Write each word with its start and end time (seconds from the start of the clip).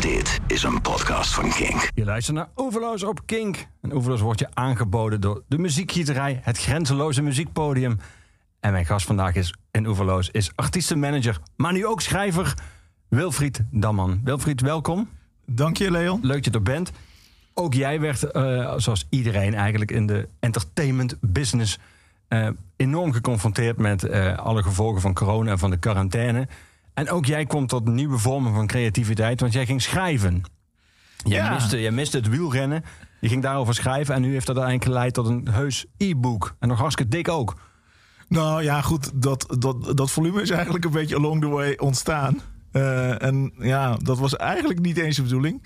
Dit 0.00 0.40
is 0.46 0.62
een 0.62 0.80
podcast 0.80 1.34
van 1.34 1.50
Kink. 1.50 1.90
Je 1.94 2.04
luistert 2.04 2.36
naar 2.36 2.48
Oeverloos 2.56 3.02
op 3.02 3.20
Kink. 3.26 3.66
En 3.80 3.94
Oeverloos 3.94 4.20
wordt 4.20 4.40
je 4.40 4.48
aangeboden 4.54 5.20
door 5.20 5.42
de 5.48 5.58
muziekgieterij, 5.58 6.40
het 6.42 6.58
grenzeloze 6.58 7.22
muziekpodium. 7.22 7.98
En 8.60 8.72
mijn 8.72 8.86
gast 8.86 9.06
vandaag 9.06 9.34
is 9.34 9.54
in 9.70 9.86
Oeverloos 9.86 10.30
is 10.30 10.50
artiestenmanager, 10.54 11.38
maar 11.56 11.72
nu 11.72 11.86
ook 11.86 12.00
schrijver 12.00 12.54
Wilfried 13.08 13.62
Damman. 13.70 14.20
Wilfried, 14.24 14.60
welkom. 14.60 15.08
Dank 15.46 15.76
je, 15.76 15.90
Leon. 15.90 16.20
Leuk 16.22 16.44
dat 16.44 16.44
je 16.44 16.50
er 16.50 16.62
bent. 16.62 16.92
Ook 17.54 17.74
jij 17.74 18.00
werd, 18.00 18.22
eh, 18.22 18.74
zoals 18.76 19.06
iedereen 19.08 19.54
eigenlijk 19.54 19.90
in 19.90 20.06
de 20.06 20.28
entertainment 20.40 21.16
business, 21.20 21.78
eh, 22.28 22.48
enorm 22.76 23.12
geconfronteerd 23.12 23.76
met 23.76 24.04
eh, 24.04 24.38
alle 24.38 24.62
gevolgen 24.62 25.00
van 25.00 25.14
corona 25.14 25.50
en 25.50 25.58
van 25.58 25.70
de 25.70 25.78
quarantaine. 25.78 26.48
En 27.00 27.10
ook 27.10 27.26
jij 27.26 27.46
kwam 27.46 27.66
tot 27.66 27.88
nieuwe 27.88 28.18
vormen 28.18 28.54
van 28.54 28.66
creativiteit, 28.66 29.40
want 29.40 29.52
jij 29.52 29.66
ging 29.66 29.82
schrijven. 29.82 30.42
Jij, 31.16 31.36
Ja. 31.38 31.52
miste, 31.54 31.80
jij 31.80 31.90
miste 31.90 32.16
het 32.16 32.28
wielrennen, 32.28 32.84
je 33.20 33.28
ging 33.28 33.42
daarover 33.42 33.74
schrijven 33.74 34.14
en 34.14 34.20
nu 34.22 34.32
heeft 34.32 34.46
dat 34.46 34.56
uiteindelijk 34.58 34.96
geleid 34.96 35.14
tot 35.14 35.26
een 35.26 35.48
heus 35.50 35.86
e-book. 35.96 36.56
En 36.58 36.68
nog 36.68 36.78
hartstikke 36.78 37.10
dik 37.10 37.28
ook. 37.28 37.60
Nou 38.28 38.62
ja, 38.62 38.80
goed, 38.80 39.22
dat, 39.22 39.54
dat, 39.58 39.96
dat 39.96 40.10
volume 40.10 40.42
is 40.42 40.50
eigenlijk 40.50 40.84
een 40.84 40.90
beetje 40.90 41.16
along 41.16 41.40
the 41.40 41.48
way 41.48 41.76
ontstaan. 41.76 42.40
Eh, 42.72 43.22
en 43.22 43.52
ja, 43.58 43.96
dat 43.96 44.18
was 44.18 44.36
eigenlijk 44.36 44.80
niet 44.80 44.96
eens 44.96 45.16
de 45.16 45.22
bedoeling. 45.22 45.62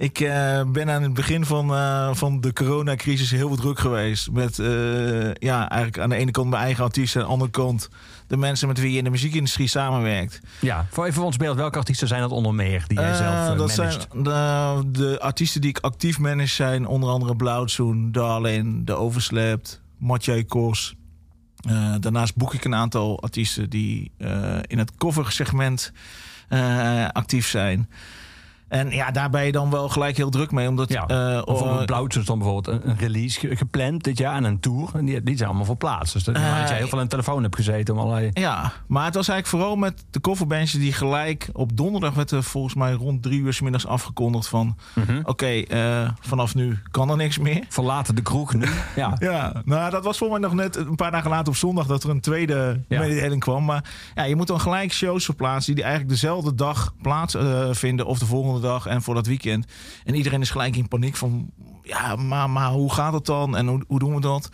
Ik 0.00 0.20
eh, 0.20 0.62
ben 0.66 0.90
aan 0.90 1.02
het 1.02 1.14
begin 1.14 1.44
van, 1.44 1.74
eh, 1.74 2.14
van 2.14 2.40
de 2.40 2.52
coronacrisis 2.52 3.30
heel 3.30 3.56
druk 3.56 3.78
geweest. 3.78 4.30
Met 4.30 4.58
eh, 4.58 5.34
ja, 5.34 5.68
eigenlijk 5.68 5.98
aan 5.98 6.08
de 6.08 6.16
ene 6.16 6.30
kant 6.30 6.50
mijn 6.50 6.62
eigen 6.62 6.84
artiesten... 6.84 7.20
en 7.20 7.26
aan 7.26 7.32
de 7.32 7.38
andere 7.42 7.64
kant 7.64 7.88
de 8.26 8.36
mensen 8.36 8.68
met 8.68 8.80
wie 8.80 8.92
je 8.92 8.98
in 8.98 9.04
de 9.04 9.10
muziekindustrie 9.10 9.68
samenwerkt. 9.68 10.40
Ja, 10.60 10.86
voor 10.90 11.04
even 11.04 11.16
voor 11.16 11.24
ons 11.24 11.36
beeld, 11.36 11.56
welke 11.56 11.78
artiesten 11.78 12.08
zijn 12.08 12.20
dat 12.20 12.30
onder 12.30 12.54
meer 12.54 12.84
die 12.86 12.98
jij 12.98 13.14
zelf 13.14 13.56
dat 13.56 13.70
zijn 13.70 13.98
de, 14.12 14.82
de 14.86 15.20
artiesten 15.20 15.60
die 15.60 15.70
ik 15.70 15.78
actief 15.78 16.18
manage 16.18 16.54
zijn 16.54 16.86
onder 16.86 17.10
andere 17.10 17.36
Blauwtsoen, 17.36 18.12
Darlin, 18.12 18.84
De 18.84 18.94
Overslept, 18.94 19.80
Mathieu. 19.98 20.44
Eh, 20.46 21.94
daarnaast 22.00 22.36
boek 22.36 22.54
ik 22.54 22.64
een 22.64 22.74
aantal 22.74 23.22
artiesten 23.22 23.70
die 23.70 24.12
in 24.66 24.78
het 24.78 24.94
coversegment 24.96 25.92
actief 27.12 27.46
zijn. 27.46 27.88
En 28.70 28.90
ja, 28.90 29.10
daar 29.10 29.30
ben 29.30 29.44
je 29.44 29.52
dan 29.52 29.70
wel 29.70 29.88
gelijk 29.88 30.16
heel 30.16 30.30
druk 30.30 30.50
mee. 30.50 30.68
Omdat, 30.68 30.88
Ja, 30.88 31.02
eh, 31.06 31.44
bijvoorbeeld 31.44 31.78
eh, 31.80 31.84
Blauwtjes 31.84 32.24
dan 32.24 32.38
bijvoorbeeld 32.38 32.82
een, 32.82 32.90
een 32.90 32.96
release 32.98 33.38
ge- 33.40 33.56
gepland 33.56 34.04
dit 34.04 34.18
jaar 34.18 34.34
en 34.36 34.44
een 34.44 34.60
tour. 34.60 34.88
En 34.94 35.04
die, 35.04 35.22
die 35.22 35.36
zijn 35.36 35.48
allemaal 35.48 35.66
verplaatst. 35.66 36.12
Dus 36.12 36.24
dat 36.24 36.34
Eh, 36.34 36.58
dat 36.58 36.68
jij 36.68 36.76
heel 36.78 36.88
veel 36.88 36.98
aan 36.98 37.04
de 37.04 37.10
telefoon 37.10 37.42
hebt 37.42 37.56
gezeten 37.56 37.94
om 37.94 38.00
allerlei... 38.00 38.30
Ja, 38.32 38.72
maar 38.86 39.04
het 39.04 39.14
was 39.14 39.28
eigenlijk 39.28 39.62
vooral 39.62 39.76
met 39.76 40.04
de 40.10 40.20
coverbandjes 40.20 40.80
die 40.80 40.92
gelijk 40.92 41.48
op 41.52 41.76
donderdag 41.76 42.14
werd 42.14 42.30
er 42.30 42.42
volgens 42.42 42.74
mij 42.74 42.92
rond 42.92 43.22
drie 43.22 43.40
uur 43.40 43.52
's 43.54 43.60
middags 43.60 43.86
afgekondigd 43.86 44.48
van 44.48 44.76
Mhm. 44.94 45.20
oké, 45.24 45.46
eh, 45.46 46.10
vanaf 46.20 46.54
nu 46.54 46.78
kan 46.90 47.10
er 47.10 47.16
niks 47.16 47.38
meer. 47.38 47.64
Verlaten 47.68 48.14
de 48.14 48.22
kroeg 48.22 48.54
nu. 48.54 48.66
Ja. 48.96 49.16
Ja, 49.30 49.52
nou 49.64 49.90
dat 49.90 50.04
was 50.04 50.18
voor 50.18 50.30
mij 50.30 50.38
nog 50.38 50.54
net 50.54 50.76
een 50.76 50.96
paar 50.96 51.10
dagen 51.10 51.30
later 51.30 51.48
op 51.48 51.56
zondag 51.56 51.86
dat 51.86 52.02
er 52.04 52.10
een 52.10 52.20
tweede 52.20 52.80
Ja. 52.88 52.98
mededeling 53.00 53.40
kwam. 53.40 53.64
Maar 53.64 53.84
ja, 54.14 54.22
je 54.22 54.36
moet 54.36 54.46
dan 54.46 54.60
gelijk 54.60 54.92
shows 54.92 55.24
verplaatsen 55.24 55.74
die 55.74 55.84
eigenlijk 55.84 56.12
dezelfde 56.12 56.54
dag 56.54 56.94
plaatsvinden 57.02 57.76
vinden 57.76 58.06
of 58.06 58.18
de 58.18 58.26
volgende 58.26 58.59
dag 58.60 58.86
en 58.86 59.02
voor 59.02 59.14
dat 59.14 59.26
weekend. 59.26 59.66
En 60.04 60.14
iedereen 60.14 60.40
is 60.40 60.50
gelijk 60.50 60.76
in 60.76 60.88
paniek 60.88 61.16
van 61.16 61.50
ja, 61.82 62.16
maar, 62.16 62.50
maar 62.50 62.70
hoe 62.70 62.92
gaat 62.92 63.12
het 63.12 63.26
dan 63.26 63.56
en 63.56 63.66
hoe, 63.66 63.84
hoe 63.86 63.98
doen 63.98 64.14
we 64.14 64.20
dat? 64.20 64.50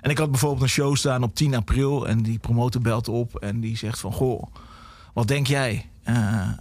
En 0.00 0.10
ik 0.10 0.18
had 0.18 0.30
bijvoorbeeld 0.30 0.62
een 0.62 0.68
show 0.68 0.96
staan 0.96 1.22
op 1.22 1.34
10 1.34 1.54
april 1.54 2.08
en 2.08 2.22
die 2.22 2.38
promotor 2.38 2.80
belt 2.80 3.08
op 3.08 3.36
en 3.36 3.60
die 3.60 3.76
zegt 3.76 4.00
van 4.00 4.12
goh, 4.12 4.42
wat 5.12 5.28
denk 5.28 5.46
jij? 5.46 5.88
Eh, 6.02 6.14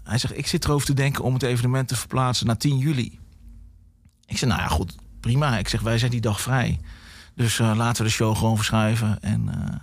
hij 0.03 0.17
zegt 0.17 0.37
ik 0.37 0.47
zit 0.47 0.65
erover 0.65 0.85
te 0.85 0.93
denken 0.93 1.23
om 1.23 1.33
het 1.33 1.43
evenement 1.43 1.87
te 1.87 1.95
verplaatsen 1.95 2.47
naar 2.47 2.57
10 2.57 2.77
juli. 2.77 3.19
Ik 4.25 4.37
zeg 4.37 4.49
nou 4.49 4.61
ja 4.61 4.67
goed, 4.67 4.95
prima. 5.19 5.57
Ik 5.57 5.67
zeg 5.67 5.81
wij 5.81 5.97
zijn 5.97 6.11
die 6.11 6.21
dag 6.21 6.41
vrij. 6.41 6.79
Dus 7.35 7.59
eh, 7.59 7.71
laten 7.75 8.03
we 8.03 8.09
de 8.09 8.15
show 8.15 8.37
gewoon 8.37 8.55
verschuiven. 8.55 9.21
En, 9.21 9.49
eh, 9.49 9.75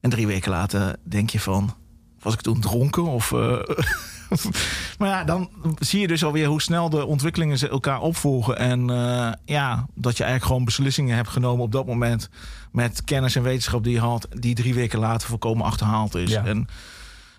en 0.00 0.10
drie 0.10 0.26
weken 0.26 0.50
later 0.50 0.96
denk 1.02 1.30
je 1.30 1.40
van... 1.40 1.74
Was 2.20 2.34
ik 2.34 2.40
toen 2.40 2.60
dronken? 2.60 3.04
Of, 3.04 3.30
maar 4.98 5.08
ja, 5.08 5.24
dan 5.24 5.50
zie 5.78 6.00
je 6.00 6.06
dus 6.06 6.24
alweer 6.24 6.46
hoe 6.46 6.62
snel 6.62 6.90
de 6.90 7.06
ontwikkelingen 7.06 7.58
ze 7.58 7.68
elkaar 7.68 8.00
opvolgen. 8.00 8.58
En 8.58 8.90
eh, 8.90 9.32
ja, 9.44 9.86
dat 9.94 10.16
je 10.16 10.22
eigenlijk 10.22 10.44
gewoon 10.44 10.64
beslissingen 10.64 11.16
hebt 11.16 11.28
genomen 11.28 11.64
op 11.64 11.72
dat 11.72 11.86
moment... 11.86 12.28
met 12.72 13.04
kennis 13.04 13.36
en 13.36 13.42
wetenschap 13.42 13.84
die 13.84 13.92
je 13.92 14.00
had... 14.00 14.28
die 14.30 14.54
drie 14.54 14.74
weken 14.74 14.98
later 14.98 15.28
volkomen 15.28 15.66
achterhaald 15.66 16.14
is. 16.14 16.30
Ja. 16.30 16.44
En, 16.44 16.68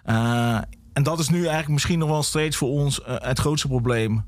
eh, 0.03 0.61
en 0.93 1.03
dat 1.03 1.19
is 1.19 1.29
nu 1.29 1.37
eigenlijk 1.37 1.69
misschien 1.69 1.99
nog 1.99 2.09
wel 2.09 2.23
steeds 2.23 2.57
voor 2.57 2.69
ons 2.69 3.01
eh, 3.01 3.15
het 3.17 3.39
grootste 3.39 3.67
probleem. 3.67 4.25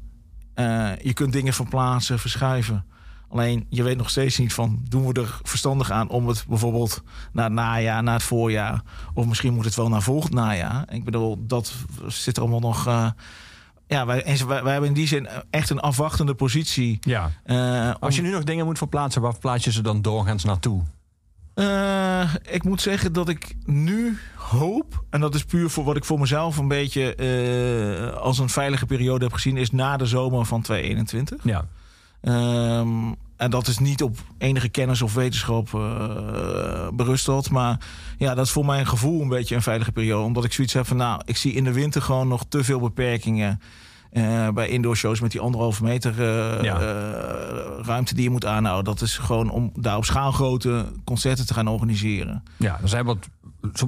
Je 1.01 1.13
kunt 1.13 1.33
dingen 1.33 1.53
verplaatsen, 1.53 2.19
verschuiven... 2.19 2.85
Alleen 3.29 3.65
je 3.69 3.83
weet 3.83 3.97
nog 3.97 4.09
steeds 4.09 4.37
niet 4.37 4.53
van 4.53 4.79
doen 4.89 5.07
we 5.13 5.21
er 5.21 5.39
verstandig 5.43 5.91
aan 5.91 6.09
om 6.09 6.27
het 6.27 6.45
bijvoorbeeld 6.47 7.03
naar 7.31 7.43
het 7.43 7.53
najaar, 7.53 8.03
naar 8.03 8.13
het 8.13 8.23
voorjaar. 8.23 8.81
Of 9.13 9.25
misschien 9.25 9.53
moet 9.53 9.65
het 9.65 9.75
wel 9.75 9.89
naar 9.89 10.01
volgend 10.01 10.33
najaar. 10.33 10.85
Ik 10.93 11.03
bedoel, 11.03 11.37
dat 11.47 11.73
zit 12.07 12.35
er 12.37 12.41
allemaal 12.41 12.59
nog. 12.59 12.87
eh, 12.87 13.09
ja, 13.87 14.05
wij, 14.05 14.23
wij, 14.47 14.63
wij 14.63 14.71
hebben 14.71 14.89
in 14.89 14.95
die 14.95 15.07
zin 15.07 15.27
echt 15.49 15.69
een 15.69 15.79
afwachtende 15.79 16.33
positie. 16.35 16.97
ja. 17.01 17.31
Eh, 17.43 17.93
Als 17.99 18.15
je 18.15 18.21
nu 18.21 18.31
nog 18.31 18.43
dingen 18.43 18.65
moet 18.65 18.77
verplaatsen, 18.77 19.21
waar 19.21 19.37
plaats 19.39 19.63
je 19.63 19.71
ze 19.71 19.81
dan 19.81 20.01
doorgaans 20.01 20.43
naartoe? 20.43 20.81
Eh, 21.53 22.33
ik 22.51 22.63
moet 22.63 22.81
zeggen 22.81 23.13
dat 23.13 23.29
ik 23.29 23.55
nu 23.65 24.17
hoop, 24.35 25.03
en 25.09 25.19
dat 25.19 25.35
is 25.35 25.43
puur 25.45 25.69
voor 25.69 25.83
wat 25.83 25.95
ik 25.95 26.05
voor 26.05 26.19
mezelf 26.19 26.57
een 26.57 26.67
beetje 26.67 27.15
als 28.21 28.39
een 28.39 28.49
veilige 28.49 28.85
periode 28.85 29.23
heb 29.23 29.33
gezien, 29.33 29.57
is 29.57 29.71
na 29.71 29.97
de 29.97 30.05
zomer 30.05 30.45
van 30.45 30.61
2021. 30.61 31.43
Ja. 31.43 31.65
Ehm, 32.21 33.11
en 33.37 33.49
dat 33.49 33.67
is 33.67 33.77
niet 33.77 34.03
op 34.03 34.17
enige 34.37 34.69
kennis 34.69 35.01
of 35.01 35.13
wetenschap 35.13 35.73
eh 35.73 36.87
berust 36.93 37.25
dat. 37.25 37.49
Maar 37.49 37.77
ja, 38.17 38.35
dat 38.35 38.45
is 38.45 38.51
voor 38.51 38.65
mijn 38.65 38.87
gevoel 38.87 39.21
een 39.21 39.27
beetje 39.27 39.55
een 39.55 39.61
veilige 39.61 39.91
periode. 39.91 40.25
Omdat 40.25 40.43
ik 40.43 40.53
zoiets 40.53 40.73
heb 40.73 40.87
van, 40.87 40.97
nou, 40.97 41.21
ik 41.25 41.37
zie 41.37 41.53
in 41.53 41.63
de 41.63 41.73
winter 41.73 42.01
gewoon 42.01 42.27
nog 42.27 42.43
te 42.49 42.63
veel 42.63 42.79
beperkingen. 42.79 43.61
eh, 44.11 44.49
bij 44.49 44.67
indoor 44.69 44.95
shows 44.97 45.19
met 45.19 45.31
die 45.31 45.41
anderhalve 45.41 45.83
meter 45.83 46.11
eh, 46.11 46.63
Ja. 46.63 46.77
ruimte 47.81 48.13
die 48.13 48.23
je 48.23 48.29
moet 48.29 48.45
aanhouden. 48.45 48.93
Dat 48.93 49.01
is 49.01 49.17
gewoon 49.17 49.49
om 49.49 49.71
daar 49.75 49.97
op 49.97 50.05
schaalgrote 50.05 50.85
concerten 51.05 51.45
te 51.47 51.53
gaan 51.53 51.67
organiseren. 51.67 52.43
ja, 52.57 52.79
er 52.81 52.89
zijn 52.89 53.05
wat, 53.05 53.27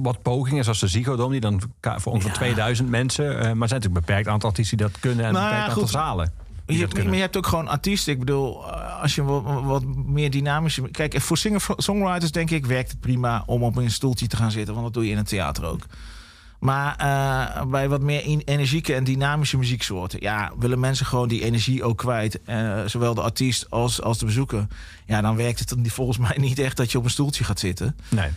wat 0.02 0.22
pogingen, 0.22 0.64
zoals 0.64 0.80
de 0.80 0.86
Ziggo 0.88 1.28
die 1.28 1.40
dan 1.40 1.60
voor 1.80 2.12
ongeveer 2.12 2.30
Ja. 2.30 2.36
2000 2.36 2.88
mensen. 2.88 3.24
maar 3.26 3.36
er 3.38 3.44
zijn 3.44 3.58
natuurlijk 3.58 3.84
een 3.84 3.92
beperkt 3.92 4.28
aantal 4.28 4.48
artiesten 4.48 4.76
die 4.76 4.86
dat 4.86 4.98
kunnen 5.00 5.24
en 5.24 5.32
Nou 5.32 5.44
een 5.44 5.50
ja, 5.50 5.56
beperkt 5.56 5.80
aantal 5.80 6.00
zalen. 6.00 6.32
Je, 6.78 7.04
maar 7.04 7.14
je 7.14 7.20
hebt 7.20 7.36
ook 7.36 7.46
gewoon 7.46 7.68
artiesten. 7.68 8.12
Ik 8.12 8.18
bedoel, 8.18 8.72
eh, 8.72 9.00
als 9.02 9.14
je 9.14 9.22
wat, 9.22 9.62
wat 9.62 9.84
meer 10.06 10.30
dynamisch... 10.30 10.78
Kijk, 10.90 11.20
voor 11.20 11.38
singer-songwriters 11.38 12.32
denk 12.32 12.50
ik 12.50 12.66
werkt 12.66 12.90
het 12.90 13.00
prima 13.00 13.42
om 13.46 13.62
op 13.62 13.76
een 13.76 13.90
stoeltje 13.90 14.26
te 14.26 14.36
gaan 14.36 14.50
zitten. 14.50 14.74
Want 14.74 14.86
dat 14.86 14.94
doe 14.94 15.04
je 15.04 15.10
in 15.10 15.18
een 15.18 15.24
theater 15.24 15.64
ook. 15.64 15.86
Maar 16.62 16.96
eh, 16.96 17.66
bij 17.66 17.88
wat 17.88 18.00
meer 18.00 18.22
energieke 18.44 18.94
en 18.94 19.04
dynamische 19.04 19.58
muzieksoorten... 19.58 20.20
ja, 20.20 20.52
willen 20.58 20.80
mensen 20.80 21.06
gewoon 21.06 21.28
die 21.28 21.44
energie 21.44 21.84
ook 21.84 21.98
kwijt. 21.98 22.42
eh, 22.42 22.80
zowel 22.86 23.14
de 23.14 23.20
artiest 23.20 23.70
als, 23.70 24.02
als 24.02 24.18
de 24.18 24.24
bezoeker. 24.24 24.66
Ja, 25.06 25.20
dan 25.20 25.36
werkt 25.36 25.58
het 25.58 25.68
dan 25.68 25.86
volgens 25.86 26.18
mij 26.18 26.36
niet 26.38 26.58
echt 26.58 26.76
dat 26.76 26.92
je 26.92 26.98
op 26.98 27.04
een 27.04 27.10
stoeltje 27.10 27.44
gaat 27.44 27.58
zitten. 27.58 27.96
Nee. 28.08 28.30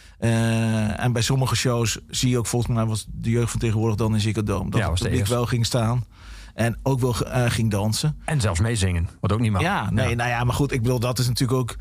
En 0.98 1.12
bij 1.12 1.22
sommige 1.22 1.56
shows 1.56 2.00
zie 2.10 2.30
je 2.30 2.38
ook 2.38 2.48
volgens 2.48 2.76
mij... 2.76 2.86
was 2.86 3.06
de 3.12 3.30
jeugd 3.30 3.52
van 3.52 3.60
tegenwoordig 3.60 3.98
dan 3.98 4.14
in 4.14 4.20
Ziggo 4.20 4.44
Dome... 4.44 4.70
dat 4.70 4.80
Ja, 4.80 4.90
het 4.90 5.00
publiek 5.00 5.28
wel 5.28 5.46
ging 5.46 5.66
staan... 5.66 6.06
en 6.56 6.78
ook 6.84 7.00
wel 7.00 7.16
eh, 7.26 7.44
ging 7.52 7.72
dansen. 7.72 8.18
En 8.26 8.42
zelfs 8.42 8.60
meezingen, 8.60 9.10
wat 9.20 9.32
ook 9.32 9.40
niet 9.40 9.52
mag. 9.52 9.62
Ja, 9.62 9.90
nee, 9.92 10.16
nou 10.16 10.30
ja, 10.30 10.44
maar 10.44 10.56
goed, 10.56 10.72
ik 10.72 10.82
bedoel, 10.82 11.00
dat 11.00 11.20
is 11.20 11.28
natuurlijk 11.28 11.60
ook. 11.60 11.76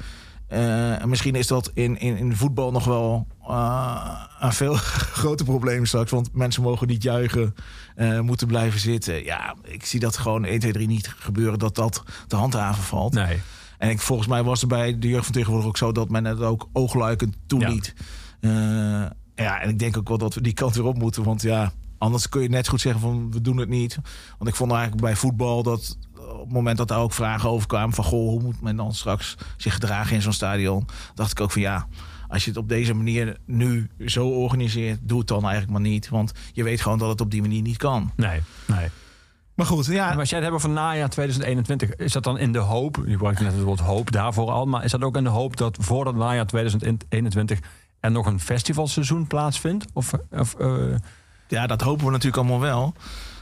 eh, 0.47 1.05
misschien 1.05 1.35
is 1.35 1.47
dat 1.47 1.71
in, 1.75 1.99
in, 2.01 2.17
in 2.17 2.37
voetbal 2.37 2.71
nog 2.73 2.85
wel 2.85 3.27
eh, 3.49 4.21
een 4.41 4.53
veel 4.53 4.75
groter 5.21 5.47
probleem 5.47 5.87
straks. 5.87 6.11
Want 6.11 6.29
mensen 6.33 6.63
mogen 6.63 6.87
niet 6.87 7.03
juichen, 7.03 7.55
moeten 8.21 8.47
blijven 8.47 8.81
zitten. 8.81 9.25
Ja, 9.25 9.55
ik 9.63 9.85
zie 9.85 10.01
dat 10.01 10.17
gewoon 10.17 10.45
1, 10.45 10.59
2, 10.61 10.73
3 10.73 10.87
niet 10.87 11.15
gebeuren 11.19 11.59
dat 11.59 11.75
dat 11.75 12.03
te 12.27 12.37
handhaven 12.37 12.83
valt. 12.83 13.13
Nee. 13.13 13.41
En 13.79 13.91
ik, 13.91 14.01
volgens 14.01 14.29
mij 14.29 14.43
was 14.43 14.63
er 14.63 14.69
bij 14.69 14.99
de 14.99 15.09
jeugd 15.09 15.25
van 15.25 15.35
tegenwoordig 15.35 15.69
ook 15.69 15.77
zo 15.77 15.93
dat 15.93 16.09
men 16.09 16.25
het 16.25 16.41
ook 16.41 16.69
oogluikend 16.73 17.37
toeliet. 17.47 17.95
Ja. 18.41 19.13
ja, 19.35 19.61
en 19.61 19.69
ik 19.69 19.79
denk 19.79 19.97
ook 19.97 20.09
wel 20.09 20.19
dat 20.19 20.35
we 20.35 20.41
die 20.41 20.53
kant 20.53 20.75
weer 20.75 20.85
op 20.85 20.99
moeten. 20.99 21.23
Want 21.23 21.43
ja, 21.43 21.73
anders 21.99 22.29
kun 22.29 22.43
je 22.43 22.49
net 22.49 22.69
goed 22.69 22.81
zeggen 22.81 23.01
van 23.01 23.31
we 23.31 23.41
doen 23.41 23.57
het 23.57 23.69
niet. 23.69 23.99
Want 24.39 24.51
ik 24.51 24.57
vond 24.57 24.73
eigenlijk 24.73 25.03
bij 25.03 25.17
voetbal 25.17 25.63
dat 25.63 25.99
op 26.19 26.41
het 26.41 26.53
moment 26.53 26.77
dat 26.77 26.89
daar 26.89 26.99
ook 26.99 27.13
vragen 27.13 27.49
over 27.49 27.67
kwamen 27.67 27.95
van 27.95 28.05
goh, 28.05 28.29
hoe 28.29 28.43
moet 28.43 28.61
men 28.61 28.77
dan 28.77 28.95
straks 28.95 29.37
zich 29.57 29.75
gedragen 29.75 30.15
in 30.15 30.23
zo'n 30.23 30.33
stadion? 30.33 30.87
Dacht 31.15 31.31
ik 31.31 31.41
ook 31.41 31.51
van 31.51 31.63
ja, 31.63 31.87
als 32.29 32.45
je 32.45 32.51
het 32.51 32.59
op 32.59 32.69
deze 32.69 32.95
manier 32.95 33.37
nu 33.45 33.91
zo 34.07 34.29
organiseert, 34.29 34.99
doe 35.03 35.19
het 35.19 35.29
dan 35.29 35.43
eigenlijk 35.43 35.73
maar 35.73 35.91
niet. 35.91 36.09
Want 36.09 36.33
je 36.53 36.63
weet 36.63 36.81
gewoon 36.81 36.99
dat 36.99 37.09
het 37.09 37.21
op 37.21 37.31
die 37.31 37.41
manier 37.41 37.63
niet 37.63 37.77
kan. 37.77 38.13
Nee, 38.17 38.41
nee. 38.67 38.89
Maar 39.55 39.67
goed, 39.67 39.87
ja. 39.87 40.09
Maar 40.09 40.19
als 40.19 40.29
jij 40.29 40.39
het 40.39 40.49
hebben 40.51 40.61
van 40.61 40.73
najaar 40.73 41.09
2021, 41.09 41.95
is 41.95 42.13
dat 42.13 42.25
dan 42.25 42.39
in 42.39 42.53
de 42.53 42.59
hoop, 42.59 43.03
je 43.07 43.13
gebruikt 43.13 43.41
net 43.41 43.53
het 43.53 43.63
woord 43.63 43.81
hoop 43.81 44.13
daarvoor 44.13 44.51
al, 44.51 44.67
maar 44.67 44.85
is 44.85 44.91
dat 44.91 45.03
ook 45.03 45.17
in 45.17 45.25
de 45.25 45.31
hoop 45.31 45.57
dat 45.57 45.77
voor 45.81 46.05
dat 46.05 46.15
najaar 46.15 46.47
2021 46.47 47.59
er 48.01 48.11
nog 48.11 48.27
een 48.27 48.41
festivalseizoen 48.41 49.27
plaatsvindt? 49.27 49.87
Of, 49.93 50.13
of 50.31 50.55
eh, 50.55 50.95
Ja, 51.49 51.67
dat 51.67 51.81
hopen 51.81 52.05
we 52.05 52.11
natuurlijk 52.11 52.37
allemaal 52.37 52.61
wel. 52.61 52.95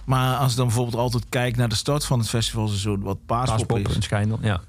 Maar 0.04 0.36
als 0.36 0.50
ik 0.50 0.56
dan 0.56 0.66
bijvoorbeeld 0.66 0.96
altijd 0.96 1.26
kijk 1.28 1.56
naar 1.56 1.68
de 1.68 1.74
start 1.74 2.04
van 2.04 2.18
het 2.18 2.28
festivalseizoen, 2.28 3.00
wat 3.02 3.26
Paaspop, 3.26 3.68
Paaspop 3.68 3.96
is. 3.96 4.04
Schijndel, 4.04 4.38
ja. 4.42 4.60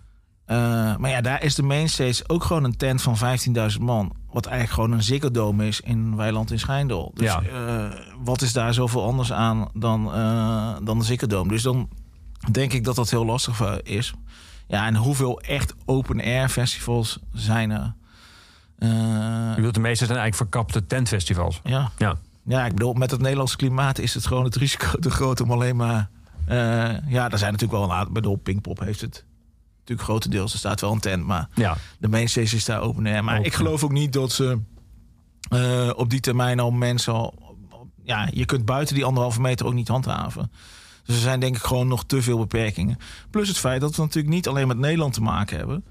Eh, 0.45 0.57
maar 0.97 1.09
ja, 1.09 1.21
daar 1.21 1.43
is 1.43 1.55
de 1.55 1.63
mainstage 1.63 2.23
ook 2.27 2.43
gewoon 2.43 2.63
een 2.63 2.77
tent 2.77 3.01
van 3.01 3.17
15.000 3.73 3.79
man. 3.81 4.15
Wat 4.31 4.45
eigenlijk 4.45 4.75
gewoon 4.75 4.91
een 4.91 5.03
Ziggo 5.03 5.31
Dome 5.31 5.67
is 5.67 5.81
in 5.81 6.15
Weiland 6.15 6.51
in 6.51 6.59
Schijndel. 6.59 7.11
Dus 7.13 7.25
Ja. 7.25 7.41
eh, 7.41 7.99
wat 8.23 8.41
is 8.41 8.53
daar 8.53 8.73
zoveel 8.73 9.03
anders 9.03 9.31
aan 9.33 9.69
dan, 9.73 10.13
eh 10.13 10.75
dan 10.83 10.99
de 10.99 11.27
Dome? 11.27 11.49
Dus 11.49 11.61
dan 11.63 11.89
denk 12.51 12.73
ik 12.73 12.83
dat 12.83 12.95
dat 12.95 13.09
heel 13.09 13.25
lastig 13.25 13.81
is. 13.81 14.13
Ja, 14.67 14.85
en 14.85 14.95
hoeveel 14.95 15.41
echt 15.41 15.73
open-air 15.85 16.49
festivals 16.49 17.19
zijn 17.33 17.71
er? 17.71 17.93
Je 18.79 19.53
bedoelt, 19.55 19.73
de 19.73 19.79
meeste 19.79 20.05
zijn 20.05 20.17
eigenlijk 20.17 20.51
verkapte 20.51 20.85
tentfestivals. 20.87 21.59
ja. 21.63 21.91
Ja. 21.97 22.15
Ja, 22.45 22.65
ik 22.65 22.73
bedoel, 22.73 22.93
met 22.93 23.11
het 23.11 23.21
Nederlandse 23.21 23.55
klimaat 23.57 23.99
is 23.99 24.13
het 24.13 24.27
gewoon 24.27 24.43
het 24.43 24.55
risico 24.55 24.97
te 24.99 25.09
groot 25.09 25.41
om 25.41 25.51
alleen 25.51 25.75
maar... 25.75 26.09
eh, 26.45 26.55
ja, 27.07 27.29
er 27.31 27.37
zijn 27.37 27.51
natuurlijk 27.51 27.71
wel 27.79 27.83
een 27.83 27.91
aantal... 27.95 28.13
Bedoel, 28.13 28.35
Pinkpop 28.35 28.79
heeft 28.79 29.01
het 29.01 29.25
natuurlijk 29.79 30.07
grotendeels. 30.07 30.53
Er 30.53 30.59
staat 30.59 30.81
wel 30.81 30.91
een 30.91 30.99
tent, 30.99 31.25
maar 31.25 31.49
Ja, 31.55 31.77
de 31.99 32.07
mainstage 32.07 32.55
is 32.55 32.65
daar 32.65 32.81
open 32.81 33.05
air. 33.07 33.23
Maar 33.23 33.33
Open. 33.35 33.45
ik 33.47 33.53
geloof 33.53 33.83
ook 33.83 33.91
niet 33.91 34.13
dat 34.13 34.31
ze 34.31 34.59
eh, 35.49 35.89
op 35.95 36.09
die 36.09 36.19
termijn 36.19 36.59
al 36.59 36.71
mensen 36.71 37.13
al... 37.13 37.55
Ja, 38.03 38.27
je 38.31 38.45
kunt 38.45 38.65
buiten 38.65 38.95
die 38.95 39.05
anderhalve 39.05 39.41
meter 39.41 39.65
ook 39.65 39.73
niet 39.73 39.87
handhaven. 39.87 40.51
Dus 41.05 41.15
er 41.15 41.21
zijn 41.21 41.39
denk 41.39 41.55
ik 41.55 41.61
gewoon 41.63 41.87
nog 41.87 42.05
te 42.05 42.21
veel 42.21 42.37
beperkingen. 42.37 42.97
Plus 43.29 43.47
het 43.47 43.57
feit 43.57 43.81
dat 43.81 43.95
we 43.95 44.01
natuurlijk 44.01 44.33
niet 44.33 44.47
alleen 44.47 44.67
met 44.67 44.77
Nederland 44.77 45.13
te 45.13 45.21
maken 45.21 45.57
hebben... 45.57 45.85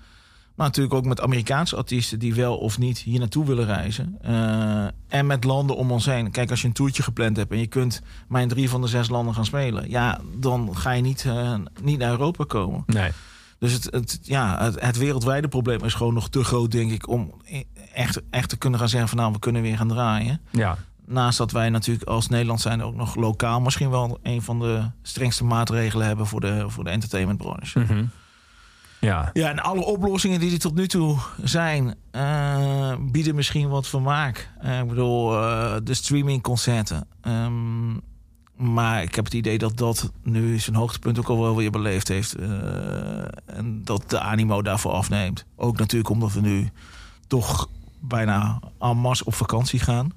maar 0.55 0.67
natuurlijk 0.67 0.95
ook 0.95 1.05
met 1.05 1.21
Amerikaanse 1.21 1.77
artiesten... 1.77 2.19
die 2.19 2.35
wel 2.35 2.57
of 2.57 2.79
niet 2.79 2.99
hier 2.99 3.19
naartoe 3.19 3.47
willen 3.47 3.65
reizen. 3.65 4.19
Eh, 4.21 4.85
en 5.09 5.27
met 5.27 5.45
landen 5.45 5.77
om 5.77 5.91
ons 5.91 6.07
heen. 6.07 6.31
Kijk, 6.31 6.51
als 6.51 6.61
je 6.61 6.67
een 6.67 6.73
toertje 6.73 7.03
gepland 7.03 7.37
hebt... 7.37 7.53
en 7.53 7.59
je 7.59 7.67
kunt 7.67 8.03
maar 8.29 8.43
in 8.43 8.49
drie 8.49 8.69
van 8.69 8.81
de 8.81 8.87
zes 8.87 9.09
landen 9.09 9.35
gaan 9.35 9.45
spelen... 9.45 9.91
ja, 9.91 10.21
dan 10.37 10.77
ga 10.77 10.91
je 10.91 11.03
niet, 11.03 11.25
eh, 11.25 11.55
niet 11.83 11.99
naar 11.99 12.11
Europa 12.11 12.45
komen. 12.45 12.83
nee. 12.87 13.11
Dus 13.59 13.73
het, 13.73 13.85
het, 13.85 14.19
ja, 14.23 14.63
het, 14.63 14.81
het 14.81 14.99
wereldwijde 14.99 15.49
probleem 15.49 15.85
is 15.85 15.95
gewoon 15.95 16.15
nog 16.15 16.29
te 16.29 16.45
groot, 16.45 16.71
denk 16.71 16.93
ik, 16.93 17.09
om 17.09 17.35
echt, 17.93 18.21
echt 18.31 18.49
te 18.49 18.57
kunnen 18.57 18.79
gaan 18.79 18.89
zeggen 18.89 19.09
van 19.09 19.19
nou, 19.19 19.33
we 19.33 19.39
kunnen 19.39 19.63
weer 19.63 19.77
gaan 19.77 19.89
draaien. 19.89 20.41
Ja, 20.51 20.79
Naast 21.07 21.39
dat 21.39 21.53
wij 21.53 21.71
natuurlijk 21.71 22.09
als 22.09 22.29
Nederland 22.29 22.61
zijn 22.61 22.83
ook 22.83 22.95
nog 22.95 23.15
lokaal 23.15 23.61
misschien 23.61 23.91
wel 23.91 24.19
een 24.23 24.43
van 24.43 24.59
de 24.59 24.83
strengste 25.03 25.45
maatregelen 25.45 26.07
hebben 26.07 26.27
voor 26.27 26.41
de, 26.41 26.65
voor 26.69 26.85
de 26.85 26.91
entertainmentbranche. 26.91 27.79
Mhm. 27.79 28.05
Ja. 29.07 29.31
Ja, 29.33 29.49
en 29.49 29.59
alle 29.59 29.85
oplossingen 29.85 30.41
die 30.41 30.53
er 30.53 30.59
tot 30.59 30.75
nu 30.75 30.89
toe 30.89 31.19
zijn, 31.43 31.95
eh, 32.11 32.95
bieden 33.01 33.35
misschien 33.35 33.69
wat 33.69 33.89
vermaak. 33.89 34.51
Eh, 34.61 34.79
ik 34.79 34.89
bedoel, 34.89 35.37
eh, 35.43 35.77
de 35.83 35.95
streamingconcerten. 35.95 37.07
Ehm, 37.21 37.93
maar 38.57 39.03
ik 39.03 39.15
heb 39.15 39.25
het 39.25 39.35
idee 39.35 39.59
dat 39.59 39.77
dat 39.77 40.13
nu 40.23 40.59
zijn 40.59 40.77
hoogtepunt 40.77 41.19
ook 41.19 41.29
al 41.29 41.41
wel 41.41 41.57
weer 41.57 41.71
beleefd 41.71 42.09
heeft. 42.09 42.35
En 43.47 43.81
dat 43.85 44.11
de 44.11 44.21
animo 44.21 44.63
daarvoor 44.63 44.93
afneemt. 44.93 45.45
Ook 45.57 45.79
natuurlijk 45.79 46.11
omdat 46.11 46.33
we 46.33 46.41
nu 46.41 46.71
toch 47.27 47.69
bijna 48.01 48.61
en 48.79 48.97
masse 48.97 49.25
op 49.25 49.35
vakantie 49.35 49.81
gaan. 49.81 50.13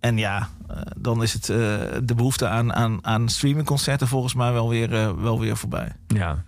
En 0.00 0.16
ja, 0.18 0.48
eh, 0.68 0.76
dan 0.96 1.22
is 1.22 1.32
het 1.32 1.48
eh, 1.48 1.56
de 2.02 2.14
behoefte 2.16 2.48
aan, 2.48 2.74
aan, 2.74 2.98
aan 3.02 3.28
streamingconcerten 3.28 4.08
volgens 4.08 4.34
mij 4.34 4.52
wel 4.52 4.68
weer, 4.68 4.94
eh, 4.94 5.10
wel 5.12 5.40
weer 5.40 5.56
voorbij. 5.56 5.92
Ja. 6.06 6.44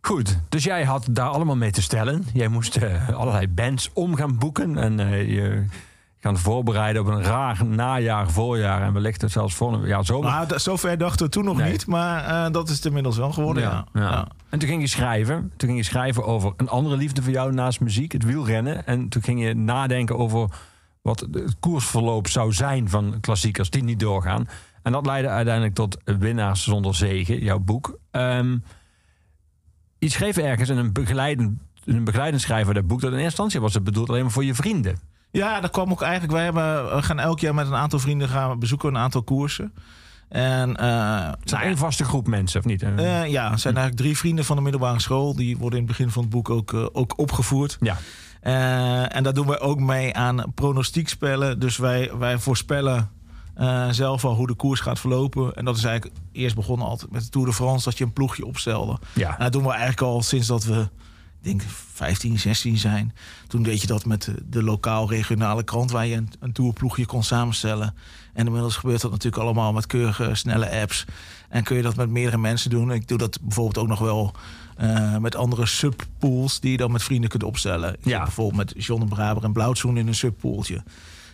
Goed, 0.00 0.38
dus 0.48 0.64
jij 0.64 0.84
had 0.84 1.06
daar 1.10 1.28
allemaal 1.28 1.56
mee 1.56 1.70
te 1.70 1.82
stellen. 1.82 2.24
Jij 2.32 2.48
moest 2.48 2.78
allerlei 3.14 3.48
bands 3.48 3.90
om 3.92 4.14
gaan 4.14 4.38
boeken. 4.38 4.78
En 4.78 4.98
je 5.28 5.64
gaan 6.20 6.38
voorbereiden 6.38 7.02
op 7.02 7.08
een 7.08 7.22
raar 7.22 7.64
najaar, 7.64 8.30
voorjaar. 8.30 8.82
En 8.82 8.92
wellicht 8.92 9.20
het 9.20 9.32
zelfs 9.32 9.54
volgende 9.54 9.86
ja, 9.86 10.02
zomer. 10.02 10.30
Nou, 10.30 10.58
zover 10.58 10.98
dachten 10.98 11.26
we 11.26 11.32
toen 11.32 11.44
nog 11.44 11.56
Nee. 11.56 11.70
niet, 11.70 11.86
maar 11.86 12.52
dat 12.52 12.68
is 12.68 12.76
het 12.76 12.84
inmiddels 12.84 13.16
wel 13.16 13.32
geworden. 13.32 13.62
Ja, 13.62 13.86
ja. 13.92 14.00
ja. 14.00 14.28
En 14.48 14.58
toen 14.58 14.68
ging 14.68 14.80
je 14.80 14.88
schrijven. 14.88 15.52
Toen 15.56 15.68
ging 15.68 15.80
je 15.80 15.84
schrijven 15.84 16.24
over 16.24 16.52
een 16.56 16.68
andere 16.68 16.96
liefde 16.96 17.22
voor 17.22 17.32
jou 17.32 17.52
naast 17.52 17.80
muziek, 17.80 18.12
het 18.12 18.24
wielrennen. 18.24 18.86
En 18.86 19.08
toen 19.08 19.22
ging 19.22 19.42
je 19.42 19.54
nadenken 19.54 20.18
over 20.18 20.48
wat 21.02 21.20
het 21.20 21.56
koersverloop 21.60 22.28
zou 22.28 22.52
zijn 22.52 22.88
van 22.88 23.20
klassiekers 23.20 23.70
die 23.70 23.84
niet 23.84 24.00
doorgaan. 24.00 24.48
En 24.82 24.92
dat 24.92 25.06
leidde 25.06 25.28
uiteindelijk 25.28 25.74
tot 25.74 25.98
Winnaars 26.04 26.62
zonder 26.64 26.94
zegen, 26.94 27.38
jouw 27.42 27.58
boek. 27.58 27.98
Ehm 28.10 28.56
je 29.98 30.10
schreef 30.10 30.36
ergens 30.36 30.68
in 30.68 30.76
een 30.76 30.92
begeleidend, 30.92 31.58
in 31.84 31.96
een 31.96 32.04
begeleidend 32.04 32.42
schrijver 32.42 32.74
dat 32.74 32.86
boek 32.86 33.00
dat 33.00 33.10
in 33.10 33.16
eerste 33.16 33.26
instantie 33.26 33.60
was 33.60 33.74
het 33.74 33.84
bedoeld 33.84 34.08
alleen 34.08 34.22
maar 34.22 34.30
voor 34.30 34.44
je 34.44 34.54
vrienden. 34.54 34.98
Ja, 35.30 35.60
dat 35.60 35.70
kwam 35.70 35.90
ook 35.90 36.02
eigenlijk. 36.02 36.32
Wij 36.32 36.44
hebben, 36.44 36.96
we 36.96 37.02
gaan 37.02 37.18
elk 37.18 37.40
jaar 37.40 37.54
met 37.54 37.66
een 37.66 37.74
aantal 37.74 37.98
vrienden 37.98 38.28
gaan 38.28 38.58
bezoeken 38.58 38.88
een 38.88 38.98
aantal 38.98 39.22
koersen. 39.22 39.72
En 40.28 40.76
eh, 40.76 41.26
Het 41.30 41.44
is 41.44 41.52
nou 41.52 41.64
één 41.64 41.76
vaste 41.76 42.04
groep 42.04 42.26
mensen, 42.26 42.60
of 42.60 42.66
niet? 42.66 42.80
ja, 42.80 42.96
eh, 42.96 43.30
ja, 43.30 43.50
het 43.50 43.60
zijn 43.60 43.76
eigenlijk 43.76 44.04
drie 44.04 44.16
vrienden 44.18 44.44
van 44.44 44.56
de 44.56 44.62
middelbare 44.62 45.00
school. 45.00 45.36
Die 45.36 45.56
worden 45.56 45.78
in 45.78 45.84
het 45.86 45.96
begin 45.96 46.10
van 46.10 46.22
het 46.22 46.32
boek 46.32 46.50
ook, 46.50 46.72
eh, 46.72 46.86
ook 46.92 47.18
opgevoerd. 47.18 47.76
ja. 47.80 47.96
Eh, 48.42 49.16
en 49.16 49.22
daar 49.22 49.34
doen 49.34 49.46
wij 49.46 49.60
ook 49.60 49.80
mee 49.80 50.14
aan 50.14 50.52
pronostiekspellen. 50.54 51.58
Dus 51.58 51.76
wij, 51.76 52.16
wij 52.18 52.38
voorspellen 52.38 53.10
eh, 53.54 53.88
zelf 53.90 54.24
al 54.24 54.34
hoe 54.34 54.46
de 54.46 54.54
koers 54.54 54.80
gaat 54.80 55.00
verlopen. 55.00 55.54
En 55.54 55.64
dat 55.64 55.76
is 55.76 55.84
eigenlijk 55.84 56.16
eerst 56.32 56.54
begonnen 56.54 56.86
altijd 56.86 57.10
met 57.10 57.22
de 57.22 57.28
Tour 57.28 57.46
de 57.46 57.52
France... 57.52 57.84
dat 57.84 57.98
je 57.98 58.04
een 58.04 58.12
ploegje 58.12 58.46
opstelde. 58.46 58.98
Ja. 59.14 59.38
En 59.38 59.44
dat 59.44 59.52
doen 59.52 59.62
we 59.62 59.68
eigenlijk 59.68 60.00
al 60.00 60.22
sinds 60.22 60.46
dat 60.46 60.64
we, 60.64 60.80
ik 60.80 60.88
denk 61.40 61.62
15, 61.92 62.38
16 62.38 62.78
zijn. 62.78 63.14
Toen 63.46 63.62
deed 63.62 63.80
je 63.80 63.86
dat 63.86 64.04
met 64.04 64.22
de, 64.22 64.34
de 64.44 64.62
lokaal-regionale 64.62 65.62
krant... 65.62 65.90
waar 65.90 66.06
je 66.06 66.16
een, 66.16 66.30
een 66.40 66.52
tourploegje 66.52 67.06
kon 67.06 67.22
samenstellen. 67.22 67.94
En 68.32 68.46
inmiddels 68.46 68.76
gebeurt 68.76 69.00
dat 69.00 69.10
natuurlijk 69.10 69.42
allemaal 69.42 69.72
met 69.72 69.86
keurige, 69.86 70.34
snelle 70.34 70.80
apps. 70.80 71.04
En 71.48 71.62
kun 71.62 71.76
je 71.76 71.82
dat 71.82 71.96
met 71.96 72.10
meerdere 72.10 72.38
mensen 72.38 72.70
doen. 72.70 72.92
Ik 72.92 73.08
doe 73.08 73.18
dat 73.18 73.38
bijvoorbeeld 73.42 73.78
ook 73.78 73.88
nog 73.88 73.98
wel 73.98 74.34
eh, 74.76 75.16
met 75.16 75.36
andere 75.36 75.66
subpools... 75.66 76.60
die 76.60 76.70
je 76.70 76.76
dan 76.76 76.92
met 76.92 77.02
vrienden 77.02 77.30
kunt 77.30 77.42
opstellen. 77.42 77.92
Ik 77.92 78.04
Ja. 78.04 78.22
bijvoorbeeld 78.22 78.56
met 78.56 78.84
John 78.84 79.00
de 79.00 79.06
Braber 79.06 79.44
en 79.44 79.52
Blauwzoen 79.52 79.96
in 79.96 80.06
een 80.06 80.14
subpooltje. 80.14 80.82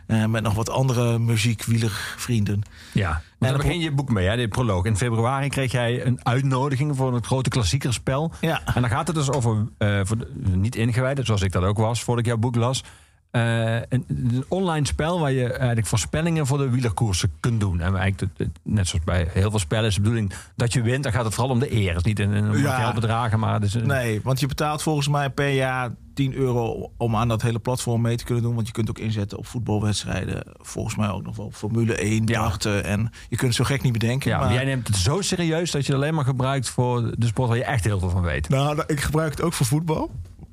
Eh, 0.06 0.24
met 0.24 0.42
nog 0.42 0.54
wat 0.54 0.70
andere 0.70 1.18
muziekwielervrienden. 1.18 2.62
Ja, 2.92 3.10
en 3.10 3.20
dan 3.38 3.48
daar 3.48 3.56
begin 3.58 3.80
je 3.80 3.92
boek 3.92 4.08
mee, 4.10 4.26
hè, 4.28 4.36
de 4.36 4.48
proloog. 4.48 4.84
In 4.84 4.96
februari 4.96 5.48
kreeg 5.48 5.72
jij 5.72 6.06
een 6.06 6.20
uitnodiging 6.22 6.96
voor 6.96 7.14
het 7.14 7.26
grote 7.26 7.48
klassiekerspel. 7.50 8.32
Ja. 8.40 8.62
En 8.74 8.80
dan 8.80 8.90
gaat 8.90 9.06
het 9.06 9.16
dus 9.16 9.30
over, 9.30 9.66
eh, 9.78 10.00
voor 10.02 10.18
de, 10.18 10.28
niet 10.56 10.76
ingewijden, 10.76 11.24
zoals 11.24 11.42
ik 11.42 11.52
dat 11.52 11.62
ook 11.62 11.78
was 11.78 12.02
voordat 12.02 12.24
ik 12.24 12.30
jouw 12.30 12.40
boek 12.40 12.54
las. 12.54 12.84
Eh, 13.30 13.74
een, 13.74 14.04
een 14.08 14.44
online 14.48 14.86
spel 14.86 15.20
waar 15.20 15.32
je 15.32 15.52
eigenlijk 15.52 15.86
voorspellingen 15.86 16.46
voor 16.46 16.58
de 16.58 16.70
wielerkoersen 16.70 17.30
kunt 17.40 17.60
doen. 17.60 17.80
En 17.80 17.96
eigenlijk, 17.96 18.34
net 18.62 18.88
zoals 18.88 19.04
bij 19.04 19.28
heel 19.32 19.50
veel 19.50 19.58
spellen 19.58 19.88
is 19.88 19.94
de 19.94 20.00
bedoeling 20.00 20.32
dat 20.56 20.72
je 20.72 20.82
wint. 20.82 21.02
Dan 21.02 21.12
gaat 21.12 21.24
het 21.24 21.34
vooral 21.34 21.52
om 21.52 21.60
de 21.60 21.72
eer. 21.74 21.88
Het 21.88 21.96
is 21.96 22.02
niet 22.02 22.18
in, 22.18 22.32
in 22.32 22.58
Ja. 22.58 22.80
geldbedragen, 22.80 23.38
maar 23.38 23.62
een, 23.62 23.86
Nee, 23.86 24.20
want 24.22 24.40
je 24.40 24.46
betaalt 24.46 24.82
volgens 24.82 25.08
mij 25.08 25.30
per 25.30 25.48
jaar 25.50 25.90
10 26.14 26.34
euro 26.34 26.90
om 26.96 27.16
aan 27.16 27.28
dat 27.28 27.42
hele 27.42 27.58
platform 27.58 28.00
mee 28.00 28.16
te 28.16 28.24
kunnen 28.24 28.42
doen. 28.42 28.54
Want 28.54 28.66
je 28.66 28.72
kunt 28.72 28.88
ook 28.90 28.98
inzetten 28.98 29.38
op 29.38 29.46
voetbalwedstrijden. 29.46 30.42
Volgens 30.56 30.96
mij 30.96 31.08
ook 31.08 31.22
nog 31.24 31.36
wel 31.36 31.46
op 31.46 31.54
Formule 31.54 31.94
1 32.02 32.26
Ja. 32.26 32.40
jachten. 32.40 32.84
En 32.84 33.00
je 33.28 33.36
kunt 33.36 33.40
het 33.40 33.54
zo 33.54 33.64
gek 33.74 33.82
niet 33.82 33.92
bedenken. 33.92 34.30
Ja, 34.30 34.38
maar 34.38 34.52
jij 34.52 34.64
neemt 34.64 34.86
het 34.86 34.96
zo 34.96 35.20
serieus 35.20 35.70
dat 35.70 35.86
je 35.86 35.92
het 35.92 36.02
alleen 36.02 36.14
maar 36.14 36.24
gebruikt 36.24 36.68
voor 36.68 37.12
de 37.18 37.26
sport 37.26 37.48
waar 37.48 37.56
je 37.58 37.64
echt 37.64 37.84
heel 37.84 37.98
veel 37.98 38.10
van 38.10 38.22
weet. 38.22 38.48
Nou, 38.48 38.82
ik 38.86 39.00
gebruik 39.00 39.30
het 39.30 39.42
ook 39.42 39.52
voor 39.52 39.66
voetbal. 39.66 40.10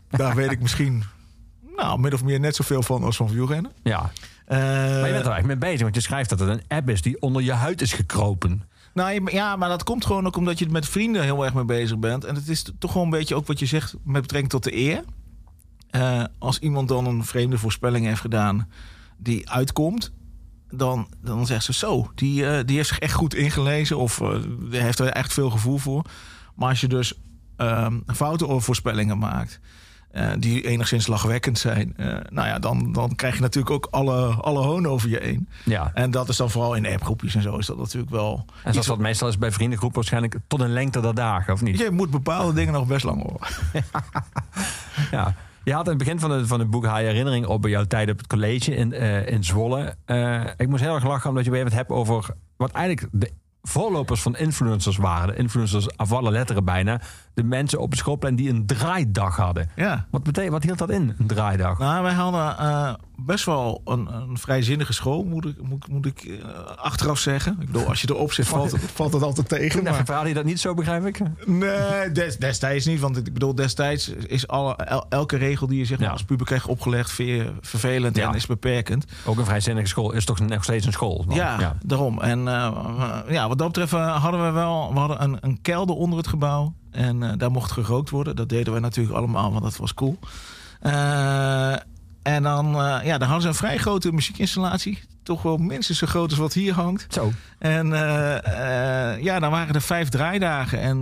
Daar 0.10 0.36
weet 0.36 0.52
ik 0.52 0.62
misschien 0.62 1.04
nou, 1.76 2.00
min 2.00 2.14
of 2.14 2.24
meer 2.24 2.40
net 2.40 2.56
zoveel 2.56 2.84
van 2.84 3.04
als 3.04 3.16
van 3.16 3.28
wielrennen. 3.28 3.72
Ja, 3.84 4.12
Eh, 4.46 4.58
maar 4.58 4.86
je 4.88 4.92
bent 4.92 5.06
er 5.26 5.32
eigenlijk 5.32 5.46
mee 5.46 5.58
bezig, 5.58 5.82
want 5.82 5.96
je 5.96 6.02
schrijft 6.02 6.30
dat 6.30 6.40
het 6.40 6.50
een 6.50 6.64
app 6.68 6.90
is 6.90 7.02
die 7.02 7.22
onder 7.22 7.42
je 7.42 7.52
huid 7.52 7.82
is 7.82 7.94
gekropen. 7.94 8.64
Nou 8.94 9.32
ja, 9.32 9.56
maar 9.56 9.70
dat 9.70 9.84
komt 9.84 10.06
gewoon 10.06 10.26
ook 10.26 10.38
omdat 10.38 10.60
je 10.60 10.70
met 10.70 10.88
vrienden 10.90 11.24
heel 11.24 11.46
erg 11.46 11.54
mee 11.54 11.66
bezig 11.66 11.98
bent. 11.98 12.24
En 12.26 12.36
het 12.36 12.48
is 12.48 12.66
toch 12.80 12.92
gewoon 12.92 13.06
een 13.08 13.18
beetje 13.20 13.36
ook 13.36 13.48
wat 13.48 13.60
je 13.60 13.66
zegt 13.66 13.96
met 14.04 14.22
betrekking 14.22 14.52
tot 14.52 14.64
de 14.64 14.76
eer. 14.76 15.04
Eh, 15.90 16.24
als 16.38 16.60
iemand 16.60 16.88
dan 16.88 17.06
een 17.06 17.26
vreemde 17.26 17.58
voorspelling 17.58 18.06
heeft 18.06 18.22
gedaan 18.22 18.70
die 19.18 19.50
uitkomt, 19.50 20.12
dan, 20.70 21.08
dan 21.22 21.46
zegt 21.46 21.64
ze 21.64 21.74
zo, 21.74 22.12
die, 22.16 22.46
eh, 22.46 22.66
die 22.66 22.76
heeft 22.76 22.90
zich 22.90 23.00
echt 23.00 23.14
goed 23.14 23.34
ingelezen 23.34 23.98
of 23.98 24.22
heeft 24.70 25.00
er 25.00 25.08
echt 25.08 25.34
veel 25.34 25.50
gevoel 25.50 25.78
voor. 25.78 26.06
Maar 26.56 26.70
als 26.70 26.82
je 26.82 26.88
dus 26.88 27.14
ehm 27.56 28.00
foute 28.14 28.60
voorspellingen 28.60 29.18
maakt, 29.18 29.60
eh, 30.16 30.32
die 30.40 30.68
enigszins 30.68 31.08
lachwekkend 31.08 31.60
zijn, 31.60 31.94
eh, 31.98 32.08
nou 32.30 32.48
ja, 32.48 32.60
dan, 32.60 32.92
dan 32.92 33.16
krijg 33.16 33.36
je 33.36 33.42
natuurlijk 33.42 33.76
ook 33.76 33.88
alle, 33.92 34.28
alle 34.28 34.60
hoon 34.60 34.88
over 34.88 35.10
je 35.10 35.20
heen. 35.22 35.48
Ja. 35.64 35.92
En 35.94 36.12
dat 36.12 36.30
is 36.30 36.38
dan 36.38 36.50
vooral 36.50 36.76
in 36.76 36.88
appgroepjes 36.88 37.36
en 37.36 37.42
zo, 37.42 37.58
is 37.58 37.66
dat 37.66 37.78
natuurlijk 37.78 38.12
wel. 38.12 38.46
En 38.64 38.72
zoals 38.72 38.88
dat 38.88 39.00
meestal 39.00 39.28
is 39.28 39.38
bij 39.38 39.52
vriendengroep 39.52 39.96
waarschijnlijk 39.96 40.38
tot 40.48 40.62
een 40.62 40.74
lengte 40.74 41.02
der 41.02 41.16
dagen, 41.16 41.54
of 41.54 41.62
niet? 41.62 41.78
Je 41.78 41.92
moet 41.92 42.10
bepaalde 42.10 42.54
dingen 42.54 42.74
nog 42.74 42.88
best 42.88 43.06
lang 43.06 43.22
horen. 43.22 43.48
Ja. 45.12 45.36
Je 45.64 45.74
had 45.74 45.84
in 45.84 45.90
het 45.90 45.98
begin 45.98 46.20
van, 46.20 46.32
het 46.32 46.48
van 46.48 46.60
het 46.60 46.70
boek 46.70 46.86
haar 46.86 47.02
herinnering 47.02 47.46
op 47.46 47.62
bij 47.62 47.72
jouw 47.72 47.86
tijd 47.86 48.10
op 48.10 48.18
het 48.18 48.28
college 48.28 48.76
in, 48.76 48.94
eh, 48.94 49.28
in 49.28 49.44
Zwolle. 49.44 49.96
Ik 50.58 50.68
moest 50.68 50.84
heel 50.84 50.96
erg 50.96 51.06
lachen 51.06 51.30
omdat 51.30 51.46
je 51.46 51.52
weer 51.52 51.64
het 51.64 51.74
hebt 51.74 51.90
over 51.90 52.36
wat 52.58 52.72
eigenlijk 52.72 53.08
de, 53.12 53.32
voorlopers 53.68 54.22
van 54.22 54.38
influencers 54.38 54.98
waren. 54.98 55.38
Influencers 55.38 55.98
af 55.98 56.12
alle 56.12 56.32
letteren 56.32 56.66
bijna. 56.66 57.02
De 57.34 57.44
mensen 57.44 57.80
op 57.80 57.90
het 57.90 58.00
schoolplein 58.00 58.36
die 58.36 58.50
een 58.50 58.66
draaidag 58.66 59.36
hadden. 59.36 59.70
Ja. 59.76 60.06
Wat, 60.10 60.24
betekent, 60.24 60.54
wat 60.54 60.64
hield 60.64 60.78
dat 60.78 60.90
in, 60.90 61.16
een 61.20 61.28
draaidag? 61.28 61.80
Nou, 61.80 62.04
wij 62.04 62.14
hadden 62.14 62.58
eh, 62.58 62.94
best 63.18 63.46
wel 63.46 63.82
een, 63.86 64.14
een 64.14 64.38
vrijzinnige 64.38 64.94
school, 64.94 65.24
moet 65.24 65.46
ik, 65.46 65.62
moet, 65.62 65.88
moet 65.88 66.06
ik 66.06 66.24
eh, 66.24 66.38
achteraf 66.78 67.20
zeggen. 67.20 67.58
Ik 67.60 67.66
bedoel, 67.66 67.88
als 67.88 68.02
je 68.02 68.10
erop 68.10 68.32
zit, 68.34 68.48
valt 68.48 68.72
het, 68.72 68.82
valt 68.94 69.14
het 69.14 69.22
altijd 69.24 69.50
tegen. 69.50 69.84
Maar, 69.84 70.06
verhaalde 70.06 70.30
je 70.30 70.36
dat 70.36 70.44
niet 70.46 70.60
zo, 70.60 70.74
begrijp 70.74 71.06
ik? 71.06 71.20
nee, 71.46 72.12
des- 72.12 72.38
destijds 72.38 72.86
niet. 72.86 73.00
Want 73.00 73.18
ik 73.18 73.34
bedoel, 73.34 73.56
destijds 73.56 74.08
is 74.10 74.48
alle, 74.48 74.76
el- 74.76 75.06
elke 75.10 75.38
regel 75.38 75.68
die 75.68 75.78
je 75.78 75.86
zeg 75.86 75.98
maar, 75.98 76.08
Ja. 76.08 76.14
als 76.14 76.24
puber 76.24 76.46
krijgt 76.46 76.66
opgelegd... 76.68 77.18
je 77.18 77.52
vervelend 77.62 78.16
Ja. 78.16 78.30
en 78.30 78.36
is 78.36 78.46
beperkend. 78.46 79.06
Ook 79.26 79.38
een 79.38 79.46
vrijzinnige 79.46 79.88
school 79.88 80.12
is 80.12 80.26
toch 80.26 80.40
nog 80.40 80.64
steeds 80.64 80.86
een 80.86 80.92
school? 80.92 81.26
Ja, 81.30 81.78
daarom. 81.86 82.22
En 82.22 82.48
eh, 82.48 83.20
ja, 83.30 83.48
wat 83.48 83.58
dat 83.58 83.68
betreft 83.68 83.94
eh, 83.94 84.22
hadden 84.22 84.46
we 84.46 84.52
wel 84.52 84.94
we 84.94 85.00
hadden 85.00 85.24
een, 85.24 85.38
een 85.42 85.62
kelder 85.62 85.96
onder 85.96 86.18
het 86.18 86.28
gebouw. 86.28 86.74
En 86.92 87.24
eh, 87.24 87.38
daar 87.38 87.52
mocht 87.52 87.72
gerookt 87.72 88.10
worden. 88.10 88.36
Dat 88.36 88.50
deden 88.50 88.74
we 88.74 88.80
natuurlijk 88.80 89.16
allemaal, 89.16 89.52
want 89.52 89.64
dat 89.64 89.78
was 89.78 89.94
cool. 89.94 90.20
Eh, 90.80 91.74
en 92.26 92.44
dan, 92.44 92.66
eh, 92.76 93.06
ja, 93.06 93.18
dan 93.18 93.22
hadden 93.28 93.42
ze 93.42 93.48
een 93.48 93.54
vrij 93.54 93.78
grote 93.78 94.12
muziekinstallatie. 94.12 95.00
Toch 95.24 95.42
wel 95.42 95.58
minstens 95.58 95.98
zo 95.98 96.08
groot 96.08 96.30
als 96.30 96.40
wat 96.40 96.54
hier 96.54 96.74
hangt. 96.74 97.06
Zo. 97.14 97.32
En 97.60 97.94
eh, 97.94 99.14
eh, 99.14 99.24
ja, 99.24 99.40
dan 99.40 99.52
waren 99.52 99.76
er 99.76 99.82
vijf 99.82 100.10
draaidagen. 100.10 100.80
En 100.80 101.00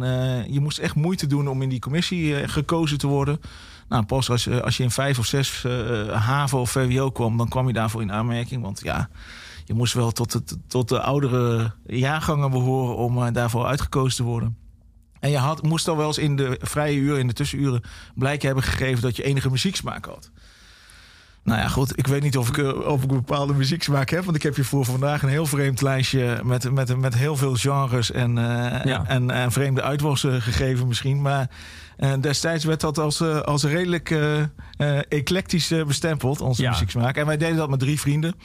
je 0.53 0.59
moest 0.59 0.77
echt 0.77 0.95
moeite 0.95 1.27
doen 1.27 1.47
om 1.47 1.61
in 1.61 1.69
die 1.69 1.79
commissie 1.79 2.47
gekozen 2.47 2.97
te 2.97 3.07
worden. 3.07 3.39
Nou, 3.89 4.03
pas 4.05 4.29
als, 4.29 4.43
je- 4.43 4.63
als 4.63 4.77
je 4.77 4.83
in 4.83 4.91
vijf 4.91 5.19
of 5.19 5.25
zes 5.25 5.65
haven 6.11 6.59
of 6.59 6.71
VWO 6.71 7.11
kwam, 7.11 7.37
dan 7.37 7.47
kwam 7.49 7.67
je 7.67 7.73
daarvoor 7.73 8.01
in 8.01 8.11
aanmerking. 8.11 8.61
Want 8.61 8.79
ja, 8.83 9.09
je 9.65 9.73
moest 9.73 9.93
wel 9.93 10.11
tot, 10.11 10.33
het, 10.33 10.57
tot 10.67 10.89
de 10.89 11.01
oudere 11.01 11.71
jaargangen 11.85 12.51
behoren 12.51 12.95
om 12.97 13.33
daarvoor 13.33 13.65
uitgekozen 13.65 14.15
te 14.17 14.23
worden. 14.23 14.57
En 15.19 15.29
je 15.31 15.37
had, 15.37 15.61
moest 15.63 15.87
al 15.87 15.97
wel 15.97 16.07
eens 16.07 16.17
in 16.17 16.35
de 16.35 16.57
vrije 16.61 16.97
uren, 16.97 17.19
in 17.19 17.27
de 17.27 17.33
tussenuren, 17.33 17.81
blijk 18.15 18.41
hebben 18.41 18.63
gegeven 18.63 19.01
dat 19.01 19.15
je 19.15 19.23
enige 19.23 19.49
muzieksmaak 19.49 20.05
had. 20.05 20.31
Nou 21.43 21.59
ja, 21.59 21.67
goed. 21.67 21.97
Ik 21.97 22.07
weet 22.07 22.21
niet 22.21 22.37
of 22.37 22.47
ik, 22.49 22.57
eh, 22.57 22.85
of 22.87 23.03
ik 23.03 23.09
een 23.11 23.15
bepaalde 23.17 23.53
muzieksmaak 23.53 24.09
heb. 24.09 24.23
Want 24.23 24.35
ik 24.35 24.43
heb 24.43 24.55
je 24.55 24.63
voor 24.63 24.85
vandaag 24.85 25.23
een 25.23 25.29
heel 25.29 25.45
vreemd 25.45 25.81
lijstje 25.81 26.39
met, 26.43 26.71
met, 26.71 26.97
met 26.97 27.15
heel 27.15 27.35
veel 27.35 27.55
genres 27.55 28.11
en, 28.11 28.37
eh, 28.37 28.83
Ja. 28.85 29.03
en, 29.07 29.31
en 29.31 29.51
vreemde 29.51 29.81
uitwassen 29.81 30.41
gegeven 30.41 30.87
misschien. 30.87 31.21
Maar 31.21 31.49
eh, 31.97 32.11
destijds 32.19 32.63
werd 32.65 32.81
dat 32.81 32.97
als, 32.97 33.21
als 33.21 33.63
redelijk 33.63 34.15
eclectisch 35.09 35.73
bestempeld, 35.87 36.41
onze 36.41 36.61
Ja. 36.61 36.69
muzieksmaak. 36.69 37.15
En 37.17 37.25
wij 37.25 37.37
deden 37.37 37.55
dat 37.57 37.69
met 37.69 37.79
drie 37.79 37.99
vrienden. 37.99 38.35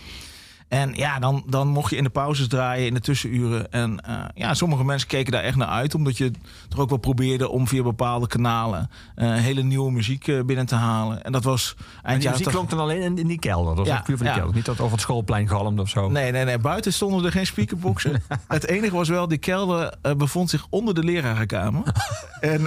En 0.68 0.94
ja, 0.94 1.18
dan, 1.18 1.42
dan 1.46 1.68
mocht 1.68 1.90
je 1.90 1.96
in 1.96 2.04
de 2.04 2.10
pauzes 2.10 2.48
draaien, 2.48 2.87
in 2.87 2.94
de 2.94 3.00
tussenuren. 3.00 3.72
En 3.72 4.00
eh, 4.00 4.25
ja, 4.34 4.54
sommige 4.54 4.84
mensen 4.84 5.08
keken 5.08 5.32
daar 5.32 5.42
echt 5.42 5.56
naar 5.56 5.68
uit. 5.68 5.94
Omdat 5.94 6.16
je 6.16 6.30
toch 6.68 6.80
ook 6.80 6.88
wel 6.88 6.98
probeerde 6.98 7.48
om 7.48 7.68
via 7.68 7.82
bepaalde 7.82 8.26
kanalen... 8.26 8.90
eh, 9.14 9.34
hele 9.34 9.62
nieuwe 9.62 9.92
muziek 9.92 10.28
eh, 10.28 10.42
binnen 10.42 10.66
te 10.66 10.75
halen. 10.75 11.25
En 11.25 11.32
dat 11.32 11.44
was 11.44 11.75
En 11.78 11.84
eind 12.02 12.22
jaren 12.22 12.38
muziek 12.38 12.54
klonk 12.54 12.70
dan 12.70 12.78
alleen 12.78 13.02
in, 13.02 13.18
in 13.18 13.26
die 13.26 13.38
kelder. 13.38 13.76
Dat 13.76 13.87
was 13.87 13.96
Ja, 13.96 14.02
puur 14.02 14.16
van 14.16 14.26
die 14.26 14.34
ja. 14.34 14.40
kelder. 14.40 14.56
Niet 14.56 14.64
dat 14.64 14.80
over 14.80 14.92
het 14.92 15.00
schoolplein 15.00 15.48
galmde 15.48 15.82
of 15.82 15.88
zo. 15.88 16.08
Nee, 16.08 16.32
nee, 16.32 16.44
nee. 16.44 16.58
Buiten 16.58 16.92
stonden 16.92 17.25
er 17.25 17.32
geen 17.32 17.46
speakerboxen. 17.46 18.22
het 18.48 18.66
enige 18.66 18.94
was 18.94 19.08
wel, 19.08 19.28
die 19.28 19.38
kelder 19.38 19.94
bevond 20.16 20.50
zich 20.50 20.66
onder 20.70 20.94
de 20.94 21.04
lerarenkamer. 21.04 21.82
en 22.40 22.62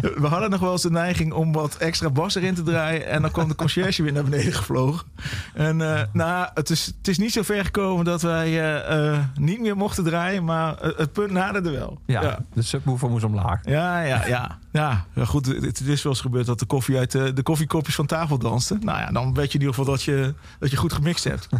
we 0.00 0.26
hadden 0.26 0.50
nog 0.50 0.60
wel 0.60 0.72
eens 0.72 0.82
de 0.82 0.90
neiging 0.90 1.32
om 1.32 1.52
wat 1.52 1.76
extra 1.76 2.10
bas 2.10 2.34
erin 2.34 2.54
te 2.54 2.62
draaien. 2.62 3.06
En 3.06 3.22
dan 3.22 3.30
kwam 3.30 3.48
de 3.48 3.54
conciërge 3.54 4.02
weer 4.02 4.12
naar 4.12 4.24
beneden 4.24 4.52
gevlogen. 4.52 5.06
En 5.54 5.76
nou, 6.12 6.48
het 6.54 6.70
is, 6.70 6.86
het 6.86 7.08
is 7.08 7.18
niet 7.22 7.32
zo 7.32 7.42
ver 7.42 7.64
gekomen 7.64 8.04
dat 8.04 8.22
wij 8.22 8.46
eh, 8.46 9.12
eh, 9.12 9.18
niet 9.34 9.60
meer 9.60 9.76
mochten 9.76 10.04
draaien. 10.04 10.44
Maar 10.44 10.76
het, 10.80 10.96
het 10.96 11.12
punt 11.12 11.30
naderde 11.30 11.70
wel. 11.70 11.98
Ja, 12.06 12.22
ja. 12.22 12.38
de 12.54 12.62
subwoofer 12.62 13.10
moest 13.10 13.24
omlaag. 13.24 13.60
Ja, 13.64 14.00
ja, 14.00 14.26
ja. 14.26 14.58
ja. 14.72 15.04
goed, 15.24 15.46
het, 15.46 15.80
is 15.80 16.02
wel 16.02 16.12
eens 16.12 16.20
gebeurd 16.20 16.46
dat 16.46 16.58
de 16.58 16.66
koffie 16.66 16.98
uit 16.98 17.10
de, 17.10 17.32
de 17.32 17.42
koffiekopjes 17.42 17.94
van 17.94 18.06
tafel 18.06 18.38
danste. 18.38 18.76
Nou 18.80 18.98
ja, 18.98 19.10
dan 19.10 19.34
weet 19.34 19.52
je 19.52 19.58
in 19.58 19.64
ieder 19.64 19.74
geval 19.74 19.92
dat 19.92 20.02
je, 20.02 20.34
dat 20.58 20.70
je 20.70 20.76
goed 20.76 20.92
gemixt 20.92 21.24
hebt. 21.24 21.48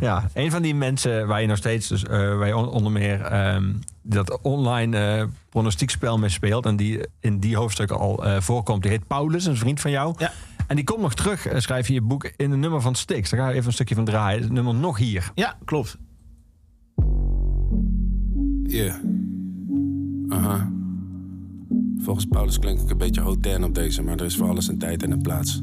Ja, 0.00 0.28
een 0.34 0.50
van 0.50 0.62
die 0.62 0.74
mensen 0.74 1.26
waar 1.26 1.40
je 1.40 1.46
nog 1.46 1.56
steeds, 1.56 1.88
dus, 1.88 2.04
eh, 2.04 2.10
waar 2.18 2.46
je 2.46 2.56
on- 2.56 2.68
onder 2.68 2.92
meer 2.92 3.20
ehm, 3.20 3.72
dat 4.02 4.40
online 4.40 4.98
eh 4.98 5.24
pronostiekspel 5.50 6.18
mee 6.18 6.28
speelt 6.30 6.66
en 6.66 6.76
die 6.76 7.00
in 7.20 7.38
die 7.38 7.56
hoofdstukken 7.56 7.98
al 7.98 8.24
eh, 8.24 8.40
voorkomt, 8.40 8.82
die 8.82 8.90
heet 8.90 9.06
Paulus, 9.06 9.46
een 9.46 9.56
vriend 9.56 9.80
van 9.80 9.90
jou. 9.90 10.14
Ja. 10.18 10.32
En 10.66 10.76
die 10.76 10.84
komt 10.84 11.00
nog 11.00 11.14
terug, 11.14 11.46
eh, 11.46 11.58
schrijf 11.58 11.88
je 11.88 11.94
in 11.94 12.00
je 12.00 12.06
boek, 12.06 12.32
in 12.36 12.50
een 12.50 12.60
nummer 12.60 12.80
van 12.80 12.94
Styx. 12.94 13.30
Daar 13.30 13.40
ga 13.40 13.48
je 13.48 13.54
even 13.54 13.66
een 13.66 13.72
stukje 13.72 13.94
van 13.94 14.04
draaien. 14.04 14.42
Het 14.42 14.52
nummer 14.52 14.74
nog 14.74 14.98
hier. 14.98 15.30
Ja, 15.34 15.56
klopt. 15.64 15.98
Yeah. 18.62 18.94
Aha. 20.28 20.70
Volgens 21.98 22.26
Paulus 22.26 22.58
klink 22.58 22.80
ik 22.80 22.90
een 22.90 22.98
beetje 22.98 23.20
hotel 23.20 23.62
op 23.62 23.74
deze, 23.74 24.02
maar 24.02 24.16
er 24.16 24.24
is 24.24 24.36
voor 24.36 24.48
alles 24.48 24.68
een 24.68 24.78
tijd 24.78 25.02
en 25.02 25.10
een 25.10 25.22
plaats. 25.22 25.62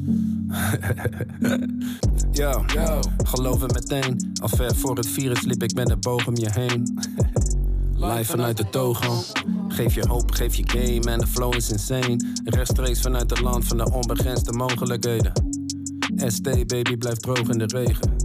Yo, 2.32 2.64
yo, 2.66 3.00
geloof 3.16 3.60
het 3.60 3.72
meteen. 3.72 4.32
Al 4.42 4.48
ver 4.48 4.74
voor 4.74 4.96
het 4.96 5.08
virus 5.08 5.42
liep 5.42 5.62
ik 5.62 5.74
met 5.74 5.90
een 5.90 6.00
boog 6.00 6.26
om 6.26 6.36
je 6.36 6.50
heen. 6.52 6.82
Live 8.04 8.24
vanuit 8.24 8.56
de 8.56 8.68
Togo. 8.70 9.22
Geef 9.68 9.94
je 9.94 10.06
hoop, 10.08 10.30
geef 10.30 10.54
je 10.54 10.62
game 10.66 11.12
en 11.12 11.18
de 11.18 11.26
flow 11.26 11.54
is 11.54 11.70
insane. 11.70 12.16
Rechtstreeks 12.44 13.00
vanuit 13.00 13.30
het 13.30 13.40
land 13.40 13.64
van 13.64 13.76
de 13.76 13.92
onbegrensde 13.92 14.52
mogelijkheden. 14.52 15.32
ST 16.16 16.42
baby 16.42 16.96
blijft 16.96 17.22
droog 17.22 17.48
in 17.48 17.58
de 17.58 17.66
regen. 17.66 18.16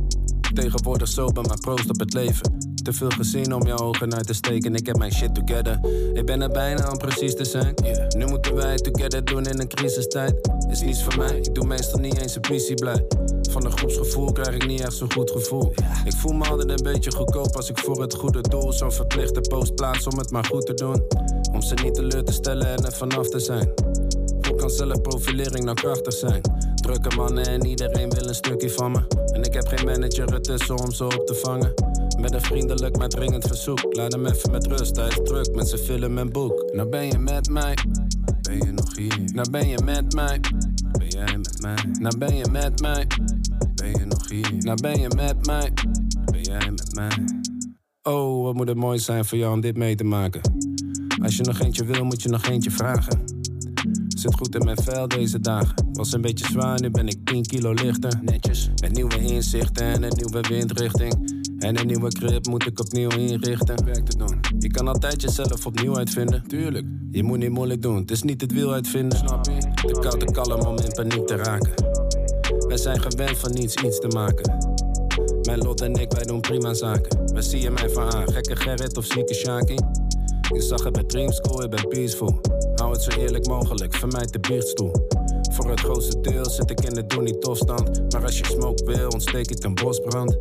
Tegenwoordig 0.53 1.07
sober, 1.07 1.43
maar 1.43 1.59
proost 1.59 1.89
op 1.89 1.99
het 1.99 2.13
leven. 2.13 2.57
Te 2.83 2.93
veel 2.93 3.09
gezien 3.09 3.53
om 3.53 3.65
je 3.65 3.79
ogen 3.79 4.15
uit 4.15 4.27
te 4.27 4.33
steken. 4.33 4.75
Ik 4.75 4.85
heb 4.85 4.97
mijn 4.97 5.11
shit 5.11 5.35
together. 5.35 5.79
Ik 6.13 6.25
ben 6.25 6.41
er 6.41 6.51
bijna 6.51 6.91
om 6.91 6.97
precies 6.97 7.35
te 7.35 7.45
zijn. 7.45 7.73
Nu 8.17 8.25
moeten 8.25 8.55
wij 8.55 8.75
together 8.75 9.25
doen 9.25 9.45
in 9.45 9.59
een 9.59 9.67
crisistijd. 9.67 10.49
Is 10.69 10.81
niets 10.81 11.03
voor 11.03 11.17
mij, 11.17 11.37
ik 11.37 11.55
doe 11.55 11.65
meestal 11.65 11.99
niet 11.99 12.17
eens 12.17 12.35
een 12.35 12.45
visie 12.45 12.75
blij. 12.75 13.05
Van 13.49 13.65
een 13.65 13.77
groepsgevoel 13.77 14.31
krijg 14.31 14.55
ik 14.55 14.67
niet 14.67 14.81
echt 14.81 14.93
zo'n 14.93 15.13
goed 15.13 15.31
gevoel. 15.31 15.73
Ik 16.05 16.13
voel 16.13 16.33
me 16.33 16.45
altijd 16.45 16.69
een 16.69 16.93
beetje 16.93 17.11
goedkoop 17.11 17.55
als 17.55 17.69
ik 17.69 17.77
voor 17.79 18.01
het 18.01 18.13
goede 18.13 18.41
doel 18.41 18.73
zo'n 18.73 18.91
verplichte 18.91 19.41
post 19.41 19.75
plaats 19.75 20.07
om 20.07 20.17
het 20.17 20.31
maar 20.31 20.45
goed 20.45 20.65
te 20.65 20.73
doen. 20.73 21.03
Om 21.51 21.61
ze 21.61 21.73
niet 21.83 21.93
teleur 21.93 22.23
te 22.23 22.31
stellen 22.31 22.67
en 22.67 22.85
er 22.85 22.93
vanaf 22.93 23.29
te 23.29 23.39
zijn. 23.39 23.73
Hoe 24.47 24.55
kan 24.55 24.69
zelfprofilering 24.69 25.63
nou 25.63 25.75
krachtig 25.75 26.13
zijn? 26.13 26.41
Drukke 26.75 27.15
mannen 27.15 27.45
en 27.45 27.65
iedereen 27.65 28.09
wil 28.09 28.27
een 28.27 28.35
stukje 28.35 28.69
van 28.69 28.91
me. 28.91 29.01
En 29.33 29.43
ik 29.43 29.53
heb 29.53 29.67
geen 29.67 29.85
manager 29.85 30.33
ertussen 30.33 30.77
om 30.77 30.91
ze 30.91 31.03
op 31.03 31.25
te 31.25 31.35
vangen. 31.35 31.73
Met 32.19 32.33
een 32.33 32.41
vriendelijk 32.41 32.97
maar 32.97 33.09
dringend 33.09 33.47
verzoek. 33.47 33.95
Laat 33.95 34.11
hem 34.11 34.25
even 34.25 34.51
met 34.51 34.67
rust, 34.67 34.95
hij 34.95 35.07
is 35.07 35.19
druk 35.23 35.55
met 35.55 35.67
zijn 35.67 35.81
film 35.81 36.17
en 36.17 36.31
boek. 36.31 36.69
Nou 36.73 36.89
ben 36.89 37.05
je 37.05 37.17
met 37.17 37.49
mij, 37.49 37.77
ben 38.41 38.57
je 38.57 38.71
nog 38.71 38.97
hier? 38.97 39.19
Nou 39.33 39.49
ben 39.49 39.67
je 39.67 39.81
met 39.83 40.13
mij, 40.13 40.39
ben 40.91 41.07
jij 41.07 41.37
met 41.37 41.61
mij? 41.61 41.75
Nou 41.99 42.17
ben 42.17 42.35
je 42.35 42.45
met 42.51 42.81
mij, 42.81 43.07
Nou 44.59 44.81
ben 44.81 44.99
je 44.99 45.07
met 45.15 45.45
mij, 45.45 45.73
ben 46.25 46.41
jij 46.41 46.71
met 46.71 46.95
mij? 46.95 47.25
Oh, 48.03 48.43
wat 48.43 48.53
moet 48.53 48.67
het 48.67 48.77
mooi 48.77 48.99
zijn 48.99 49.25
voor 49.25 49.37
jou 49.37 49.53
om 49.53 49.61
dit 49.61 49.77
mee 49.77 49.95
te 49.95 50.03
maken. 50.03 50.41
Als 51.21 51.37
je 51.37 51.43
nog 51.43 51.59
eentje 51.59 51.85
wil, 51.85 52.05
moet 52.05 52.21
je 52.21 52.29
nog 52.29 52.45
eentje 52.45 52.71
vragen. 52.71 53.23
Zit 54.07 54.35
goed 54.35 54.55
in 54.55 54.65
mijn 54.65 54.77
vel 54.83 55.07
deze 55.07 55.39
dagen. 55.39 55.75
Was 55.93 56.13
een 56.13 56.21
beetje 56.21 56.45
zwaar, 56.45 56.81
nu 56.81 56.89
ben 56.89 57.07
ik 57.07 57.17
10 57.23 57.45
kilo 57.45 57.73
lichter. 57.73 58.19
Netjes. 58.21 58.69
Met 58.81 58.91
nieuwe 58.91 59.19
inzichten 59.19 59.85
en 59.85 60.03
een 60.03 60.13
nieuwe 60.15 60.41
windrichting. 60.41 61.37
En 61.59 61.79
een 61.79 61.87
nieuwe 61.87 62.09
grip 62.09 62.47
moet 62.47 62.65
ik 62.65 62.79
opnieuw 62.79 63.09
inrichten. 63.09 63.85
Werk 63.85 64.05
te 64.05 64.17
doen. 64.17 64.39
Je 64.59 64.71
kan 64.71 64.87
altijd 64.87 65.21
jezelf 65.21 65.65
opnieuw 65.65 65.97
uitvinden. 65.97 66.43
Tuurlijk. 66.47 66.85
Je 67.11 67.23
moet 67.23 67.37
niet 67.37 67.49
moeilijk 67.49 67.81
doen. 67.81 67.95
Het 67.95 68.11
is 68.11 68.23
niet 68.23 68.41
het 68.41 68.51
wiel 68.51 68.73
uitvinden. 68.73 69.17
Snap 69.17 69.45
je? 69.45 69.87
De 69.87 69.99
koude 69.99 70.31
kalm 70.31 70.61
om 70.61 70.77
in 70.77 70.91
paniek 70.91 71.27
te 71.27 71.35
raken. 71.35 71.98
Zijn 72.79 73.01
gewend 73.01 73.37
van 73.37 73.51
niets 73.51 73.75
iets 73.75 73.99
te 73.99 74.07
maken. 74.07 74.57
Mijn 75.41 75.59
lot 75.59 75.81
en 75.81 75.93
ik, 75.93 76.11
wij 76.11 76.23
doen 76.23 76.39
prima 76.39 76.73
zaken. 76.73 77.33
Waar 77.33 77.43
zie 77.43 77.61
je 77.61 77.71
mij 77.71 77.89
van 77.89 78.13
aan? 78.13 78.31
Gekke 78.31 78.55
Gerrit 78.55 78.97
of 78.97 79.05
zieke 79.05 79.33
Shaki? 79.33 79.75
Je 80.53 80.61
zag 80.61 80.83
het 80.83 80.93
bij 80.93 81.03
Dream 81.03 81.31
School, 81.31 81.63
ik 81.63 81.69
ben 81.69 81.87
peaceful. 81.87 82.41
Hou 82.75 82.91
het 82.91 83.01
zo 83.01 83.19
eerlijk 83.19 83.47
mogelijk, 83.47 83.93
vermijd 83.95 84.33
de 84.33 84.39
biechtstoel. 84.39 84.91
Voor 85.51 85.69
het 85.69 85.79
grootste 85.79 86.19
deel 86.19 86.45
zit 86.45 86.69
ik 86.69 86.81
in 86.81 86.93
de 86.93 87.05
doe 87.05 87.21
niet 87.21 87.41
tofstand. 87.41 88.13
Maar 88.13 88.23
als 88.23 88.37
je 88.37 88.45
smoke 88.45 88.85
wil, 88.85 89.09
ontsteek 89.09 89.51
ik 89.51 89.63
een 89.63 89.73
bosbrand. 89.73 90.37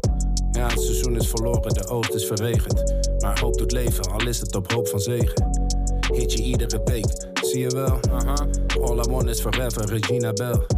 Ja, 0.50 0.68
het 0.68 0.80
seizoen 0.80 1.16
is 1.16 1.28
verloren, 1.28 1.74
de 1.74 1.88
oogst 1.88 2.14
is 2.14 2.26
verregend. 2.26 2.94
Maar 3.18 3.40
hoop 3.40 3.58
doet 3.58 3.72
leven, 3.72 4.10
al 4.10 4.26
is 4.26 4.40
het 4.40 4.56
op 4.56 4.72
hoop 4.72 4.88
van 4.88 5.00
zegen. 5.00 5.50
Hit 6.12 6.32
je 6.32 6.42
iedere 6.42 6.80
week, 6.84 7.28
zie 7.42 7.60
je 7.60 7.70
wel? 7.70 7.98
Aha. 8.10 8.46
All 8.80 8.98
I 8.98 9.10
want 9.10 9.28
is 9.28 9.40
forever, 9.40 9.86
Regina 9.86 10.32
Bell. 10.32 10.77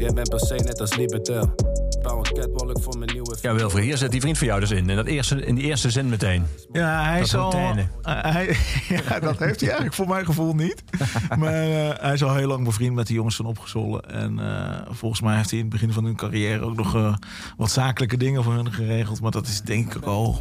Jij 0.00 0.12
bent 0.12 0.28
per 0.28 0.40
se 0.40 0.54
net 0.54 0.80
als 0.80 0.96
Libertel. 0.96 1.54
Bouw 2.02 2.16
een 2.16 2.22
catwalk 2.22 2.82
voor 2.82 2.98
mijn 2.98 3.10
nieuwe 3.12 3.36
Ja, 3.42 3.54
Wilfried, 3.54 3.84
hier 3.84 3.96
zit 3.96 4.10
die 4.10 4.20
vriend 4.20 4.38
van 4.38 4.46
jou 4.46 4.60
dus 4.60 4.70
in. 4.70 4.88
In, 4.90 4.96
dat 4.96 5.06
eerste, 5.06 5.46
in 5.46 5.54
die 5.54 5.64
eerste 5.64 5.90
zin 5.90 6.08
meteen. 6.08 6.46
Ja, 6.72 7.04
hij 7.04 7.18
Dat 7.18 7.26
is 7.26 7.34
al. 7.34 7.52
hij, 8.02 8.56
ja, 8.88 9.18
dat 9.20 9.38
heeft 9.38 9.60
hij 9.60 9.68
eigenlijk 9.68 9.94
voor 9.94 10.08
mijn 10.08 10.24
gevoel 10.24 10.54
niet. 10.54 10.82
Maar 11.38 11.52
eh, 11.52 11.90
hij 12.00 12.12
is 12.12 12.22
al 12.22 12.34
heel 12.34 12.48
lang 12.48 12.64
bevriend 12.64 12.94
met 12.94 13.06
de 13.06 13.14
jongens 13.14 13.36
van 13.36 13.46
Opgezollen. 13.46 14.02
En 14.02 14.38
eh, 14.38 14.80
volgens 14.90 15.20
mij 15.20 15.36
heeft 15.36 15.50
hij 15.50 15.58
in 15.58 15.64
het 15.64 15.74
begin 15.74 15.92
van 15.92 16.04
hun 16.04 16.16
carrière 16.16 16.64
ook 16.64 16.76
nog 16.76 16.94
eh, 16.94 17.14
wat 17.56 17.70
zakelijke 17.70 18.16
dingen 18.16 18.44
voor 18.44 18.54
hun 18.54 18.72
geregeld. 18.72 19.20
Maar 19.20 19.30
dat 19.30 19.46
is 19.46 19.60
denk 19.60 19.94
ik 19.94 20.04
al 20.04 20.38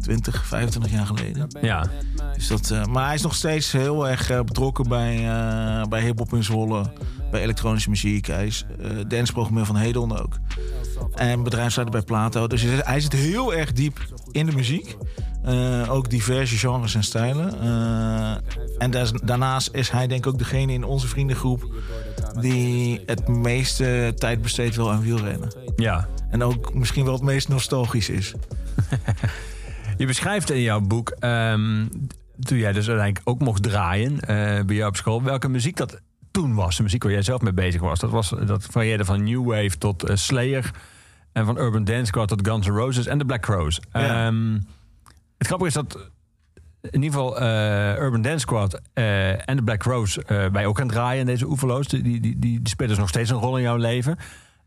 20, 0.00 0.46
25 0.46 0.92
jaar 0.92 1.06
geleden. 1.06 1.46
Ja. 1.60 1.86
Dus 2.34 2.46
dat, 2.46 2.70
eh, 2.70 2.84
maar 2.84 3.04
hij 3.04 3.14
is 3.14 3.22
nog 3.22 3.34
steeds 3.34 3.72
heel 3.72 4.08
erg 4.08 4.44
betrokken 4.44 4.88
bij, 4.88 5.16
eh 5.16 5.86
bij 5.88 6.02
hip-hop 6.02 6.32
in 6.32 6.44
Zwolle. 6.44 6.92
Bij 7.32 7.42
elektronische 7.42 7.90
muziek. 7.90 8.26
Hij 8.26 8.46
is 8.46 8.64
eh 8.80 8.90
danceprogrammeur 9.08 9.66
van 9.66 9.76
Hedon 9.76 10.18
ook. 10.18 10.38
En 11.14 11.42
bedrijfsleider 11.42 11.94
bij 11.94 12.04
Plato. 12.04 12.46
Dus 12.46 12.62
hij- 12.62 13.00
zit 13.00 13.12
heel 13.12 13.54
erg 13.54 13.72
diep 13.72 13.98
in 14.32 14.46
de 14.46 14.52
muziek. 14.52 14.96
Eh, 15.44 15.92
ook 15.92 16.10
diverse 16.10 16.56
genres 16.56 16.94
en 16.94 17.02
stijlen. 17.02 17.60
Eh, 17.60 18.34
en 18.78 18.90
daar- 18.90 19.10
daarnaast 19.24 19.68
is 19.72 19.90
hij 19.90 20.06
denk 20.06 20.26
ik 20.26 20.32
ook 20.32 20.38
degene 20.38 20.72
in 20.72 20.84
onze 20.84 21.06
vriendengroep... 21.08 21.64
die 22.40 23.02
het 23.06 23.28
meeste 23.28 24.12
tijd 24.16 24.42
besteedt 24.42 24.76
wel 24.76 24.90
aan 24.92 25.02
wielrennen. 25.02 25.52
ja. 25.76 26.08
En 26.30 26.42
ook 26.42 26.74
misschien 26.74 27.04
wel 27.04 27.12
het 27.14 27.22
meest 27.22 27.48
nostalgisch 27.48 28.08
is. 28.08 28.34
Je 29.98 30.06
beschrijft 30.06 30.50
in 30.50 30.60
jouw 30.60 30.80
boek, 30.80 31.10
ehm, 31.10 31.86
toen 32.40 32.58
jij 32.58 32.72
dus 32.72 32.88
uiteindelijk 32.88 33.28
ook 33.28 33.40
mocht 33.40 33.62
draaien 33.62 34.16
bij 34.66 34.76
jou 34.76 34.88
op 34.88 34.96
school, 34.96 35.22
welke 35.22 35.48
muziek 35.48 35.76
dat 35.76 36.00
toen 36.32 36.54
was. 36.54 36.76
De 36.76 36.82
muziek 36.82 37.02
waar 37.02 37.12
jij 37.12 37.22
zelf 37.22 37.40
mee 37.40 37.52
bezig 37.52 37.80
was. 37.80 38.00
Dat, 38.00 38.10
was, 38.10 38.34
dat 38.46 38.64
varieerde 38.64 39.04
van 39.04 39.24
New 39.24 39.44
Wave 39.44 39.78
tot 39.78 40.02
eh, 40.02 40.16
Slayer. 40.16 40.70
En 41.32 41.44
van 41.44 41.58
Urban 41.58 41.84
Dance 41.84 42.04
Squad 42.04 42.28
tot 42.28 42.48
Guns 42.48 42.66
N' 42.66 42.70
Roses 42.70 43.06
en 43.06 43.18
de 43.18 43.24
Black 43.24 43.42
Crows. 43.42 43.80
Ja. 43.92 44.26
Ehm, 44.26 44.52
het 45.38 45.46
grappige 45.46 45.68
is 45.68 45.74
dat 45.74 46.10
in 46.90 47.02
ieder 47.02 47.18
geval 47.18 47.40
eh, 47.40 47.98
Urban 47.98 48.22
Dance 48.22 48.38
Squad 48.38 48.80
eh, 48.92 49.48
en 49.48 49.56
de 49.56 49.62
Black 49.62 49.78
Crows 49.78 50.18
eh 50.18 50.48
bij 50.48 50.66
ook 50.66 50.80
aan 50.80 50.86
het 50.86 50.94
draaien 50.94 51.20
in 51.20 51.26
deze 51.26 51.46
oeverloos. 51.46 51.88
Die, 51.88 52.02
die, 52.02 52.20
die, 52.20 52.38
die 52.38 52.60
spelen 52.68 52.90
dus 52.90 52.98
nog 52.98 53.08
steeds 53.08 53.30
een 53.30 53.36
rol 53.36 53.56
in 53.56 53.62
jouw 53.62 53.76
leven. 53.76 54.16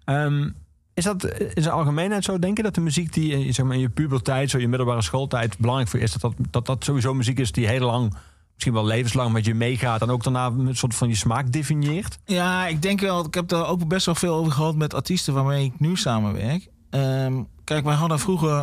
Ehm, 0.03 0.49
is 0.93 1.03
dat 1.03 1.23
in 1.25 1.61
zijn 1.61 1.75
algemeenheid 1.75 2.23
zo, 2.23 2.39
denk 2.39 2.57
je, 2.57 2.63
dat 2.63 2.75
de 2.75 2.81
muziek 2.81 3.13
die 3.13 3.51
zeg 3.51 3.65
maar, 3.65 3.75
in 3.75 3.81
je 3.81 3.89
puberteit, 3.89 4.49
zo 4.49 4.57
je 4.57 4.67
middelbare 4.67 5.01
schooltijd, 5.01 5.57
belangrijk 5.57 5.89
voor 5.89 5.99
is? 5.99 6.13
Dat 6.13 6.21
dat, 6.21 6.33
dat 6.51 6.65
dat 6.65 6.83
sowieso 6.83 7.13
muziek 7.13 7.39
is 7.39 7.51
die 7.51 7.67
heel 7.67 7.85
lang, 7.85 8.15
misschien 8.55 8.73
wel 8.73 8.85
levenslang 8.85 9.31
met 9.31 9.45
je 9.45 9.53
meegaat 9.53 10.01
en 10.01 10.09
ook 10.09 10.23
daarna 10.23 10.45
een 10.45 10.75
soort 10.75 10.95
van 10.95 11.07
je 11.07 11.15
smaak 11.15 11.51
definieert? 11.51 12.17
Ja, 12.25 12.67
ik 12.67 12.81
denk 12.81 12.99
wel. 12.99 13.25
Ik 13.25 13.33
heb 13.33 13.47
daar 13.47 13.67
ook 13.67 13.87
best 13.87 14.05
wel 14.05 14.15
veel 14.15 14.33
over 14.35 14.51
gehad 14.51 14.75
met 14.75 14.93
artiesten 14.93 15.33
waarmee 15.33 15.65
ik 15.65 15.79
nu 15.79 15.95
samenwerk. 15.97 16.67
Ehm, 16.89 17.43
kijk, 17.63 17.83
wij 17.85 17.95
hadden 17.95 18.19
vroeger 18.19 18.59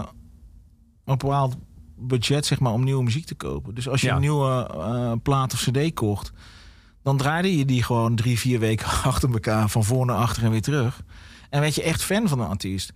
een 1.04 1.16
bepaald 1.18 1.56
budget 1.96 2.46
zeg 2.46 2.60
maar, 2.60 2.72
om 2.72 2.84
nieuwe 2.84 3.02
muziek 3.02 3.26
te 3.26 3.34
kopen. 3.34 3.74
Dus 3.74 3.88
als 3.88 4.00
je 4.00 4.06
Ja. 4.06 4.14
een 4.14 4.20
nieuwe 4.20 4.68
eh, 4.72 5.12
plaat 5.22 5.52
of 5.52 5.60
cd 5.60 5.94
kocht, 5.94 6.32
dan 7.02 7.16
draaide 7.16 7.58
je 7.58 7.64
die 7.64 7.82
gewoon 7.82 8.14
drie, 8.16 8.38
vier 8.38 8.58
weken 8.58 8.86
achter 9.04 9.32
elkaar 9.32 9.68
van 9.68 9.84
voor 9.84 10.06
naar 10.06 10.16
achter 10.16 10.44
en 10.44 10.50
weer 10.50 10.62
terug. 10.62 11.02
En 11.50 11.60
werd 11.60 11.74
je 11.74 11.82
echt 11.82 12.02
fan 12.02 12.28
van 12.28 12.40
een 12.40 12.48
artiest. 12.48 12.92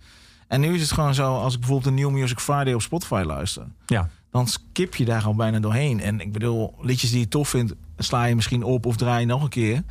En 0.47 0.61
nu 0.61 0.73
is 0.73 0.81
het 0.81 0.91
gewoon 0.91 1.13
zo, 1.13 1.35
als 1.37 1.53
ik 1.53 1.59
bijvoorbeeld 1.59 1.87
een 1.89 2.01
New 2.01 2.11
Music 2.11 2.39
Friday 2.39 2.73
op 2.73 2.81
Spotify 2.81 3.23
luister, 3.25 3.67
Ja. 3.85 4.09
Dan 4.37 4.47
skip 4.47 4.95
je 4.95 5.05
daar 5.05 5.23
al 5.23 5.35
bijna 5.35 5.59
doorheen. 5.59 5.99
En 5.99 6.19
ik 6.19 6.31
bedoel, 6.31 6.73
liedjes 6.81 7.11
die 7.11 7.19
je 7.19 7.27
tof 7.27 7.49
vindt, 7.49 7.73
sla 7.97 8.25
je 8.25 8.35
misschien 8.35 8.63
op 8.63 8.85
of 8.85 8.95
draai 8.95 9.19
je 9.19 9.25
nog 9.25 9.43
een 9.43 9.49
keer. 9.49 9.83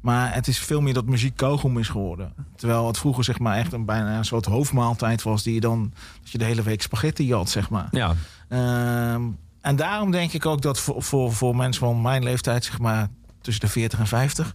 Maar 0.00 0.34
het 0.34 0.48
is 0.48 0.58
veel 0.58 0.80
meer 0.80 0.94
dat 0.94 1.06
muziek 1.06 1.36
kauwgom 1.36 1.78
is 1.78 1.88
geworden. 1.88 2.32
Terwijl 2.56 2.86
het 2.86 2.98
vroeger 2.98 3.24
zeg 3.24 3.38
maar 3.38 3.56
echt 3.56 3.72
een 3.72 3.84
bijna 3.84 4.18
een 4.18 4.24
soort 4.24 4.44
hoofdmaaltijd 4.44 5.22
was... 5.22 5.42
die 5.42 5.54
je 5.54 5.60
dan, 5.60 5.92
dat 6.22 6.30
je 6.30 6.38
de 6.38 6.44
hele 6.44 6.62
week 6.62 6.82
spaghetti 6.82 7.32
had, 7.32 7.50
zeg 7.50 7.70
maar. 7.70 7.88
Ja, 7.90 8.14
Ehm, 8.48 9.22
en 9.60 9.76
daarom 9.76 10.10
denk 10.10 10.32
ik 10.32 10.46
ook 10.46 10.62
dat 10.62 10.78
voor, 10.78 11.02
voor, 11.02 11.32
voor 11.32 11.56
mensen 11.56 11.80
van 11.86 12.02
mijn 12.02 12.22
leeftijd, 12.22 12.64
zeg 12.64 12.78
maar 12.78 13.08
tussen 13.40 13.64
de 13.64 13.72
40 13.72 13.98
en 13.98 14.06
50... 14.06 14.54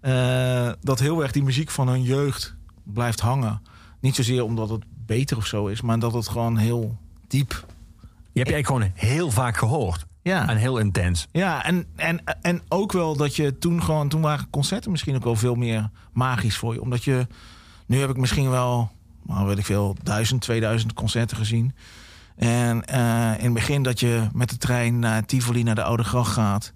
eh, 0.00 0.70
dat 0.80 1.00
heel 1.00 1.22
erg 1.22 1.32
die 1.32 1.42
muziek 1.42 1.70
van 1.70 1.88
hun 1.88 2.02
jeugd 2.02 2.54
blijft 2.82 3.20
hangen. 3.20 3.62
Niet 4.00 4.14
zozeer 4.14 4.44
omdat 4.44 4.68
het 4.68 4.84
beter 5.06 5.36
of 5.36 5.46
zo 5.46 5.66
is, 5.66 5.80
maar 5.80 5.98
dat 5.98 6.12
het 6.12 6.28
gewoon 6.28 6.56
heel 6.56 6.98
diep... 7.28 7.64
je 8.32 8.38
hebt 8.38 8.48
je 8.48 8.54
eigenlijk 8.54 8.94
gewoon 8.94 9.10
heel 9.10 9.30
vaak 9.30 9.56
gehoord. 9.56 10.06
Ja. 10.22 10.48
En 10.48 10.56
heel 10.56 10.78
intens. 10.78 11.28
Ja, 11.32 11.64
en, 11.64 11.86
en, 11.96 12.22
en 12.42 12.62
ook 12.68 12.92
wel 12.92 13.16
dat 13.16 13.36
je 13.36 13.58
toen 13.58 13.82
gewoon... 13.82 14.08
Toen 14.08 14.20
waren 14.20 14.50
concerten 14.50 14.90
misschien 14.90 15.14
ook 15.14 15.24
wel 15.24 15.36
veel 15.36 15.54
meer 15.54 15.90
magisch 16.12 16.56
voor 16.56 16.74
je. 16.74 16.82
Omdat 16.82 17.04
je... 17.04 17.26
Nu 17.86 18.00
heb 18.00 18.10
ik 18.10 18.16
misschien 18.16 18.50
wel, 18.50 18.90
nou 19.26 19.46
weet 19.46 19.58
ik 19.58 19.64
veel, 19.64 19.96
duizend, 20.02 20.40
2000 20.40 20.92
concerten 20.92 21.36
gezien. 21.36 21.74
En 22.36 22.84
eh, 22.84 23.38
in 23.38 23.44
het 23.44 23.54
begin 23.54 23.82
dat 23.82 24.00
je 24.00 24.28
met 24.32 24.50
de 24.50 24.56
trein 24.56 24.98
naar 24.98 25.24
Tivoli, 25.24 25.62
naar 25.62 25.74
de 25.74 25.82
Oude 25.82 26.04
Gracht 26.04 26.32
gaat. 26.32 26.72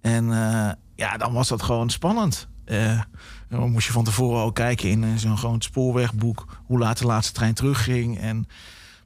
En 0.00 0.32
eh, 0.32 0.70
ja, 0.94 1.16
dan 1.16 1.32
was 1.32 1.48
dat 1.48 1.62
gewoon 1.62 1.90
spannend. 1.90 2.48
Eh, 2.64 3.00
dan 3.48 3.70
moest 3.70 3.86
je 3.86 3.92
van 3.92 4.04
tevoren 4.04 4.40
al 4.40 4.52
kijken 4.52 4.88
in 4.88 5.18
zo'n 5.18 5.38
gewoon 5.38 5.62
spoorwegboek... 5.62 6.60
hoe 6.64 6.78
laat 6.78 6.98
de 6.98 7.06
laatste 7.06 7.32
trein 7.32 7.54
terugging. 7.54 8.18
En 8.18 8.46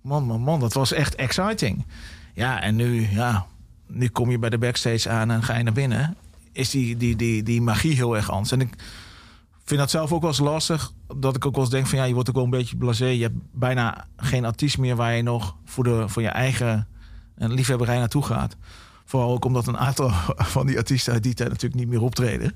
man, 0.06 0.24
man, 0.24 0.40
man, 0.40 0.60
dat 0.60 0.72
was 0.72 0.92
echt 0.92 1.14
exciting. 1.14 1.84
Ja, 2.34 2.60
en 2.60 2.76
nu, 2.76 3.08
ja, 3.10 3.46
nu 3.86 4.08
kom 4.08 4.30
je 4.30 4.38
bij 4.38 4.50
de 4.50 4.58
backstage 4.58 5.10
aan 5.10 5.30
en 5.30 5.42
ga 5.42 5.56
je 5.56 5.62
naar 5.62 5.72
binnen. 5.72 6.16
Is 6.52 6.70
die, 6.70 6.96
die, 6.96 7.16
die, 7.16 7.42
die 7.42 7.62
magie 7.62 7.94
heel 7.94 8.16
erg 8.16 8.30
anders. 8.30 8.52
En 8.52 8.60
ik 8.60 8.74
vind 9.64 9.80
dat 9.80 9.90
zelf 9.90 10.12
ook 10.12 10.20
wel 10.20 10.30
eens 10.30 10.38
lastig. 10.38 10.92
Dat 11.16 11.36
ik 11.36 11.46
ook 11.46 11.54
wel 11.54 11.64
eens 11.64 11.72
denk 11.72 11.86
van 11.86 11.98
ja, 11.98 12.04
je 12.04 12.14
wordt 12.14 12.28
ook 12.28 12.34
wel 12.34 12.44
een 12.44 12.50
beetje 12.50 12.76
blasé. 12.76 13.06
Je 13.06 13.22
hebt 13.22 13.38
bijna 13.52 14.06
geen 14.16 14.44
artiest 14.44 14.78
meer 14.78 14.96
waar 14.96 15.14
je 15.14 15.22
nog 15.22 15.56
voor, 15.64 15.84
de, 15.84 16.08
voor 16.08 16.22
je 16.22 16.28
eigen 16.28 16.88
liefhebberij 17.34 17.98
naartoe 17.98 18.22
gaat. 18.22 18.56
Vooral 19.04 19.32
ook 19.32 19.44
omdat 19.44 19.66
een 19.66 19.78
aantal 19.78 20.10
van 20.54 20.66
die 20.66 20.76
artiesten 20.76 21.12
uit 21.12 21.22
die 21.22 21.34
tijd 21.34 21.48
natuurlijk 21.48 21.80
niet 21.80 21.88
meer 21.88 22.02
optreden. 22.02 22.52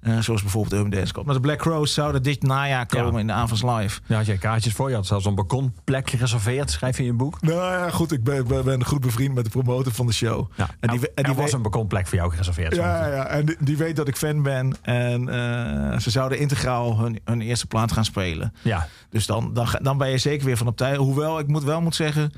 Eh, 0.00 0.18
zoals 0.18 0.42
bijvoorbeeld 0.42 0.72
Urban 0.74 0.90
Dance 0.90 1.12
Club. 1.12 1.24
Maar 1.24 1.34
de 1.34 1.40
Black 1.40 1.58
Crows 1.58 1.94
zouden 1.94 2.22
dit 2.22 2.42
najaar 2.42 2.86
komen 2.86 3.12
Ja. 3.12 3.18
in 3.18 3.26
de 3.26 3.32
Avonds 3.32 3.62
Live. 3.62 4.00
Ja, 4.06 4.16
had 4.16 4.26
jij 4.26 4.36
kaartjes 4.36 4.72
voor? 4.72 4.88
Je 4.88 4.94
had 4.94 5.06
zelfs 5.06 5.24
een 5.24 5.34
balkonplek 5.34 6.10
gereserveerd, 6.10 6.70
schrijf 6.70 6.96
je 6.96 7.02
in 7.02 7.08
je 7.08 7.14
boek. 7.14 7.40
Nou 7.40 7.56
ja, 7.56 7.90
goed. 7.90 8.12
Ik 8.12 8.24
ben, 8.24 8.46
ben, 8.46 8.64
ben 8.64 8.84
goed 8.84 9.00
bevriend 9.00 9.34
met 9.34 9.44
de 9.44 9.50
promotor 9.50 9.92
van 9.92 10.06
de 10.06 10.12
show. 10.12 10.50
Ja, 10.56 10.68
en 10.80 10.88
die, 10.90 11.00
er 11.00 11.10
en 11.14 11.24
die 11.24 11.34
was 11.34 11.44
weet- 11.44 11.52
een 11.52 11.62
balkonplek 11.62 12.06
voor 12.06 12.18
jou 12.18 12.30
gereserveerd. 12.30 12.74
zo 12.74 12.80
Ja, 12.80 13.06
ja, 13.06 13.26
en 13.26 13.46
die, 13.46 13.56
die 13.60 13.76
weet 13.76 13.96
dat 13.96 14.08
ik 14.08 14.16
fan 14.16 14.42
ben. 14.42 14.76
En 14.82 15.28
eh, 15.28 15.98
ze 15.98 16.10
zouden 16.10 16.38
integraal 16.38 16.98
hun, 16.98 17.20
hun 17.24 17.40
eerste 17.40 17.66
plaat 17.66 17.92
gaan 17.92 18.04
spelen. 18.04 18.52
Ja, 18.62 18.88
Dus 19.10 19.26
dan, 19.26 19.54
dan, 19.54 19.66
dan 19.82 19.98
ben 19.98 20.10
je 20.10 20.18
zeker 20.18 20.46
weer 20.46 20.56
van 20.56 20.66
op 20.66 20.76
tijd. 20.76 20.96
Hoewel, 20.96 21.38
ik 21.38 21.46
moet 21.48 21.64
wel 21.64 21.80
moet 21.80 21.94
zeggen... 21.94 22.32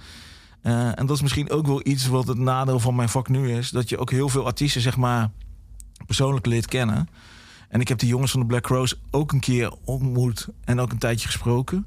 eh, 0.63 0.99
en 0.99 1.07
dat 1.07 1.17
is 1.17 1.23
misschien 1.23 1.51
ook 1.51 1.67
wel 1.67 1.81
iets 1.85 2.07
wat 2.07 2.27
het 2.27 2.39
nadeel 2.39 2.81
van 2.81 2.95
mijn 2.95 3.09
vak 3.09 3.29
nu 3.29 3.53
is... 3.57 3.71
dat 3.71 3.89
je 3.89 3.99
ook 3.99 4.11
heel 4.11 4.29
veel 4.29 4.47
artiesten, 4.47 4.81
zeg 4.81 4.97
maar, 4.97 5.31
persoonlijk 6.07 6.47
leert 6.47 6.67
kennen. 6.67 7.09
En 7.71 7.81
ik 7.81 7.89
heb 7.89 7.99
die 7.99 8.09
jongens 8.09 8.31
van 8.31 8.41
de 8.41 8.47
Black 8.47 8.67
Rose 8.67 8.97
ook 9.11 9.33
een 9.33 9.41
keer 9.41 9.73
ontmoet... 9.85 10.49
en 10.65 10.81
ook 10.81 10.93
een 10.93 10.99
tijdje 10.99 11.27
gesproken. 11.27 11.87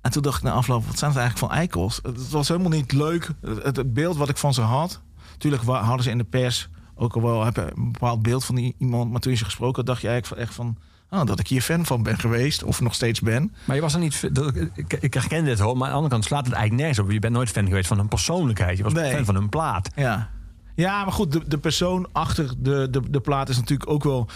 En 0.00 0.10
toen 0.10 0.22
dacht 0.22 0.36
ik 0.36 0.42
na 0.42 0.52
afloop, 0.52 0.86
wat 0.86 0.98
zijn 0.98 1.10
het 1.10 1.20
eigenlijk 1.20 1.50
van 1.50 1.58
eikels? 1.58 2.00
Het 2.02 2.30
was 2.30 2.48
helemaal 2.48 2.70
niet 2.70 2.92
leuk. 2.92 3.30
Het, 3.40 3.76
het 3.76 3.92
beeld 3.94 4.16
wat 4.16 4.28
ik 4.28 4.36
van 4.36 4.54
ze 4.54 4.60
had... 4.60 5.00
Tuurlijk 5.38 5.62
hadden 5.62 6.02
ze 6.02 6.10
in 6.10 6.18
de 6.18 6.24
pers 6.24 6.68
ook 6.94 7.14
al 7.14 7.22
wel 7.22 7.44
heb 7.44 7.56
een 7.56 7.92
bepaald 7.92 8.22
beeld 8.22 8.44
van 8.44 8.54
die, 8.54 8.74
iemand... 8.78 9.10
maar 9.10 9.20
toen 9.20 9.32
je 9.32 9.38
ze 9.38 9.44
gesproken 9.44 9.76
had, 9.76 9.86
dacht 9.86 10.00
je 10.00 10.08
eigenlijk 10.08 10.36
van, 10.36 10.46
echt 10.46 10.54
van... 10.54 10.76
ah, 11.18 11.26
dat 11.26 11.40
ik 11.40 11.48
hier 11.48 11.60
fan 11.62 11.86
van 11.86 12.02
ben 12.02 12.18
geweest 12.18 12.62
of 12.62 12.80
nog 12.80 12.94
steeds 12.94 13.20
ben. 13.20 13.54
maar 13.64 13.76
je 13.76 13.82
was 13.82 13.94
er 13.94 14.00
niet... 14.00 14.30
Ik, 14.74 14.92
ik 14.92 15.14
herken 15.14 15.44
dit 15.44 15.58
hoor, 15.58 15.76
maar 15.76 15.82
aan 15.82 15.88
de 15.88 15.94
andere 15.96 16.12
kant 16.12 16.24
slaat 16.24 16.44
het 16.46 16.54
eigenlijk 16.54 16.82
nergens 16.86 17.06
op. 17.06 17.12
Je 17.12 17.18
bent 17.18 17.32
nooit 17.32 17.50
fan 17.50 17.66
geweest 17.66 17.86
van 17.86 17.98
hun 17.98 18.08
persoonlijkheid. 18.08 18.76
Je 18.76 18.82
was 18.82 18.92
Nee. 18.92 19.14
fan 19.14 19.24
van 19.24 19.34
hun 19.34 19.48
plaat. 19.48 19.90
Ja. 19.96 20.30
Ja, 20.74 21.02
maar 21.04 21.12
goed, 21.12 21.32
de, 21.32 21.48
de 21.48 21.58
persoon 21.58 22.08
achter 22.12 22.54
de, 22.58 22.88
de, 22.90 23.10
de 23.10 23.20
plaat 23.20 23.48
is 23.48 23.56
natuurlijk 23.56 23.90
ook 23.90 24.04
wel... 24.04 24.28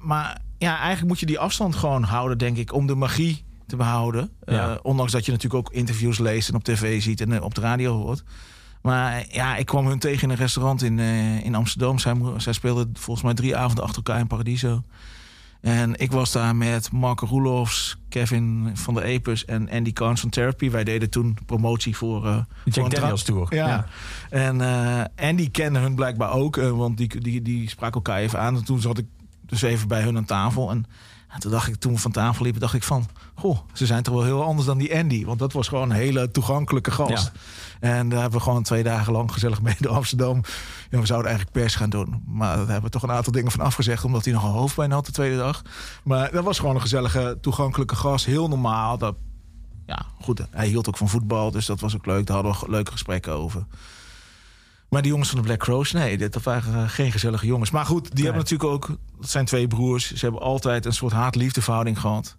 Maar 0.00 0.40
ja, 0.58 0.78
eigenlijk 0.78 1.08
moet 1.08 1.20
je 1.20 1.26
die 1.26 1.38
afstand 1.38 1.74
gewoon 1.74 2.02
houden, 2.02 2.38
denk 2.38 2.56
ik... 2.56 2.72
om 2.72 2.86
de 2.86 2.94
magie 2.94 3.44
te 3.66 3.76
behouden. 3.76 4.30
Ja. 4.44 4.70
Eh, 4.70 4.76
ondanks 4.82 5.12
dat 5.12 5.26
je 5.26 5.32
natuurlijk 5.32 5.66
ook 5.66 5.74
interviews 5.74 6.18
leest 6.18 6.48
en 6.48 6.54
op 6.54 6.64
tv 6.64 7.02
ziet 7.02 7.20
en 7.20 7.32
eh, 7.32 7.42
op 7.42 7.54
de 7.54 7.60
radio 7.60 7.96
hoort. 7.96 8.24
Maar 8.82 9.26
ja, 9.30 9.56
ik 9.56 9.66
kwam 9.66 9.86
hun 9.86 9.98
tegen 9.98 10.22
in 10.22 10.30
een 10.30 10.36
restaurant 10.36 10.82
in, 10.82 10.98
eh, 10.98 11.44
in 11.44 11.54
Amsterdam. 11.54 11.98
Zij, 11.98 12.14
zij 12.36 12.52
speelden 12.52 12.90
volgens 12.92 13.24
mij 13.24 13.34
drie 13.34 13.56
avonden 13.56 13.84
achter 13.84 13.96
elkaar 13.96 14.20
in 14.20 14.26
Paradiso. 14.26 14.82
En 15.66 15.96
ik 15.96 16.12
was 16.12 16.32
daar 16.32 16.56
met 16.56 16.92
Marco 16.92 17.26
Roelofs, 17.26 17.96
Kevin 18.08 18.70
van 18.74 18.94
der 18.94 19.02
Epers 19.02 19.44
en 19.44 19.70
Andy 19.70 19.92
Carnes 19.92 20.20
van 20.20 20.30
Therapy. 20.30 20.70
Wij 20.70 20.84
deden 20.84 21.10
toen 21.10 21.38
promotie 21.46 21.96
voor... 21.96 22.26
eh, 22.26 22.36
De 22.64 22.72
voor 22.72 22.82
Jack 22.82 22.90
Daniels 22.94 23.22
Tour. 23.22 23.54
ja. 23.54 23.86
En, 24.30 24.60
eh, 24.60 25.04
en 25.14 25.36
die 25.36 25.50
kenden 25.50 25.82
hun 25.82 25.94
blijkbaar 25.94 26.32
ook, 26.32 26.56
eh, 26.56 26.70
want 26.70 26.96
die, 26.96 27.20
die, 27.20 27.42
die 27.42 27.68
spraken 27.68 27.94
elkaar 27.94 28.18
even 28.18 28.40
aan. 28.40 28.56
En 28.56 28.64
toen 28.64 28.80
zat 28.80 28.98
ik 28.98 29.06
dus 29.46 29.62
even 29.62 29.88
bij 29.88 30.02
hun 30.02 30.16
aan 30.16 30.24
tafel. 30.24 30.70
En, 30.70 30.86
en 31.28 31.40
toen 31.40 31.50
dacht 31.50 31.68
ik, 31.68 31.76
toen 31.76 31.92
we 31.92 31.98
van 31.98 32.12
tafel 32.12 32.42
liepen, 32.42 32.60
dacht 32.60 32.74
ik 32.74 32.82
van... 32.82 33.08
Goh, 33.34 33.58
ze 33.72 33.86
zijn 33.86 34.02
toch 34.02 34.14
wel 34.14 34.24
heel 34.24 34.44
anders 34.44 34.66
dan 34.66 34.78
die 34.78 34.96
Andy. 34.96 35.24
Want 35.24 35.38
dat 35.38 35.52
was 35.52 35.68
gewoon 35.68 35.90
een 35.90 35.96
hele 35.96 36.30
toegankelijke 36.30 36.90
gast. 36.90 37.32
En 37.80 38.08
daar 38.08 38.20
hebben 38.20 38.38
we 38.38 38.44
gewoon 38.44 38.62
twee 38.62 38.82
dagen 38.82 39.12
lang 39.12 39.32
gezellig 39.32 39.62
mee 39.62 39.76
door 39.78 39.92
Amsterdam. 39.92 40.42
Ja, 40.90 41.00
we 41.00 41.06
zouden 41.06 41.30
eigenlijk 41.30 41.58
pers 41.58 41.74
gaan 41.74 41.90
doen. 41.90 42.22
Maar 42.26 42.56
daar 42.56 42.66
hebben 42.66 42.82
we 42.82 42.90
toch 42.90 43.02
een 43.02 43.10
aantal 43.10 43.32
dingen 43.32 43.50
van 43.50 43.60
afgezegd... 43.60 44.04
omdat 44.04 44.24
hij 44.24 44.34
nog 44.34 44.42
een 44.42 44.50
hoofdpijn 44.50 44.92
had 44.92 45.06
de 45.06 45.12
tweede 45.12 45.36
dag. 45.36 45.62
Maar 46.04 46.30
dat 46.32 46.44
was 46.44 46.58
gewoon 46.58 46.74
een 46.74 46.80
gezellige, 46.80 47.38
toegankelijke 47.40 47.96
gast. 47.96 48.24
Heel 48.24 48.48
normaal. 48.48 48.98
Dat 48.98 49.14
ja, 49.86 50.06
goed, 50.20 50.42
hij 50.50 50.66
hield 50.66 50.88
ook 50.88 50.96
van 50.96 51.08
voetbal, 51.08 51.50
dus 51.50 51.66
dat 51.66 51.80
was 51.80 51.94
ook 51.94 52.06
leuk. 52.06 52.26
Daar 52.26 52.36
hadden 52.36 52.60
we 52.60 52.70
leuke 52.70 52.90
gesprekken 52.90 53.32
over. 53.32 53.66
Maar 54.88 55.02
die 55.02 55.10
jongens 55.10 55.30
van 55.30 55.38
de 55.38 55.44
Black 55.44 55.58
Crows, 55.58 55.92
nee, 55.92 56.18
dat 56.18 56.42
waren 56.42 56.74
eh, 56.74 56.88
geen 56.88 57.12
gezellige 57.12 57.46
jongens. 57.46 57.70
Maar 57.70 57.86
goed, 57.86 58.14
die 58.14 58.24
hebben 58.24 58.42
natuurlijk 58.42 58.70
ook, 58.70 58.98
dat 59.20 59.30
zijn 59.30 59.44
twee 59.44 59.66
broers. 59.66 60.12
Ze 60.12 60.24
hebben 60.24 60.42
altijd 60.42 60.84
een 60.84 60.92
soort 60.92 61.12
haat-liefdeverhouding 61.12 62.00
gehad. 62.00 62.36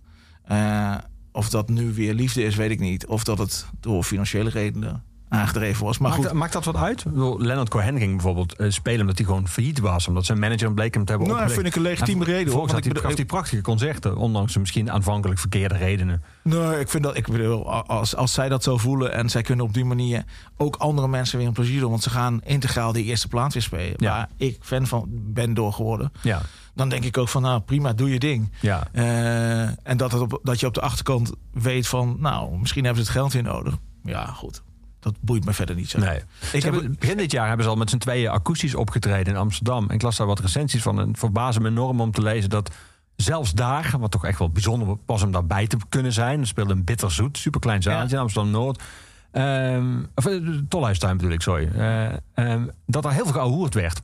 Uh, 0.52 0.96
of 1.32 1.50
dat 1.50 1.70
nu 1.70 1.94
weer 1.94 2.14
liefde 2.14 2.44
is, 2.44 2.56
weet 2.56 2.72
ik 2.72 2.80
niet. 2.80 3.06
Of 3.06 3.24
dat 3.24 3.38
het 3.38 3.66
door 3.80 4.04
financiële 4.04 4.50
redenen 4.50 5.04
aangedreven 5.30 5.86
was. 5.86 5.98
Maar 5.98 6.12
maakt, 6.12 6.26
goed. 6.26 6.34
maakt 6.34 6.54
dat 6.54 6.66
wat 6.66 6.76
uit? 6.76 7.06
Leonard 7.13 7.70
Cohen 7.70 7.98
ging 7.98 8.12
bijvoorbeeld 8.12 8.60
uh, 8.60 8.72
spelen 8.72 9.02
omdat 9.02 9.18
hij 9.18 9.26
gewoon 9.26 9.48
failliet 9.48 9.80
was. 9.80 10.08
Omdat 10.08 10.26
zijn 10.26 10.40
manager 10.40 10.74
bleek 10.74 10.94
hem 10.94 11.06
te 11.06 11.12
hebben 11.12 11.30
Nou, 11.30 11.42
dat 11.42 11.52
vind 11.52 11.66
ik 11.66 11.76
een 11.76 11.82
legitieme 11.82 12.26
en, 12.26 12.32
reden. 12.32 12.52
Volgens 12.52 12.74
had 12.74 12.84
hij, 12.84 13.13
hij 13.13 13.26
prachtige 13.26 13.62
concerten. 13.62 14.16
Ondanks 14.16 14.58
misschien 14.58 14.92
aanvankelijk 14.92 15.40
verkeerde 15.40 15.78
redenen. 15.78 16.24
Nee, 16.44 16.80
ik 16.80 16.90
vind 16.90 17.04
dat... 17.04 17.18
Ik 17.18 17.28
bedoel, 17.28 17.72
als, 17.72 18.16
als 18.16 18.34
zij 18.34 18.50
dat 18.50 18.63
zo 18.63 18.78
voelen... 18.78 19.13
en 19.13 19.30
zij 19.30 19.42
kunnen 19.42 19.66
op 19.66 19.74
die 19.74 19.86
manier 19.86 20.24
ook 20.58 20.76
andere 20.76 21.08
mensen 21.08 21.38
weer 21.38 21.48
een 21.48 21.54
plezier 21.54 21.80
doen... 21.80 21.90
want 21.90 22.04
ze 22.04 22.10
gaan 22.10 22.42
integraal 22.44 22.92
die 22.92 23.04
eerste 23.04 23.28
plaats 23.28 23.54
weer 23.54 23.63
spelen. 23.63 23.96
Ja. 23.98 24.12
Waar 24.12 24.30
ik 24.38 24.58
fan 24.62 24.88
van 24.88 25.06
ben 25.10 25.54
door 25.54 25.74
geworden. 25.74 26.12
Ja. 26.22 26.42
Dan 26.76 26.90
denk 26.90 27.04
ik 27.04 27.18
ook 27.18 27.30
van, 27.30 27.42
nou 27.42 27.62
prima, 27.62 27.94
doe 27.94 28.10
je 28.10 28.20
ding. 28.20 28.52
Ja. 28.62 28.88
Uh, 28.94 29.62
en 29.62 29.98
dat, 29.98 30.12
het 30.12 30.22
op, 30.22 30.40
dat 30.44 30.60
je 30.60 30.66
op 30.66 30.74
de 30.74 30.82
achterkant 30.82 31.32
weet 31.52 31.88
van... 31.88 32.18
nou, 32.20 32.58
misschien 32.58 32.86
hebben 32.86 33.04
ze 33.04 33.10
het 33.10 33.20
geld 33.20 33.34
weer 33.34 33.44
nodig. 33.44 33.78
Ja, 34.04 34.26
goed 34.26 34.66
dat 35.12 35.22
boeit 35.22 35.46
me 35.46 35.54
verder 35.54 35.76
niet 35.76 35.89
zo. 35.89 36.00
Nee. 36.00 36.22
Ik 36.52 36.63
heb, 36.63 36.88
begin 37.00 37.17
dit 37.17 37.32
jaar 37.32 37.48
hebben 37.48 37.65
ze 37.65 37.72
al 37.72 37.78
met 37.78 37.89
z'n 37.89 37.98
tweeën 37.98 38.30
akoestisch 38.30 38.76
opgetreden 38.76 39.34
in 39.34 39.39
Amsterdam. 39.39 39.89
En 39.89 39.96
ik 39.96 40.02
las 40.02 40.17
daar 40.17 40.28
wat 40.28 40.39
recensies 40.39 40.82
van. 40.82 41.00
En 41.00 41.15
verbaasde 41.17 41.60
me 41.60 41.70
enorm 41.70 42.02
om 42.02 42.12
te 42.12 42.22
lezen 42.22 42.50
dat 42.50 42.72
zelfs 43.15 43.54
daar, 43.54 43.93
wat 44.00 44.12
toch 44.12 44.26
echt 44.26 44.39
wel 44.39 44.50
bijzonder 44.50 44.98
was 45.06 45.24
om 45.24 45.32
daarbij 45.32 45.67
te 45.67 45.78
kunnen 45.89 46.13
zijn. 46.13 46.39
Er 46.39 46.48
speelde 46.48 46.74
een 46.74 46.84
bitterzoet, 46.84 47.38
superklein 47.38 47.82
zaaltje 47.82 48.10
ja. 48.10 48.15
in 48.15 48.22
Amsterdam-Noord. 48.22 48.84
Um, 49.32 50.08
of 50.15 50.24
de 50.24 50.65
Tolhuistuin 50.70 51.17
bedoel 51.17 51.32
ik, 51.32 51.41
sorry. 51.41 51.70
Uh, 51.76 52.52
um, 52.52 52.72
dat 52.86 53.06
er 53.06 53.12
heel 53.12 53.26
veel 53.26 53.41
gehoord 53.41 53.74
werd 53.74 54.02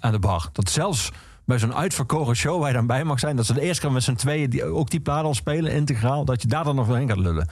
aan 0.00 0.12
de 0.12 0.18
bar. 0.18 0.48
Dat 0.52 0.70
zelfs 0.70 1.10
bij 1.44 1.58
zo'n 1.58 1.74
uitverkoren 1.74 2.36
show 2.36 2.58
waar 2.58 2.68
je 2.68 2.74
dan 2.74 2.86
bij 2.86 3.04
mag 3.04 3.18
zijn... 3.18 3.36
dat 3.36 3.46
ze 3.46 3.54
de 3.54 3.60
eerste 3.60 3.82
keer 3.82 3.92
met 3.92 4.02
z'n 4.02 4.14
tweeën 4.14 4.50
die, 4.50 4.64
ook 4.64 4.90
die 4.90 5.00
plaat 5.00 5.24
al 5.24 5.34
spelen, 5.34 5.72
integraal... 5.72 6.24
dat 6.24 6.42
je 6.42 6.48
daar 6.48 6.64
dan 6.64 6.76
nog 6.76 6.86
doorheen 6.86 7.08
gaat 7.08 7.18
lullen. 7.18 7.48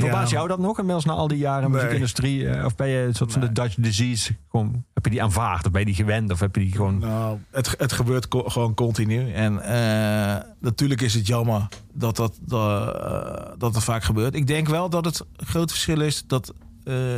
Verbaas 0.00 0.30
jou 0.30 0.48
dat 0.48 0.58
nog 0.58 0.78
inmiddels 0.78 1.04
na 1.04 1.12
al 1.12 1.28
die 1.28 1.38
jaren 1.38 1.62
nee. 1.62 1.70
muziekindustrie? 1.70 2.42
Uh, 2.42 2.64
of 2.64 2.74
ben 2.74 2.88
je 2.88 2.98
een 2.98 3.14
soort 3.14 3.32
van 3.32 3.40
de 3.40 3.52
Dutch 3.52 3.74
disease? 3.74 4.36
Gewoon, 4.50 4.84
heb 4.94 5.04
je 5.04 5.10
die 5.10 5.22
aanvaard? 5.22 5.66
Of 5.66 5.70
ben 5.70 5.80
je 5.80 5.86
die 5.86 5.94
gewend? 5.94 6.30
Of 6.32 6.40
heb 6.40 6.54
je 6.54 6.60
die 6.60 6.72
gewoon... 6.72 6.98
Nou, 6.98 7.38
het, 7.50 7.74
het 7.78 7.92
gebeurt 7.92 8.28
co 8.28 8.42
gewoon 8.42 8.74
continu. 8.74 9.32
En 9.32 9.52
uh, 9.54 10.36
natuurlijk 10.60 11.00
is 11.00 11.14
het 11.14 11.26
jammer 11.26 11.68
dat 11.92 12.16
dat, 12.16 12.38
dat, 12.40 12.96
uh, 12.96 13.42
dat 13.58 13.76
er 13.76 13.82
vaak 13.82 14.02
gebeurt. 14.02 14.34
Ik 14.34 14.46
denk 14.46 14.68
wel 14.68 14.90
dat 14.90 15.04
het 15.04 15.24
groot 15.36 15.70
verschil 15.70 16.00
is 16.00 16.24
dat 16.26 16.54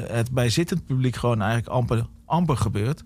het 0.07 0.31
bij 0.31 0.51
zittend 0.51 0.87
publiek 0.87 1.17
gewoon 1.17 1.41
eigenlijk 1.41 1.73
amper, 1.73 2.07
amper 2.27 2.57
gebeurt. 2.57 3.05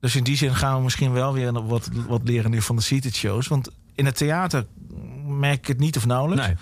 Dus 0.00 0.16
in 0.16 0.24
die 0.24 0.36
zin 0.36 0.54
gaan 0.54 0.76
we 0.76 0.82
misschien 0.82 1.12
wel 1.12 1.32
weer 1.32 1.66
wat, 1.66 1.88
wat 2.08 2.20
leren 2.24 2.50
nu 2.50 2.62
van 2.62 2.76
de 2.76 2.82
seated 2.82 3.14
shows. 3.14 3.48
Want 3.48 3.70
in 3.94 4.06
het 4.06 4.16
theater 4.16 4.66
merk 5.26 5.58
ik 5.58 5.66
het 5.66 5.78
niet 5.78 5.96
of 5.96 6.06
nauwelijks. 6.06 6.46
Nee. 6.46 6.56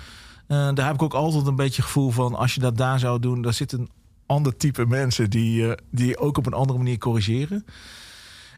Uh, 0.50 0.70
daar 0.74 0.86
heb 0.86 0.94
ik 0.94 1.02
ook 1.02 1.14
altijd 1.14 1.46
een 1.46 1.56
beetje 1.56 1.76
het 1.76 1.84
gevoel 1.84 2.10
van... 2.10 2.34
als 2.34 2.54
je 2.54 2.60
dat 2.60 2.76
daar 2.76 2.98
zou 2.98 3.20
doen, 3.20 3.42
daar 3.42 3.54
zit 3.54 3.72
een 3.72 3.90
ander 4.26 4.56
type 4.56 4.86
mensen... 4.86 5.30
die, 5.30 5.62
uh, 5.62 5.72
die 5.90 6.18
ook 6.18 6.38
op 6.38 6.46
een 6.46 6.52
andere 6.52 6.78
manier 6.78 6.98
corrigeren. 6.98 7.64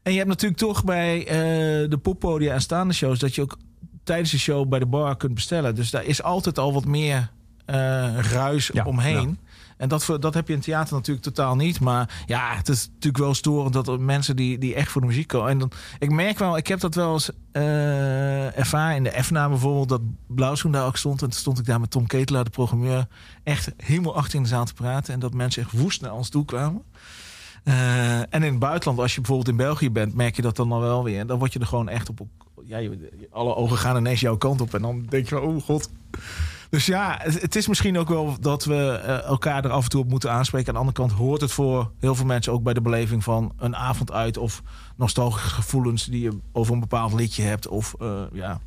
En 0.02 0.12
je 0.12 0.18
hebt 0.18 0.31
natuurlijk 0.31 0.61
toch 0.61 0.85
bij 0.85 1.18
uh, 1.18 1.90
de 1.90 1.98
poppodia 2.02 2.55
en 2.55 2.61
staande 2.61 2.94
shows... 2.94 3.18
dat 3.18 3.35
je 3.35 3.42
ook 3.42 3.59
tijdens 4.05 4.31
de 4.31 4.38
show 4.38 4.68
bij 4.68 4.78
de 4.78 4.87
bar 4.87 5.16
kunt 5.16 5.35
bestellen. 5.35 5.74
Dus 5.74 5.90
daar 5.90 6.05
is 6.05 6.22
altijd 6.22 6.59
al 6.59 6.72
wat 6.72 6.85
meer 6.85 7.31
ruis 8.33 8.70
ja, 8.72 8.85
omheen. 8.85 9.38
Ja. 9.42 9.51
En 9.76 9.88
dat, 9.88 10.16
dat 10.20 10.35
heb 10.35 10.48
je 10.48 10.54
in 10.54 10.61
theater 10.61 10.94
natuurlijk 10.94 11.26
totaal 11.26 11.56
niet. 11.56 11.80
Maar 11.80 12.24
ja, 12.26 12.54
het 12.54 12.68
is 12.68 12.87
natuurlijk 12.87 13.24
wel 13.24 13.35
storend 13.35 13.72
dat 13.72 13.88
er 13.88 14.00
mensen 14.00 14.37
die, 14.37 14.58
die 14.58 14.74
echt 14.74 14.90
voor 14.90 15.00
de 15.00 15.06
muziek 15.06 15.26
komen. 15.26 15.50
En 15.50 15.58
dan, 15.58 15.70
ik 15.98 16.11
merk 16.11 16.38
wel, 16.38 16.56
ik 16.56 16.66
heb 16.66 16.80
dat 16.80 16.94
wel 16.94 17.12
eens 17.12 17.30
uh, 17.52 18.58
ervaren 18.58 18.96
in 18.96 19.02
de 19.02 19.22
F-naam 19.22 19.50
bijvoorbeeld, 19.50 19.88
dat 19.88 20.00
Blauwschoen 20.26 20.72
daar 20.72 20.87
ook 20.87 20.96
stond. 20.96 21.22
En 21.22 21.30
toen 21.30 21.38
stond 21.38 21.58
ik 21.58 21.64
daar 21.64 21.80
met 21.80 21.90
Tom 21.90 22.06
Ketelaar, 22.06 22.44
de 22.44 22.50
programmeur, 22.50 23.06
echt 23.42 23.72
helemaal 23.76 24.16
achter 24.16 24.35
in 24.35 24.42
de 24.42 24.48
zaal 24.48 24.64
te 24.64 24.74
praten. 24.74 25.14
En 25.14 25.20
dat 25.20 25.35
mensen 25.35 25.62
echt 25.62 25.72
woest 25.72 26.00
naar 26.00 26.14
ons 26.14 26.28
toe 26.28 26.44
kwamen. 26.44 26.82
Uh, 27.64 28.18
en 28.18 28.26
in 28.30 28.42
het 28.42 28.58
buitenland, 28.58 28.98
als 28.98 29.14
je 29.14 29.20
bijvoorbeeld 29.20 29.48
in 29.48 29.56
België 29.56 29.90
bent, 29.90 30.14
merk 30.14 30.37
je 30.37 30.42
dat 30.42 30.56
dan 30.56 30.80
wel 30.80 31.04
weer. 31.04 31.26
Dan 31.26 31.38
word 31.38 31.52
je 31.52 31.58
er 31.58 31.66
gewoon 31.66 31.88
echt 31.88 32.08
op. 32.08 32.20
Ja, 32.64 32.90
alle 33.30 33.54
ogen 33.54 33.78
gaan 33.78 33.96
ineens 33.96 34.20
jouw 34.20 34.37
kant 34.37 34.61
op. 34.61 34.74
En 34.74 34.82
dan 34.82 35.06
denk 35.08 35.28
je 35.28 35.35
van, 35.35 35.44
oh 35.44 35.62
god. 35.62 35.90
Dus 36.72 36.87
ja, 36.87 37.18
het 37.22 37.56
is 37.56 37.68
misschien 37.68 37.98
ook 37.98 38.08
wel 38.08 38.37
dat 38.40 38.64
we 38.64 38.92
elkaar 39.26 39.64
er 39.64 39.70
af 39.70 39.85
en 39.85 39.90
toe 39.90 40.00
op 40.00 40.08
moeten 40.08 40.32
aanspreken. 40.32 40.68
Aan 40.68 40.74
de 40.74 40.80
andere 40.80 40.98
kant 40.98 41.12
hoort 41.12 41.40
het 41.40 41.52
voor 41.52 41.90
heel 41.98 42.14
veel 42.14 42.26
mensen 42.26 42.52
ook 42.52 42.62
bij 42.62 42.74
de 42.74 42.80
beleving 42.80 43.24
van 43.24 43.52
een 43.58 43.76
avond 43.76 44.12
uit. 44.12 44.37
Of 44.37 44.62
nostalgische 44.96 45.48
gevoelens 45.48 46.04
die 46.04 46.20
je 46.20 46.38
over 46.52 46.74
een 46.74 46.80
bepaald 46.80 47.12
liedje 47.12 47.42
hebt. 47.42 47.68
Of 47.68 47.94
uh, 48.00 48.22
ja, 48.32 48.61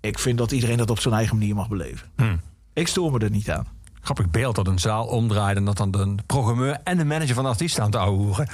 ik 0.00 0.18
vind 0.18 0.38
dat 0.38 0.52
iedereen 0.52 0.76
dat 0.76 0.90
op 0.90 1.00
zijn 1.00 1.14
eigen 1.14 1.38
manier 1.38 1.54
mag 1.54 1.68
beleven. 1.68 2.10
Hmm. 2.16 2.40
Ik 2.72 2.88
stoor 2.88 3.12
me 3.12 3.18
er 3.18 3.30
niet 3.30 3.50
aan. 3.50 3.66
Grappig 4.08 4.30
beeld 4.30 4.54
dat 4.54 4.66
een 4.66 4.78
zaal 4.78 5.06
omdraait 5.06 5.56
en 5.56 5.64
dat 5.64 5.76
dan 5.76 5.90
de 5.90 6.14
programmeur 6.26 6.78
en 6.84 6.98
de 6.98 7.04
manager 7.04 7.34
van 7.34 7.44
de 7.44 7.50
artiest 7.50 7.74
staan 7.74 7.90
te 7.90 7.98
ouwehoeren. 7.98 8.48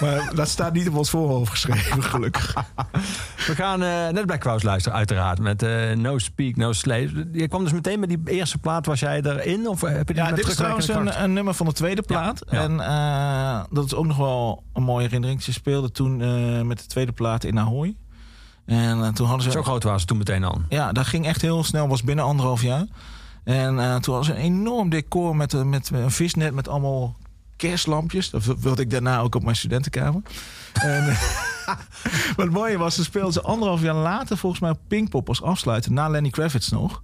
Maar 0.00 0.34
dat 0.34 0.48
staat 0.48 0.72
niet 0.72 0.88
op 0.88 0.96
ons 0.96 1.10
voorhoofd 1.10 1.50
geschreven, 1.50 2.02
gelukkig. 2.02 2.54
We 3.46 3.54
gaan 3.54 3.82
uh, 3.82 4.08
net 4.08 4.26
Black 4.26 4.40
Crowes 4.40 4.62
luisteren, 4.62 4.98
uiteraard. 4.98 5.38
Met 5.38 5.62
uh, 5.62 5.92
No 5.92 6.18
Speak, 6.18 6.56
No 6.56 6.72
Slave. 6.72 7.28
Je 7.32 7.48
kwam 7.48 7.64
dus 7.64 7.72
meteen 7.72 8.00
met 8.00 8.08
die 8.08 8.20
eerste 8.24 8.58
plaat. 8.58 8.86
Was 8.86 9.00
jij 9.00 9.22
erin? 9.22 9.68
Of 9.68 9.80
heb 9.80 10.08
je 10.08 10.14
die 10.14 10.22
ja, 10.22 10.32
dit 10.32 10.48
is 10.48 10.54
trouwens 10.54 10.88
een, 10.88 11.22
een, 11.22 11.32
nummer 11.32 11.54
van 11.54 11.66
de 11.66 11.72
tweede 11.72 12.02
plaat. 12.02 12.42
Ja, 12.50 12.56
ja. 12.56 12.64
En 12.64 12.72
uh, 12.72 13.64
dat 13.70 13.84
is 13.84 13.94
ook 13.94 14.06
nog 14.06 14.16
wel 14.16 14.62
een 14.72 14.82
mooie 14.82 15.04
herinnering. 15.04 15.42
Ze 15.42 15.52
speelden 15.52 15.92
toen 15.92 16.16
met 16.66 16.78
de 16.78 16.86
tweede 16.86 17.12
plaat 17.12 17.44
in 17.44 17.58
Ahoy. 17.58 17.96
En 18.66 19.14
toen 19.14 19.26
hadden 19.26 19.44
ze... 19.44 19.50
Zo 19.50 19.62
groot 19.62 19.82
waren 19.82 20.00
ze 20.00 20.06
toen 20.06 20.18
meteen 20.18 20.44
al. 20.44 20.60
Ja, 20.68 20.92
dat 20.92 21.06
ging 21.06 21.26
echt 21.26 21.42
heel 21.42 21.64
snel. 21.64 21.88
Was 21.88 22.02
binnen 22.02 22.24
anderhalf 22.24 22.62
jaar. 22.62 22.86
En 23.48 23.74
uh, 23.74 23.96
toen 23.96 24.14
was 24.14 24.28
een 24.28 24.34
enorm 24.34 24.88
decor 24.88 25.36
met, 25.36 25.52
met, 25.52 25.90
met 25.90 26.02
een 26.02 26.10
visnet 26.10 26.54
met 26.54 26.68
allemaal 26.68 27.16
kerstlampjes. 27.56 28.30
Dat 28.30 28.44
wilde 28.44 28.82
ik 28.82 28.90
daarna 28.90 29.20
ook 29.20 29.34
op 29.34 29.42
mijn 29.42 29.56
studentenkamer. 29.56 30.22
en, 30.72 31.04
maar 32.36 32.46
het 32.46 32.50
mooie 32.50 32.78
was, 32.78 32.94
ze 32.94 33.04
speelden 33.04 33.32
ze 33.32 33.42
anderhalf 33.42 33.82
jaar 33.82 33.94
later 33.94 34.36
volgens 34.36 34.60
mij 34.60 34.74
Pinkpop 34.88 35.28
als 35.28 35.42
afsluiter. 35.42 35.92
Na 35.92 36.08
Lenny 36.08 36.30
Kravitz 36.30 36.68
nog. 36.68 37.02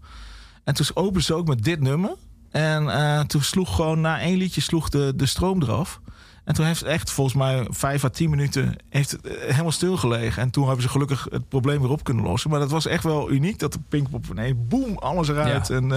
En 0.65 0.75
toen 0.75 0.87
openden 0.95 1.23
ze 1.23 1.35
ook 1.35 1.47
met 1.47 1.65
dit 1.65 1.81
nummer. 1.81 2.15
En 2.51 2.85
uh, 2.85 3.21
toen 3.21 3.43
sloeg 3.43 3.75
gewoon 3.75 4.01
na 4.01 4.21
één 4.21 4.37
liedje 4.37 4.61
sloeg 4.61 4.89
de, 4.89 5.13
de 5.17 5.27
stroom 5.27 5.63
eraf. 5.63 6.01
En 6.45 6.55
toen 6.55 6.65
heeft 6.65 6.81
het 6.81 6.89
echt 6.89 7.11
volgens 7.11 7.37
mij 7.37 7.67
vijf 7.71 8.05
à 8.05 8.09
tien 8.09 8.31
minuten 8.31 8.77
heeft 8.89 9.11
het 9.11 9.21
helemaal 9.39 9.73
stilgelegen. 9.73 10.43
En 10.43 10.51
toen 10.51 10.65
hebben 10.65 10.83
ze 10.83 10.89
gelukkig 10.89 11.27
het 11.31 11.49
probleem 11.49 11.81
weer 11.81 11.91
op 11.91 12.05
kunnen 12.05 12.25
lossen. 12.25 12.51
Maar 12.51 12.61
dat 12.61 12.71
was 12.71 12.87
echt 12.87 13.05
wel 13.05 13.31
uniek 13.31 13.59
dat 13.59 13.73
de 13.73 13.79
Pinkpop 13.89 14.35
nee, 14.35 14.55
boem, 14.55 14.99
alles 14.99 15.29
eruit. 15.29 15.69
Ja. 15.69 15.75
En 15.75 15.85
uh, 15.85 15.91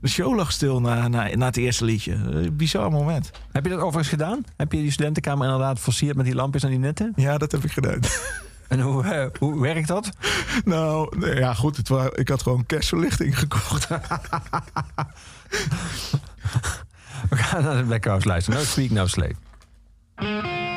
de 0.00 0.08
show 0.08 0.36
lag 0.36 0.52
stil 0.52 0.80
na, 0.80 1.08
na, 1.08 1.34
na 1.34 1.46
het 1.46 1.56
eerste 1.56 1.84
liedje. 1.84 2.12
Uh, 2.12 2.50
bizar 2.52 2.90
moment. 2.90 3.30
Heb 3.52 3.64
je 3.64 3.70
dat 3.70 3.78
overigens 3.78 4.08
gedaan? 4.08 4.44
Heb 4.56 4.72
je 4.72 4.78
die 4.78 4.90
studentenkamer 4.90 5.44
inderdaad 5.44 5.80
versierd 5.80 6.16
met 6.16 6.24
die 6.24 6.34
lampjes 6.34 6.62
en 6.62 6.70
die 6.70 6.78
netten? 6.78 7.12
Ja, 7.16 7.38
dat 7.38 7.52
heb 7.52 7.64
ik 7.64 7.72
gedaan. 7.72 8.00
En 8.68 8.80
hoe, 8.80 9.04
uh, 9.04 9.26
hoe 9.38 9.60
werkt 9.60 9.88
dat? 9.88 10.08
Nou, 10.64 11.18
nee, 11.18 11.34
ja 11.34 11.54
goed. 11.54 11.76
Het 11.76 11.88
was, 11.88 12.08
ik 12.08 12.28
had 12.28 12.42
gewoon 12.42 12.66
kerstverlichting 12.66 13.38
gekocht. 13.38 13.88
We 17.30 17.36
gaan 17.36 17.62
naar 17.62 17.76
de 17.76 17.84
Black 17.84 18.04
House 18.04 18.28
luisteren. 18.28 18.58
No 18.58 18.64
Speak, 18.64 18.90
No 18.90 19.06
Slave. 20.18 20.44
Ja, 20.44 20.73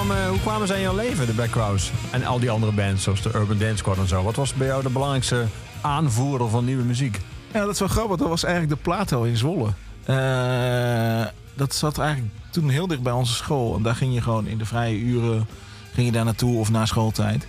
eh, 0.00 0.28
hoe 0.28 0.40
kwamen 0.40 0.66
zij 0.66 0.76
in 0.76 0.82
jouw 0.82 0.96
leven, 0.96 1.26
de 1.26 1.32
Backrows? 1.32 1.90
En 2.10 2.24
al 2.24 2.38
die 2.38 2.50
andere 2.50 2.72
bands, 2.72 3.02
zoals 3.02 3.22
de 3.22 3.30
Urban 3.34 3.58
Dance 3.58 3.76
Squad 3.76 3.98
en 3.98 4.08
zo. 4.08 4.22
Wat 4.22 4.36
was 4.36 4.54
bij 4.54 4.66
jou 4.66 4.82
de 4.82 4.90
belangrijkste 4.90 5.46
aanvoerder 5.80 6.48
van 6.48 6.64
nieuwe 6.64 6.82
muziek? 6.82 7.20
Ja, 7.52 7.60
dat 7.60 7.72
is 7.72 7.78
wel 7.78 7.88
grappig. 7.88 8.16
Dat 8.16 8.28
was 8.28 8.44
eigenlijk 8.44 8.74
de 8.74 8.82
Plato 8.82 9.22
in 9.22 9.36
Zwolle. 9.36 9.68
Eh, 10.04 11.26
dat 11.54 11.74
zat 11.74 11.98
eigenlijk 11.98 12.32
toen 12.50 12.68
heel 12.68 12.86
dicht 12.86 13.02
bij 13.02 13.12
onze 13.12 13.34
school. 13.34 13.76
En 13.76 13.82
daar 13.82 13.94
ging 13.94 14.14
je 14.14 14.22
gewoon 14.22 14.46
in 14.46 14.58
de 14.58 14.66
vrije 14.66 14.98
uren 14.98 15.46
ging 15.92 16.06
je 16.06 16.12
daar 16.12 16.24
naartoe 16.24 16.58
of 16.58 16.70
na 16.70 16.86
schooltijd. 16.86 17.46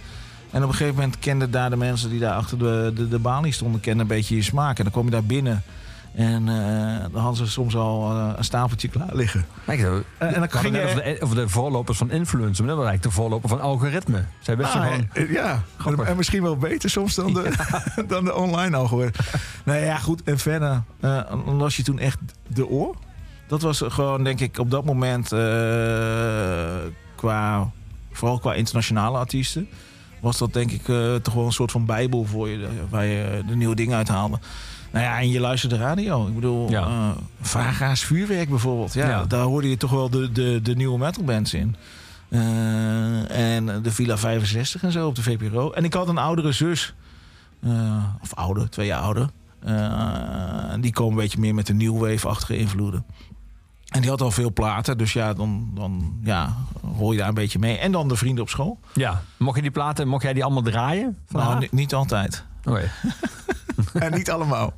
En 0.51 0.63
op 0.63 0.69
een 0.69 0.75
gegeven 0.75 0.95
moment 0.95 1.19
kenden 1.19 1.51
daar 1.51 1.69
de 1.69 1.75
mensen 1.75 2.09
die 2.09 2.19
daar 2.19 2.35
achter 2.35 2.57
de, 2.57 2.91
de, 2.95 3.07
de 3.07 3.19
balie 3.19 3.51
stonden, 3.51 3.81
kenden 3.81 4.01
een 4.01 4.07
beetje 4.07 4.35
je 4.35 4.41
smaak. 4.41 4.77
En 4.77 4.83
dan 4.83 4.93
kom 4.93 5.05
je 5.05 5.11
daar 5.11 5.23
binnen. 5.23 5.63
En 6.13 6.49
eh, 6.49 7.05
dan 7.11 7.21
hadden 7.21 7.45
ze 7.45 7.51
soms 7.51 7.75
al 7.75 8.11
eh, 8.11 8.33
een 8.37 8.43
stapeltje 8.43 8.87
klaar 8.87 9.09
liggen. 9.15 9.45
Kijk, 9.65 9.79
zo, 9.79 10.01
en 10.17 10.33
dan 10.33 10.49
ging 10.51 10.75
je- 10.75 11.17
over, 11.21 11.35
de, 11.35 11.49
voorlopers 11.49 11.97
van 11.97 12.11
influencer, 12.11 12.65
maar 12.65 12.75
dat 12.75 12.83
was 12.83 12.87
eigenlijk 12.91 13.15
de 13.15 13.21
voorloper 13.21 13.49
van 13.49 13.61
algoritme. 13.61 14.23
Zij 14.39 14.57
Ah, 14.57 14.71
gewoon... 14.71 15.07
eh, 15.13 15.31
ja, 15.31 15.63
Grappig. 15.77 16.07
en 16.07 16.17
misschien 16.17 16.41
wel 16.43 16.57
beter 16.57 16.89
soms 16.89 17.15
dan 17.15 17.33
de, 17.33 17.51
dan 18.07 18.23
de 18.23 18.35
online 18.35 18.77
algoritme. 18.77 19.23
Nee, 19.63 19.85
ja, 19.85 19.97
goed. 19.97 20.23
En 20.23 20.37
verder 20.39 20.81
eh, 20.99 21.21
dan 21.29 21.55
las 21.55 21.75
je 21.77 21.83
toen 21.83 21.99
echt 21.99 22.17
de 22.47 22.67
oor. 22.67 22.95
Dat 23.47 23.61
was 23.61 23.83
gewoon, 23.87 24.23
denk 24.23 24.39
ik, 24.39 24.57
op 24.57 24.71
dat 24.71 24.85
moment 24.85 25.31
eh, 25.31 25.39
qua, 27.15 27.69
vooral 28.11 28.39
qua 28.39 28.53
internationale 28.53 29.17
artiesten, 29.17 29.67
was 30.19 30.37
dat 30.37 30.53
denk 30.53 30.71
ik 30.71 30.87
eh, 30.87 31.15
toch 31.15 31.33
wel 31.33 31.45
een 31.45 31.51
soort 31.51 31.71
van 31.71 31.85
bijbel 31.85 32.25
voor 32.25 32.49
je, 32.49 32.63
eh, 32.65 32.69
waar 32.89 33.05
je 33.05 33.43
de 33.47 33.55
nieuwe 33.55 33.75
dingen 33.75 33.97
uithaalde. 33.97 34.39
Nou 34.91 35.05
ja, 35.05 35.19
en 35.19 35.29
je 35.29 35.39
luistert 35.39 35.71
de 35.71 35.77
radio. 35.77 36.27
Ik 36.27 36.35
bedoel, 36.35 36.69
Ja. 36.69 36.81
eh, 36.87 37.09
Vaga's 37.41 38.03
Vuurwerk 38.03 38.49
bijvoorbeeld. 38.49 38.93
Ja, 38.93 39.07
Ja. 39.09 39.25
Daar 39.25 39.41
hoorde 39.43 39.69
je 39.69 39.77
toch 39.77 39.91
wel 39.91 40.09
de, 40.09 40.31
de, 40.31 40.59
de 40.63 40.75
nieuwe 40.75 40.97
metalbands 40.97 41.53
in. 41.53 41.75
Eh, 42.29 43.55
en 43.55 43.81
de 43.81 43.91
Villa 43.91 44.17
65 44.17 44.83
en 44.83 44.91
zo 44.91 45.07
op 45.07 45.15
de 45.15 45.23
VPRO. 45.23 45.71
En 45.71 45.83
ik 45.83 45.93
had 45.93 46.07
een 46.07 46.17
oudere 46.17 46.51
zus. 46.51 46.93
eh, 47.63 48.03
of 48.21 48.33
ouder, 48.33 48.69
twee 48.69 48.85
jaar 48.87 49.01
ouder. 49.01 49.29
Die 50.79 50.93
komen 50.93 51.11
een 51.13 51.19
beetje 51.23 51.39
meer 51.39 51.55
met 51.55 51.67
de 51.67 51.73
new 51.73 51.97
wave-achtige 51.99 52.57
invloeden. 52.57 53.05
En 53.89 54.01
die 54.01 54.09
had 54.09 54.21
al 54.21 54.31
veel 54.31 54.53
platen. 54.53 54.97
Dus 54.97 55.13
ja, 55.13 55.33
dan, 55.33 55.71
dan 55.73 56.13
ja, 56.23 56.55
hoor 56.95 57.11
je 57.13 57.19
daar 57.19 57.27
een 57.27 57.33
beetje 57.33 57.59
mee. 57.59 57.77
En 57.77 57.91
dan 57.91 58.07
de 58.07 58.15
vrienden 58.15 58.43
op 58.43 58.49
school. 58.49 58.79
Ja, 58.93 59.21
mocht 59.37 59.55
je 59.55 59.61
die 59.61 59.71
platen, 59.71 60.07
mocht 60.07 60.23
jij 60.23 60.33
die 60.33 60.43
allemaal 60.43 60.63
draaien? 60.63 61.17
Van 61.29 61.39
nou, 61.43 61.67
niet 61.71 61.93
altijd. 61.93 62.43
Oké. 62.63 62.91
en 64.05 64.13
niet 64.13 64.31
allemaal. 64.31 64.73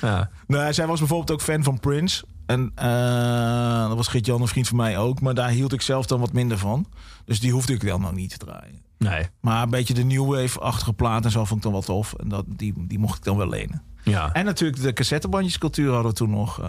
Ja. 0.00 0.30
Nou, 0.46 0.72
zij 0.72 0.86
was 0.86 0.98
bijvoorbeeld 0.98 1.30
ook 1.30 1.42
fan 1.42 1.62
van 1.62 1.80
Prince. 1.80 2.24
En 2.46 2.72
eh, 2.74 3.88
dat 3.88 3.96
was 3.96 4.08
Gert-Jan, 4.08 4.40
een 4.40 4.48
vriend 4.48 4.68
van 4.68 4.76
mij 4.76 4.98
ook. 4.98 5.20
Maar 5.20 5.34
daar 5.34 5.48
hield 5.48 5.72
ik 5.72 5.80
zelf 5.80 6.06
dan 6.06 6.20
wat 6.20 6.32
minder 6.32 6.58
van. 6.58 6.86
Dus 7.24 7.40
die 7.40 7.52
hoefde 7.52 7.72
ik 7.72 7.86
dan 7.86 8.00
nog 8.00 8.12
niet 8.12 8.30
te 8.30 8.38
draaien. 8.38 8.82
Nee. 8.98 9.26
Maar 9.40 9.62
een 9.62 9.70
beetje 9.70 9.94
de 9.94 10.04
new 10.04 10.34
wave-achtige 10.34 10.92
plaat 10.92 11.24
en 11.24 11.30
zo 11.30 11.44
vond 11.44 11.56
ik 11.56 11.62
dan 11.62 11.72
wel 11.72 11.82
tof. 11.82 12.12
En 12.12 12.28
dat, 12.28 12.44
die, 12.48 12.74
die 12.76 12.98
mocht 12.98 13.16
ik 13.16 13.24
dan 13.24 13.36
wel 13.36 13.48
lenen. 13.48 13.82
Ja. 14.02 14.32
En 14.32 14.44
natuurlijk 14.44 14.82
de 14.82 14.92
cassettebandjescultuur 14.92 15.92
hadden 15.92 16.10
we 16.10 16.16
toen 16.16 16.30
nog. 16.30 16.60
eh, 16.60 16.68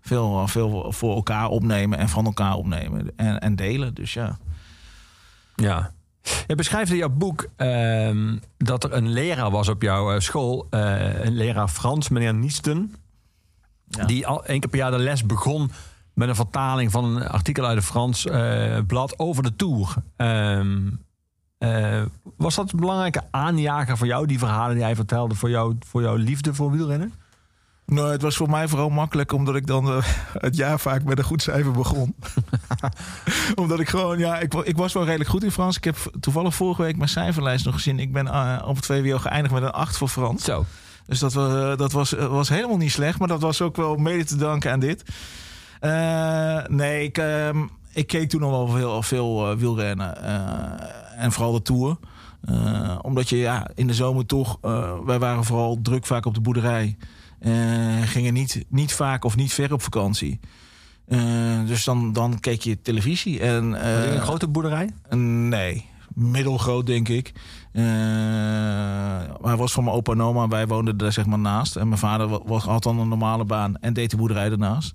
veel, 0.00 0.48
veel 0.48 0.92
voor 0.92 1.14
elkaar 1.14 1.48
opnemen 1.48 1.98
en 1.98 2.08
van 2.08 2.24
elkaar 2.24 2.54
opnemen. 2.54 3.12
En, 3.16 3.40
en 3.40 3.56
delen, 3.56 3.94
dus 3.94 4.12
ja. 4.12 4.38
Ja. 5.54 5.92
Je 6.46 6.54
beschrijft 6.54 6.90
in 6.90 6.96
jouw 6.96 7.08
boek 7.08 7.46
ehm, 7.56 8.36
dat 8.56 8.84
er 8.84 8.92
een 8.92 9.08
leraar 9.12 9.50
was 9.50 9.68
op 9.68 9.82
jouw 9.82 10.12
eh, 10.12 10.20
school, 10.20 10.66
eh, 10.70 11.24
een 11.24 11.36
leraar 11.36 11.68
Frans, 11.68 12.08
meneer 12.08 12.34
Niesten, 12.34 12.94
Ja. 13.88 14.04
die 14.04 14.26
al 14.26 14.44
één 14.44 14.60
keer 14.60 14.70
per 14.70 14.78
jaar 14.78 14.90
de 14.90 14.98
les 14.98 15.26
begon 15.26 15.70
met 16.14 16.28
een 16.28 16.34
vertaling 16.34 16.90
van 16.90 17.04
een 17.04 17.28
artikel 17.28 17.64
uit 17.66 17.76
een 17.76 17.82
Frans 17.82 18.26
eh, 18.26 18.78
blad 18.86 19.18
over 19.18 19.42
de 19.42 19.56
Tour. 19.56 19.94
Ehm, 20.16 20.88
eh, 21.58 22.02
was 22.36 22.54
dat 22.54 22.72
een 22.72 22.80
belangrijke 22.80 23.22
aanjager 23.30 23.96
voor 23.96 24.06
jou, 24.06 24.26
die 24.26 24.38
verhalen 24.38 24.74
die 24.74 24.84
hij 24.84 24.94
vertelde, 24.94 25.34
voor, 25.34 25.50
jou, 25.50 25.76
voor 25.86 26.02
jouw 26.02 26.14
liefde 26.16 26.54
voor 26.54 26.70
wielrennen? 26.70 27.12
Nou, 27.86 28.10
het 28.10 28.22
was 28.22 28.36
voor 28.36 28.50
mij 28.50 28.68
vooral 28.68 28.88
makkelijk 28.88 29.32
omdat 29.32 29.56
ik 29.56 29.66
dan 29.66 29.86
eh, 29.88 30.04
het 30.38 30.56
jaar 30.56 30.80
vaak 30.80 31.04
met 31.04 31.18
een 31.18 31.24
goed 31.24 31.42
cijfer 31.42 31.72
begon. 31.72 32.14
omdat 33.62 33.80
ik 33.80 33.88
gewoon, 33.88 34.18
ja, 34.18 34.38
ik, 34.38 34.54
ik 34.54 34.76
was 34.76 34.92
wel 34.92 35.04
redelijk 35.04 35.30
goed 35.30 35.44
in 35.44 35.50
Frans. 35.50 35.76
Ik 35.76 35.84
heb 35.84 35.96
toevallig 36.20 36.54
vorige 36.54 36.82
week 36.82 36.96
mijn 36.96 37.08
cijferlijst 37.08 37.64
nog 37.64 37.74
gezien. 37.74 37.98
Ik 37.98 38.12
ben 38.12 38.26
eh, 38.28 38.62
op 38.66 38.76
het 38.76 38.86
VWO 38.86 39.18
geëindigd 39.18 39.54
met 39.54 39.62
een 39.62 39.70
8 39.70 39.96
voor 39.96 40.08
Frans. 40.08 40.44
Zo. 40.44 40.64
Dus 41.06 41.18
dat, 41.18 41.32
was, 41.32 41.76
dat 41.78 41.92
was, 41.92 42.14
eh, 42.14 42.26
was 42.26 42.48
helemaal 42.48 42.76
niet 42.76 42.92
slecht, 42.92 43.18
maar 43.18 43.28
dat 43.28 43.40
was 43.40 43.60
ook 43.62 43.76
wel 43.76 43.96
mede 43.96 44.24
te 44.24 44.36
danken 44.36 44.72
aan 44.72 44.80
dit. 44.80 45.04
Eh, 45.80 46.64
nee, 46.66 47.04
ik, 47.04 47.18
ehm, 47.18 47.64
ik 47.92 48.06
keek 48.06 48.28
toen 48.28 48.40
nog 48.40 48.50
wel 48.50 48.68
veel, 48.68 49.02
veel 49.02 49.50
eh, 49.50 49.56
wielrennen. 49.56 50.22
eh, 50.22 51.24
en 51.24 51.32
vooral 51.32 51.52
de 51.52 51.62
Tour. 51.62 51.96
Eh, 52.44 52.98
omdat 53.02 53.28
je 53.28 53.36
ja, 53.36 53.68
in 53.74 53.86
de 53.86 53.94
zomer 53.94 54.26
toch... 54.26 54.58
eh, 54.62 54.92
wij 55.04 55.18
waren 55.18 55.44
vooral 55.44 55.78
druk 55.82 56.06
vaak 56.06 56.26
op 56.26 56.34
de 56.34 56.40
boerderij. 56.40 56.96
Eh, 57.46 58.02
gingen 58.08 58.32
niet, 58.32 58.64
niet 58.68 58.92
vaak 58.92 59.24
of 59.24 59.36
niet 59.36 59.52
ver 59.52 59.72
op 59.72 59.82
vakantie. 59.82 60.40
Eh, 61.06 61.18
dus 61.66 61.84
dan, 61.84 62.12
dan 62.12 62.40
keek 62.40 62.62
je 62.62 62.80
televisie. 62.82 63.40
En, 63.40 63.68
je 63.68 63.76
eh, 63.76 64.14
een 64.14 64.20
grote 64.20 64.48
boerderij? 64.48 64.90
Nee, 65.48 65.84
middelgroot 66.14 66.86
denk 66.86 67.08
ik. 67.08 67.32
Hij 69.42 69.56
was 69.56 69.72
van 69.72 69.84
mijn 69.84 69.96
opa 69.96 70.12
en 70.12 70.22
oma. 70.22 70.48
Wij 70.48 70.66
woonden 70.66 70.96
daar 70.96 71.12
zeg 71.12 71.26
maar 71.26 71.38
naast. 71.38 71.76
En 71.76 71.88
mijn 71.88 72.00
vader 72.00 72.28
was, 72.44 72.64
had 72.64 72.82
dan 72.82 72.98
een 72.98 73.08
normale 73.08 73.44
baan 73.44 73.76
en 73.76 73.92
deed 73.92 74.10
de 74.10 74.16
boerderij 74.16 74.50
ernaast. 74.50 74.94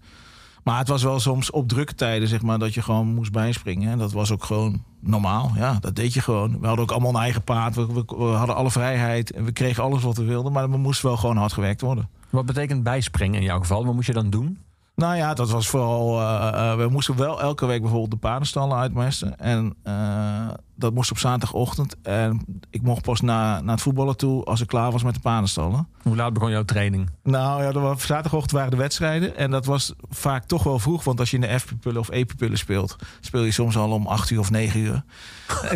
Maar 0.63 0.77
het 0.77 0.87
was 0.87 1.03
wel 1.03 1.19
soms 1.19 1.51
op 1.51 1.67
drukke 1.67 1.95
tijden 1.95 2.27
zeg 2.27 2.41
maar, 2.41 2.59
dat 2.59 2.73
je 2.73 2.81
gewoon 2.81 3.07
moest 3.07 3.31
bijspringen. 3.31 3.91
En 3.91 3.97
dat 3.97 4.11
was 4.11 4.31
ook 4.31 4.43
gewoon 4.43 4.83
normaal. 4.99 5.51
Ja, 5.55 5.77
dat 5.79 5.95
deed 5.95 6.13
je 6.13 6.21
gewoon. 6.21 6.59
We 6.59 6.65
hadden 6.67 6.83
ook 6.85 6.91
allemaal 6.91 7.15
een 7.15 7.21
eigen 7.21 7.43
paard. 7.43 7.75
We, 7.75 7.85
we- 7.85 8.15
we 8.17 8.23
hadden 8.23 8.55
alle 8.55 8.71
vrijheid. 8.71 9.31
En 9.31 9.43
we 9.43 9.51
kregen 9.51 9.83
alles 9.83 10.03
wat 10.03 10.17
we 10.17 10.23
wilden. 10.23 10.51
Maar 10.51 10.63
er 10.63 10.79
moest 10.79 11.01
wel 11.01 11.17
gewoon 11.17 11.37
hard 11.37 11.53
gewerkt 11.53 11.81
worden. 11.81 12.09
Wat 12.31 12.45
betekent 12.45 12.83
bijspringen 12.83 13.39
in 13.39 13.45
jouw 13.45 13.59
geval? 13.59 13.85
Wat 13.85 13.93
moest 13.93 14.07
je 14.07 14.13
dan 14.13 14.29
doen? 14.29 14.57
Nou 14.95 15.15
ja, 15.15 15.33
dat 15.33 15.49
was 15.49 15.67
vooral. 15.67 16.19
eh, 16.19 16.71
eh, 16.71 16.77
we 16.77 16.87
moesten 16.87 17.17
wel 17.17 17.41
elke 17.41 17.65
week 17.65 17.81
bijvoorbeeld 17.81 18.11
de 18.11 18.17
paardenstallen 18.17 18.77
uitmesten. 18.77 19.39
En 19.39 19.75
eh, 19.83 20.47
dat 20.75 20.93
moest 20.93 21.11
op 21.11 21.17
zaterdagochtend. 21.17 21.95
En 22.01 22.45
ik 22.69 22.81
mocht 22.81 23.01
pas 23.01 23.21
na, 23.21 23.61
naar 23.61 23.73
het 23.73 23.83
voetballen 23.83 24.17
toe 24.17 24.43
als 24.43 24.61
ik 24.61 24.67
klaar 24.67 24.91
was 24.91 25.03
met 25.03 25.13
de 25.13 25.19
paardenstallen. 25.19 25.87
Hoe 26.01 26.15
laat 26.15 26.33
begon 26.33 26.51
jouw 26.51 26.63
training? 26.65 27.09
Nou 27.23 27.63
ja, 27.63 27.71
was, 27.71 28.05
zaterdagochtend 28.05 28.51
waren 28.51 28.71
de 28.71 28.77
wedstrijden. 28.77 29.37
En 29.37 29.51
dat 29.51 29.65
was 29.65 29.93
vaak 30.09 30.45
toch 30.45 30.63
wel 30.63 30.79
vroeg. 30.79 31.03
Want 31.03 31.19
als 31.19 31.29
je 31.29 31.35
in 31.35 31.41
de 31.41 31.59
F-pupillen 31.59 31.99
of 31.99 32.09
E-pupillen 32.09 32.57
speelt, 32.57 32.95
speel 33.19 33.43
je 33.43 33.51
soms 33.51 33.77
al 33.77 33.91
om 33.91 34.07
8 34.07 34.29
uur 34.29 34.39
of 34.39 34.51
9 34.51 34.79
uur. 34.79 35.03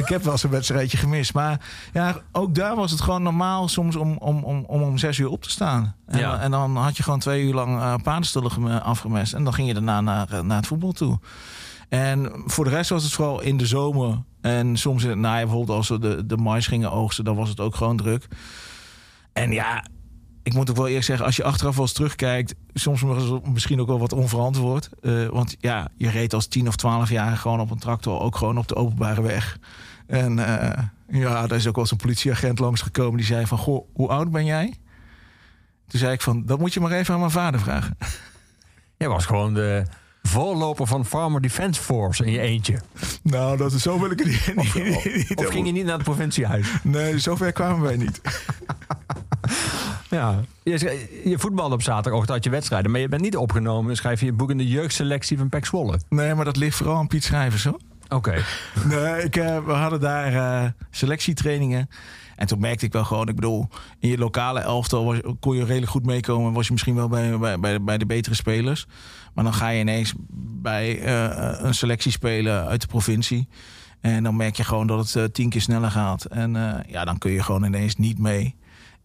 Ik 0.01 0.07
heb 0.07 0.23
wel 0.23 0.31
eens 0.31 0.43
een 0.43 0.49
wedstrijdje 0.49 0.97
gemist. 0.97 1.33
Maar 1.33 1.59
ja, 1.93 2.15
ook 2.31 2.55
daar 2.55 2.75
was 2.75 2.91
het 2.91 3.01
gewoon 3.01 3.23
normaal 3.23 3.67
soms 3.67 3.95
om 3.95 4.17
om, 4.17 4.43
om, 4.43 4.63
om, 4.63 4.81
om 4.81 4.97
6 4.97 5.17
uur 5.17 5.29
op 5.29 5.43
te 5.43 5.49
staan. 5.49 5.95
En, 6.07 6.19
Ja. 6.19 6.39
en 6.39 6.51
dan 6.51 6.75
had 6.77 6.97
je 6.97 7.03
gewoon 7.03 7.19
twee 7.19 7.43
uur 7.43 7.53
lang 7.53 7.81
eh 7.81 8.49
geme- 8.49 8.81
afgemest. 8.81 9.33
En 9.33 9.43
dan 9.43 9.53
ging 9.53 9.67
je 9.67 9.73
daarna 9.73 10.01
naar, 10.01 10.29
eh, 10.29 10.39
naar 10.41 10.57
het 10.57 10.67
voetbal 10.67 10.91
toe. 10.91 11.19
En 11.89 12.31
voor 12.45 12.63
de 12.63 12.69
rest 12.69 12.89
was 12.89 13.03
het 13.03 13.11
vooral 13.13 13.41
in 13.41 13.57
de 13.57 13.65
zomer. 13.65 14.21
En 14.41 14.77
soms 14.77 15.03
in 15.03 15.09
het 15.09 15.17
najaar, 15.19 15.45
bijvoorbeeld 15.45 15.77
als 15.77 15.89
we 15.89 15.99
de, 15.99 16.25
de 16.25 16.37
mais 16.37 16.67
gingen 16.67 16.91
oogsten, 16.91 17.23
dan 17.23 17.35
was 17.35 17.49
het 17.49 17.59
ook 17.59 17.75
gewoon 17.75 17.97
druk. 17.97 18.27
En 19.33 19.51
ja, 19.51 19.85
ik 20.45 20.53
moet 20.53 20.69
ook 20.69 20.75
wel 20.75 20.87
eerlijk 20.87 21.05
zeggen, 21.05 21.25
als 21.25 21.35
je 21.35 21.43
achteraf 21.43 21.75
wel 21.75 21.85
eens 21.85 21.93
terugkijkt, 21.93 22.55
soms 22.73 23.03
misschien 23.43 23.81
ook 23.81 23.87
wel 23.87 23.99
wat 23.99 24.13
onverantwoord. 24.13 24.89
Eh, 25.01 25.25
want 25.25 25.55
ja, 25.59 25.87
je 25.97 26.09
reed 26.09 26.33
als 26.33 26.47
10 26.47 26.67
of 26.67 26.75
12 26.75 27.09
jaar 27.09 27.37
gewoon 27.37 27.59
op 27.59 27.71
een 27.71 27.79
tractor, 27.79 28.19
ook 28.19 28.35
gewoon 28.35 28.57
op 28.57 28.67
de 28.67 28.75
openbare 28.75 29.21
weg. 29.21 29.59
En 30.07 30.39
eh, 30.39 30.83
ja, 31.07 31.47
daar 31.47 31.57
is 31.57 31.67
ook 31.67 31.75
wel 31.75 31.83
eens 31.83 31.91
een 31.91 31.97
politieagent 31.97 32.59
langsgekomen 32.59 33.17
die 33.17 33.25
zei 33.25 33.47
van, 33.47 33.57
goh, 33.57 33.87
hoe 33.93 34.07
oud 34.09 34.31
ben 34.31 34.45
jij? 34.45 34.73
Toen 35.87 35.99
zei 35.99 36.13
ik 36.13 36.21
van, 36.21 36.45
dat 36.45 36.59
moet 36.59 36.73
je 36.73 36.79
maar 36.79 36.91
even 36.91 37.13
aan 37.13 37.19
mijn 37.19 37.31
vader 37.31 37.59
vragen. 37.59 37.97
Jij 38.97 39.09
was 39.09 39.25
gewoon 39.25 39.53
de 39.53 39.85
voorloper 40.21 40.87
van 40.87 41.05
Farmer 41.05 41.41
Defence 41.41 41.81
Force 41.81 42.25
in 42.25 42.31
je 42.31 42.39
eentje. 42.39 42.79
Nou, 43.23 43.57
dat 43.57 43.71
is 43.71 43.81
zo 43.81 43.99
wil 43.99 44.11
ik 44.11 44.19
het 44.19 44.27
niet. 44.27 44.53
Of, 44.55 45.45
of 45.45 45.51
ging 45.51 45.65
je 45.65 45.71
niet 45.71 45.85
naar 45.85 45.93
het 45.93 46.03
provinciehuis? 46.03 46.67
Nee, 46.83 47.19
zover 47.19 47.51
kwamen 47.51 47.81
wij 47.81 47.97
niet. 47.97 48.21
Ja. 50.09 50.39
Je, 50.63 50.77
sch- 50.77 51.25
je 51.29 51.39
voetbalde 51.39 51.73
op 51.75 51.81
zaterdagochtend 51.81 52.35
had 52.35 52.43
je 52.43 52.49
wedstrijden, 52.49 52.91
maar 52.91 52.99
je 52.99 53.09
bent 53.09 53.21
niet 53.21 53.37
opgenomen. 53.37 53.95
Schrijf 53.95 54.19
je 54.19 54.25
je 54.25 54.33
boek 54.33 54.49
in 54.49 54.57
de 54.57 54.67
jeugdselectie 54.67 55.37
van 55.37 55.49
Pek 55.49 55.65
Zwolle. 55.65 55.99
Nee, 56.09 56.33
maar 56.35 56.45
dat 56.45 56.57
ligt 56.57 56.77
vooral 56.77 56.95
aan 56.95 57.07
Piet 57.07 57.23
Schrijvers, 57.23 57.63
hoor. 57.63 57.79
Oké. 58.09 58.33
Nee, 58.89 59.23
ik, 59.23 59.35
eh, 59.35 59.65
we 59.65 59.71
hadden 59.71 59.99
daar 59.99 60.33
eh, 60.63 60.69
selectietrainingen. 60.91 61.89
En 62.35 62.47
toen 62.47 62.59
merkte 62.59 62.85
ik 62.85 62.91
wel 62.93 63.03
gewoon, 63.03 63.27
ik 63.27 63.35
bedoel, 63.35 63.67
in 63.99 64.09
je 64.09 64.17
lokale 64.17 64.59
elftal 64.59 65.05
was, 65.05 65.17
kon 65.39 65.55
je 65.55 65.65
redelijk 65.65 65.91
goed 65.91 66.05
meekomen. 66.05 66.53
Was 66.53 66.65
je 66.65 66.71
misschien 66.71 66.95
wel 66.95 67.07
bij, 67.07 67.37
bij, 67.39 67.59
bij, 67.59 67.81
bij 67.81 67.97
de 67.97 68.05
betere 68.05 68.35
spelers. 68.35 68.87
Maar 69.33 69.43
dan 69.43 69.53
ga 69.53 69.69
je 69.69 69.79
ineens 69.79 70.13
bij 70.61 70.99
eh, 71.01 71.59
een 71.65 71.73
selectie 71.73 72.11
spelen 72.11 72.65
uit 72.65 72.81
de 72.81 72.87
provincie. 72.87 73.47
En 74.01 74.23
dan 74.23 74.35
merk 74.35 74.55
je 74.55 74.63
gewoon 74.63 74.87
dat 74.87 74.99
het 74.99 75.15
eh, 75.15 75.23
tien 75.23 75.49
keer 75.49 75.61
sneller 75.61 75.91
gaat. 75.91 76.25
En 76.25 76.55
eh, 76.55 76.91
ja, 76.91 77.05
dan 77.05 77.17
kun 77.17 77.31
je 77.31 77.43
gewoon 77.43 77.63
ineens 77.63 77.95
niet 77.95 78.19
mee. 78.19 78.55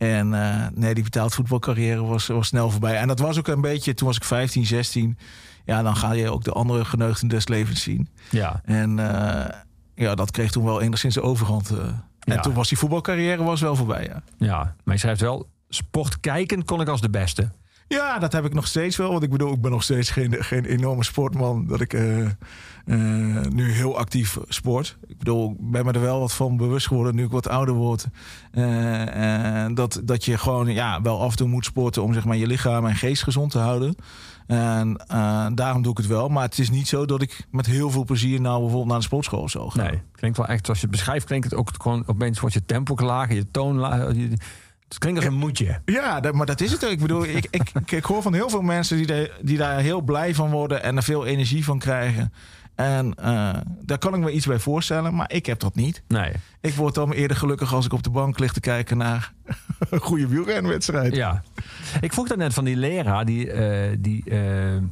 En 0.00 0.34
eh, 0.34 0.66
nee, 0.74 0.94
die 0.94 1.04
betaald 1.04 1.34
voetbalcarrière 1.34 2.02
was, 2.02 2.26
was 2.26 2.46
snel 2.46 2.70
voorbij. 2.70 2.96
En 2.96 3.08
dat 3.08 3.18
was 3.18 3.38
ook 3.38 3.48
een 3.48 3.60
beetje, 3.60 3.94
toen 3.94 4.06
was 4.06 4.16
ik 4.16 4.24
15, 4.24 4.66
16. 4.66 5.18
Ja, 5.64 5.82
dan 5.82 5.96
ga 5.96 6.12
je 6.12 6.30
ook 6.30 6.44
de 6.44 6.52
andere 6.52 6.84
geneugden 6.84 7.28
des 7.28 7.48
levens 7.48 7.82
zien. 7.82 8.08
Ja. 8.30 8.60
En 8.64 8.98
eh, 8.98 9.54
ja, 9.94 10.14
dat 10.14 10.30
kreeg 10.30 10.50
toen 10.50 10.64
wel 10.64 10.80
enigszins 10.80 11.14
de 11.14 11.22
overhand. 11.22 11.70
eh. 11.70 11.78
En 12.20 12.34
Ja. 12.34 12.40
toen 12.40 12.54
was 12.54 12.68
die 12.68 12.78
voetbalcarrière 12.78 13.42
was 13.44 13.60
wel 13.60 13.76
voorbij, 13.76 14.04
ja. 14.04 14.22
ja, 14.38 14.74
maar 14.84 14.94
je 14.94 15.00
schrijft 15.00 15.20
wel... 15.20 15.48
Sport 15.68 16.20
kijken 16.20 16.64
kon 16.64 16.80
ik 16.80 16.88
als 16.88 17.00
de 17.00 17.10
beste. 17.10 17.50
Ja, 17.94 18.18
dat 18.18 18.32
heb 18.32 18.44
ik 18.44 18.54
nog 18.54 18.66
steeds 18.66 18.96
wel. 18.96 19.10
Want 19.10 19.22
ik 19.22 19.30
bedoel, 19.30 19.52
ik 19.52 19.60
ben 19.60 19.70
nog 19.70 19.82
steeds 19.82 20.10
geen, 20.10 20.44
geen 20.44 20.64
enorme 20.64 21.04
sportman. 21.04 21.66
Dat 21.66 21.80
ik 21.80 21.92
eh, 21.92 22.24
eh, 22.24 22.30
nu 23.52 23.72
heel 23.72 23.98
actief 23.98 24.38
sport. 24.48 24.96
Ik 25.06 25.18
bedoel, 25.18 25.50
ik 25.50 25.70
ben 25.70 25.84
me 25.84 25.92
er 25.92 26.00
wel 26.00 26.20
wat 26.20 26.32
van 26.32 26.56
bewust 26.56 26.86
geworden 26.86 27.14
nu 27.14 27.24
ik 27.24 27.30
wat 27.30 27.48
ouder 27.48 27.74
word. 27.74 28.06
Eh, 28.52 29.66
dat, 29.74 30.00
dat 30.04 30.24
je 30.24 30.38
gewoon 30.38 30.72
ja, 30.72 31.02
wel 31.02 31.20
af 31.20 31.30
en 31.30 31.36
toe 31.36 31.48
moet 31.48 31.64
sporten 31.64 32.02
om 32.02 32.12
zeg 32.12 32.24
maar, 32.24 32.36
je 32.36 32.46
lichaam 32.46 32.86
en 32.86 32.96
geest 32.96 33.22
gezond 33.22 33.50
te 33.50 33.58
houden. 33.58 33.94
En 34.46 35.00
daarom 35.54 35.82
doe 35.82 35.92
ik 35.92 35.98
het 35.98 36.06
wel. 36.06 36.28
Maar 36.28 36.44
het 36.44 36.58
is 36.58 36.70
niet 36.70 36.88
zo 36.88 37.06
dat 37.06 37.22
ik 37.22 37.46
met 37.50 37.66
heel 37.66 37.90
veel 37.90 38.04
plezier 38.04 38.40
nou 38.40 38.58
bijvoorbeeld 38.60 38.88
naar 38.88 38.98
de 38.98 39.04
sportschool 39.04 39.42
of 39.42 39.50
zo 39.50 39.70
ga. 39.70 39.82
Nee, 39.82 40.02
klinkt 40.12 40.36
wel 40.36 40.46
echt, 40.46 40.68
als 40.68 40.80
je 40.80 40.86
het 40.86 40.96
beschrijft, 40.96 41.26
klinkt 41.26 41.50
het 41.50 41.58
ook 41.58 41.70
gewoon 41.78 42.02
opeens 42.06 42.40
wordt 42.40 42.54
je 42.54 42.64
tempo 42.64 42.94
lager, 43.04 43.34
je 43.34 43.50
toon 43.50 43.76
lager. 43.76 44.14
Het 44.90 44.98
klinkt 44.98 45.18
als 45.20 45.28
een 45.28 45.38
moedje. 45.38 45.80
Ja, 45.84 46.20
dat, 46.20 46.34
maar 46.34 46.46
dat 46.46 46.60
is 46.60 46.72
het. 46.72 46.82
Ik 46.82 47.00
bedoel, 47.00 47.24
ik, 47.24 47.46
ik, 47.50 47.70
ik, 47.74 47.90
ik 47.92 48.04
hoor 48.04 48.22
van 48.22 48.34
heel 48.34 48.50
veel 48.50 48.62
mensen 48.62 48.96
die, 48.96 49.06
daar- 49.06 49.30
die 49.42 49.56
daar 49.58 49.78
heel 49.80 50.00
blij 50.00 50.34
van 50.34 50.50
worden 50.50 50.82
en 50.82 50.96
er 50.96 51.02
veel 51.02 51.26
energie 51.26 51.64
van 51.64 51.78
krijgen. 51.78 52.32
En 52.74 53.14
eh, 53.14 53.50
daar 53.82 53.98
kan 53.98 54.14
ik 54.14 54.20
me 54.20 54.30
iets 54.30 54.46
bij 54.46 54.58
voorstellen, 54.58 55.14
maar 55.14 55.32
ik 55.32 55.46
heb 55.46 55.60
dat 55.60 55.74
niet. 55.74 56.02
Nee. 56.08 56.32
Ik 56.60 56.74
word 56.74 56.94
dan 56.94 57.12
eerder 57.12 57.36
gelukkig 57.36 57.74
als 57.74 57.84
ik 57.84 57.92
op 57.92 58.02
de 58.02 58.10
bank 58.10 58.38
lig 58.38 58.52
te 58.52 58.60
kijken 58.60 58.96
naar 58.96 59.32
een 59.90 60.00
goede 60.08 60.26
wielrenwedstrijd. 60.28 61.14
Ja. 61.14 61.42
Ik 62.00 62.12
vroeg 62.12 62.28
dat 62.28 62.36
net 62.38 62.54
van 62.54 62.64
die 62.64 62.76
leraar 62.76 63.24
die, 63.24 63.50
eh, 63.50 63.96
die, 63.98 64.24
eh, 64.30 64.40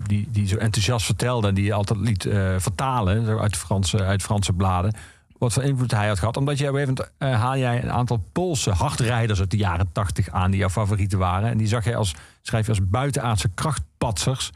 die, 0.07 0.29
die 0.31 0.47
zo 0.49 0.57
enthousiast 0.57 1.07
vertelde... 1.07 1.49
en 1.49 1.55
die 1.55 1.65
je 1.65 1.73
altijd 1.73 1.99
liet 2.01 2.23
vertalen 2.59 3.39
uit, 3.41 3.57
Franse, 3.57 4.05
uit 4.05 4.23
Franse 4.23 4.53
bladen... 4.53 4.95
wat 5.39 5.53
voor 5.53 5.63
invloed 5.63 5.91
hij 5.91 6.09
had 6.09 6.19
gehad. 6.19 6.37
Omdat 6.37 6.59
jij 6.59 6.69
gegeven 6.69 6.95
moment 6.95 7.13
eh, 7.19 7.41
haal 7.41 7.57
jij 7.57 7.83
een 7.83 7.93
aantal 7.93 8.25
Poolse 8.33 8.71
hardrijders... 8.71 9.41
uit 9.41 9.51
de 9.51 9.57
jaren 9.57 9.93
tachtig 9.93 10.31
aan 10.31 10.51
die 10.51 10.61
jouw 10.61 10.69
favorieten 10.69 11.19
waren. 11.19 11.51
En 11.51 11.59
die 11.59 11.67
zag 11.67 11.85
jij 11.85 11.97
als, 11.97 12.15
schrijf 12.43 12.65
je 12.65 12.73
als 12.73 12.89
buitenaardse 12.89 13.49
krachtpatsers. 13.55 14.51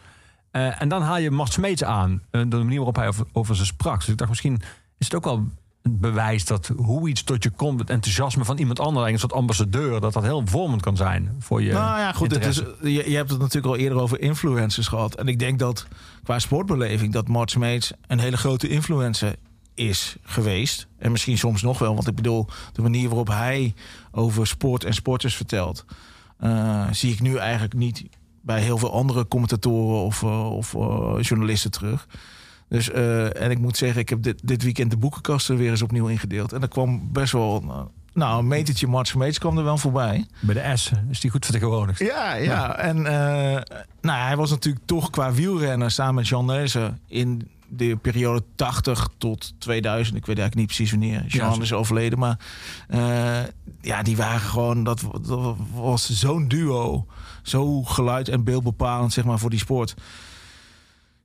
Eh, 0.51 0.83
en 0.83 0.89
dan 0.89 1.03
haal 1.03 1.19
je 1.19 1.31
Mart 1.31 1.53
Smeets 1.53 1.85
aan. 1.85 2.23
eh, 2.31 2.41
de 2.49 2.57
manier 2.57 2.77
waarop 2.77 2.97
hij 2.97 3.09
over, 3.09 3.27
over 3.33 3.57
ze 3.57 3.65
sprak. 3.65 3.99
Dus 3.99 4.09
ik 4.09 4.19
dacht, 4.19 4.31
misschien 4.31 4.63
is 4.99 5.07
het 5.07 5.15
ook 5.15 5.25
wel 5.25 5.35
een 5.83 5.99
bewijs 5.99 6.45
dat 6.45 6.73
hoe 6.77 7.09
iets 7.09 7.23
tot 7.23 7.43
je 7.43 7.51
komt, 7.51 7.81
het 7.81 7.91
enthousiasme 7.91 8.45
van 8.45 8.59
iemand 8.59 8.81
anders, 8.81 9.11
een 9.11 9.19
soort 9.19 9.33
ambassadeur, 9.33 10.01
dat 10.01 10.13
dat 10.13 10.23
heel 10.23 10.43
vormend 10.45 10.83
kan 10.83 10.97
zijn 10.97 11.37
voor 11.39 11.63
je. 11.63 11.73
Nou 11.73 11.99
ja, 11.99 12.13
goed. 12.13 12.31
Het 12.31 12.47
is, 12.47 12.63
je 12.81 13.17
hebt 13.17 13.31
het 13.31 13.39
natuurlijk 13.39 13.75
al 13.75 13.77
eerder 13.77 13.99
over 13.99 14.21
influencers 14.21 14.89
gehad. 14.89 15.15
En 15.15 15.27
ik 15.29 15.39
denk 15.39 15.59
dat 15.59 15.87
qua 16.23 16.39
sportbeleving 16.39 17.13
dat 17.13 17.29
Mart 17.29 17.51
Smeets 17.51 17.93
een 18.07 18.19
hele 18.19 18.37
grote 18.37 18.69
influencer 18.69 19.35
is 19.75 20.17
geweest. 20.23 20.87
En 20.99 21.11
misschien 21.11 21.39
soms 21.39 21.63
nog 21.63 21.79
wel. 21.79 21.95
Want 21.95 22.07
ik 22.07 22.15
bedoel, 22.15 22.47
de 22.73 22.83
manier 22.83 23.09
waarop 23.09 23.29
hij 23.29 23.75
over 24.11 24.47
sport 24.47 24.85
en 24.85 24.95
sporters 24.95 25.37
vertelt... 25.37 25.85
eh, 26.39 26.87
zie 26.91 27.13
ik 27.13 27.21
nu 27.21 27.37
eigenlijk 27.37 27.75
niet 27.75 28.05
bij 28.41 28.61
heel 28.61 28.79
veel 28.79 28.93
andere 28.93 29.29
commentatoren 29.29 30.05
of, 30.05 30.23
eh, 30.23 30.51
of 30.53 30.75
eh, 30.75 31.15
journalisten 31.21 31.71
terug. 31.71 32.07
Dus, 32.69 32.91
en 32.91 33.51
ik 33.51 33.59
moet 33.59 33.77
zeggen, 33.77 34.01
ik 34.01 34.09
heb 34.09 34.23
dit, 34.23 34.41
dit 34.45 34.63
weekend 34.63 34.91
de 34.91 34.97
boekenkasten 34.97 35.57
weer 35.57 35.71
eens 35.71 35.83
opnieuw 35.83 36.07
ingedeeld. 36.07 36.53
En 36.53 36.63
er 36.63 36.69
kwam 36.69 37.13
best 37.13 37.33
wel... 37.33 37.65
nou, 38.13 38.39
een 38.39 38.47
metertje 38.47 38.87
Mart 38.87 39.09
Smeets 39.09 39.39
kwam 39.39 39.59
er 39.59 39.65
wel 39.65 39.79
voorbij. 39.79 40.27
Bij 40.41 40.55
de 40.55 40.77
S 40.77 40.93
is 41.11 41.21
die 41.21 41.31
goed 41.31 41.45
vertegenwoordigd. 41.45 41.99
Ja, 41.99 42.35
ja. 42.35 42.77
En 42.77 42.97
eh, 42.97 43.61
nou, 44.01 44.21
hij 44.21 44.37
was 44.37 44.51
natuurlijk 44.51 44.87
toch 44.87 45.11
qua 45.11 45.33
wielrenner 45.33 45.91
samen 45.91 46.15
met 46.15 46.29
Jean 46.29 46.47
Neuze 46.47 46.93
in 47.07 47.51
de 47.77 47.97
periode 47.97 48.43
80 48.55 49.09
tot 49.19 49.53
2000. 49.59 50.17
Ik 50.17 50.27
weet 50.27 50.39
eigenlijk 50.39 50.57
niet 50.69 50.77
precies 50.77 50.91
wanneer 50.91 51.25
Jean 51.27 51.55
Ja, 51.55 51.61
is 51.63 51.73
overleden. 51.73 52.19
Maar 52.19 52.39
eh, 52.89 53.41
ja, 53.81 54.03
die 54.03 54.17
waren 54.17 54.41
gewoon... 54.41 54.85
Dat, 54.85 55.01
dat 55.27 55.57
was 55.75 56.11
zo'n 56.11 56.49
duo. 56.49 57.07
Zo 57.43 57.83
geluid 57.83 58.29
en 58.29 58.45
beeldbepalend 58.45 59.13
zeg 59.13 59.25
maar, 59.25 59.39
voor 59.39 59.51
die 59.51 59.59
sport. 59.59 59.95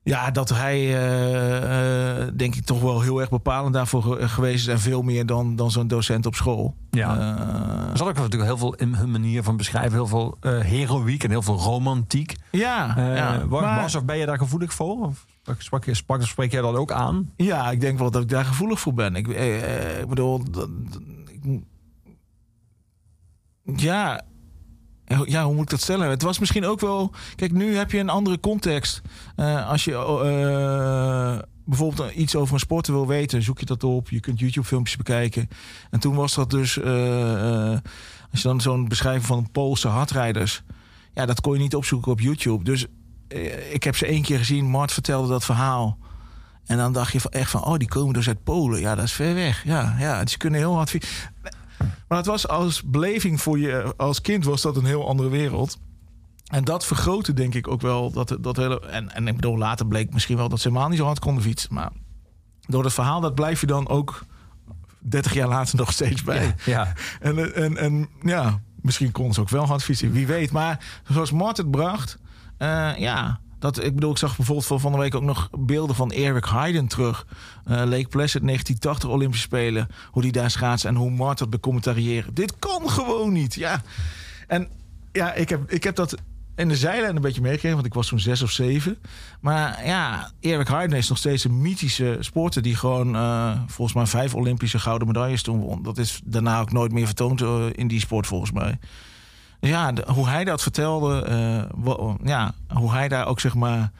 Ja, 0.02 0.30
dat 0.30 0.48
hij 0.48 0.76
eh, 0.78 2.22
eh, 2.22 2.28
denk 2.36 2.54
ik 2.54 2.64
toch 2.64 2.80
wel 2.80 3.00
heel 3.00 3.20
erg 3.20 3.30
bepalend 3.30 3.74
daarvoor 3.74 4.02
ge- 4.02 4.28
geweest 4.28 4.66
is. 4.66 4.72
En 4.72 4.80
veel 4.80 5.02
meer 5.02 5.26
dan, 5.26 5.56
dan 5.56 5.70
zo'n 5.70 5.88
docent 5.88 6.26
op 6.26 6.34
school. 6.34 6.74
Ja. 6.90 7.16
Eh, 7.16 7.90
Er 7.90 7.96
zat 7.96 8.08
ook 8.08 8.14
natuurlijk 8.14 8.42
heel 8.44 8.58
veel 8.58 8.74
in 8.74 8.94
hun 8.94 9.10
manier 9.10 9.42
van 9.42 9.56
beschrijven, 9.56 9.92
heel 9.92 10.06
veel 10.06 10.36
heroïek 10.40 11.24
en 11.24 11.30
heel 11.30 11.42
veel 11.42 11.58
romantiek. 11.58 12.36
ja, 12.50 12.94
maar- 13.48 13.48
Was 13.82 13.94
of 13.94 14.04
ben 14.04 14.18
je 14.18 14.26
daar 14.26 14.38
gevoelig 14.38 14.72
voor? 14.72 15.06
Of 15.06 15.24
sprak, 15.58 16.22
spreek 16.22 16.52
jij 16.52 16.60
dat 16.60 16.74
ook 16.74 16.92
aan? 16.92 17.30
Ja, 17.36 17.70
ik 17.70 17.80
denk 17.80 17.98
wel 17.98 18.10
dat 18.10 18.22
ik 18.22 18.28
daar 18.28 18.44
gevoelig 18.44 18.80
voor 18.80 18.94
ben. 18.94 19.16
Ik, 19.16 19.28
eh, 19.28 20.00
eh, 20.00 20.08
bedoel, 20.08 20.42
ik- 21.32 21.62
ja, 23.76 24.22
ja, 25.24 25.44
hoe 25.44 25.54
moet 25.54 25.62
ik 25.64 25.70
dat 25.70 25.80
stellen? 25.80 26.08
Het 26.10 26.22
was 26.22 26.38
misschien 26.38 26.64
ook 26.66 26.80
wel. 26.80 27.12
Kijk, 27.36 27.52
nu 27.52 27.76
heb 27.76 27.90
je 27.90 27.98
een 27.98 28.08
andere 28.08 28.40
context. 28.40 29.00
Eh, 29.36 29.68
als 29.68 29.84
je 29.84 29.92
eh, 29.94 31.38
bijvoorbeeld 31.64 32.12
iets 32.12 32.36
over 32.36 32.54
een 32.54 32.60
sporter 32.60 32.92
wil 32.92 33.06
weten, 33.06 33.42
zoek 33.42 33.58
je 33.58 33.66
dat 33.66 33.84
op. 33.84 34.10
Je 34.10 34.20
kunt 34.20 34.38
YouTube-filmpjes 34.40 34.96
bekijken. 34.96 35.48
En 35.90 36.00
toen 36.00 36.14
was 36.14 36.34
dat 36.34 36.50
dus. 36.50 36.76
als 38.30 38.42
je 38.42 38.48
dan 38.48 38.60
zo'n 38.60 38.88
beschrijving 38.88 39.24
van 39.26 39.50
Poolse 39.52 39.88
hardrijders. 39.88 40.62
Ja, 41.14 41.26
dat 41.26 41.40
kon 41.40 41.52
je 41.52 41.58
niet 41.58 41.74
opzoeken 41.74 42.12
op 42.12 42.20
YouTube. 42.20 42.64
Dus 42.64 42.86
ik 43.70 43.82
heb 43.82 43.96
ze 43.96 44.06
één 44.06 44.22
keer 44.22 44.38
gezien. 44.38 44.64
Mart 44.64 44.92
vertelde 44.92 45.28
dat 45.28 45.44
verhaal. 45.44 45.98
En 46.64 46.76
dan 46.76 46.92
dacht 46.92 47.12
je 47.12 47.20
van 47.20 47.30
echt 47.30 47.50
van, 47.50 47.64
oh, 47.64 47.76
die 47.76 47.88
komen 47.88 48.14
dus 48.14 48.28
uit 48.28 48.42
Polen. 48.42 48.80
Ja, 48.80 48.94
dat 48.94 49.04
is 49.04 49.12
ver 49.12 49.34
weg. 49.34 49.64
Ja, 49.64 49.96
ja 49.98 50.26
ze 50.26 50.36
kunnen 50.36 50.60
heel 50.60 50.74
hard. 50.74 51.06
Maar 52.08 52.18
het 52.18 52.26
was 52.26 52.48
als 52.48 52.82
beleving 52.82 53.40
voor 53.40 53.58
je 53.58 53.94
als 53.96 54.20
kind 54.20 54.44
was 54.44 54.62
dat 54.62 54.76
een 54.76 54.84
heel 54.84 55.08
andere 55.08 55.28
wereld. 55.28 55.78
En 56.46 56.64
dat 56.64 56.86
vergrootte 56.86 57.32
denk 57.32 57.54
ik 57.54 57.68
ook 57.68 57.80
wel 57.80 58.10
dat, 58.10 58.36
dat 58.40 58.56
hele. 58.56 58.80
En, 58.80 59.14
en 59.14 59.28
ik 59.28 59.34
bedoel, 59.34 59.58
later 59.58 59.86
bleek 59.86 60.12
misschien 60.12 60.36
wel 60.36 60.48
dat 60.48 60.60
ze 60.60 60.68
helemaal 60.68 60.88
niet 60.88 60.98
zo 60.98 61.04
hard 61.04 61.18
konden 61.18 61.42
fietsen. 61.42 61.74
Maar 61.74 61.90
door 62.60 62.84
het 62.84 62.92
verhaal, 62.92 63.20
dat 63.20 63.34
blijf 63.34 63.60
je 63.60 63.66
dan 63.66 63.88
ook 63.88 64.24
30 64.98 65.34
jaar 65.34 65.48
later 65.48 65.76
nog 65.76 65.92
steeds 65.92 66.22
bij. 66.22 66.54
Ja. 66.64 66.92
En, 67.20 67.54
en, 67.54 67.76
en 67.76 68.08
ja, 68.22 68.60
misschien 68.80 69.12
kon 69.12 69.34
ze 69.34 69.40
ook 69.40 69.48
wel 69.48 69.66
hard 69.66 69.82
fietsen, 69.82 70.12
wie 70.12 70.26
weet. 70.26 70.50
Maar 70.50 71.02
zoals 71.08 71.32
Mart 71.32 71.56
het 71.56 71.70
bracht, 71.70 72.18
eh, 72.58 72.90
ja, 72.98 73.40
dat, 73.58 73.84
ik 73.84 73.94
bedoel, 73.94 74.10
ik 74.10 74.18
zag 74.18 74.36
bijvoorbeeld 74.36 74.66
van, 74.66 74.80
van 74.80 74.92
de 74.92 74.98
week 74.98 75.14
ook 75.14 75.22
nog 75.22 75.48
beelden 75.58 75.96
van 75.96 76.10
Eric 76.10 76.44
Heiden 76.44 76.86
terug. 76.86 77.26
Eh, 77.64 77.76
Lake 77.76 78.08
Placid 78.08 78.42
1980 78.42 79.08
Olympische 79.08 79.46
Spelen. 79.46 79.88
Hoe 80.10 80.22
die 80.22 80.32
daar 80.32 80.50
schaatst 80.50 80.84
en 80.84 80.94
hoe 80.94 81.10
Mart 81.10 81.38
dat 81.38 81.50
becommentariëren. 81.50 82.34
Dit 82.34 82.58
kan 82.58 82.90
gewoon 82.90 83.32
niet, 83.32 83.54
ja. 83.54 83.82
En 84.46 84.68
ja, 85.12 85.34
ik 85.34 85.48
heb, 85.48 85.70
ik 85.70 85.84
heb 85.84 85.94
dat 85.94 86.16
in 86.56 86.68
de 86.68 86.76
zijlijn 86.76 87.16
een 87.16 87.22
beetje 87.22 87.40
meegekregen, 87.40 87.76
want 87.76 87.86
ik 87.86 87.94
was 87.94 88.08
toen 88.08 88.20
zes 88.20 88.42
of 88.42 88.50
zeven. 88.50 88.98
Maar 89.40 89.86
ja, 89.86 90.30
Eric 90.40 90.68
Heiden 90.68 90.98
is 90.98 91.08
nog 91.08 91.18
steeds 91.18 91.44
een 91.44 91.60
mythische 91.60 92.16
sporter 92.20 92.62
die 92.62 92.76
gewoon 92.76 93.16
eh, 93.16 93.60
volgens 93.66 93.96
mij 93.96 94.06
vijf 94.06 94.34
Olympische 94.34 94.78
gouden 94.78 95.06
medailles 95.06 95.42
toen 95.42 95.60
won. 95.60 95.82
Dat 95.82 95.98
is 95.98 96.20
daarna 96.24 96.60
ook 96.60 96.72
nooit 96.72 96.92
meer 96.92 97.06
vertoond 97.06 97.42
in 97.72 97.88
die 97.88 98.00
sport 98.00 98.26
volgens 98.26 98.52
mij. 98.52 98.78
Ja, 99.60 99.92
de- 99.92 100.04
hoe 100.06 100.28
hij 100.28 100.44
dat 100.44 100.62
vertelde, 100.62 101.22
eh, 101.24 101.62
wa- 101.74 102.16
ja, 102.24 102.52
hoe 102.74 102.92
hij 102.92 103.08
daar 103.08 103.26
ook 103.26 103.40
zeg 103.40 103.54
maar 103.54 103.90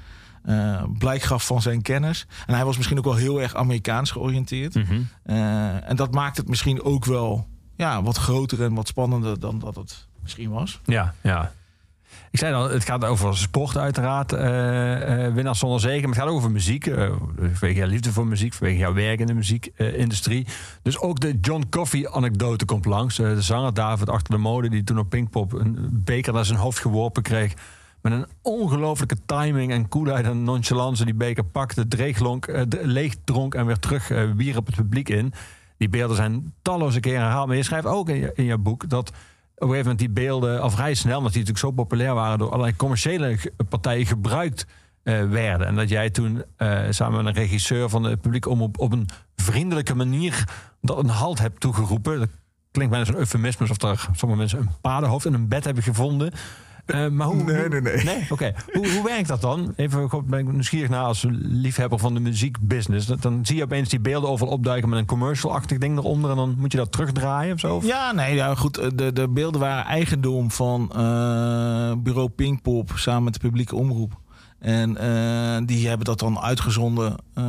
eh, 0.43 0.83
blijk 0.99 1.23
gaf 1.23 1.47
van 1.47 1.63
zijn 1.63 1.83
kennis. 1.83 2.27
En 2.47 2.55
hij 2.55 2.65
was 2.65 2.77
misschien 2.77 2.99
ook 2.99 3.05
wel 3.05 3.15
heel 3.15 3.41
erg 3.41 3.55
Amerikaans 3.55 4.11
georiënteerd. 4.11 4.75
Mhm. 4.75 5.01
Eh, 5.23 5.89
en 5.91 5.97
dat 5.97 6.15
maakt 6.15 6.37
het 6.37 6.49
misschien 6.49 6.83
ook 6.83 7.05
wel 7.05 7.47
ja, 7.77 8.03
wat 8.03 8.17
groter 8.17 8.63
en 8.63 8.75
wat 8.75 8.89
spannender 8.89 9.41
dan 9.41 9.59
dat 9.59 9.75
het 9.75 10.07
misschien 10.23 10.51
was. 10.51 10.81
Ja, 10.85 11.15
ja. 11.21 11.53
Ik 12.31 12.39
zei 12.39 12.55
al, 12.55 12.71
het 12.71 12.85
gaat 12.85 13.05
over 13.05 13.37
sport 13.37 13.77
uiteraard, 13.77 14.33
eh 14.33 15.27
eh 15.27 15.35
winnaars 15.35 15.59
zonder 15.59 15.81
zegen. 15.81 16.01
Maar 16.01 16.09
het 16.09 16.19
gaat 16.19 16.29
ook 16.29 16.37
over 16.37 16.51
muziek. 16.51 16.87
eh, 16.87 17.11
vanwege 17.39 17.79
jouw 17.79 17.89
liefde 17.89 18.13
voor 18.13 18.27
muziek, 18.27 18.55
vanwege 18.55 18.79
jouw 18.79 18.95
werk 18.95 19.21
in 19.21 19.27
de 19.27 19.35
muziekindustrie. 19.35 20.47
dus 20.83 20.99
ook 20.99 21.21
de 21.21 21.39
John 21.41 21.65
Coffey 21.71 22.11
anekdote 22.11 22.65
komt 22.65 22.85
langs. 22.85 23.17
De 23.17 23.43
zanger 23.43 23.75
David 23.75 24.09
achter 24.09 24.35
de 24.35 24.41
mode, 24.41 24.69
die 24.69 24.85
toen 24.85 24.99
op 24.99 25.09
Pinkpop 25.09 25.53
een 25.53 25.89
beker 25.93 26.33
naar 26.33 26.45
zijn 26.45 26.59
hoofd 26.59 26.79
geworpen 26.79 27.23
kreeg. 27.23 27.55
Met 28.01 28.13
een 28.13 28.27
ongelofelijke 28.43 29.17
timing 29.27 29.73
en 29.73 29.89
coolheid 29.89 30.25
en 30.25 30.43
nonchalance. 30.43 31.05
Die 31.05 31.15
beker 31.15 31.45
pakte, 31.45 31.89
dreeglonk, 31.89 32.67
leeg 32.83 33.15
dronk 33.25 33.55
en 33.55 33.67
weer 33.67 33.79
terug 33.79 34.11
eh, 34.11 34.31
wierp 34.37 34.67
het 34.67 34.75
publiek 34.77 35.09
in. 35.09 35.33
Die 35.77 35.89
beelden 35.89 36.17
zijn 36.17 36.55
talloze 36.63 37.01
keren 37.01 37.21
herhaald. 37.21 37.47
Maar 37.47 37.57
je 37.57 37.63
schrijft 37.63 37.87
ook 37.87 38.09
in 38.09 38.17
je, 38.17 38.33
in 38.35 38.45
je 38.45 38.59
boek 38.59 38.89
dat 38.89 39.09
op 39.09 39.17
een 39.59 39.69
gegeven 39.69 39.91
moment 39.91 39.99
die 39.99 40.25
beelden 40.25 40.61
al 40.61 40.71
vrij 40.71 40.95
snel, 40.95 41.17
omdat 41.17 41.33
die 41.33 41.41
natuurlijk 41.45 41.67
zo 41.67 41.83
populair 41.83 42.15
waren, 42.15 42.39
door 42.39 42.51
allerlei 42.51 42.77
commerciële 42.77 43.39
partijen 43.69 44.07
gebruikt 44.07 44.67
eh, 45.03 45.29
werden. 45.29 45.67
En 45.67 45.75
dat 45.75 45.89
jij 45.89 46.11
toen 46.11 46.45
eh, 46.57 46.81
samen 46.91 47.25
met 47.25 47.37
een 47.37 47.43
regisseur 47.43 47.89
van 47.89 48.03
de 48.03 48.17
publiek 48.17 48.47
om 48.47 48.63
op, 48.63 48.79
op 48.79 48.93
een 48.93 49.09
vriendelijke 49.37 49.95
manier 49.95 50.45
dat 50.81 50.99
een 50.99 51.09
halt 51.09 51.39
hebt 51.39 51.61
toegeroepen. 51.61 52.19
Dat 52.19 52.29
klinkt 52.71 52.93
bijna 52.93 53.07
zo'n 53.07 53.19
eufemisme 53.19 53.69
alsof 53.69 53.91
er 53.91 54.09
sommige 54.17 54.41
mensen 54.41 54.59
een 54.59 54.71
paardenhoofd 54.81 55.27
in 55.27 55.35
een 55.35 55.49
bed 55.49 55.65
hebben 55.65 55.83
gevonden. 55.83 56.33
Eh, 56.89 57.09
maar 57.09 57.27
hoe, 57.27 57.43
Nee, 57.43 57.69
hoe- 57.69 57.81
nee, 57.81 58.05
nee. 58.05 58.27
Oké, 58.31 58.53
hoe, 58.73 58.91
hoe 58.93 59.05
werkt 59.05 59.29
dat 59.29 59.41
dan? 59.41 59.73
Even 59.77 60.09
goed, 60.11 60.27
ben 60.27 60.39
ik 60.39 60.53
nieuwsgierig 60.53 60.89
naar 60.89 61.05
als 61.05 61.25
liefhebber 61.41 61.99
van 61.99 62.15
de 62.15 62.21
muziekbusiness. 62.21 63.07
Dan, 63.07 63.17
dan 63.21 63.47
zie 63.47 63.57
je 63.57 63.63
opeens 63.63 63.89
die 63.89 64.01
beelden 64.01 64.31
overal 64.31 64.53
opduiken 64.53 64.89
met 64.89 64.99
een 64.99 65.07
commercial-achtig 65.07 65.79
ding 65.79 65.99
eronder. 65.99 66.31
En 66.31 66.37
dan 66.37 66.55
moet 66.59 66.73
je 66.73 66.79
dat 66.79 66.93
terugdraaien 66.93 67.55
of 67.55 67.61
zo? 67.61 67.75
Of- 67.77 67.87
Ja, 67.87 68.13
nee, 68.13 68.35
ja, 68.35 68.55
goed. 68.55 68.75
De, 68.99 69.13
de 69.13 69.29
beelden 69.29 69.61
waren 69.61 69.85
eigendom 69.85 70.51
van 70.51 70.91
eh, 70.93 71.93
bureau 71.99 72.29
Pinkpop 72.29 72.91
samen 72.95 73.23
met 73.25 73.33
de 73.35 73.41
publieke 73.41 73.77
omroep. 73.77 74.21
En 74.59 74.97
eh, 74.97 75.67
die 75.67 75.89
hebben 75.89 76.07
dat 76.07 76.19
dan 76.19 76.39
uitgezonden 76.41 77.17
eh, 77.35 77.45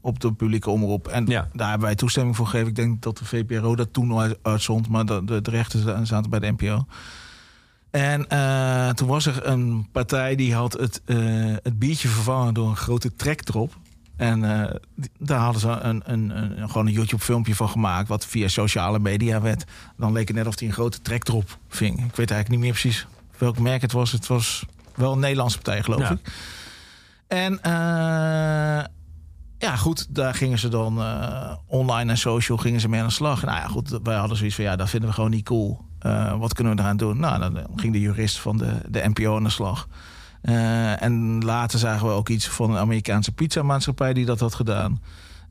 op 0.00 0.20
de 0.20 0.32
publieke 0.32 0.70
omroep. 0.70 1.08
En 1.08 1.26
Ja. 1.26 1.48
daar 1.52 1.68
hebben 1.68 1.86
wij 1.86 1.96
toestemming 1.96 2.36
voor 2.36 2.46
gegeven. 2.46 2.68
Ik 2.68 2.74
denk 2.76 3.02
dat 3.02 3.18
de 3.18 3.24
VPRO 3.24 3.76
dat 3.76 3.92
toen 3.92 4.10
al 4.10 4.20
uit- 4.20 4.38
uitzond, 4.42 4.88
maar 4.88 5.04
de, 5.06 5.22
de, 5.24 5.40
de 5.42 5.50
rechten 5.50 5.82
za- 5.82 6.04
zaten 6.04 6.30
bij 6.30 6.38
de 6.40 6.52
NPO. 6.58 6.84
En 7.90 8.28
eh, 8.28 8.88
toen 8.88 9.08
was 9.08 9.26
er 9.26 9.46
een 9.46 9.88
partij 9.92 10.34
die 10.36 10.54
had 10.54 10.72
het, 10.72 11.02
eh, 11.04 11.16
het 11.62 11.78
biertje 11.78 12.08
vervangen 12.08 12.54
door 12.54 12.68
een 12.68 12.76
grote 12.76 13.16
trekdrop. 13.16 13.76
En 14.16 14.44
eh, 14.64 14.74
die- 14.96 15.10
daar 15.18 15.40
hadden 15.40 15.60
ze 15.60 15.68
een, 15.68 16.02
een, 16.04 16.30
een, 16.42 16.68
gewoon 16.68 16.86
een 16.86 16.92
YouTube-filmpje 16.92 17.54
van 17.54 17.68
gemaakt, 17.68 18.08
wat 18.08 18.26
via 18.26 18.48
sociale 18.48 18.98
media 18.98 19.40
werd. 19.40 19.64
Dan 19.96 20.12
leek 20.12 20.28
het 20.28 20.36
net 20.36 20.46
of 20.46 20.58
hij 20.58 20.68
een 20.68 20.74
grote 20.74 21.00
trekdrop 21.02 21.58
ving. 21.68 21.92
Ik 21.92 22.16
weet 22.16 22.30
eigenlijk 22.30 22.48
niet 22.48 22.58
meer 22.60 22.70
precies 22.80 23.06
welk 23.38 23.58
merk 23.58 23.82
het 23.82 23.92
was. 23.92 24.12
Het 24.12 24.26
was 24.26 24.64
wel 24.94 25.12
een 25.12 25.18
Nederlandse 25.18 25.56
partij, 25.58 25.82
geloof 25.82 26.00
Ja. 26.00 26.10
ik. 26.10 26.32
En 27.28 27.58
ja, 29.58 29.76
goed, 29.76 30.14
daar 30.14 30.34
gingen 30.34 30.58
ze 30.58 30.68
dan 30.68 31.02
online 31.66 32.10
en 32.10 32.18
social 32.18 32.58
gingen 32.58 32.80
ze 32.80 32.88
mee 32.88 33.00
aan 33.00 33.06
de 33.06 33.12
slag. 33.12 33.42
Nou 33.44 33.56
ja, 33.58 33.66
goed, 33.66 33.98
wij 34.02 34.16
hadden 34.16 34.36
zoiets 34.36 34.54
van 34.54 34.64
ja, 34.64 34.76
dat 34.76 34.88
vinden 34.90 35.08
we 35.08 35.14
gewoon 35.14 35.30
niet 35.30 35.44
cool. 35.44 35.80
Eh, 36.00 36.38
wat 36.38 36.54
kunnen 36.54 36.76
we 36.76 36.82
eraan 36.82 36.96
doen? 36.96 37.18
Nou, 37.20 37.38
dan 37.38 37.58
ging 37.76 37.92
de 37.92 38.00
jurist 38.00 38.38
van 38.38 38.56
de, 38.56 38.80
de 38.88 39.08
NPO 39.14 39.36
aan 39.36 39.42
de 39.44 39.50
slag. 39.50 39.88
Eh, 40.42 41.02
en 41.02 41.44
later 41.44 41.78
zagen 41.78 42.06
we 42.06 42.12
ook 42.12 42.28
iets 42.28 42.48
van 42.48 42.70
een 42.70 42.76
Amerikaanse 42.78 43.32
pizzamaatschappij 43.32 44.12
die 44.12 44.24
dat 44.24 44.40
had 44.40 44.54
gedaan. 44.54 45.00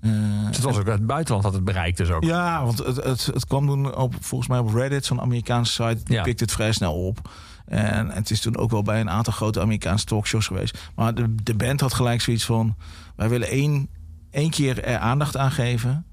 Eh, 0.02 0.12
Dus 0.47 0.56
het 0.56 0.66
was 0.66 0.78
ook 0.78 0.88
uit 0.88 0.97
het 0.97 1.06
buitenland 1.08 1.43
had 1.43 1.54
het 1.54 1.64
bereikt 1.64 1.97
dus 1.97 2.10
ook. 2.12 2.24
ja, 2.24 2.64
want 2.66 2.78
het, 2.78 2.95
het, 3.04 3.26
het 3.26 3.45
kwam 3.47 3.66
toen 3.68 3.95
op, 3.95 4.16
volgens 4.20 4.50
mij 4.50 4.60
op 4.60 4.74
Reddit, 4.74 5.06
zo'n 5.06 5.22
Amerikaanse 5.22 5.72
site, 5.72 6.04
die 6.04 6.16
Ja. 6.16 6.24
pikte 6.24 6.43
het 6.43 6.54
vrij 6.54 6.72
snel 6.72 6.93
op. 7.06 7.30
En 7.66 8.10
het 8.12 8.30
is 8.32 8.39
toen 8.41 8.58
ook 8.58 8.72
wel 8.72 8.82
bij 8.82 9.00
een 9.00 9.10
aantal 9.10 9.34
grote 9.34 9.62
Amerikaanse 9.62 10.06
talkshows 10.06 10.47
geweest. 10.47 10.89
Maar 10.95 11.16
de, 11.16 11.36
de 11.43 11.56
band 11.56 11.82
had 11.82 11.93
gelijk 11.93 12.22
zoiets 12.22 12.45
van: 12.45 12.76
wij 13.16 13.30
willen 13.30 13.47
één, 13.47 13.89
één 14.32 14.50
keer 14.50 14.84
er 14.84 14.97
aandacht 14.97 15.38
aan 15.38 15.52
geven. 15.52 16.06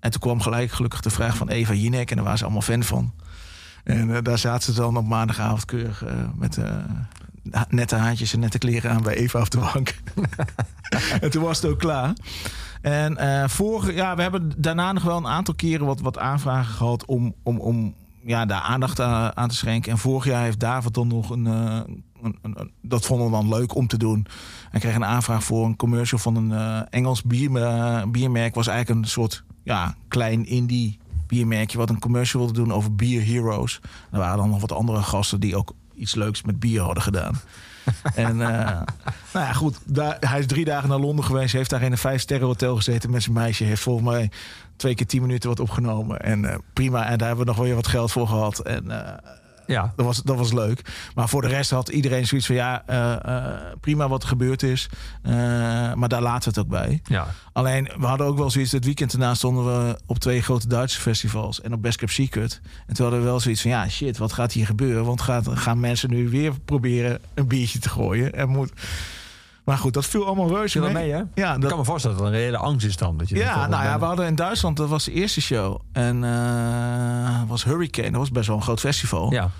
En 0.00 0.10
toen 0.10 0.20
kwam 0.20 0.40
gelijk 0.40 0.70
gelukkig 0.70 1.00
de 1.00 1.10
vraag 1.10 1.36
van 1.36 1.48
Eva 1.48 1.72
Jinek 1.74 2.08
en 2.10 2.14
daar 2.14 2.24
waren 2.24 2.38
ze 2.38 2.44
allemaal 2.44 2.62
fan 2.62 2.82
van. 2.82 3.12
En 3.84 4.14
eh, 4.16 4.22
daar 4.22 4.38
zaten 4.38 4.74
ze 4.74 4.80
dan 4.80 4.96
op 4.96 5.06
maandagavond 5.06 5.64
keurig 5.64 6.04
eh, 6.04 6.14
met 6.34 6.56
eh, 6.56 6.76
nette 7.68 7.96
haartjes 7.96 8.32
en 8.32 8.40
nette 8.40 8.58
kleren 8.58 8.90
aan 8.90 9.02
bij 9.02 9.14
Eva 9.16 9.40
op 9.40 9.50
de 9.50 9.58
bank. 9.58 9.98
en 11.20 11.30
toen 11.30 11.42
was 11.42 11.60
het 11.62 11.70
ook 11.70 11.78
klaar. 11.78 12.12
En 12.80 13.50
vorige, 13.50 13.94
ja, 13.94 14.16
we 14.16 14.22
hebben 14.22 14.52
daarna 14.56 14.92
nog 14.92 15.02
wel 15.02 15.16
een 15.16 15.26
aantal 15.26 15.54
keren 15.54 15.86
wat, 15.86 16.00
wat 16.00 16.18
aanvragen 16.18 16.74
gehad 16.74 17.04
om, 17.04 17.34
om, 17.42 17.58
om 17.58 17.94
ja, 18.24 18.46
daar 18.46 18.60
aandacht 18.60 19.00
aan, 19.00 19.36
aan 19.36 19.48
te 19.48 19.54
schenken. 19.54 19.92
En 19.92 19.98
vorig 19.98 20.24
jaar 20.24 20.42
heeft 20.42 20.60
David 20.60 20.94
dan 20.94 21.08
nog 21.08 21.30
een, 21.30 21.44
een, 21.44 22.02
een- 22.42 22.70
dat 22.82 23.06
vonden 23.06 23.26
we 23.26 23.32
dan 23.32 23.48
leuk 23.48 23.74
om 23.74 23.86
te 23.86 23.96
doen. 23.96 24.26
Hij 24.70 24.80
kreeg 24.80 24.94
een 24.94 25.04
aanvraag 25.04 25.44
voor 25.44 25.64
een 25.66 25.76
commercial 25.76 26.20
van 26.20 26.36
een 26.36 26.86
Engels 26.90 27.22
bier, 27.22 27.56
eh, 27.62 28.02
biermerk. 28.08 28.54
Was 28.54 28.66
eigenlijk 28.66 29.00
een 29.04 29.10
soort 29.10 29.44
ja, 29.62 29.94
klein 30.08 30.46
indie 30.46 30.98
biermerkje 31.32 31.78
wat 31.78 31.90
een 31.90 31.98
commercial 31.98 32.42
wilde 32.42 32.60
doen 32.60 32.72
over 32.72 32.94
Beer 32.94 33.24
Heroes. 33.24 33.80
Er 34.10 34.18
waren 34.18 34.36
dan 34.36 34.50
nog 34.50 34.60
wat 34.60 34.72
andere 34.72 35.02
gasten 35.02 35.40
die 35.40 35.56
ook 35.56 35.74
iets 35.94 36.14
leuks 36.14 36.42
met 36.42 36.60
bier 36.60 36.80
hadden 36.80 37.02
gedaan. 37.02 37.40
en 38.14 38.40
eh, 38.40 38.80
nou 39.32 39.46
ja, 39.46 39.52
goed. 39.52 39.78
Daar, 39.84 40.16
hij 40.20 40.38
is 40.38 40.46
drie 40.46 40.64
dagen 40.64 40.88
naar 40.88 40.98
Londen 40.98 41.24
geweest. 41.24 41.52
Heeft 41.52 41.70
daar 41.70 41.82
in 41.82 41.92
een 41.92 41.98
vijf-sterren 41.98 42.46
hotel 42.46 42.76
gezeten 42.76 43.10
met 43.10 43.22
zijn 43.22 43.34
meisje. 43.34 43.64
Heeft 43.64 43.82
volgens 43.82 44.08
mij 44.08 44.30
twee 44.76 44.94
keer 44.94 45.06
tien 45.06 45.20
minuten 45.20 45.48
wat 45.48 45.60
opgenomen. 45.60 46.20
En 46.20 46.44
eh, 46.44 46.58
prima. 46.72 47.06
En 47.06 47.18
daar 47.18 47.26
hebben 47.26 47.44
we 47.44 47.50
nog 47.50 47.56
wel 47.56 47.66
weer 47.66 47.74
wat 47.74 47.86
geld 47.86 48.12
voor 48.12 48.28
gehad. 48.28 48.58
En 48.58 48.90
eh, 48.90 49.30
Ja. 49.66 49.92
dat, 49.96 50.06
was, 50.06 50.22
dat 50.22 50.36
was 50.36 50.52
leuk. 50.52 50.80
Maar 51.14 51.28
voor 51.28 51.42
de 51.42 51.48
rest 51.48 51.70
had 51.70 51.88
iedereen 51.88 52.26
zoiets 52.26 52.46
van... 52.46 52.56
ja, 52.56 52.82
eh, 52.86 53.12
eh, 53.24 53.60
prima 53.80 54.08
wat 54.08 54.22
er 54.22 54.28
gebeurd 54.28 54.62
is. 54.62 54.88
Eh, 55.22 55.32
maar 55.94 56.08
daar 56.08 56.22
laten 56.22 56.52
we 56.52 56.60
het 56.60 56.66
ook 56.66 56.80
bij. 56.80 57.00
ja. 57.04 57.26
Alleen, 57.52 57.90
we 57.98 58.06
hadden 58.06 58.26
ook 58.26 58.38
wel 58.38 58.50
zoiets... 58.50 58.70
dit 58.70 58.84
weekend 58.84 59.10
daarna 59.10 59.34
stonden 59.34 59.64
we 59.64 59.98
op 60.06 60.18
twee 60.18 60.42
grote 60.42 60.68
Duitse 60.68 61.00
festivals... 61.00 61.60
en 61.60 61.72
op 61.72 61.82
Best 61.82 61.98
Kept 61.98 62.12
Secret. 62.12 62.60
En 62.86 62.94
toen 62.94 63.04
hadden 63.04 63.24
we 63.24 63.30
wel 63.30 63.40
zoiets 63.40 63.60
van... 63.62 63.70
ja, 63.70 63.88
shit, 63.88 64.18
wat 64.18 64.32
gaat 64.32 64.52
hier 64.52 64.66
gebeuren? 64.66 65.04
Want 65.04 65.20
gaat, 65.20 65.48
gaan 65.48 65.80
mensen 65.80 66.10
nu 66.10 66.28
weer 66.28 66.52
proberen 66.64 67.20
een 67.34 67.46
biertje 67.46 67.78
te 67.78 67.88
gooien? 67.88 68.32
En 68.32 68.48
moet... 68.48 68.72
Maar 69.64 69.78
goed, 69.78 69.94
dat 69.94 70.06
viel 70.06 70.26
allemaal 70.26 70.48
reuze 70.48 70.78
mee. 70.80 70.92
mee, 70.92 71.10
hè? 71.10 71.22
Ja, 71.34 71.54
Ik 71.54 71.60
dat, 71.60 71.70
kan 71.70 71.78
me 71.78 71.84
voorstellen 71.84 72.16
dat 72.16 72.26
er 72.26 72.32
een 72.32 72.38
reële 72.38 72.56
angst 72.56 72.86
is 72.86 72.96
dan. 72.96 73.16
Dat 73.16 73.28
je 73.28 73.36
ja, 73.36 73.62
oh, 73.62 73.68
nou 73.68 73.82
ja, 73.84 73.90
ben- 73.90 73.98
we 74.00 74.04
hadden 74.04 74.26
in 74.26 74.34
Duitsland, 74.34 74.76
dat 74.76 74.88
was 74.88 75.04
de 75.04 75.12
eerste 75.12 75.40
show. 75.40 75.80
En 75.92 76.24
eh 76.24 77.42
was 77.48 77.64
Hurricane, 77.64 78.10
dat 78.10 78.18
was 78.20 78.30
best 78.30 78.46
wel 78.46 78.56
een 78.56 78.62
groot 78.62 78.80
festival. 78.80 79.32
Ja. 79.32 79.50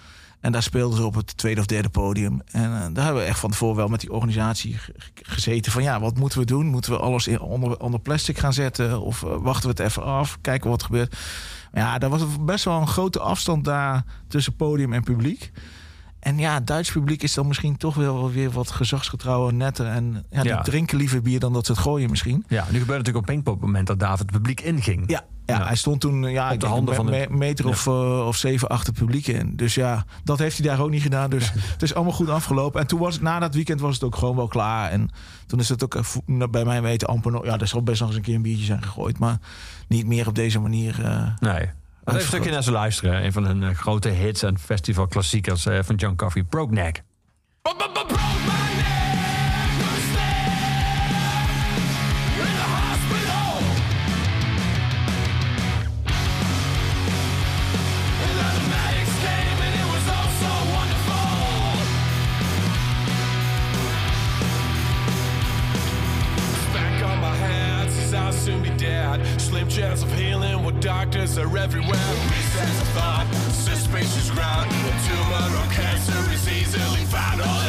En 0.41 0.53
daar 0.53 0.63
speelden 0.63 0.97
ze 0.97 1.05
op 1.05 1.15
het 1.15 1.37
tweede 1.37 1.61
of 1.61 1.67
derde 1.67 1.89
podium. 1.89 2.41
En 2.51 2.63
eh, 2.65 2.81
daar 2.93 3.05
hebben 3.05 3.23
we 3.23 3.29
echt 3.29 3.39
van 3.39 3.51
tevoren 3.51 3.77
wel 3.77 3.89
met 3.89 4.01
die 4.01 4.13
organisatie 4.13 4.79
ge- 4.79 4.93
ge- 4.97 5.11
gezeten. 5.23 5.73
Van 5.73 5.83
ja, 5.83 6.01
wat 6.01 6.17
moeten 6.19 6.39
we 6.39 6.45
doen? 6.45 6.67
Moeten 6.67 6.93
we 6.93 6.99
alles 6.99 7.27
in, 7.27 7.41
onder, 7.41 7.81
onder 7.81 8.01
plastic 8.01 8.39
gaan 8.39 8.53
zetten? 8.53 9.01
Of 9.01 9.23
eh, 9.23 9.31
wachten 9.41 9.63
we 9.75 9.83
het 9.83 9.91
even 9.91 10.03
af? 10.05 10.39
Kijken 10.41 10.71
wat 10.71 10.81
er 10.81 10.87
gebeurt. 10.87 11.17
Maar 11.73 11.83
ja, 11.83 11.99
daar 11.99 12.11
was 12.11 12.23
best 12.41 12.65
wel 12.65 12.81
een 12.81 12.87
grote 12.87 13.21
afstand 13.21 13.65
daar 13.65 14.05
tussen 14.29 14.57
podium 14.57 14.93
en 14.93 15.03
publiek. 15.03 15.53
En 16.23 16.39
ja, 16.39 16.55
het 16.55 16.66
Duits 16.66 16.93
publiek 16.93 17.23
is 17.23 17.35
dan 17.35 17.47
misschien 17.47 17.77
toch 17.77 17.95
wel 17.95 18.31
weer 18.31 18.51
wat 18.51 18.70
gezagsgetrouwer, 18.70 19.55
netter. 19.55 19.87
En 19.87 20.25
ja, 20.31 20.43
die 20.43 20.51
Ja. 20.51 20.62
drinken 20.62 20.99
liever 20.99 21.23
bier 21.23 21.41
dan 21.41 21.53
dat 21.53 21.66
ze 21.66 21.73
het 21.73 21.81
gooien 21.81 22.11
misschien. 22.11 22.45
ja, 22.49 22.57
nu 22.59 22.64
gebeurde 22.64 22.79
het 22.79 22.89
natuurlijk 22.89 23.16
op 23.16 23.27
Pinkpop 23.27 23.55
op 23.55 23.59
het 23.61 23.68
moment 23.68 23.87
dat 23.87 23.99
David 23.99 24.18
het 24.18 24.31
publiek 24.31 24.61
inging. 24.61 25.11
Ja, 25.11 25.25
ja, 25.47 25.59
Ja. 25.59 25.66
hij 25.66 25.77
stond 25.77 26.01
toen 26.01 26.23
ja, 26.23 26.53
Op 26.53 26.61
de 26.61 26.66
handen 26.66 26.89
een 26.89 26.95
van 26.97 27.11
me- 27.11 27.27
meter 27.39 27.66
of, 27.68 27.87
eh, 27.87 28.27
of 28.27 28.37
zeven 28.37 28.68
achter 28.68 28.89
het 28.95 28.99
publiek 29.05 29.27
in. 29.27 29.57
Dus 29.57 29.75
ja, 29.75 30.05
dat 30.25 30.39
heeft 30.39 30.59
hij 30.59 30.66
daar 30.66 30.81
ook 30.81 30.91
niet 30.91 31.03
gedaan. 31.03 31.31
Dus 31.31 31.53
het 31.73 31.83
is 31.83 31.95
allemaal 31.95 32.12
goed 32.12 32.29
afgelopen. 32.29 32.81
En 32.81 32.87
toen 32.87 32.99
was 33.01 33.14
het, 33.14 33.23
na 33.23 33.39
dat 33.39 33.55
weekend 33.55 33.81
was 33.81 33.95
het 33.95 34.05
ook 34.05 34.16
gewoon 34.16 34.37
wel 34.37 34.49
klaar. 34.49 34.91
En 34.91 35.11
toen 35.47 35.59
is 35.61 35.68
het 35.68 35.85
ook 35.85 35.95
eh, 35.95 36.03
vo- 36.03 36.49
bij 36.51 36.64
mij 36.64 36.83
weten 36.83 37.09
amper 37.09 37.33
nog... 37.33 37.45
Ja, 37.45 37.59
er 37.59 37.66
zal 37.68 37.83
best 37.83 38.01
nog 38.01 38.09
eens 38.09 38.16
een 38.18 38.25
keer 38.25 38.35
een 38.35 38.43
biertje 38.43 38.64
zijn 38.64 38.83
gegooid. 38.83 39.18
Maar 39.18 39.39
niet 39.89 40.07
meer 40.07 40.29
op 40.29 40.35
deze 40.35 40.61
manier. 40.61 41.05
eh, 41.05 41.23
Nee. 41.39 41.70
Even 42.05 42.21
een 42.21 42.27
stukje 42.27 42.51
naar 42.51 42.63
ze 42.63 42.73
luisteren. 42.73 43.25
Een 43.25 43.33
van 43.33 43.47
hun 43.47 43.63
eh, 43.63 43.75
grote 43.75 44.09
hits 44.09 44.43
en 44.43 44.59
festivalklassiekers 44.59 45.67
eh, 45.67 45.79
van 45.83 45.95
John 45.95 46.17
Coffey, 46.17 46.43
Broke 46.43 46.73
Neck. 46.73 47.03
Back 47.63 48.62
Slim 69.63 69.85
chance 69.85 70.03
of 70.03 70.13
healing, 70.19 70.65
what 70.65 70.81
doctors 70.81 71.39
are 71.39 71.57
everywhere. 71.57 71.93
Recess 71.93 72.83
of 72.83 72.89
thought, 72.89 73.27
suspicious 73.53 74.29
ground. 74.31 74.69
A 74.69 74.91
tumor 75.07 75.57
or 75.57 75.73
cancer 75.73 76.33
is 76.33 76.49
easily 76.49 77.05
found. 77.05 77.62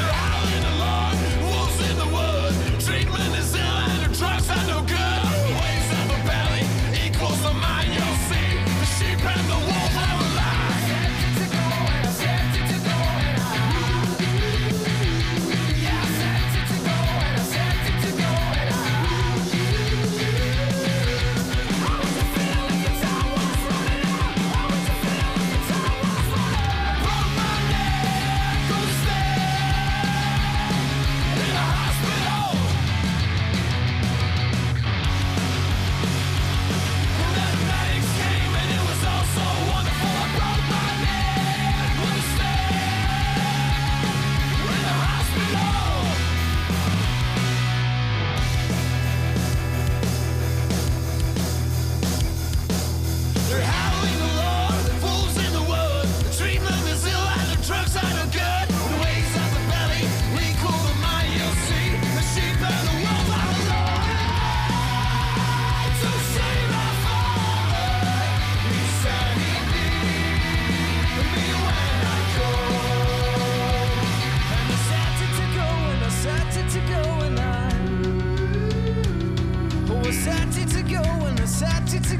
To 80.13 80.83
go 80.83 81.01
and 81.25 81.39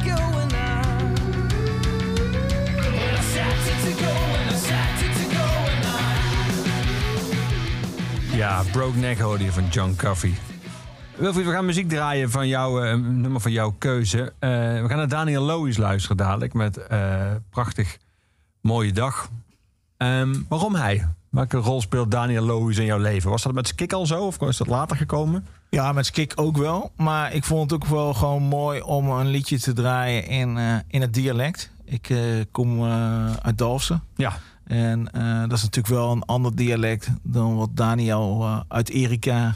go 0.05 0.17
and 0.35 0.53
I. 0.53 0.83
To 3.83 3.91
go. 3.99 4.13
Ja, 8.35 8.63
Broke 8.71 8.97
Neck 8.97 9.19
hoorde 9.19 9.43
je 9.43 9.51
van 9.51 9.67
John 9.69 9.95
Coffey. 9.97 10.33
Wilfried, 11.15 11.45
we 11.45 11.51
gaan 11.51 11.65
muziek 11.65 11.89
draaien 11.89 12.29
van 12.29 12.47
jouw 12.47 12.83
eh, 12.83 12.95
nummer 12.95 13.41
van 13.41 13.51
jouw 13.51 13.75
keuze. 13.77 14.33
Eh, 14.39 14.49
we 14.49 14.85
gaan 14.87 14.97
naar 14.97 15.07
Daniel 15.07 15.43
Lois 15.43 15.77
luisteren 15.77 16.17
dadelijk 16.17 16.53
met 16.53 16.77
eh, 16.77 17.31
prachtig 17.49 17.97
mooie 18.61 18.91
dag. 18.91 19.29
Ehm, 19.97 20.33
waarom 20.47 20.75
hij? 20.75 21.07
Welke 21.29 21.57
rol 21.57 21.81
speelt 21.81 22.11
Daniel 22.11 22.43
Lois 22.43 22.77
in 22.77 22.85
jouw 22.85 22.99
leven? 22.99 23.29
Was 23.29 23.43
dat 23.43 23.53
met 23.53 23.67
Skik 23.67 23.93
al 23.93 24.05
zo 24.05 24.25
of 24.25 24.41
is 24.41 24.57
dat 24.57 24.67
later 24.67 24.97
gekomen? 24.97 25.45
Ja, 25.73 25.91
met 25.91 26.05
Skik 26.05 26.33
ook 26.35 26.57
wel. 26.57 26.91
Maar 26.95 27.33
ik 27.33 27.43
vond 27.43 27.71
het 27.71 27.81
ook 27.81 27.89
wel 27.89 28.13
gewoon 28.13 28.43
mooi 28.43 28.81
om 28.81 29.09
een 29.09 29.27
liedje 29.27 29.59
te 29.59 29.73
draaien 29.73 30.27
in, 30.27 30.57
eh, 30.57 30.75
in 30.87 31.01
het 31.01 31.13
dialect. 31.13 31.71
Ik 31.85 32.09
eh, 32.09 32.19
kom 32.51 32.85
eh, 32.85 33.33
uit 33.33 33.57
Dalfsen. 33.57 34.03
Ja. 34.15 34.37
En 34.63 35.03
dat 35.49 35.57
is 35.57 35.63
natuurlijk 35.63 35.93
wel 35.93 36.11
een 36.11 36.23
ander 36.23 36.55
dialect 36.55 37.09
dan 37.23 37.55
wat 37.55 37.69
Daniel 37.73 38.63
uit 38.67 38.89
Erika 38.89 39.55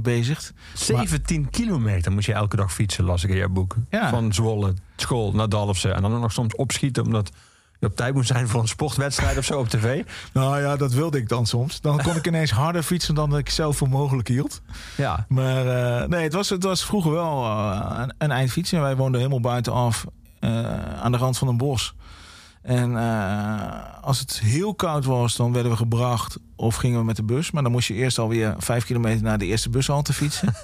bezigt. 0.00 0.52
17 0.74 1.50
kilometer 1.50 2.12
moest 2.12 2.26
je 2.26 2.32
elke 2.32 2.56
dag 2.56 2.72
fietsen, 2.72 3.04
las 3.04 3.24
ik 3.24 3.30
in 3.30 3.36
jouw 3.36 3.48
boek. 3.48 3.76
Ja. 3.90 4.08
Van 4.08 4.34
Zwolle, 4.34 4.74
school 4.96 5.32
naar 5.32 5.48
Dalfsen. 5.48 5.94
En 5.94 6.02
dan 6.02 6.20
nog 6.20 6.32
soms 6.32 6.54
opschieten 6.54 7.04
omdat 7.04 7.28
je 7.28 7.32
op 7.80 7.96
tijd 7.96 8.14
moest 8.14 8.28
zijn 8.28 8.48
voor 8.48 8.60
een 8.60 8.68
sportwedstrijd 8.68 9.38
of 9.38 9.44
zo 9.44 9.58
op 9.58 9.68
tv. 9.68 10.04
Nou 10.32 10.60
ja, 10.60 10.76
dat 10.76 10.92
wilde 10.92 11.18
ik 11.18 11.28
dan 11.28 11.46
soms. 11.46 11.80
Dan 11.80 12.02
kon 12.02 12.16
ik 12.16 12.26
ineens 12.26 12.50
harder 12.50 12.82
fietsen 12.82 13.14
dan 13.14 13.36
ik 13.36 13.50
zelf 13.50 13.76
voor 13.76 13.88
mogelijk 13.88 14.28
hield. 14.28 14.60
Ja. 14.96 15.26
Maar 15.28 15.66
eh, 15.66 16.08
nee, 16.08 16.22
het 16.22 16.32
was, 16.32 16.48
het 16.48 16.62
was 16.62 16.84
vroeger 16.84 17.10
wel 17.10 17.44
eh, 17.44 17.98
een, 17.98 18.14
een 18.18 18.30
eindfietsen. 18.30 18.80
Wij 18.80 18.96
woonden 18.96 19.20
helemaal 19.20 19.40
buitenaf 19.40 20.06
eh, 20.40 21.00
aan 21.02 21.12
de 21.12 21.18
rand 21.18 21.38
van 21.38 21.48
een 21.48 21.56
bos. 21.56 21.94
En 22.62 22.96
als 24.00 24.18
het 24.18 24.40
heel 24.40 24.74
koud 24.74 25.04
was, 25.04 25.36
dan 25.36 25.52
werden 25.52 25.72
we 25.72 25.78
gebracht 25.78 26.38
of 26.56 26.76
gingen 26.76 26.98
we 26.98 27.04
met 27.04 27.16
de 27.16 27.22
bus. 27.22 27.50
Maar 27.50 27.62
dan 27.62 27.72
moest 27.72 27.88
je 27.88 27.94
eerst 27.94 28.18
alweer 28.18 28.54
vijf 28.58 28.84
kilometer 28.84 29.22
naar 29.22 29.38
de 29.38 29.46
eerste 29.46 29.70
bushalte 29.70 30.12
fietsen. 30.12 30.54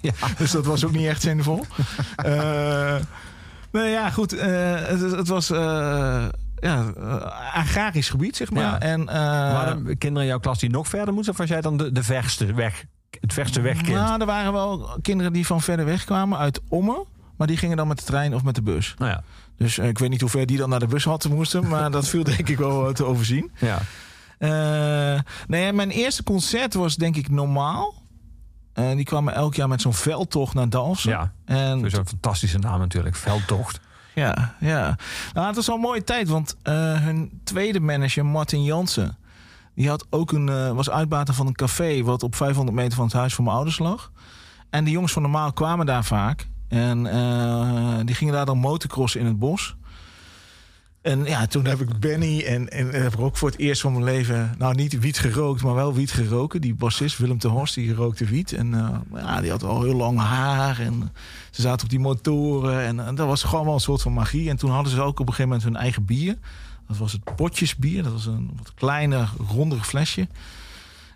Ja. 0.00 0.12
Dus 0.38 0.50
dat 0.50 0.66
was 0.66 0.84
ook 0.84 0.92
niet 0.92 1.06
echt 1.06 1.22
zinvol. 1.22 1.64
Nee, 3.70 3.90
ja, 3.90 4.10
goed. 4.10 4.30
het, 4.30 5.00
het 5.00 5.28
was 5.28 5.50
ja, 6.64 6.92
eh, 6.96 7.54
agrarisch 7.54 8.08
gebied, 8.08 8.36
zeg 8.36 8.50
maar. 8.50 8.62
Ja. 8.62 8.80
En, 8.80 9.08
eh, 9.08 9.14
Waren 9.52 9.86
er 9.86 9.96
kinderen 9.96 10.22
in 10.22 10.28
jouw 10.28 10.38
klas 10.40 10.58
die 10.58 10.70
nog 10.70 10.88
verder 10.88 11.14
moesten? 11.14 11.32
Of 11.32 11.38
was 11.38 11.48
jij 11.48 11.60
dan 11.60 11.76
de, 11.76 11.92
de 11.92 12.02
verste 12.02 12.52
weg, 12.54 12.84
het 13.20 13.32
verste 13.32 13.60
wegkind? 13.60 13.96
Nou, 13.98 14.20
er 14.20 14.26
waren 14.26 14.52
wel 14.52 14.98
kinderen 15.02 15.32
die 15.32 15.46
van 15.46 15.60
verder 15.60 15.84
weg 15.84 16.04
kwamen, 16.04 16.38
uit 16.38 16.60
Ommen. 16.68 17.04
Maar 17.36 17.46
die 17.46 17.56
gingen 17.56 17.76
dan 17.76 17.88
met 17.88 17.98
de 17.98 18.04
trein 18.04 18.34
of 18.34 18.42
met 18.44 18.54
de 18.54 18.62
bus. 18.62 18.94
Nou 18.98 19.10
ja. 19.10 19.22
Dus 19.56 19.78
eh, 19.78 19.88
ik 19.88 19.98
weet 19.98 20.10
niet 20.10 20.20
hoe 20.20 20.30
ver 20.30 20.46
die 20.46 20.56
dan 20.56 20.68
naar 20.68 20.78
de 20.80 20.86
bushalte 20.86 21.28
moesten. 21.28 21.68
Maar 21.68 21.90
dat 21.90 22.08
viel 22.08 22.24
denk 22.24 22.48
ik 22.48 22.58
wel 22.58 22.92
te 22.92 23.04
overzien. 23.04 23.50
ja. 23.58 23.78
Nee, 25.46 25.72
mijn 25.72 25.90
eerste 25.90 26.22
concert 26.22 26.74
was 26.74 26.96
denk 26.96 27.16
ik 27.16 27.30
normaal. 27.30 27.94
Eh, 28.72 28.90
die 28.94 29.04
kwamen 29.04 29.34
elk 29.34 29.54
jaar 29.54 29.68
met 29.68 29.80
zo'n 29.80 29.94
veldtocht 29.94 30.54
naar 30.54 30.68
Dalfsen. 30.68 31.10
Ja. 31.10 31.32
En 31.44 31.84
een 31.84 31.90
fantastische 31.90 32.58
naam 32.58 32.78
natuurlijk. 32.78 33.16
Veldtocht. 33.16 33.80
Ja, 34.14 34.54
ja. 34.60 34.96
Nou, 35.32 35.46
het 35.46 35.56
was 35.56 35.68
al 35.68 35.74
een 35.74 35.80
mooie 35.80 36.04
tijd, 36.04 36.28
want 36.28 36.56
eh, 36.62 36.74
hun 37.02 37.40
tweede 37.44 37.80
manager, 37.80 38.26
Martin 38.26 38.64
Jansen, 38.64 39.16
die 39.74 39.88
had 39.88 40.06
ook 40.10 40.32
een, 40.32 40.48
eh, 40.48 40.70
was 40.70 40.90
uitbater 40.90 41.34
van 41.34 41.46
een 41.46 41.54
café 41.54 42.02
wat 42.02 42.22
op 42.22 42.34
500 42.34 42.76
meter 42.76 42.96
van 42.96 43.04
het 43.04 43.14
huis 43.14 43.34
van 43.34 43.44
mijn 43.44 43.56
ouders 43.56 43.78
lag. 43.78 44.12
En 44.70 44.84
die 44.84 44.92
jongens 44.92 45.12
van 45.12 45.22
normaal 45.22 45.52
kwamen 45.52 45.86
daar 45.86 46.04
vaak. 46.04 46.48
En 46.68 47.06
eh, 47.06 47.98
die 48.04 48.14
gingen 48.14 48.34
daar 48.34 48.46
dan 48.46 48.58
motocrossen 48.58 49.20
in 49.20 49.26
het 49.26 49.38
bos. 49.38 49.76
En 51.04 51.24
ja, 51.24 51.46
toen 51.46 51.64
heb 51.64 51.80
ik 51.80 51.98
Benny 51.98 52.40
en, 52.40 52.68
en 52.68 53.02
heb 53.02 53.12
ik 53.12 53.20
ook 53.20 53.36
voor 53.36 53.50
het 53.50 53.58
eerst 53.58 53.80
van 53.80 53.92
mijn 53.92 54.04
leven, 54.04 54.54
nou 54.58 54.74
niet 54.74 54.98
wiet 54.98 55.18
gerookt, 55.18 55.62
maar 55.62 55.74
wel 55.74 55.94
wiet 55.94 56.12
geroken. 56.12 56.60
Die 56.60 56.74
bassist 56.74 57.18
Willem 57.18 57.38
de 57.38 57.48
Horst, 57.48 57.74
die 57.74 57.94
rookte 57.94 58.24
wiet. 58.24 58.52
En 58.52 58.74
eh, 58.74 59.20
ja, 59.22 59.40
die 59.40 59.50
had 59.50 59.62
al 59.62 59.82
heel 59.82 59.94
lang 59.94 60.18
haar 60.18 60.80
en 60.80 61.12
ze 61.50 61.62
zaten 61.62 61.84
op 61.84 61.90
die 61.90 61.98
motoren. 61.98 62.84
En, 62.84 63.14
dat 63.14 63.26
was 63.26 63.42
gewoon 63.42 63.64
wel 63.64 63.74
een 63.74 63.80
soort 63.80 64.02
van 64.02 64.12
magie. 64.12 64.50
En 64.50 64.56
toen 64.56 64.70
hadden 64.70 64.92
ze 64.92 65.00
ook 65.00 65.20
op 65.20 65.26
een 65.26 65.34
gegeven 65.34 65.48
moment 65.48 65.62
hun 65.62 65.76
eigen 65.76 66.04
bier. 66.04 66.36
Dat 66.88 66.96
was 66.96 67.12
het 67.12 67.34
potjesbier. 67.36 68.02
Dat 68.02 68.12
was 68.12 68.26
een 68.26 68.50
wat 68.56 68.74
kleiner, 68.74 69.30
ronder 69.48 69.78
flesje. 69.78 70.28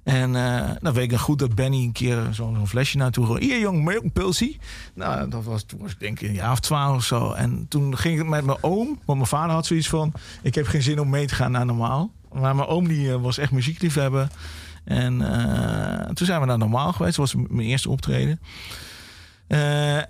En 0.09 0.37
eh 0.37 0.71
dan 0.81 0.93
weet 0.93 1.05
ik 1.05 1.11
nog 1.11 1.21
goed 1.21 1.39
dat 1.39 1.55
Benny 1.55 1.83
een 1.83 1.93
keer 1.93 2.29
zo'n 2.31 2.67
flesje 2.67 2.97
naartoe 2.97 3.27
gooide. 3.27 3.47
Hier 3.47 3.59
jong, 3.59 3.85
milk 3.85 4.13
pilsie. 4.13 4.59
Nou, 4.95 5.29
dat 5.29 5.45
was, 5.45 5.63
toen 5.63 5.81
was 5.81 5.93
ik 5.93 6.01
denk 6.01 6.21
ik 6.21 6.29
een 6.29 6.35
jaar 6.35 6.53
of 6.53 6.61
twaalf 6.61 6.97
of 6.97 7.05
zo. 7.05 7.33
En 7.33 7.67
toen 7.69 7.97
ging 7.97 8.21
ik 8.21 8.27
met 8.27 8.45
mijn 8.45 8.59
oom, 8.61 8.87
want 8.87 9.19
mijn 9.19 9.27
vader 9.27 9.55
had 9.55 9.67
zoiets 9.67 9.89
van... 9.89 10.13
ik 10.43 10.55
heb 10.55 10.67
geen 10.67 10.83
zin 10.83 11.01
om 11.01 11.09
mee 11.09 11.27
te 11.27 11.35
gaan 11.35 11.51
naar 11.51 11.67
normaal. 11.67 12.11
Maar 12.33 12.57
mijn 12.57 12.69
oom 12.69 12.89
die 12.89 13.13
eh, 13.13 13.21
was 13.21 13.39
echt 13.39 13.53
muziekliefhebber. 13.53 14.29
En 14.85 15.23
eh, 15.23 16.07
toen 16.07 16.27
zijn 16.27 16.41
we 16.41 16.47
naar 16.47 16.59
normaal 16.59 16.93
geweest. 16.93 17.17
Dat 17.17 17.33
was 17.33 17.45
mijn 17.49 17.69
eerste 17.69 17.91
optreden. 17.91 18.41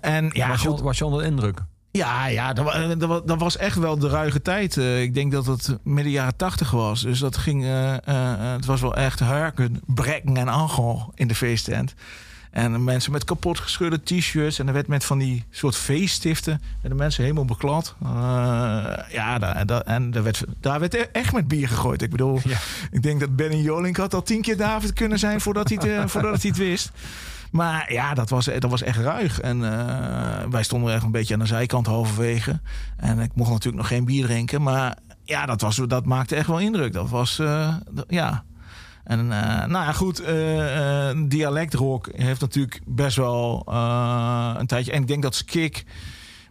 En 0.01 0.29
ja, 0.33 0.47
was, 0.47 0.61
je, 0.61 0.67
goed. 0.67 0.81
was 0.81 0.97
je 0.97 1.05
onder 1.05 1.21
de 1.21 1.27
indruk? 1.27 1.61
Ja, 1.91 2.25
ja 2.25 2.53
dat, 2.53 2.65
wa- 2.65 2.95
dat, 2.95 3.09
wa- 3.09 3.21
dat 3.25 3.39
was 3.39 3.57
echt 3.57 3.77
wel 3.77 3.97
de 3.99 4.09
ruige 4.09 4.41
tijd. 4.41 4.77
Eh, 4.77 5.01
ik 5.01 5.13
denk 5.13 5.31
dat 5.31 5.45
het 5.45 5.77
midden 5.83 6.11
jaren 6.13 6.35
tachtig 6.35 6.71
was. 6.71 7.01
Dus 7.01 7.19
dat 7.19 7.37
ging. 7.37 7.63
eh, 7.63 7.93
eh, 7.93 7.99
eh, 8.07 8.51
het 8.51 8.65
was 8.65 8.81
wel 8.81 8.95
echt 8.95 9.19
harken, 9.19 9.81
brekken 9.85 10.37
en 10.37 10.47
angel 10.47 11.11
in 11.15 11.27
de 11.27 11.35
feesttent. 11.35 11.93
En 12.51 12.83
mensen 12.83 13.11
met 13.11 13.23
kapot 13.23 13.59
gescheurde 13.59 14.03
t-shirts. 14.03 14.59
En 14.59 14.67
er 14.67 14.73
werd 14.73 14.87
met 14.87 15.05
van 15.05 15.17
die 15.17 15.45
soort 15.49 15.75
feeststiften. 15.75 16.61
En 16.81 16.89
de 16.89 16.95
mensen 16.95 17.23
helemaal 17.23 17.45
beklad. 17.45 17.95
Eh, 18.03 18.07
ja, 19.11 19.37
daar, 19.39 19.65
daar- 19.65 19.81
en 19.81 20.11
daar 20.11 20.23
werd, 20.23 20.43
daar 20.59 20.79
werd 20.79 20.93
e- 20.93 21.07
echt 21.11 21.33
met 21.33 21.47
bier 21.47 21.67
gegooid. 21.67 22.01
Ik 22.01 22.09
bedoel, 22.09 22.39
Ja. 22.43 22.57
ik 22.91 23.01
denk 23.03 23.19
dat 23.19 23.35
Benny 23.35 23.55
Jolink 23.61 23.97
had 23.97 24.13
al 24.13 24.23
tien 24.23 24.41
keer 24.41 24.57
David 24.57 24.93
kunnen 24.93 25.19
zijn 25.19 25.41
voordat 25.41 25.69
hij 25.69 25.77
het, 25.81 25.87
eh, 26.03 26.07
voordat 26.07 26.41
hij 26.41 26.49
het 26.49 26.59
wist. 26.59 26.91
Maar 27.51 27.93
ja, 27.93 28.13
dat 28.13 28.29
was, 28.29 28.45
dat 28.45 28.69
was 28.69 28.81
echt 28.81 28.97
ruig. 28.97 29.39
En 29.39 29.63
eh, 29.63 30.47
wij 30.49 30.63
stonden 30.63 30.93
echt 30.93 31.03
een 31.03 31.11
beetje 31.11 31.33
aan 31.33 31.39
de 31.39 31.45
zijkant 31.45 31.85
halverwege. 31.85 32.59
En 32.97 33.19
ik 33.19 33.35
mocht 33.35 33.49
natuurlijk 33.49 33.77
nog 33.77 33.87
geen 33.87 34.05
bier 34.05 34.25
drinken. 34.25 34.61
Maar 34.61 34.97
ja, 35.23 35.45
dat, 35.45 35.61
was, 35.61 35.75
dat 35.75 36.05
maakte 36.05 36.35
echt 36.35 36.47
wel 36.47 36.59
indruk. 36.59 36.93
Dat 36.93 37.09
was, 37.09 37.39
eh, 37.39 37.75
ja. 38.07 38.43
En 39.03 39.19
eh, 39.19 39.65
nou 39.65 39.85
ja, 39.85 39.91
goed, 39.91 40.23
dialectrock 41.29 42.09
heeft 42.15 42.41
natuurlijk 42.41 42.81
best 42.85 43.15
wel 43.15 43.63
een 44.57 44.67
tijdje. 44.67 44.91
En 44.91 45.01
ik 45.01 45.07
denk 45.07 45.21
dat 45.21 45.35
Skik 45.35 45.85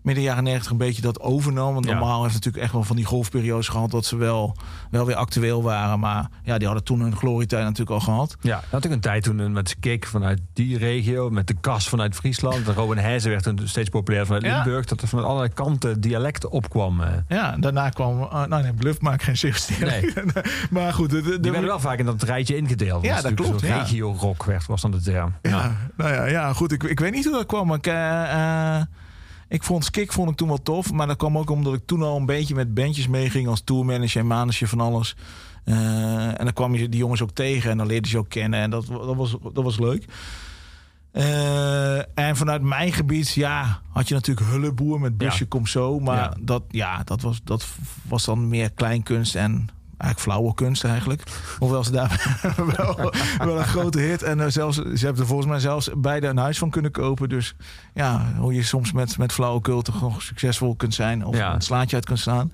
midden 0.08 0.24
jaren 0.24 0.44
90 0.44 0.70
een 0.70 0.76
beetje 0.76 1.02
dat 1.02 1.20
overnam. 1.20 1.72
Want 1.74 1.86
Ja. 1.86 1.92
normaal 1.92 2.22
heeft 2.22 2.34
natuurlijk 2.34 2.62
echt 2.64 2.72
wel 2.72 2.82
van 2.82 2.96
die 2.96 3.04
golfperiodes 3.04 3.68
gehad 3.68 3.90
dat 3.90 4.04
ze 4.04 4.16
wel, 4.16 4.56
wel 4.90 5.06
weer 5.06 5.14
actueel 5.16 5.62
waren. 5.62 6.00
Maar 6.00 6.28
ja, 6.42 6.56
die 6.58 6.66
hadden 6.66 6.84
toen 6.84 7.00
hun 7.00 7.16
glorietijd 7.16 7.62
natuurlijk 7.62 7.90
al 7.90 8.00
gehad. 8.00 8.36
Ja, 8.40 8.62
had 8.70 8.84
ik 8.84 8.90
een 8.90 9.00
tijd 9.00 9.22
toen 9.22 9.40
eh, 9.40 9.46
met 9.46 9.76
Kik 9.80 10.06
vanuit 10.06 10.40
die 10.52 10.78
regio, 10.78 11.30
met 11.30 11.46
de 11.46 11.54
Kas 11.60 11.88
vanuit 11.88 12.14
Friesland. 12.14 12.64
De 12.66 12.72
Robin 12.72 12.98
Heijzen 12.98 13.30
werd 13.30 13.42
toen 13.42 13.60
steeds 13.64 13.88
populair 13.88 14.26
vanuit 14.26 14.44
Ja. 14.44 14.54
Limburg. 14.62 14.84
Dat 14.86 15.00
er 15.02 15.08
vanuit 15.08 15.26
allerlei 15.28 15.52
kanten 15.54 16.00
dialect 16.00 16.48
opkwam. 16.48 17.00
eh. 17.00 17.08
Ja, 17.28 17.56
daarna 17.56 17.88
kwam... 17.88 18.20
uh, 18.20 18.44
nou 18.44 18.62
nee, 18.62 18.72
Bluff 18.72 19.00
maakt 19.00 19.22
geen 19.22 19.36
zeeuws 19.36 19.68
Nee. 19.78 20.12
maar 20.70 20.92
goed. 20.92 21.10
De, 21.10 21.22
de, 21.22 21.40
Die 21.40 21.50
werden 21.50 21.68
wel 21.70 21.80
vaak 21.80 21.98
in 21.98 22.04
dat 22.06 22.22
rijtje 22.22 22.56
ingedeeld. 22.56 23.04
Ja, 23.04 23.12
Was 23.12 23.22
dat 23.22 23.30
natuurlijk 23.30 23.58
klopt, 23.58 23.74
ja. 23.74 23.82
Regio-rock 23.82 24.44
werd, 24.44 24.66
was 24.66 24.80
dan 24.80 24.90
de 24.90 25.00
term. 25.02 25.34
Ja, 25.42 25.76
nou 25.96 26.12
ja, 26.12 26.24
ja 26.26 26.52
goed. 26.52 26.72
Ik, 26.72 26.82
ik 26.82 27.00
weet 27.00 27.12
niet 27.12 27.24
hoe 27.24 27.32
dat 27.34 27.46
kwam. 27.46 27.66
maar 27.66 27.76
Ik, 27.76 27.86
ik 29.48 29.62
vond 29.62 29.84
Skik 29.84 30.12
vond 30.12 30.30
ik 30.30 30.36
toen 30.36 30.48
wel 30.48 30.62
tof. 30.62 30.92
Maar 30.92 31.06
dat 31.06 31.16
kwam 31.16 31.38
ook 31.38 31.50
omdat 31.50 31.74
ik 31.74 31.82
toen 31.86 32.02
al 32.02 32.16
een 32.16 32.26
beetje 32.26 32.54
met 32.54 32.74
bandjes 32.74 33.08
meeging. 33.08 33.48
Als 33.48 33.60
tourmanager 33.60 34.20
en 34.20 34.26
manager 34.26 34.68
van 34.68 34.80
alles. 34.80 35.16
Eh, 35.64 36.26
en 36.26 36.44
dan 36.44 36.52
kwam 36.52 36.74
je 36.74 36.88
die 36.88 37.00
jongens 37.00 37.22
ook 37.22 37.30
tegen. 37.30 37.70
En 37.70 37.76
dan 37.78 37.86
leerde 37.86 38.06
je 38.08 38.12
ze 38.12 38.18
ook 38.18 38.28
kennen. 38.28 38.60
En 38.60 38.70
dat, 38.70 38.86
dat, 38.86 39.16
was, 39.16 39.36
dat 39.52 39.64
was 39.64 39.78
leuk. 39.78 40.04
Eh, 41.12 41.96
en 42.18 42.36
vanuit 42.36 42.62
mijn 42.62 42.92
gebied, 42.92 43.32
ja, 43.32 43.80
had 43.90 44.08
je 44.08 44.14
natuurlijk 44.14 44.50
Hulleboer 44.50 45.00
met 45.00 45.18
Busje 45.18 45.38
Ja. 45.42 45.46
Komt 45.48 45.68
Zo. 45.68 45.98
Maar 46.00 46.16
Ja. 46.16 46.34
dat, 46.40 46.62
ja, 46.70 47.02
dat, 47.04 47.20
was, 47.20 47.40
dat 47.44 47.66
was 48.02 48.24
dan 48.24 48.48
meer 48.48 48.70
kleinkunst 48.72 49.34
en 49.34 49.68
eigenlijk 49.98 50.20
flauwe 50.20 50.54
kunst 50.54 50.84
eigenlijk. 50.84 51.22
Hoewel 51.58 51.84
ze 51.84 51.90
daar 51.92 52.40
wel, 52.76 53.12
wel 53.38 53.58
een 53.58 53.64
grote 53.64 53.98
hit. 54.00 54.22
En 54.22 54.40
eh, 54.40 54.46
zelfs, 54.48 54.76
ze 54.76 55.04
hebben 55.04 55.22
er 55.22 55.26
volgens 55.28 55.48
mij 55.48 55.58
zelfs 55.60 55.90
beide 55.96 56.26
een 56.26 56.36
huis 56.36 56.58
van 56.58 56.70
kunnen 56.70 56.90
kopen. 56.90 57.28
Dus 57.28 57.54
ja, 57.94 58.32
hoe 58.38 58.54
je 58.54 58.62
soms 58.62 58.92
met, 58.92 59.18
met 59.18 59.32
flauwekul 59.32 59.82
toch 59.82 60.00
nog 60.00 60.22
succesvol 60.22 60.74
kunt 60.76 60.94
zijn. 60.94 61.24
Of 61.26 61.36
Ja. 61.36 61.54
een 61.54 61.60
slaatje 61.60 61.96
uit 61.96 62.04
kunt 62.04 62.18
slaan. 62.18 62.52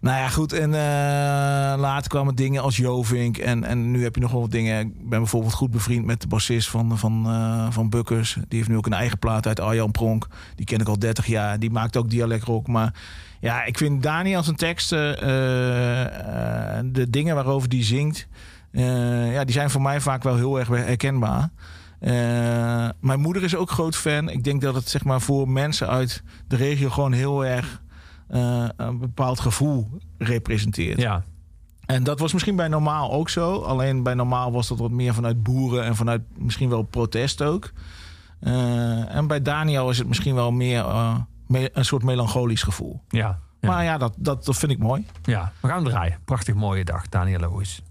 Nou 0.00 0.16
ja, 0.16 0.28
goed. 0.28 0.52
En 0.52 0.74
eh, 0.74 1.80
later 1.80 2.08
kwamen 2.08 2.34
dingen 2.34 2.62
als 2.62 2.76
Jovink. 2.76 3.36
En, 3.36 3.64
en 3.64 3.90
nu 3.90 4.02
heb 4.02 4.14
je 4.14 4.20
nog 4.20 4.30
wel 4.30 4.40
wat 4.40 4.50
dingen. 4.50 4.80
Ik 4.80 5.08
ben 5.08 5.18
bijvoorbeeld 5.18 5.52
goed 5.52 5.70
bevriend 5.70 6.04
met 6.04 6.20
de 6.20 6.28
bassist 6.28 6.68
van, 6.68 6.98
van, 6.98 7.26
eh, 7.26 7.66
van 7.70 7.90
Bukkers. 7.90 8.34
Die 8.34 8.58
heeft 8.58 8.68
nu 8.68 8.76
ook 8.76 8.86
een 8.86 8.92
eigen 8.92 9.18
plaat 9.18 9.46
uit 9.46 9.60
Arjan 9.60 9.90
Pronk. 9.90 10.26
Die 10.54 10.66
ken 10.66 10.80
ik 10.80 10.88
al 10.88 10.98
30 10.98 11.26
jaar. 11.26 11.58
Die 11.58 11.70
maakt 11.70 11.96
ook 11.96 12.10
dialectrock. 12.10 12.66
Maar 12.66 12.94
ja, 13.40 13.64
ik 13.64 13.78
vind 13.78 14.02
Daniel 14.02 14.42
zijn 14.42 14.56
teksten... 14.56 15.20
eh, 15.20 16.78
eh, 16.78 16.84
de 16.92 17.10
dingen 17.10 17.34
waarover 17.34 17.68
die 17.68 17.84
zingt... 17.84 18.28
ja, 18.72 19.44
die 19.44 19.54
zijn 19.54 19.70
voor 19.70 19.82
mij 19.82 20.00
vaak 20.00 20.22
wel 20.22 20.36
heel 20.36 20.58
erg 20.58 20.68
herkenbaar. 20.68 21.50
Mijn 23.00 23.20
moeder 23.20 23.42
is 23.42 23.56
ook 23.56 23.70
groot 23.70 23.96
fan. 23.96 24.28
Ik 24.28 24.44
denk 24.44 24.60
dat 24.60 24.74
het 24.74 24.88
zeg 24.88 25.04
maar, 25.04 25.20
voor 25.20 25.48
mensen 25.48 25.88
uit 25.88 26.22
de 26.48 26.56
regio 26.56 26.90
gewoon 26.90 27.12
heel 27.12 27.44
erg 27.44 27.80
een 28.76 28.98
bepaald 28.98 29.40
gevoel 29.40 29.88
representeert. 30.18 31.00
Ja, 31.00 31.22
En 31.86 32.04
dat 32.04 32.18
was 32.18 32.32
misschien 32.32 32.56
bij 32.56 32.68
normaal 32.68 33.12
ook 33.12 33.28
zo. 33.28 33.60
Alleen 33.60 34.02
bij 34.02 34.14
normaal 34.14 34.52
was 34.52 34.68
dat 34.68 34.78
wat 34.78 34.90
meer 34.90 35.14
vanuit 35.14 35.42
boeren 35.42 35.84
en 35.84 35.96
vanuit 35.96 36.22
misschien 36.38 36.68
wel 36.68 36.82
protest 36.82 37.42
ook. 37.42 37.72
Eh, 38.40 39.14
en 39.14 39.26
bij 39.26 39.42
Daniel 39.42 39.90
is 39.90 39.98
het 39.98 40.06
misschien 40.08 40.34
wel 40.34 40.50
meer 40.52 40.80
eh, 40.84 41.14
me- 41.46 41.70
een 41.72 41.84
soort 41.84 42.02
melancholisch 42.02 42.62
gevoel. 42.62 43.02
ja. 43.08 43.38
ja. 43.60 43.68
Maar 43.68 43.84
ja, 43.84 43.98
dat, 43.98 44.14
dat, 44.18 44.44
dat 44.44 44.56
vind 44.56 44.72
ik 44.72 44.78
mooi. 44.78 45.06
Ja, 45.22 45.52
we 45.60 45.68
gaan 45.68 45.84
draaien. 45.84 46.18
Prachtig 46.24 46.54
mooie 46.54 46.84
dag, 46.84 47.08
Daniel 47.08 47.40
Loos. 47.40 47.82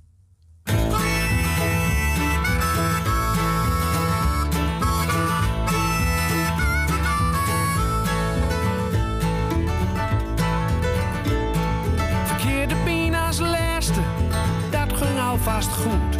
Alvast 15.48 15.76
goed. 15.76 16.18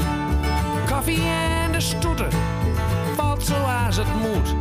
Koffie 0.92 1.22
en 1.22 1.72
de 1.72 1.80
stoeten, 1.80 2.28
valt 3.16 3.44
zoals 3.44 3.96
het 3.96 4.14
moet. 4.22 4.56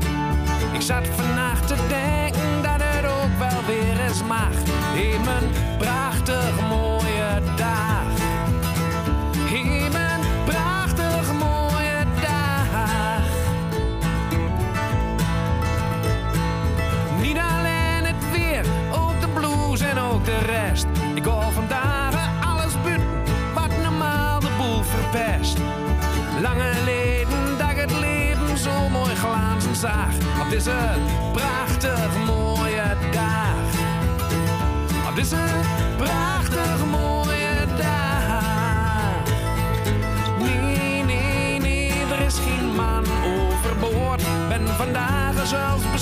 Ik 0.73 0.81
zat 0.81 1.07
vannacht 1.07 1.67
te 1.67 1.75
denken 1.89 2.63
dat 2.63 2.83
het 2.83 3.05
ook 3.05 3.39
wel 3.39 3.65
weer 3.67 4.01
eens 4.07 4.23
mag. 4.23 4.51
In 4.95 5.21
mijn 5.25 5.45
prachtig 5.79 6.69
mooie 6.69 7.41
dag. 7.57 8.03
In 9.51 9.93
mijn 9.93 10.21
prachtig 10.45 11.33
mooie 11.33 12.05
dag. 12.21 13.23
Niet 17.21 17.39
alleen 17.39 18.05
het 18.05 18.31
weer, 18.33 18.65
ook 18.93 19.21
de 19.21 19.29
blues 19.29 19.81
en 19.81 19.99
ook 19.99 20.25
de 20.25 20.39
rest. 20.39 20.87
Ik 21.15 21.27
zag. 29.87 30.41
Op 30.43 30.51
deze 30.51 30.75
prachtig 31.33 32.25
mooie 32.27 32.97
dag. 33.13 33.57
Op 35.09 35.15
deze 35.15 35.37
prachtig 35.97 36.87
mooie 36.91 37.67
dag. 37.77 38.43
Nee, 40.39 41.03
nee, 41.03 41.61
nee, 41.61 41.93
er 42.13 42.27
is 42.27 42.39
geen 42.39 42.75
man 42.75 43.05
overboord. 43.25 44.23
Ben 44.49 44.67
vandaag 44.67 45.47
zelfs 45.47 45.96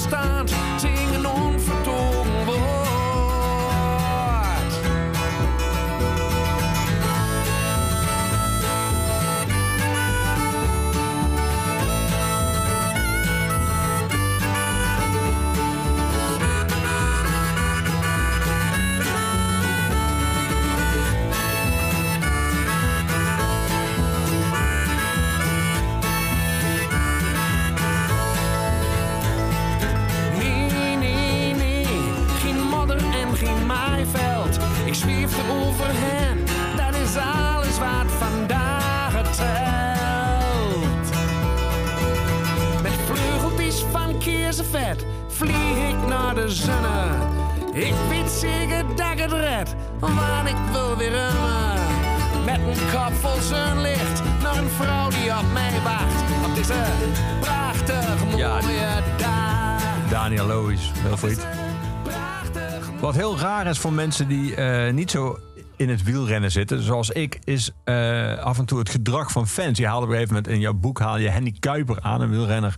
voor 63.85 63.93
mensen 63.93 64.29
die 64.29 64.55
eh, 64.55 64.93
niet 64.93 65.11
zo 65.11 65.39
in 65.77 65.89
het 65.89 66.03
wielrennen 66.03 66.51
zitten, 66.51 66.83
zoals 66.83 67.11
ik, 67.11 67.39
is 67.45 67.71
eh, 67.85 68.39
af 68.39 68.59
en 68.59 68.65
toe 68.65 68.79
het 68.79 68.89
gedrag 68.89 69.33
van 69.33 69.49
fans. 69.49 69.79
Je 69.79 69.87
haalde 69.87 70.07
op 70.07 70.09
een 70.09 70.15
gegeven 70.15 70.35
moment 70.35 70.53
in 70.53 70.61
jouw 70.61 70.75
boek 70.75 70.99
haal 70.99 71.17
je 71.17 71.29
Henny 71.29 71.57
Kuiper 71.59 72.01
aan, 72.01 72.21
een 72.21 72.31
wielrenner. 72.31 72.75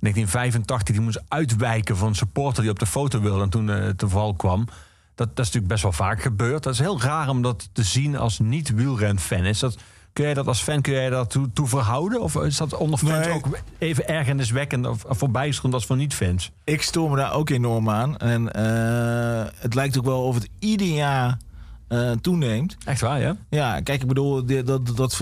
1985, 0.00 0.94
die 0.94 1.04
moest 1.04 1.22
uitwijken 1.28 1.96
van 1.96 2.08
een 2.08 2.14
supporter 2.14 2.62
die 2.62 2.70
op 2.70 2.78
de 2.78 2.86
foto 2.86 3.20
wilde 3.20 3.42
en 3.42 3.50
toen 3.50 3.70
eh 3.70 3.88
te 3.88 4.08
val 4.08 4.34
kwam. 4.34 4.64
Dat, 5.14 5.26
dat 5.28 5.28
is 5.38 5.52
natuurlijk 5.52 5.66
best 5.66 5.82
wel 5.82 5.92
vaak 5.92 6.22
gebeurd. 6.22 6.62
Dat 6.62 6.72
is 6.72 6.78
heel 6.78 7.00
raar 7.00 7.28
om 7.28 7.42
dat 7.42 7.68
te 7.72 7.82
zien 7.82 8.16
als 8.16 8.38
niet-wielrenfan. 8.38 9.44
Is 9.44 9.58
dat, 9.58 9.78
kun 10.12 10.24
jij 10.24 10.34
dat 10.34 10.46
als 10.46 10.62
fan 10.62 10.80
kun 10.80 10.92
jij 10.92 11.10
dat 11.10 11.30
toe, 11.30 11.50
toe 11.52 11.66
verhouden? 11.66 12.20
Of 12.22 12.34
is 12.36 12.56
dat 12.56 12.74
onder 12.76 12.98
fans 12.98 13.26
Nee. 13.26 13.34
ook 13.34 13.46
even 13.78 14.08
ergerniswekkend 14.08 14.86
of, 14.86 15.04
of 15.04 15.18
voorbijstromend 15.18 15.74
als 15.74 15.86
voor 15.86 15.96
niet-fans? 15.96 16.50
Ik 16.64 16.82
stoor 16.82 17.10
me 17.10 17.16
daar 17.16 17.32
ook 17.34 17.50
enorm 17.50 17.90
aan. 17.90 18.16
En 18.16 18.52
eh, 18.52 19.50
het 19.56 19.74
lijkt 19.74 19.98
ook 19.98 20.04
wel 20.04 20.22
of 20.22 20.34
het 20.34 20.48
ieder 20.58 20.86
jaar 20.86 21.36
eh, 21.88 22.10
toeneemt. 22.10 22.76
Echt 22.84 23.00
waar, 23.00 23.20
ja? 23.20 23.36
Ja, 23.50 23.80
kijk, 23.80 24.00
ik 24.02 24.08
bedoel, 24.08 24.46
die- 24.46 24.62
dat, 24.62 24.96
dat 24.96 25.16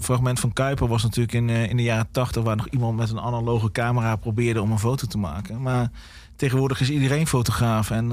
fragment 0.00 0.40
van 0.40 0.52
Kuiper 0.52 0.88
was 0.88 1.02
natuurlijk 1.02 1.32
in, 1.34 1.50
eh, 1.50 1.70
in 1.70 1.76
de 1.76 1.82
jaren 1.82 2.08
tachtig... 2.10 2.42
waar 2.42 2.56
nog 2.56 2.68
iemand 2.68 2.96
met 2.96 3.10
een 3.10 3.20
analoge 3.20 3.70
camera 3.72 4.16
probeerde 4.16 4.62
om 4.62 4.72
een 4.72 4.78
foto 4.78 5.06
te 5.06 5.18
maken. 5.18 5.62
Maar 5.62 5.90
tegenwoordig 6.36 6.80
is 6.80 6.90
iedereen 6.90 7.26
fotograaf. 7.26 7.90
En 7.90 8.08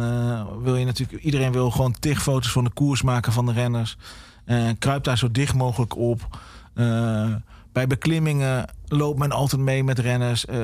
wil 0.63 0.76
je 0.76 0.86
natuurlijk, 0.86 1.24
iedereen 1.24 1.51
wil 1.51 1.72
gewoon 1.72 1.95
tig 1.99 2.22
foto's 2.22 2.51
van 2.51 2.63
de 2.63 2.69
koers 2.74 3.01
maken 3.01 3.32
van 3.34 3.45
de 3.45 3.51
renners. 3.51 3.97
Eh 4.45 4.69
kruipt 4.79 5.05
daar 5.05 5.17
zo 5.17 5.31
dicht 5.31 5.53
mogelijk 5.53 5.97
op. 5.97 6.27
Eh, 6.73 7.35
bij 7.71 7.87
beklimmingen 7.87 8.65
loopt 8.87 9.19
men 9.19 9.31
altijd 9.31 9.61
mee 9.61 9.83
met 9.83 9.99
renners. 9.99 10.45
Eh, 10.45 10.57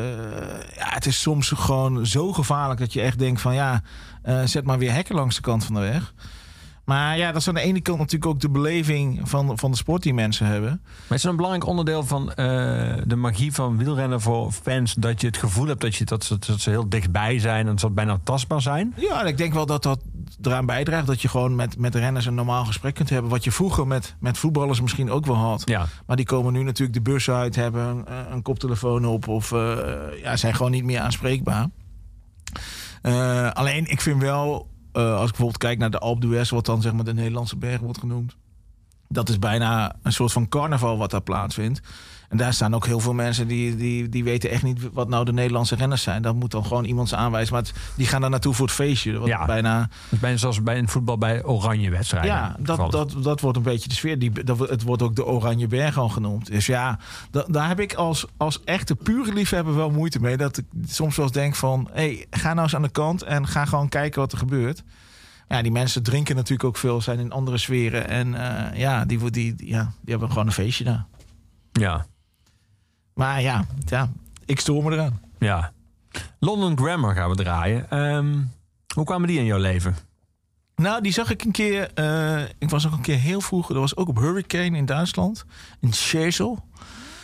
ja, 0.75 0.89
het 0.89 1.05
is 1.05 1.21
soms 1.21 1.49
gewoon 1.49 2.05
zo 2.05 2.33
gevaarlijk 2.33 2.79
dat 2.79 2.93
je 2.93 3.01
echt 3.01 3.19
denkt 3.19 3.41
van... 3.41 3.53
ja, 3.53 3.81
zet 4.45 4.63
maar 4.63 4.77
weer 4.77 4.93
hekken 4.93 5.15
langs 5.15 5.35
de 5.35 5.41
kant 5.41 5.63
van 5.65 5.75
de 5.75 5.81
weg. 5.81 6.13
Maar 6.87 7.17
ja, 7.17 7.31
dat 7.31 7.41
is 7.41 7.47
aan 7.47 7.53
de 7.53 7.61
ene 7.61 7.81
kant 7.81 7.97
natuurlijk 7.97 8.31
ook 8.31 8.39
de 8.39 8.49
beleving 8.49 9.19
van, 9.23 9.57
van 9.57 9.71
de 9.71 9.77
sport 9.77 10.03
die 10.03 10.13
mensen 10.13 10.45
hebben. 10.45 10.81
Maar 11.07 11.17
is 11.17 11.21
het 11.21 11.31
een 11.31 11.35
belangrijk 11.35 11.67
onderdeel 11.67 12.03
van 12.03 12.33
eh, 12.33 12.35
de 13.05 13.15
magie 13.15 13.53
van 13.53 13.77
wielrennen 13.77 14.21
voor 14.21 14.51
fans... 14.51 14.93
dat 14.93 15.21
je 15.21 15.27
het 15.27 15.37
gevoel 15.37 15.67
hebt 15.67 15.81
dat, 15.81 15.95
je, 15.95 16.05
dat, 16.05 16.23
ze, 16.23 16.37
dat 16.39 16.59
ze 16.59 16.69
heel 16.69 16.89
dichtbij 16.89 17.39
zijn... 17.39 17.59
en 17.59 17.65
dat 17.65 17.79
ze 17.79 17.89
bijna 17.89 18.19
tastbaar 18.23 18.61
zijn? 18.61 18.93
Ja, 18.95 19.23
ik 19.23 19.37
denk 19.37 19.53
wel 19.53 19.65
dat 19.65 19.83
dat 19.83 19.99
eraan 20.41 20.65
bijdraagt 20.65 21.07
dat 21.07 21.21
je 21.21 21.27
gewoon 21.27 21.55
met, 21.55 21.77
met 21.77 21.95
renners 21.95 22.25
een 22.25 22.35
normaal 22.35 22.65
gesprek 22.65 22.93
kunt 22.93 23.09
hebben. 23.09 23.31
Wat 23.31 23.43
je 23.43 23.51
vroeger 23.51 23.87
met, 23.87 24.15
met 24.19 24.37
voetballers 24.37 24.81
misschien 24.81 25.11
ook 25.11 25.25
wel 25.25 25.35
had. 25.35 25.61
Ja. 25.65 25.85
Maar 26.05 26.15
die 26.15 26.25
komen 26.25 26.53
nu 26.53 26.63
natuurlijk 26.63 27.05
de 27.05 27.11
bus 27.11 27.29
uit, 27.29 27.55
hebben 27.55 27.85
een, 27.85 28.31
een 28.31 28.41
koptelefoon 28.41 29.05
op 29.05 29.27
of 29.27 29.51
eh, 29.51 29.77
ja, 30.21 30.35
zijn 30.35 30.55
gewoon 30.55 30.71
niet 30.71 30.83
meer 30.83 30.99
aanspreekbaar. 30.99 31.67
Eh, 33.01 33.51
alleen 33.51 33.85
ik 33.85 34.01
vind 34.01 34.21
wel, 34.21 34.67
als 34.97 35.23
ik 35.23 35.27
bijvoorbeeld 35.27 35.57
kijk 35.57 35.77
naar 35.77 35.91
de 35.91 35.99
Alpe 35.99 36.19
d'Huez, 36.19 36.49
wat 36.49 36.65
dan 36.65 36.81
zeg 36.81 36.93
maar 36.93 37.03
de 37.03 37.13
Nederlandse 37.13 37.57
berg 37.57 37.79
wordt 37.79 37.99
genoemd. 37.99 38.35
Dat 39.07 39.29
is 39.29 39.39
bijna 39.39 39.95
een 40.01 40.13
soort 40.13 40.31
van 40.31 40.49
carnaval 40.49 40.97
wat 40.97 41.11
daar 41.11 41.21
plaatsvindt. 41.21 41.81
En 42.29 42.37
daar 42.37 42.53
staan 42.53 42.73
ook 42.75 42.85
heel 42.85 42.99
veel 42.99 43.13
mensen 43.13 43.47
die, 43.47 43.75
die, 43.75 44.09
die 44.09 44.23
weten 44.23 44.49
echt 44.49 44.63
niet 44.63 44.79
wat 44.93 45.09
nou 45.09 45.25
de 45.25 45.33
Nederlandse 45.33 45.75
renners 45.75 46.01
zijn. 46.01 46.21
Dat 46.21 46.35
moet 46.35 46.51
dan 46.51 46.65
gewoon 46.65 46.83
iemand 46.85 47.09
ze 47.09 47.15
aanwijzen. 47.15 47.53
Maar 47.53 47.63
het- 47.63 47.73
die 47.95 48.07
gaan 48.07 48.21
daar 48.21 48.29
naartoe 48.29 48.53
voor 48.53 48.65
het 48.65 48.75
feestje. 48.75 49.17
Wat 49.19 49.27
Ja. 49.27 49.45
bijna 49.45 49.89
is 50.09 50.19
bijna 50.19 50.37
zoals 50.37 50.63
bij 50.63 50.77
een 50.77 50.87
voetbal 50.89 51.17
bij 51.17 51.43
oranje 51.43 51.89
wedstrijden. 51.89 52.31
ja, 52.31 52.55
dat, 52.59 52.91
dat, 52.91 53.15
dat 53.23 53.41
wordt 53.41 53.57
een 53.57 53.63
beetje 53.63 53.89
de 53.89 53.95
sfeer. 53.95 54.19
Die, 54.19 54.43
dat, 54.43 54.59
het 54.59 54.81
wordt 54.83 55.01
ook 55.01 55.15
de 55.15 55.25
Oranje 55.25 55.67
Berg 55.67 55.97
al 55.97 56.09
genoemd. 56.09 56.47
Dus 56.47 56.65
ja, 56.65 56.99
da- 57.31 57.45
daar 57.47 57.67
heb 57.67 57.79
ik 57.79 57.93
als, 57.93 58.25
als 58.37 58.63
echte 58.63 58.95
pure 58.95 59.33
liefhebber 59.33 59.75
wel 59.75 59.89
moeite 59.89 60.19
mee. 60.19 60.37
Dat 60.37 60.57
ik 60.57 60.65
soms 60.87 61.15
wel 61.15 61.25
eens 61.25 61.33
denk 61.35 61.55
van... 61.55 61.89
Hey, 61.93 62.25
ga 62.29 62.49
nou 62.49 62.61
eens 62.63 62.75
aan 62.75 62.81
de 62.81 62.89
kant 62.89 63.21
en 63.23 63.47
ga 63.47 63.65
gewoon 63.65 63.89
kijken 63.89 64.19
wat 64.19 64.31
er 64.31 64.37
gebeurt. 64.37 64.83
Ja, 65.47 65.61
die 65.61 65.71
mensen 65.71 66.03
drinken 66.03 66.35
natuurlijk 66.35 66.63
ook 66.63 66.77
veel, 66.77 67.01
zijn 67.01 67.19
in 67.19 67.31
andere 67.31 67.57
sferen. 67.57 68.07
En 68.07 68.33
eh, 68.73 68.79
ja, 68.79 69.05
die, 69.05 69.31
die, 69.31 69.55
die- 69.55 69.67
ja, 69.69 69.81
die 70.01 70.09
hebben 70.11 70.29
gewoon 70.29 70.45
een 70.45 70.51
feestje 70.53 70.83
daar. 70.83 71.05
Ja, 71.71 72.05
Maar 73.17 73.41
ja, 73.41 73.65
ja 73.85 74.09
ik 74.45 74.59
stoor 74.59 74.83
me 74.83 74.91
eraan. 74.91 75.19
ja. 75.39 75.71
London 76.39 76.77
Grammar 76.77 77.15
gaan 77.15 77.29
we 77.29 77.35
draaien. 77.35 77.89
Ehm, 77.89 78.35
hoe 78.93 79.05
kwamen 79.05 79.27
die 79.27 79.37
in 79.39 79.45
jouw 79.45 79.57
leven? 79.59 79.95
Nou, 80.75 81.01
die 81.01 81.11
zag 81.11 81.29
ik 81.31 81.43
een 81.43 81.51
keer. 81.51 81.91
eh, 81.93 82.41
ik 82.57 82.69
was 82.69 82.85
ook 82.87 82.93
een 82.93 83.01
keer 83.01 83.17
heel 83.19 83.41
vroeg. 83.41 83.67
Dat 83.67 83.77
was 83.77 83.95
ook 83.95 84.07
op 84.07 84.17
Hurricane 84.17 84.77
in 84.77 84.85
Duitsland. 84.85 85.45
In 85.79 85.93
Schesel. 85.93 86.65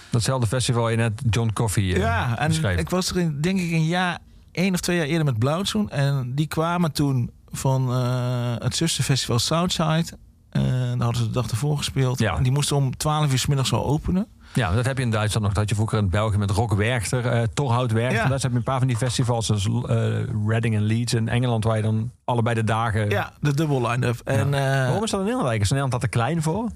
Datzelfde 0.10 0.48
festival 0.48 0.82
waar 0.82 0.92
je 0.92 0.98
net 0.98 1.22
John 1.30 1.50
Coffee 1.54 1.94
eh, 1.94 2.00
Ja, 2.00 2.38
en 2.38 2.48
beschreef. 2.48 2.80
ik 2.80 2.90
was 2.90 3.10
er 3.10 3.18
in, 3.20 3.42
denk 3.42 3.60
ik 3.60 3.72
een 3.72 3.86
jaar, 3.86 4.20
één 4.52 4.74
of 4.74 4.80
twee 4.80 4.98
jaar 4.98 5.06
eerder 5.06 5.26
met 5.26 5.40
Blauwzoen. 5.40 5.90
En 5.90 6.36
die 6.36 6.48
kwamen 6.48 6.92
toen 6.92 7.32
van 7.52 7.92
eh, 7.94 8.56
het 8.60 8.76
zusterfestival 8.76 9.40
Southside. 9.40 10.06
Daar 10.50 10.98
hadden 10.98 11.16
ze 11.16 11.24
de 11.24 11.30
dag 11.34 11.50
ervoor 11.50 11.78
gespeeld. 11.78 12.20
Ja. 12.20 12.36
En 12.38 12.44
die 12.44 12.52
moesten 12.52 12.76
om 12.76 12.98
12 12.98 13.32
uur 13.32 13.40
's 13.40 13.46
middags 13.46 13.74
al 13.74 13.86
openen. 13.86 14.28
Ja, 14.54 14.72
dat 14.76 14.86
heb 14.86 14.98
je 14.98 15.04
in 15.04 15.12
Duitsland 15.12 15.46
nog. 15.46 15.56
Dat 15.56 15.70
je 15.70 15.76
vroeger 15.76 15.98
in 15.98 16.10
België 16.10 16.38
met 16.38 16.52
Rock 16.52 16.74
Werchter, 16.74 17.26
eh 17.26 17.42
Torhout 17.54 17.92
Werchter. 17.92 18.18
Ja. 18.22 18.28
Daar 18.28 18.40
heb 18.40 18.52
je 18.52 18.58
een 18.58 18.64
paar 18.64 18.78
van 18.80 18.88
die 18.88 18.98
festivals, 18.98 19.46
zoals 19.46 19.66
eh, 19.66 20.24
Reading 20.48 20.76
en 20.76 20.82
Leeds 20.84 21.14
in 21.14 21.28
Engeland, 21.30 21.64
waar 21.64 21.76
je 21.76 21.82
dan 21.82 22.12
allebei 22.26 22.56
de 22.56 22.64
dagen... 22.64 23.10
Ja, 23.10 23.34
de 23.42 23.54
dubbel 23.54 23.88
line-up. 23.88 24.20
En, 24.24 24.54
eh, 24.54 24.60
Waarom 24.62 25.04
is 25.04 25.10
dat 25.12 25.20
in 25.20 25.26
Nederland? 25.26 25.54
Is 25.54 25.60
Nederland 25.62 25.92
dat 25.92 26.02
te 26.02 26.08
klein 26.08 26.42
voor? 26.42 26.70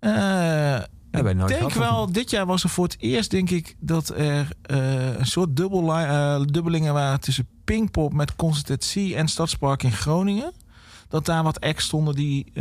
Ja, 0.00 0.86
ik 1.48 1.48
denk 1.48 1.72
wel, 1.90 2.12
dit 2.12 2.30
jaar 2.30 2.46
was 2.46 2.62
er 2.62 2.68
voor 2.68 2.84
het 2.84 2.96
eerst, 2.98 3.30
denk 3.30 3.50
ik, 3.50 3.76
dat 3.80 4.08
er 4.16 4.48
een 5.18 5.26
soort 5.26 5.56
dubbel 5.56 5.92
li- 5.94 6.44
dubbelingen 6.44 6.92
waren 6.94 7.20
tussen 7.20 7.48
Pinkpop 7.64 8.12
met 8.12 8.36
Concerted 8.36 8.92
C 8.94 9.12
en 9.12 9.28
Stadspark 9.28 9.82
in 9.82 9.92
Groningen. 9.92 10.52
Dat 11.08 11.24
daar 11.26 11.42
wat 11.42 11.60
acts 11.60 11.84
stonden 11.84 12.14
die, 12.14 12.52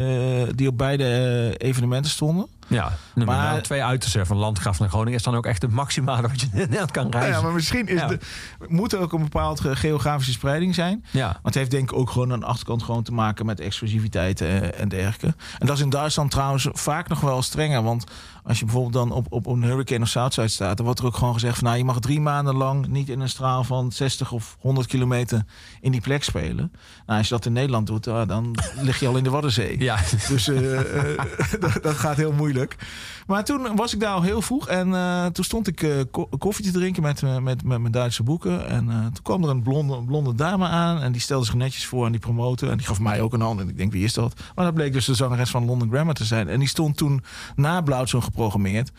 die 0.55 0.67
op 0.67 0.77
beide 0.77 1.53
evenementen 1.57 2.11
stonden. 2.11 2.47
Ja, 2.67 2.91
maar, 3.13 3.25
Maar- 3.25 3.49
nou, 3.49 3.61
twee 3.61 3.83
uitersten 3.83 4.25
van 4.25 4.37
Landgraaf 4.37 4.79
naar 4.79 4.89
Groningen 4.89 5.13
is 5.19 5.23
dan 5.23 5.35
ook 5.35 5.45
echt 5.45 5.61
het 5.61 5.71
maximale 5.71 6.27
wat 6.27 6.41
je 6.41 6.47
in 6.51 6.57
Nederland 6.57 6.91
kan 6.91 7.09
reizen. 7.11 7.31
Ja, 7.33 7.41
maar 7.41 7.51
misschien 7.53 7.87
is 7.87 7.99
Ja. 7.99 8.07
de, 8.07 8.19
moet 8.67 8.93
er 8.93 8.99
ook 8.99 9.13
een 9.13 9.21
bepaald 9.23 9.59
ge- 9.59 9.75
geografische 9.75 10.31
spreiding 10.31 10.75
zijn. 10.75 11.05
Ja. 11.11 11.25
Want 11.25 11.41
het 11.45 11.55
heeft 11.55 11.71
denk 11.71 11.91
ik 11.91 11.97
ook 11.97 12.09
gewoon 12.09 12.31
aan 12.31 12.39
de 12.39 12.45
achterkant 12.45 12.83
gewoon 12.83 13.03
te 13.03 13.13
maken 13.13 13.45
met 13.45 13.59
exclusiviteit 13.59 14.41
eh, 14.41 14.79
en 14.79 14.89
dergelijke. 14.89 15.37
En 15.59 15.67
dat 15.67 15.75
is 15.77 15.83
in 15.83 15.89
Duitsland 15.89 16.31
trouwens 16.31 16.67
vaak 16.71 17.07
nog 17.07 17.19
wel 17.19 17.41
strenger. 17.41 17.83
Want 17.83 18.03
als 18.45 18.59
je 18.59 18.65
bijvoorbeeld 18.65 18.93
dan 18.93 19.11
op, 19.11 19.25
op 19.29 19.45
een 19.45 19.63
Hurricane 19.63 20.01
of 20.03 20.09
Southside 20.09 20.47
staat... 20.47 20.77
dan 20.77 20.85
wordt 20.85 20.99
er 20.99 21.05
ook 21.05 21.15
gewoon 21.15 21.33
gezegd 21.33 21.55
van... 21.55 21.63
nou, 21.63 21.77
je 21.77 21.85
mag 21.85 21.99
drie 21.99 22.21
maanden 22.21 22.55
lang 22.55 22.87
niet 22.87 23.09
in 23.09 23.19
een 23.19 23.29
straal 23.29 23.63
van 23.63 23.91
60 23.91 24.31
of 24.31 24.57
100 24.59 24.87
kilometer 24.87 25.45
in 25.81 25.91
die 25.91 26.01
plek 26.01 26.23
spelen. 26.23 26.71
Nou, 27.05 27.17
als 27.19 27.27
je 27.27 27.33
dat 27.33 27.45
in 27.45 27.53
Nederland 27.53 27.87
doet, 27.87 28.07
ah, 28.07 28.27
dan 28.27 28.55
lig 28.81 28.99
je 28.99 29.07
al 29.07 29.17
in 29.17 29.23
de 29.23 29.29
Waddenzee. 29.29 29.79
Ja, 29.79 29.99
Dus 30.27 30.47
eh, 30.47 30.79
eh, 31.11 31.19
dat, 31.59 31.77
dat 31.81 31.95
gaat 31.95 32.17
heel 32.17 32.31
moeilijk. 32.31 32.75
Maar 33.27 33.43
toen 33.43 33.75
was 33.75 33.93
ik 33.93 33.99
daar 33.99 34.13
al 34.13 34.21
heel 34.21 34.41
vroeg. 34.41 34.67
En 34.67 34.93
eh, 34.93 35.25
toen 35.25 35.43
stond 35.43 35.67
ik 35.67 36.05
ko- 36.11 36.29
koffie 36.37 36.65
te 36.65 36.71
drinken 36.71 37.01
met, 37.03 37.21
met, 37.21 37.63
met 37.63 37.79
mijn 37.79 37.91
Duitse 37.91 38.23
boeken. 38.23 38.67
En 38.67 38.85
toen 38.87 39.23
kwam 39.23 39.43
er 39.43 39.49
een 39.49 39.61
blonde, 39.63 40.03
blonde 40.03 40.35
dame 40.35 40.67
aan. 40.67 41.01
En 41.01 41.11
die 41.11 41.21
stelde 41.21 41.45
zich 41.45 41.55
netjes 41.55 41.85
voor 41.85 42.05
aan 42.05 42.11
die 42.11 42.21
promotor. 42.21 42.69
En 42.69 42.77
die 42.77 42.87
gaf 42.87 42.99
mij 42.99 43.21
ook 43.21 43.33
een 43.33 43.41
hand. 43.41 43.59
En 43.59 43.69
ik 43.69 43.77
denk, 43.77 43.91
wie 43.91 44.03
is 44.03 44.13
dat? 44.13 44.33
Maar 44.55 44.65
dat 44.65 44.73
bleek 44.73 44.93
dus 44.93 45.05
de 45.05 45.13
zangeres 45.13 45.49
van 45.49 45.65
London 45.65 45.89
Grammar 45.89 46.13
te 46.13 46.25
zijn. 46.25 46.47
En 46.47 46.59
die 46.59 46.67
stond 46.67 46.97
toen 46.97 47.23
na 47.55 47.81
Blauwzoen 47.81 48.21
geprogrammeerd. 48.35 48.91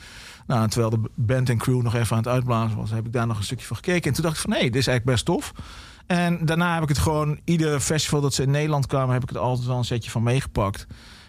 Nou, 0.46 0.68
terwijl 0.68 0.90
de 0.90 1.10
band 1.14 1.48
en 1.48 1.58
crew 1.58 1.82
nog 1.82 1.94
even 1.94 2.16
aan 2.16 2.22
het 2.22 2.32
uitblazen 2.32 2.76
was... 2.76 2.90
heb 2.90 3.06
ik 3.06 3.12
daar 3.12 3.26
nog 3.26 3.38
een 3.38 3.44
stukje 3.44 3.66
van 3.66 3.76
gekeken. 3.76 4.08
En 4.08 4.12
toen 4.12 4.22
dacht 4.22 4.36
ik 4.36 4.42
van, 4.42 4.50
nee, 4.50 4.62
dit 4.62 4.76
is 4.76 4.86
eigenlijk 4.86 5.04
best 5.04 5.24
tof. 5.24 5.52
En 6.06 6.46
daarna 6.46 6.74
heb 6.74 6.82
ik 6.82 6.88
het 6.88 6.98
gewoon... 6.98 7.40
Ieder 7.44 7.80
festival 7.80 8.20
dat 8.20 8.34
ze 8.34 8.42
in 8.42 8.50
Nederland 8.50 8.86
kwamen... 8.86 9.12
heb 9.12 9.22
ik 9.22 9.28
het 9.28 9.38
altijd 9.38 9.66
wel 9.66 9.76
een 9.76 9.84
setje 9.84 10.10
van 10.10 10.22
meegepakt. 10.22 10.86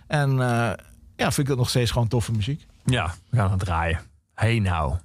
En 0.08 0.32
eh, 0.32 0.72
ja, 1.16 1.32
vind 1.32 1.38
ik 1.38 1.48
dat 1.48 1.58
nog 1.58 1.70
steeds 1.70 1.92
gewoon 1.92 2.08
toffe 2.08 2.32
muziek. 2.32 2.66
ja, 2.86 3.14
we 3.30 3.38
gaan 3.38 3.52
het 3.52 3.60
draaien. 3.60 4.00
Hey 4.34 4.60
nou. 4.60 4.96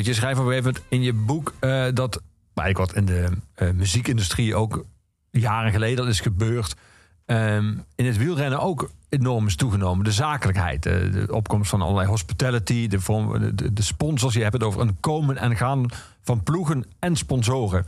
Je 0.00 0.14
schrijft 0.14 0.40
op 0.40 0.46
een 0.46 0.74
in 0.88 1.02
je 1.02 1.12
boek 1.12 1.54
eh, 1.58 1.84
dat 1.94 2.22
eigenlijk 2.54 2.92
wat 2.92 2.96
in 2.96 3.04
de 3.06 3.28
eh, 3.54 3.70
muziekindustrie 3.70 4.54
ook 4.54 4.84
jaren 5.30 5.72
geleden 5.72 6.04
al 6.04 6.10
is 6.10 6.20
gebeurd. 6.20 6.74
ehm, 7.26 7.74
in 7.94 8.06
het 8.06 8.16
wielrennen 8.16 8.60
ook 8.60 8.90
enorm 9.08 9.46
is 9.46 9.56
toegenomen. 9.56 10.04
De 10.04 10.12
zakelijkheid, 10.12 10.86
eh, 10.86 11.12
de 11.12 11.26
opkomst 11.30 11.70
van 11.70 11.82
allerlei 11.82 12.08
hospitality, 12.08 12.86
de, 12.88 12.98
de, 13.38 13.54
de- 13.54 13.72
de 13.72 13.82
sponsors. 13.82 14.34
Je 14.34 14.40
hebt 14.42 14.52
het 14.52 14.62
over 14.62 14.80
een 14.80 14.96
komen 15.00 15.36
en 15.36 15.56
gaan 15.56 15.86
van 16.22 16.42
ploegen 16.42 16.84
en 16.98 17.16
sponsoren. 17.16 17.84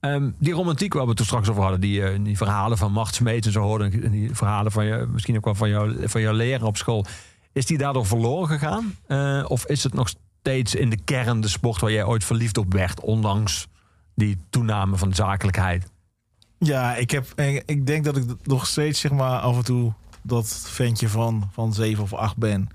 Ehm, 0.00 0.30
die 0.38 0.52
romantiek 0.52 0.92
waar 0.92 1.02
we 1.02 1.08
het 1.08 1.16
toen 1.16 1.26
straks 1.26 1.48
over 1.48 1.62
hadden, 1.62 1.80
die, 1.80 2.22
die 2.22 2.36
verhalen 2.36 2.78
van 2.78 2.92
Mart 2.92 3.14
Smeets 3.14 3.46
en 3.46 3.52
zo 3.52 3.60
hoorden, 3.62 4.02
en 4.04 4.10
die 4.10 4.34
verhalen 4.34 4.72
van 4.72 4.84
je, 4.84 5.06
misschien 5.12 5.36
ook 5.36 5.44
wel 5.44 5.54
van, 5.54 5.68
jou, 5.68 6.08
van 6.08 6.20
jouw 6.20 6.32
leraar 6.34 6.66
op 6.66 6.76
school. 6.76 7.04
Is 7.52 7.66
die 7.66 7.78
daardoor 7.78 8.06
verloren 8.06 8.58
gegaan? 8.58 8.96
Of 9.46 9.66
is 9.66 9.82
het 9.82 9.94
nog 9.94 10.08
steeds 10.40 10.74
in 10.74 10.90
de 10.90 10.98
kern 11.04 11.40
de 11.40 11.48
sport 11.48 11.80
waar 11.80 11.92
jij 11.92 12.04
ooit 12.04 12.24
verliefd 12.24 12.58
op 12.58 12.72
werd, 12.72 13.00
ondanks 13.00 13.68
die 14.14 14.36
toename 14.50 14.96
van 14.96 15.14
zakelijkheid? 15.14 15.90
Ja, 16.58 16.94
ik, 16.94 17.10
heb, 17.10 17.40
ik 17.40 17.62
ik 17.66 17.86
denk 17.86 18.04
dat 18.04 18.16
ik 18.16 18.24
nog 18.42 18.66
steeds 18.66 19.00
zeg 19.00 19.12
maar 19.12 19.38
af 19.38 19.56
en 19.56 19.64
toe 19.64 19.92
dat 20.22 20.64
ventje 20.66 21.08
van, 21.08 21.48
van 21.52 21.72
7 21.72 22.02
of 22.02 22.12
8 22.12 22.36
ben. 22.36 22.68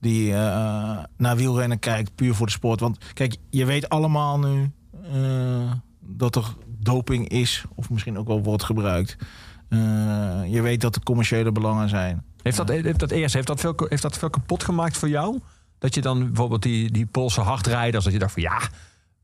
Die 0.00 0.32
eh, 0.32 0.98
naar 1.16 1.36
wielrennen 1.36 1.78
kijkt, 1.78 2.14
puur 2.14 2.34
voor 2.34 2.46
de 2.46 2.52
sport. 2.52 2.80
Want 2.80 2.98
kijk, 3.12 3.36
je 3.50 3.64
weet 3.64 3.88
allemaal 3.88 4.38
nu 4.38 4.70
eh, 5.12 5.72
dat 6.00 6.36
er 6.36 6.54
doping 6.66 7.28
is. 7.28 7.64
Of 7.74 7.90
misschien 7.90 8.18
ook 8.18 8.26
wel 8.26 8.42
wordt 8.42 8.64
gebruikt. 8.64 9.16
Eh, 9.68 9.78
je 10.46 10.60
weet 10.60 10.80
dat 10.80 10.96
er 10.96 11.02
commerciële 11.02 11.52
belangen 11.52 11.88
zijn. 11.88 12.24
Heeft 12.42 12.56
dat, 12.56 12.68
heeft 12.68 12.98
dat 12.98 13.10
eerst 13.10 13.34
heeft 13.34 13.46
dat 13.46 13.60
veel, 13.60 13.74
heeft 13.88 14.02
dat 14.02 14.18
veel 14.18 14.30
kapot 14.30 14.64
gemaakt 14.64 14.96
voor 14.96 15.08
jou? 15.08 15.40
Dat 15.86 15.94
je 15.94 16.00
dan 16.00 16.26
bijvoorbeeld 16.26 16.62
die, 16.62 16.90
die 16.90 17.06
Poolse 17.06 17.40
hardrijders, 17.40 18.04
dat 18.04 18.12
je 18.12 18.18
dacht 18.18 18.32
van 18.32 18.42
ja, 18.42 18.60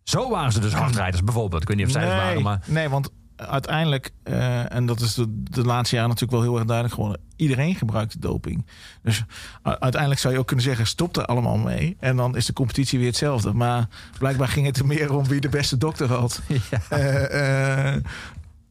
zo 0.03 0.31
waren 0.31 0.53
ze 0.53 0.61
dus 0.61 0.73
hardrijders 0.73 1.25
bijvoorbeeld. 1.25 1.63
Ik 1.63 1.69
weet 1.69 1.77
niet 1.77 1.87
of 1.87 1.93
zij 1.93 2.03
het 2.03 2.13
waren, 2.13 2.43
maar 2.43 2.61
nee, 2.67 2.89
want 2.89 3.11
uiteindelijk, 3.37 4.11
eh, 4.23 4.73
en 4.73 4.87
dat 4.87 5.01
is 5.01 5.15
de, 5.15 5.43
de 5.43 5.65
laatste 5.65 5.95
jaren 5.95 6.11
natuurlijk 6.11 6.39
wel 6.39 6.51
heel 6.51 6.59
erg 6.59 6.67
duidelijk 6.67 6.95
geworden, 6.95 7.21
iedereen 7.37 7.75
gebruikt 7.75 8.21
doping. 8.21 8.67
Dus 9.03 9.25
uiteindelijk 9.63 10.21
zou 10.21 10.35
je 10.35 10.41
ook 10.41 10.47
kunnen 10.47 10.65
zeggen, 10.65 10.87
stop 10.87 11.17
er 11.17 11.25
allemaal 11.25 11.57
mee. 11.59 11.97
En 12.01 12.17
dan 12.17 12.37
is 12.37 12.47
de 12.47 12.53
competitie 12.53 12.99
weer 12.99 13.09
hetzelfde. 13.09 13.53
Maar 13.53 13.89
blijkbaar 14.19 14.49
ging 14.49 14.67
het 14.67 14.79
er 14.79 14.87
meer 14.87 15.15
om 15.15 15.27
wie 15.27 15.41
de 15.41 15.49
beste 15.49 15.77
dokter 15.77 16.13
had. 16.13 16.41
Ja. 16.71 16.81
Eh, 16.89 17.95
eh, 17.95 18.03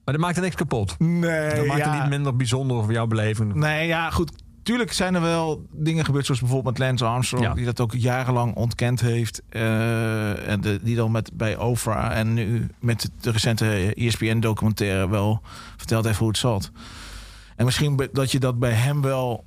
maar 0.04 0.14
dat 0.14 0.18
maakte 0.18 0.42
niks 0.42 0.56
kapot. 0.56 0.96
nee, 1.00 1.56
Dat 1.56 1.66
maakte 1.66 1.90
ja. 1.90 2.00
niet 2.00 2.10
minder 2.10 2.36
bijzonder 2.36 2.84
voor 2.84 2.94
jouw 2.94 3.08
beleving. 3.08 3.54
Nee, 3.54 3.88
ja, 3.88 4.10
goed. 4.10 4.32
Tuurlijk 4.64 4.94
zijn 4.94 5.16
er 5.16 5.22
wel 5.22 5.66
dingen 5.72 6.06
gebeurd, 6.06 6.26
zoals 6.26 6.40
bijvoorbeeld 6.42 6.78
met 6.78 6.88
Lance 6.88 7.06
Armstrong, 7.06 7.44
Ja. 7.46 7.54
die 7.54 7.66
dat 7.66 7.80
ook 7.80 7.94
jarenlang 7.94 8.56
ontkend 8.56 9.02
heeft. 9.02 9.42
eh, 9.50 10.48
en 10.48 10.62
de, 10.62 10.80
die 10.84 10.96
dan 10.96 11.12
met, 11.12 11.32
bij 11.34 11.58
Oprah 11.58 12.18
en 12.18 12.34
nu 12.34 12.68
met 12.80 13.10
de 13.22 13.32
recente 13.32 13.94
ESPN-documentaire 13.96 15.10
wel 15.10 15.42
verteld 15.78 16.06
heeft 16.06 16.18
hoe 16.20 16.28
het 16.28 16.38
zat. 16.38 16.72
En 17.56 17.66
misschien 17.66 18.10
dat 18.14 18.32
je 18.32 18.40
dat 18.40 18.60
bij 18.60 18.72
hem 18.72 19.02
wel 19.02 19.44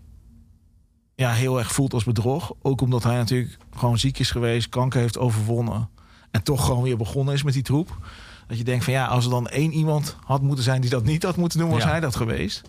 ja, 1.15 1.31
heel 1.33 1.59
erg 1.59 1.73
voelt 1.73 1.93
als 1.95 2.05
bedrog. 2.05 2.53
Ook 2.63 2.81
omdat 2.81 3.03
hij 3.03 3.17
natuurlijk 3.17 3.57
gewoon 3.77 3.99
ziek 3.99 4.19
is 4.19 4.31
geweest, 4.31 4.69
kanker 4.69 5.01
heeft 5.01 5.19
overwonnen. 5.19 5.89
En 6.31 6.43
toch 6.43 6.65
gewoon 6.67 6.83
weer 6.83 6.97
begonnen 6.97 7.35
is 7.35 7.43
met 7.43 7.55
die 7.55 7.63
troep. 7.63 7.99
Dat 8.47 8.59
je 8.59 8.65
denkt 8.65 8.85
van 8.85 8.93
ja, 8.93 9.07
als 9.07 9.25
er 9.25 9.31
dan 9.31 9.49
één 9.49 9.73
iemand 9.73 10.17
had 10.25 10.43
moeten 10.43 10.65
zijn 10.65 10.81
die 10.81 10.91
dat 10.91 11.05
niet 11.05 11.23
had 11.23 11.37
moeten 11.37 11.59
doen, 11.59 11.71
was 11.71 11.83
Ja. 11.83 11.89
hij 11.89 12.01
dat 12.01 12.17
geweest. 12.17 12.63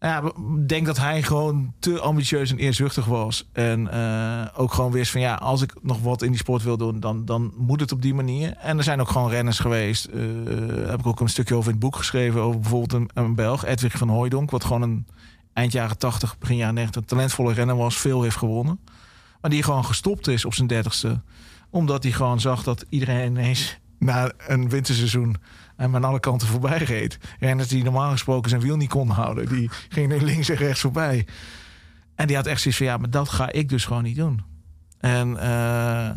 Ja, 0.00 0.32
denk 0.66 0.86
dat 0.86 0.96
hij 0.98 1.22
gewoon 1.22 1.72
te 1.78 2.00
ambitieus 2.00 2.50
en 2.50 2.58
eerzuchtig 2.58 3.04
was. 3.04 3.48
En 3.52 3.90
eh, 3.90 4.46
ook 4.60 4.72
gewoon 4.72 4.92
wist 4.92 5.10
van 5.10 5.20
ja, 5.20 5.34
als 5.34 5.62
ik 5.62 5.74
nog 5.82 6.00
wat 6.00 6.22
in 6.22 6.30
die 6.30 6.38
sport 6.38 6.62
wil 6.62 6.76
doen, 6.76 7.00
dan, 7.00 7.24
dan 7.24 7.52
moet 7.56 7.80
het 7.80 7.92
op 7.92 8.02
die 8.02 8.14
manier. 8.14 8.56
En 8.56 8.78
er 8.78 8.84
zijn 8.84 9.00
ook 9.00 9.08
gewoon 9.08 9.30
renners 9.30 9.58
geweest. 9.58 10.04
eh, 10.04 10.88
heb 10.88 10.98
ik 10.98 11.06
ook 11.06 11.20
een 11.20 11.28
stukje 11.28 11.54
over 11.54 11.66
in 11.66 11.76
het 11.76 11.84
boek 11.84 11.96
geschreven. 11.96 12.40
Over 12.40 12.60
bijvoorbeeld 12.60 12.92
een, 12.92 13.24
een 13.24 13.34
Belg, 13.34 13.64
Edwig 13.64 13.98
van 13.98 14.08
Hooijdonk. 14.08 14.50
Wat 14.50 14.64
gewoon 14.64 14.82
een 14.82 15.06
eind 15.52 15.72
jaren 15.72 15.98
80, 15.98 16.38
begin 16.38 16.56
jaren 16.56 16.74
90 16.74 17.02
talentvolle 17.02 17.52
renner 17.52 17.76
was. 17.76 17.96
Veel 17.96 18.22
heeft 18.22 18.36
gewonnen. 18.36 18.80
Maar 19.40 19.50
die 19.50 19.62
gewoon 19.62 19.84
gestopt 19.84 20.28
is 20.28 20.44
op 20.44 20.54
zijn 20.54 20.68
dertigste. 20.68 21.20
Omdat 21.70 22.02
hij 22.02 22.12
gewoon 22.12 22.40
zag 22.40 22.62
dat 22.62 22.84
iedereen 22.88 23.30
ineens 23.30 23.78
na 23.98 24.32
een 24.46 24.68
winterseizoen 24.68 25.36
en 25.76 25.94
aan 25.94 26.04
alle 26.04 26.20
kanten 26.20 26.48
voorbij 26.48 26.78
reed. 26.78 27.18
Renners 27.38 27.68
die 27.68 27.84
normaal 27.84 28.10
gesproken 28.10 28.50
zijn 28.50 28.62
wiel 28.62 28.76
niet 28.76 28.88
konden 28.88 29.16
houden. 29.16 29.48
Die 29.48 29.70
gingen 29.88 30.24
links 30.24 30.48
en 30.48 30.56
rechts 30.56 30.80
voorbij. 30.80 31.26
En 32.14 32.26
die 32.26 32.36
had 32.36 32.46
echt 32.46 32.60
zoiets 32.60 32.78
van, 32.80 32.86
ja, 32.90 32.96
maar 32.96 33.10
dat 33.10 33.28
ga 33.28 33.52
ik 33.52 33.68
dus 33.68 33.84
gewoon 33.84 34.02
niet 34.02 34.16
doen. 34.16 34.42
En 35.00 35.36
eh, 35.40 36.10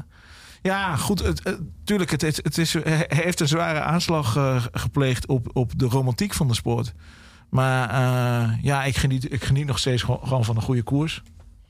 ja, 0.62 0.95
goed, 0.95 1.20
het, 1.24 1.43
het- 1.43 1.60
tuurlijk, 1.84 2.12
het, 2.12 2.22
het, 2.22 2.36
het 2.43 2.57
is, 2.57 2.74
hij 2.74 3.05
heeft 3.07 3.39
een 3.39 3.47
zware 3.47 3.80
aanslag 3.82 4.36
eh, 4.36 4.64
gepleegd 4.72 5.28
op, 5.28 5.49
op 5.53 5.72
de 5.80 5.86
romantiek 5.86 6.34
van 6.34 6.47
de 6.47 6.53
sport. 6.53 6.93
Maar 7.49 7.89
eh, 7.89 8.64
ja, 8.64 8.84
ik 8.84 8.97
geniet, 8.97 9.32
ik 9.34 9.43
geniet 9.43 9.66
nog 9.66 9.80
steeds 9.80 10.01
gewoon, 10.03 10.20
gewoon 10.24 10.45
van 10.45 10.55
een 10.55 10.62
goede 10.62 10.84
koers. 10.84 11.22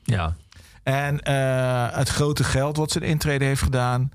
Ja. 0.02 0.34
En 0.82 1.20
eh, 1.22 1.96
het 1.96 2.08
grote 2.08 2.44
geld 2.44 2.76
wat 2.76 2.90
zijn 2.90 3.04
intrede 3.04 3.44
heeft 3.44 3.62
gedaan. 3.62 4.10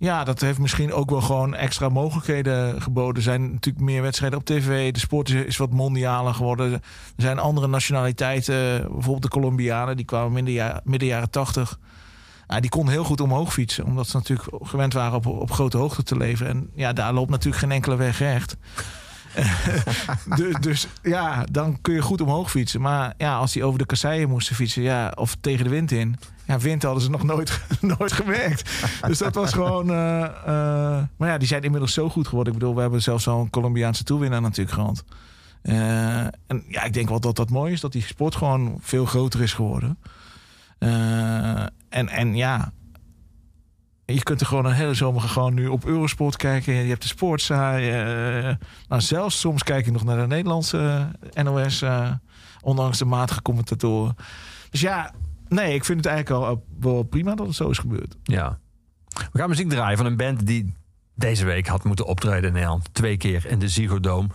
Ja, 0.00 0.24
dat 0.24 0.40
heeft 0.40 0.58
misschien 0.58 0.92
ook 0.92 1.10
wel 1.10 1.20
gewoon 1.20 1.54
extra 1.54 1.88
mogelijkheden 1.88 2.82
geboden. 2.82 3.14
Er 3.14 3.22
zijn 3.22 3.52
natuurlijk 3.52 3.84
meer 3.84 4.02
wedstrijden 4.02 4.38
op 4.38 4.44
tv. 4.44 4.92
De 4.92 4.98
sport 4.98 5.28
is, 5.28 5.44
is 5.44 5.56
wat 5.56 5.70
mondialer 5.70 6.34
geworden. 6.34 6.72
Er 6.72 6.80
zijn 7.16 7.38
andere 7.38 7.66
nationaliteiten. 7.66 8.82
Bijvoorbeeld 8.82 9.22
de 9.22 9.28
Colombianen. 9.28 9.96
Die 9.96 10.04
kwamen 10.04 10.32
midden, 10.32 10.54
ja- 10.54 10.80
midden 10.84 11.08
jaren 11.08 11.30
tachtig. 11.30 11.78
Ja, 12.48 12.60
die 12.60 12.70
konden 12.70 12.92
heel 12.92 13.04
goed 13.04 13.20
omhoog 13.20 13.52
fietsen. 13.52 13.84
Omdat 13.84 14.08
ze 14.08 14.16
natuurlijk 14.16 14.48
gewend 14.62 14.92
waren 14.92 15.16
op, 15.16 15.26
op 15.26 15.50
grote 15.52 15.76
hoogte 15.76 16.02
te 16.02 16.16
leven. 16.16 16.46
En 16.46 16.70
ja, 16.74 16.92
daar 16.92 17.12
loopt 17.12 17.30
natuurlijk 17.30 17.62
geen 17.62 17.72
enkele 17.72 17.96
weg 17.96 18.18
recht. 18.18 18.56
dus, 20.36 20.54
dus 20.60 20.88
ja, 21.02 21.44
dan 21.50 21.78
kun 21.80 21.94
je 21.94 22.02
goed 22.02 22.20
omhoog 22.20 22.50
fietsen. 22.50 22.80
Maar 22.80 23.14
ja, 23.16 23.36
als 23.36 23.52
die 23.52 23.64
over 23.64 23.78
de 23.78 23.86
kasseien 23.86 24.28
moesten 24.28 24.56
fietsen, 24.56 24.82
ja, 24.82 25.12
of 25.14 25.36
tegen 25.40 25.64
de 25.64 25.70
wind 25.70 25.90
in. 25.90 26.16
Ja, 26.44 26.58
wind 26.58 26.82
hadden 26.82 27.02
ze 27.02 27.10
nog 27.10 27.22
nooit, 27.22 27.60
nooit 27.98 28.12
gemerkt. 28.12 28.70
Dus 29.06 29.18
dat 29.18 29.34
was 29.34 29.52
gewoon. 29.52 29.90
eh, 29.90 30.24
eh, 30.24 31.04
maar 31.16 31.28
ja, 31.28 31.38
die 31.38 31.48
zijn 31.48 31.62
inmiddels 31.62 31.92
zo 31.92 32.08
goed 32.08 32.28
geworden. 32.28 32.52
Ik 32.52 32.58
bedoel, 32.58 32.74
we 32.74 32.80
hebben 32.80 33.02
zelfs 33.02 33.26
een 33.26 33.50
Colombiaanse 33.50 34.04
toewinnaar 34.04 34.40
natuurlijk 34.40 34.76
gehad. 34.76 35.04
Eh, 35.62 36.20
en 36.20 36.64
ja, 36.68 36.82
ik 36.84 36.92
denk 36.92 37.08
wel 37.08 37.20
dat 37.20 37.36
dat 37.36 37.50
mooi 37.50 37.72
is, 37.72 37.80
dat 37.80 37.92
die 37.92 38.02
sport 38.02 38.36
gewoon 38.36 38.78
veel 38.80 39.04
groter 39.04 39.42
is 39.42 39.52
geworden. 39.52 39.98
En, 41.88 42.08
en 42.08 42.34
ja, 42.34 42.72
je 44.14 44.22
kunt 44.22 44.40
er 44.40 44.46
gewoon 44.46 44.64
een 44.64 44.72
hele 44.72 44.94
zomer 44.94 45.22
gewoon 45.22 45.54
nu 45.54 45.66
op 45.66 45.84
Eurosport 45.84 46.36
kijken. 46.36 46.74
Je 46.74 46.88
hebt 46.88 47.02
de 47.02 47.08
sportzaai. 47.08 47.90
nou, 48.88 49.00
zelfs 49.00 49.40
soms 49.40 49.62
kijk 49.62 49.84
je 49.84 49.92
nog 49.92 50.04
naar 50.04 50.16
de 50.16 50.26
Nederlandse 50.26 51.08
eh, 51.32 51.44
NOS. 51.44 51.82
eh, 51.82 52.10
ondanks 52.60 52.98
de 52.98 53.04
matige 53.04 53.42
commentatoren. 53.42 54.16
Dus 54.70 54.80
ja, 54.80 55.12
nee, 55.48 55.74
ik 55.74 55.84
vind 55.84 56.04
het 56.04 56.12
eigenlijk 56.12 56.46
al 56.46 56.64
wel 56.80 57.02
prima 57.02 57.34
dat 57.34 57.46
het 57.46 57.56
zo 57.56 57.70
is 57.70 57.78
gebeurd. 57.78 58.16
Ja. 58.22 58.58
We 59.32 59.38
gaan 59.38 59.48
muziek 59.48 59.68
draaien 59.68 59.96
van 59.96 60.06
een 60.06 60.16
band 60.16 60.46
die 60.46 60.74
deze 61.14 61.44
week 61.44 61.66
had 61.66 61.84
moeten 61.84 62.06
optreden 62.06 62.48
in 62.48 62.52
Nederland. 62.52 62.94
Twee 62.94 63.16
keer 63.16 63.46
in 63.46 63.58
de 63.58 63.68
Ziggo 63.68 64.00
Dome. 64.00 64.28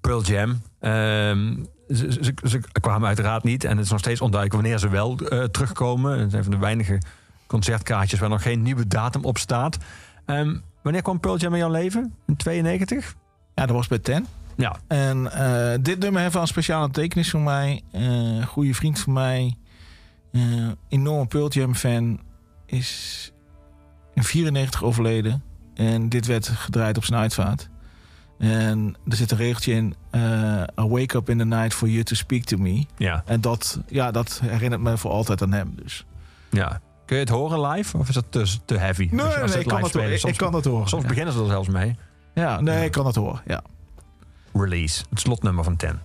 Pearl 0.00 0.22
Jam. 0.22 0.62
Ehm, 0.80 1.64
ze, 1.88 2.60
kwamen 2.80 3.06
uiteraard 3.06 3.44
niet. 3.44 3.64
En 3.64 3.76
het 3.76 3.84
is 3.84 3.90
nog 3.90 4.00
steeds 4.00 4.20
onduidelijk 4.20 4.62
wanneer 4.62 4.80
ze 4.80 4.88
wel 4.88 5.14
terugkomen. 5.50 6.18
Het 6.18 6.30
zijn 6.30 6.42
van 6.42 6.52
de 6.52 6.58
weinige 6.58 7.00
concertkaartjes 7.46 8.20
waar 8.20 8.28
nog 8.28 8.42
geen 8.42 8.62
nieuwe 8.62 8.86
datum 8.86 9.24
op 9.24 9.38
staat. 9.38 9.76
Ehm, 10.24 10.56
wanneer 10.82 11.02
kwam 11.02 11.20
Pearl 11.20 11.36
Jam 11.36 11.52
in 11.52 11.58
jouw 11.58 11.70
leven? 11.70 12.14
In 12.26 12.36
92? 12.36 13.14
Ja, 13.54 13.66
dat 13.66 13.76
was 13.76 13.86
bij 13.88 13.98
Ten. 13.98 14.26
Ja. 14.56 14.76
En 14.86 15.32
eh, 15.32 15.78
dit 15.80 15.98
nummer 15.98 16.20
heeft 16.20 16.32
wel 16.32 16.42
een 16.42 16.48
speciale 16.48 16.86
betekenis 16.86 17.30
voor 17.30 17.40
mij. 17.40 17.82
Eh 17.92 18.46
goede 18.46 18.74
vriend 18.74 18.98
van 18.98 19.12
mij. 19.12 19.56
eh 20.32 20.42
enorme 20.88 21.26
Pearl 21.26 21.48
Jam 21.48 21.74
fan. 21.74 22.20
Is 22.66 23.32
in 24.14 24.22
94 24.24 24.82
overleden. 24.84 25.42
En 25.74 26.08
dit 26.08 26.26
werd 26.26 26.48
gedraaid 26.48 26.96
op 26.96 27.04
zijn 27.04 27.20
uitvaart. 27.20 27.68
En 28.38 28.96
er 29.08 29.16
zit 29.16 29.30
een 29.30 29.36
regeltje 29.36 29.72
in. 29.72 29.94
eh 30.10 30.20
I 30.80 30.82
wake 30.88 31.16
up 31.16 31.28
in 31.28 31.38
the 31.38 31.44
night 31.44 31.74
for 31.74 31.88
you 31.88 32.02
to 32.02 32.14
speak 32.14 32.42
to 32.42 32.56
me. 32.56 32.84
Ja. 32.96 33.22
En 33.26 33.40
dat, 33.40 33.80
ja, 33.86 34.10
dat 34.10 34.40
herinnert 34.44 34.82
me 34.82 34.96
voor 34.98 35.10
altijd 35.10 35.42
aan 35.42 35.52
hem. 35.52 35.72
Dus. 35.82 36.04
ja. 36.50 36.80
Kun 37.06 37.16
je 37.16 37.22
het 37.22 37.32
horen 37.32 37.60
live? 37.60 37.98
Of 37.98 38.08
is 38.08 38.14
dat 38.14 38.24
te, 38.28 38.56
te 38.64 38.78
heavy? 38.78 39.08
Nee, 39.10 39.20
Als 39.24 39.50
nee, 39.50 39.60
ik 39.60 39.66
kan 39.66 39.84
spelen? 39.84 39.92
horen. 39.92 40.12
Ik, 40.12 40.18
Soms, 40.18 40.32
ik 40.32 40.38
kan 40.38 40.52
horen. 40.64 40.88
soms 40.88 41.02
ja. 41.02 41.08
beginnen 41.08 41.34
ze 41.34 41.40
er 41.40 41.46
zelfs 41.46 41.68
mee. 41.68 41.96
Ja, 42.34 42.60
nee, 42.60 42.84
ik 42.84 42.92
kan 42.92 43.04
dat 43.04 43.14
horen. 43.14 43.40
Ja. 43.46 43.62
Release. 44.52 45.04
Het 45.10 45.20
slotnummer 45.20 45.64
van 45.64 45.76
Ten. 45.76 46.00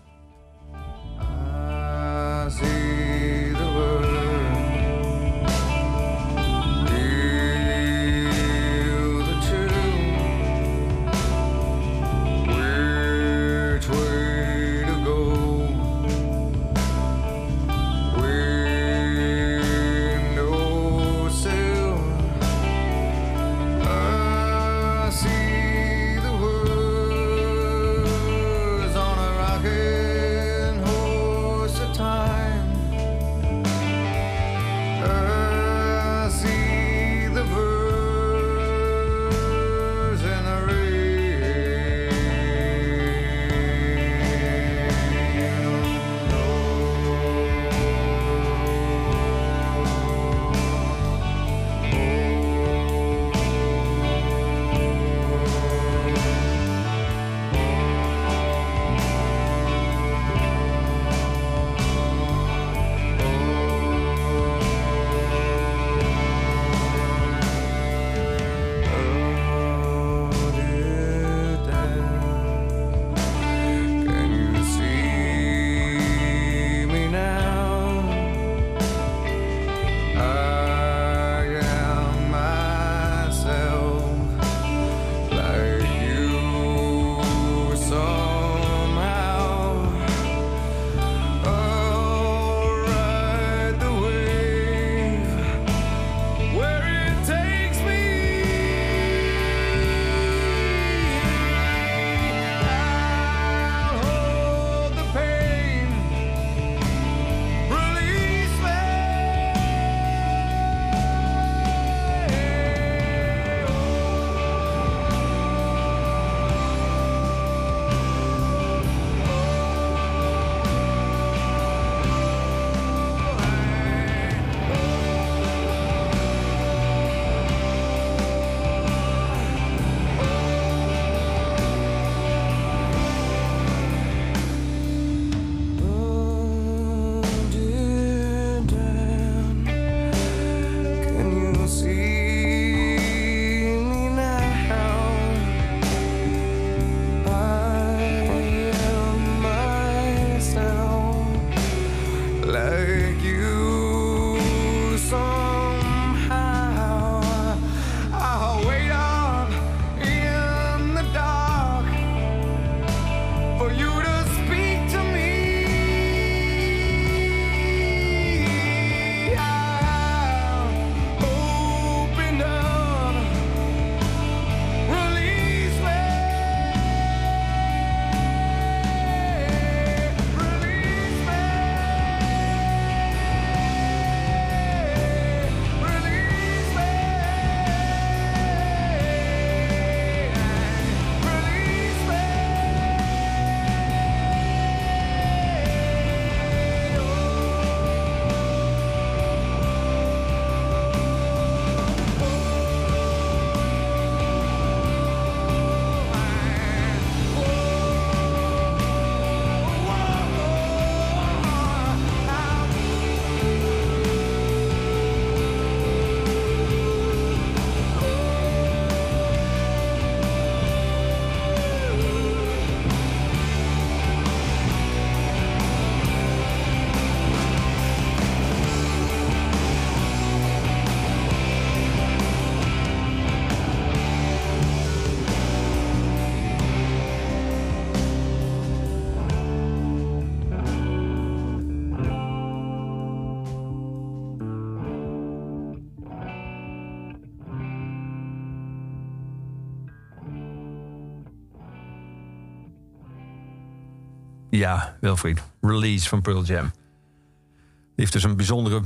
Ja, 254.62 254.98
Wilfried. 255.00 255.42
Release 255.62 256.10
van 256.10 256.22
Pearl 256.22 256.44
Jam. 256.44 256.72
Die 256.72 257.96
heeft 257.96 258.14
dus 258.14 258.24
een 258.24 258.36
bijzondere 258.36 258.82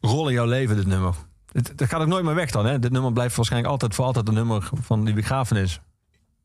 rol 0.00 0.28
in 0.28 0.34
jouw 0.34 0.46
leven, 0.46 0.76
dit 0.76 0.86
nummer. 0.86 1.14
Het, 1.52 1.72
dat 1.76 1.88
gaat 1.88 2.00
ook 2.00 2.06
nooit 2.06 2.24
meer 2.24 2.34
weg 2.34 2.50
dan, 2.50 2.66
hè? 2.66 2.78
Dit 2.78 2.92
nummer 2.92 3.12
blijft 3.12 3.36
waarschijnlijk 3.36 3.72
altijd 3.72 3.94
voor 3.94 4.04
altijd 4.04 4.28
een 4.28 4.34
nummer 4.34 4.68
van 4.72 5.04
die 5.04 5.14
begrafenis. 5.14 5.80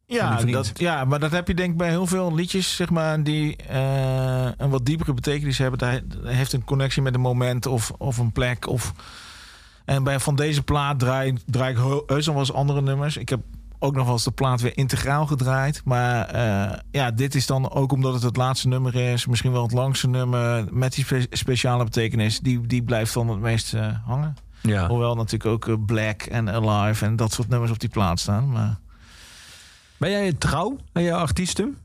Ja, 0.05 0.35
die 0.35 0.53
dat, 0.53 0.71
ja, 0.73 1.05
maar 1.05 1.19
dat 1.19 1.31
heb 1.31 1.47
je 1.47 1.53
denk 1.53 1.71
ik 1.71 1.77
bij 1.77 1.89
heel 1.89 2.07
veel 2.07 2.35
liedjes, 2.35 2.75
zeg 2.75 2.89
maar, 2.89 3.23
die 3.23 3.55
eh, 3.55 4.47
een 4.57 4.69
wat 4.69 4.85
diepere 4.85 5.13
betekenis 5.13 5.57
hebben. 5.57 5.79
Dat 5.79 6.01
heeft 6.23 6.53
een 6.53 6.63
connectie 6.63 7.01
met 7.01 7.13
een 7.13 7.21
moment 7.21 7.65
of, 7.65 7.91
of 7.97 8.17
een 8.17 8.31
plek. 8.31 8.67
Of... 8.67 8.93
En 9.85 10.03
bij 10.03 10.19
van 10.19 10.35
deze 10.35 10.63
plaat 10.63 10.99
draai, 10.99 11.37
draai 11.45 11.71
ik 11.71 11.77
heu- 11.77 12.03
heus 12.05 12.25
nog 12.25 12.35
wel 12.35 12.43
eens 12.43 12.53
andere 12.53 12.81
nummers. 12.81 13.17
Ik 13.17 13.29
heb 13.29 13.41
ook 13.83 13.95
nog 13.95 14.03
wel 14.03 14.13
eens 14.13 14.23
de 14.23 14.31
plaat 14.31 14.61
weer 14.61 14.77
integraal 14.77 15.25
gedraaid. 15.25 15.81
Maar 15.85 16.25
eh, 16.25 16.79
ja, 16.91 17.11
dit 17.11 17.35
is 17.35 17.45
dan 17.45 17.71
ook 17.71 17.91
omdat 17.91 18.13
het 18.13 18.23
het 18.23 18.35
laatste 18.35 18.67
nummer 18.67 18.95
is. 18.95 19.25
Misschien 19.25 19.51
wel 19.51 19.63
het 19.63 19.71
langste 19.71 20.07
nummer 20.07 20.67
met 20.71 20.93
die 20.93 21.05
spe- 21.05 21.27
speciale 21.29 21.83
betekenis. 21.83 22.39
Die, 22.39 22.67
die 22.67 22.83
blijft 22.83 23.13
dan 23.13 23.29
het 23.29 23.39
meest 23.39 23.73
eh, 23.73 23.87
hangen. 24.05 24.35
Ja. 24.61 24.87
Hoewel 24.87 25.15
natuurlijk 25.15 25.45
ook 25.45 25.67
eh, 25.67 25.85
Black 25.85 26.21
en 26.21 26.49
Alive 26.49 27.05
en 27.05 27.15
dat 27.15 27.31
soort 27.31 27.49
nummers 27.49 27.71
op 27.71 27.79
die 27.79 27.89
plaat 27.89 28.19
staan. 28.19 28.51
Maar... 28.51 28.79
Ben 29.97 30.11
jij 30.11 30.33
trouw 30.33 30.77
aan 30.93 31.03
je 31.03 31.13
artiesten? 31.13 31.77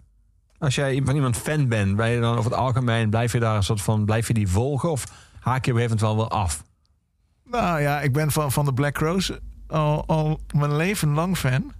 Als 0.58 0.74
jij 0.74 1.02
van 1.04 1.14
iemand 1.14 1.36
fan 1.36 1.68
bent, 1.68 1.96
ben 1.96 2.10
je 2.10 2.20
dan 2.20 2.36
over 2.36 2.50
het 2.50 2.60
algemeen, 2.60 3.10
blijf 3.10 3.32
je 3.32 3.40
daar 3.40 3.56
een 3.56 3.62
soort 3.62 3.82
van, 3.82 4.04
blijf 4.04 4.26
je 4.26 4.34
die 4.34 4.48
volgen? 4.48 4.90
Of 4.90 5.04
haak 5.40 5.64
je 5.64 5.72
op 5.72 5.76
een 5.76 5.82
gegeven 5.82 6.06
moment 6.06 6.28
wel 6.30 6.38
weer 6.38 6.42
af? 6.42 6.62
Nou 7.50 7.80
ja, 7.80 8.00
ik 8.00 8.12
ben 8.12 8.30
van, 8.30 8.52
van 8.52 8.64
de 8.64 8.72
Black 8.72 8.98
Rose 8.98 9.40
al, 9.66 10.04
al 10.06 10.40
mijn 10.54 10.76
leven 10.76 11.14
lang 11.14 11.38
fan. 11.38 11.72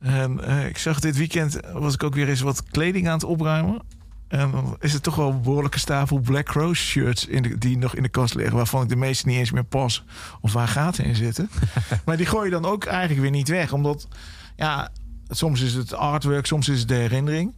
En 0.00 0.44
eh, 0.44 0.66
ik 0.66 0.78
zag 0.78 1.00
dit 1.00 1.16
weekend, 1.16 1.60
was 1.72 1.94
ik 1.94 2.02
ook 2.02 2.14
weer 2.14 2.28
eens 2.28 2.40
wat 2.40 2.62
kleding 2.70 3.08
aan 3.08 3.14
het 3.14 3.24
opruimen. 3.24 3.82
En 4.28 4.50
dan 4.50 4.76
is 4.80 4.94
er 4.94 5.00
toch 5.00 5.14
wel 5.14 5.30
een 5.30 5.42
behoorlijke 5.42 5.78
stapel 5.78 6.18
Black 6.18 6.48
Rose 6.48 6.82
shirts 6.82 7.26
in 7.26 7.42
de, 7.42 7.58
die 7.58 7.78
nog 7.78 7.94
in 7.94 8.02
de 8.02 8.08
kast 8.08 8.34
liggen. 8.34 8.56
Waarvan 8.56 8.82
ik 8.82 8.88
de 8.88 8.96
meeste 8.96 9.26
niet 9.26 9.38
eens 9.38 9.50
meer 9.50 9.64
pas 9.64 10.04
of 10.40 10.52
waar 10.52 10.68
gaten 10.68 11.04
in 11.04 11.16
zitten. 11.16 11.50
maar 12.04 12.16
die 12.16 12.26
gooi 12.26 12.44
je 12.44 12.50
dan 12.50 12.64
ook 12.64 12.84
eigenlijk 12.84 13.20
weer 13.20 13.30
niet 13.30 13.48
weg. 13.48 13.72
Omdat, 13.72 14.08
ja, 14.56 14.88
soms 15.28 15.60
is 15.60 15.74
het 15.74 15.94
artwork, 15.94 16.46
soms 16.46 16.68
is 16.68 16.78
het 16.78 16.88
de 16.88 16.94
herinnering. 16.94 17.54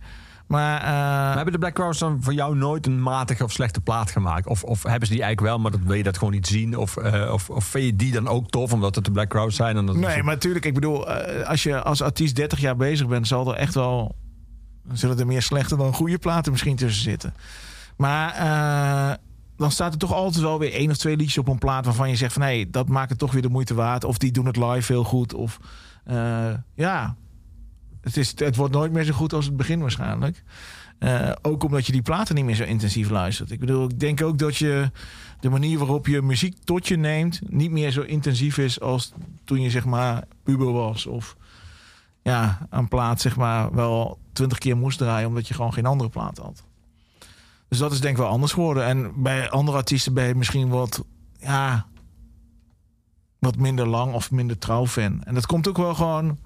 Maar, 0.50 0.80
eh, 0.80 0.86
Maar 0.86 1.34
hebben 1.34 1.52
de 1.52 1.58
Black 1.58 1.74
Crowes 1.74 1.98
dan 1.98 2.18
voor 2.22 2.32
jou 2.32 2.56
nooit 2.56 2.86
een 2.86 3.02
matige 3.02 3.44
of 3.44 3.52
slechte 3.52 3.80
plaat 3.80 4.10
gemaakt? 4.10 4.46
Of, 4.46 4.64
of 4.64 4.82
hebben 4.82 5.08
ze 5.08 5.12
die 5.14 5.22
eigenlijk 5.22 5.52
wel, 5.52 5.62
maar 5.62 5.70
dat 5.70 5.80
wil 5.80 5.96
je 5.96 6.02
dat 6.02 6.18
gewoon 6.18 6.32
niet 6.32 6.46
zien? 6.46 6.76
Of, 6.76 6.96
eh, 6.96 7.32
of, 7.32 7.50
of 7.50 7.64
vind 7.64 7.84
je 7.84 7.96
die 7.96 8.12
dan 8.12 8.28
ook 8.28 8.50
tof, 8.50 8.72
omdat 8.72 8.94
het 8.94 9.04
de 9.04 9.10
Black 9.10 9.28
Crowes 9.28 9.56
zijn? 9.56 9.76
En 9.76 9.86
dat 9.86 9.96
Nee, 9.96 10.22
maar 10.22 10.34
natuurlijk, 10.34 10.64
ik 10.64 10.74
bedoel, 10.74 11.10
eh, 11.10 11.48
als 11.48 11.62
je 11.62 11.82
als 11.82 12.02
artiest 12.02 12.36
30 12.36 12.60
jaar 12.60 12.76
bezig 12.76 13.06
bent, 13.06 13.26
zal 13.26 13.52
er 13.52 13.56
echt 13.56 13.74
wel. 13.74 14.16
zullen 14.92 15.18
er 15.18 15.26
meer 15.26 15.42
slechte 15.42 15.76
dan 15.76 15.94
goede 15.94 16.18
platen 16.18 16.52
misschien 16.52 16.76
tussen 16.76 17.02
zitten. 17.02 17.34
Maar 17.96 19.18
dan 19.56 19.70
staat 19.70 19.92
er 19.92 19.98
toch 19.98 20.12
altijd 20.12 20.42
wel 20.44 20.58
weer 20.58 20.72
één 20.72 20.90
of 20.90 20.96
twee 20.96 21.16
liedjes 21.16 21.38
op 21.38 21.48
een 21.48 21.58
plaat 21.58 21.84
waarvan 21.84 22.08
je 22.08 22.16
zegt 22.16 22.32
van 22.32 22.42
hé, 22.42 22.54
hey, 22.54 22.68
dat 22.70 22.88
maakt 22.88 23.10
het 23.10 23.18
toch 23.18 23.32
weer 23.32 23.42
de 23.42 23.48
moeite 23.48 23.74
waard. 23.74 24.04
Of 24.04 24.18
die 24.18 24.32
doen 24.32 24.46
het 24.46 24.56
live 24.56 24.92
heel 24.92 25.04
goed. 25.04 25.34
Of 25.34 25.58
ja, 26.74 27.16
het, 28.00 28.16
is, 28.16 28.32
het 28.38 28.56
wordt 28.56 28.74
nooit 28.74 28.92
meer 28.92 29.04
zo 29.04 29.12
goed 29.12 29.32
als 29.32 29.44
het 29.44 29.56
begin 29.56 29.80
waarschijnlijk. 29.80 30.42
Eh, 30.98 31.32
ook 31.42 31.64
omdat 31.64 31.86
je 31.86 31.92
die 31.92 32.02
platen 32.02 32.34
niet 32.34 32.44
meer 32.44 32.54
zo 32.54 32.64
intensief 32.64 33.10
luistert. 33.10 33.50
Ik 33.50 33.60
bedoel, 33.60 33.84
ik 33.84 34.00
denk 34.00 34.22
ook 34.22 34.38
dat 34.38 34.56
je 34.56 34.90
de 35.40 35.48
manier 35.48 35.78
waarop 35.78 36.06
je 36.06 36.22
muziek 36.22 36.56
tot 36.64 36.88
je 36.88 36.96
neemt... 36.96 37.40
niet 37.46 37.70
meer 37.70 37.90
zo 37.90 38.02
intensief 38.02 38.58
is 38.58 38.80
als 38.80 39.12
toen 39.44 39.60
je 39.60 39.70
zeg 39.70 39.84
maar 39.84 40.24
puber 40.42 40.72
was. 40.72 41.06
Of 41.06 41.36
ja, 42.22 42.66
een 42.70 42.88
plaat 42.88 43.20
zeg 43.20 43.36
maar 43.36 43.74
wel 43.74 44.18
twintig 44.32 44.58
keer 44.58 44.76
moest 44.76 44.98
draaien... 44.98 45.28
omdat 45.28 45.48
je 45.48 45.54
gewoon 45.54 45.72
geen 45.72 45.86
andere 45.86 46.10
plaat 46.10 46.38
had. 46.38 46.62
Dus 47.68 47.78
dat 47.78 47.92
is 47.92 48.00
denk 48.00 48.16
ik 48.16 48.22
wel 48.22 48.30
anders 48.30 48.52
geworden. 48.52 48.84
En 48.84 49.22
bij 49.22 49.50
andere 49.50 49.76
artiesten 49.76 50.14
ben 50.14 50.26
je 50.26 50.34
misschien 50.34 50.68
wat... 50.68 51.04
ja, 51.38 51.86
wat 53.38 53.56
minder 53.56 53.86
lang 53.86 54.12
of 54.12 54.30
minder 54.30 54.58
trouw 54.58 54.86
fan. 54.86 55.22
En 55.24 55.34
dat 55.34 55.46
komt 55.46 55.68
ook 55.68 55.76
wel 55.76 55.94
gewoon 55.94 56.38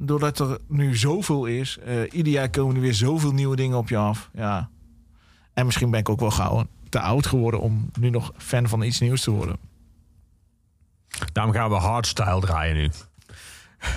doordat 0.00 0.38
er 0.38 0.58
nu 0.66 0.96
zoveel 0.96 1.46
is. 1.46 1.78
eh, 1.78 2.02
ieder 2.10 2.32
jaar 2.32 2.50
komen 2.50 2.74
er 2.74 2.80
weer 2.80 2.94
zoveel 2.94 3.32
nieuwe 3.32 3.56
dingen 3.56 3.78
op 3.78 3.88
je 3.88 3.96
af. 3.96 4.30
Ja. 4.34 4.70
En 5.52 5.66
misschien 5.66 5.90
ben 5.90 6.00
ik 6.00 6.08
ook 6.08 6.20
wel 6.20 6.30
gauw 6.30 6.66
te 6.88 7.00
oud 7.00 7.26
geworden 7.26 7.60
om 7.60 7.90
nu 8.00 8.10
nog 8.10 8.32
fan 8.36 8.68
van 8.68 8.82
iets 8.82 9.00
nieuws 9.00 9.22
te 9.22 9.30
worden. 9.30 9.56
Daarom 11.32 11.52
gaan 11.52 11.70
we 11.70 11.76
hardstyle 11.76 12.40
draaien 12.40 12.76
nu. 12.76 12.90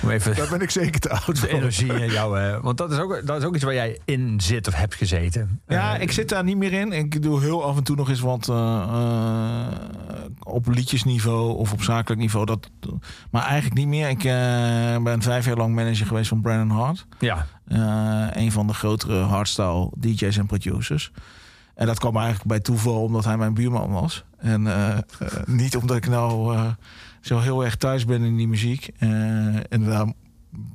Even 0.09 0.35
Daar 0.35 0.49
ben 0.49 0.61
ik 0.61 0.69
zeker 0.69 0.99
te 0.99 1.09
oud 1.09 1.25
de 1.25 1.35
voor. 1.35 1.49
energie 1.49 1.93
in 1.93 2.11
jou... 2.11 2.39
eh, 2.39 2.59
want 2.61 2.77
dat 2.77 2.91
is, 2.91 2.97
ook, 2.97 3.21
dat 3.25 3.37
is 3.37 3.43
ook 3.47 3.55
iets 3.55 3.63
waar 3.63 3.73
jij 3.73 3.99
in 4.05 4.39
zit 4.41 4.67
of 4.67 4.73
hebt 4.73 4.95
gezeten. 4.95 5.61
Ja, 5.67 5.95
Eh, 5.95 6.01
ik 6.01 6.11
zit 6.11 6.29
daar 6.29 6.43
niet 6.43 6.57
meer 6.57 6.73
in. 6.73 6.91
Ik 6.91 7.21
doe 7.21 7.41
heel 7.41 7.63
af 7.63 7.77
en 7.77 7.83
toe 7.83 7.95
nog 7.95 8.09
eens 8.09 8.19
wat 8.19 8.49
eh, 8.49 8.55
eh, 8.55 9.67
op 10.43 10.67
liedjesniveau 10.67 11.55
of 11.57 11.71
op 11.73 11.81
zakelijk 11.83 12.21
niveau. 12.21 12.45
Dat, 12.45 12.69
maar 13.31 13.43
eigenlijk 13.45 13.75
niet 13.75 13.87
meer. 13.87 14.09
Ik 14.09 14.23
eh, 14.23 15.03
ben 15.03 15.21
vijf 15.21 15.45
jaar 15.45 15.57
lang 15.57 15.75
manager 15.75 16.05
geweest 16.05 16.29
van 16.29 16.41
Brandon 16.41 16.77
Hart. 16.77 17.05
Ja, 17.19 17.45
Eh, 17.67 18.27
een 18.31 18.51
van 18.51 18.67
de 18.67 18.73
grotere 18.73 19.19
hardstyle 19.21 19.91
DJ's 19.97 20.37
en 20.37 20.45
producers. 20.45 21.11
En 21.75 21.85
dat 21.85 21.99
kwam 21.99 22.15
eigenlijk 22.15 22.47
bij 22.47 22.59
toeval 22.59 23.01
omdat 23.03 23.25
hij 23.25 23.37
mijn 23.37 23.53
buurman 23.53 23.91
was. 23.91 24.23
En 24.37 24.67
niet 25.45 25.75
omdat 25.75 25.97
ik 25.97 26.07
nou 26.07 26.55
eh, 26.55 26.65
zo 27.21 27.39
heel 27.39 27.63
erg 27.63 27.75
thuis 27.75 28.05
ben 28.05 28.23
in 28.23 28.37
die 28.37 28.47
muziek. 28.47 28.89
Eh, 28.97 29.09
en 29.55 29.83
daar 29.83 30.13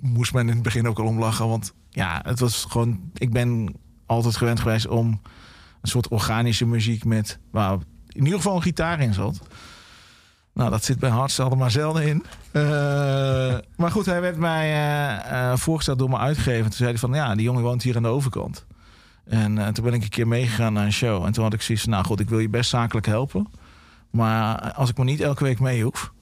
moest 0.01 0.33
men 0.33 0.49
in 0.49 0.55
het 0.55 0.63
begin 0.63 0.89
ook 0.89 0.99
al 0.99 1.07
om 1.07 1.19
lachen. 1.19 1.49
Want 1.49 1.73
ja, 1.91 2.21
het 2.25 2.39
was 2.39 2.65
gewoon... 2.69 3.11
Ik 3.15 3.33
ben 3.33 3.75
altijd 4.07 4.37
gewend 4.37 4.61
geweest 4.61 4.87
om 4.87 5.21
een 5.81 5.89
soort 5.89 6.09
organische 6.09 6.67
muziek 6.67 7.05
met... 7.05 7.39
Waar 7.51 7.79
in 8.09 8.25
ieder 8.25 8.39
geval 8.39 8.57
een 8.57 8.63
gitaar 8.63 9.01
in 9.01 9.15
zat. 9.15 9.41
Nou, 10.53 10.71
dat 10.71 10.85
zit 10.85 10.99
bij 10.99 11.11
Hardstyle 11.11 11.51
er 11.51 11.57
maar 11.57 11.71
zelden 11.71 12.07
in. 12.07 12.25
Eh, 12.53 12.63
maar 13.77 13.91
goed, 13.91 14.07
hij 14.07 14.21
werd 14.21 14.37
mij 14.37 14.73
eh, 15.25 15.57
voorgesteld 15.57 15.99
door 15.99 16.09
mijn 16.09 16.23
uitgever. 16.23 16.65
Toen 16.65 16.73
zei 16.73 16.91
hij 16.91 16.99
van, 16.99 17.13
ja, 17.13 17.35
die 17.35 17.45
jongen 17.45 17.63
woont 17.63 17.83
hier 17.83 17.97
aan 17.97 18.03
de 18.03 18.09
overkant. 18.09 18.67
En 19.25 19.75
toen 19.75 19.85
ben 19.85 19.95
ik 19.95 20.03
een 20.03 20.09
keer 20.09 20.29
meegegaan 20.29 20.73
naar 20.73 20.85
een 20.85 20.93
show. 20.93 21.25
En 21.25 21.33
toen 21.33 21.45
had 21.45 21.53
ik 21.53 21.63
zoiets 21.63 21.87
nou 21.87 22.05
goed, 22.05 22.21
ik 22.21 22.29
wil 22.29 22.39
je 22.39 22.49
best 22.49 22.71
zakelijk 22.71 23.07
helpen. 23.07 23.47
Maar 24.11 24.73
als 24.73 24.91
ik 24.91 24.97
maar 24.97 25.07
niet 25.07 25.21
elke 25.21 25.45
week 25.45 25.61
mee 25.61 25.83
hoef. 25.83 26.13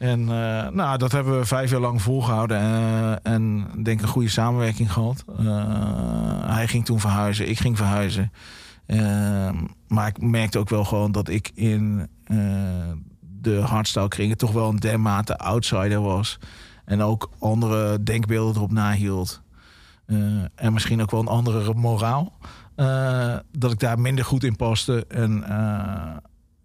En 0.00 0.20
eh, 0.20 0.68
nou, 0.70 0.98
dat 0.98 1.12
hebben 1.12 1.38
we 1.38 1.44
vijf 1.44 1.70
jaar 1.70 1.80
lang 1.80 2.02
volgehouden. 2.02 2.58
eh, 2.58 3.32
en 3.32 3.66
denk 3.82 4.02
een 4.02 4.08
goede 4.08 4.28
samenwerking 4.28 4.92
gehad. 4.92 5.24
Eh, 5.38 6.54
hij 6.54 6.68
ging 6.68 6.84
toen 6.84 7.00
verhuizen, 7.00 7.48
ik 7.48 7.58
ging 7.58 7.76
verhuizen. 7.76 8.32
Eh, 8.86 9.50
maar 9.88 10.06
ik 10.06 10.20
merkte 10.20 10.58
ook 10.58 10.68
wel 10.68 10.84
gewoon 10.84 11.12
dat 11.12 11.28
ik 11.28 11.50
in 11.54 12.08
de 13.40 13.60
hardstyle 13.60 14.08
kringen 14.08 14.36
toch 14.36 14.52
wel 14.52 14.68
een 14.68 14.76
dermate 14.76 15.38
outsider 15.38 16.00
was. 16.00 16.38
En 16.84 17.02
ook 17.02 17.30
andere 17.38 18.02
denkbeelden 18.02 18.54
erop 18.56 18.72
nahield. 18.72 19.42
En 20.54 20.72
misschien 20.72 21.02
ook 21.02 21.10
wel 21.10 21.20
een 21.20 21.26
andere 21.26 21.74
moraal. 21.74 22.32
Dat 23.52 23.72
ik 23.72 23.78
daar 23.78 24.00
minder 24.00 24.24
goed 24.24 24.44
in 24.44 24.56
paste. 24.56 25.04
En 25.08 25.44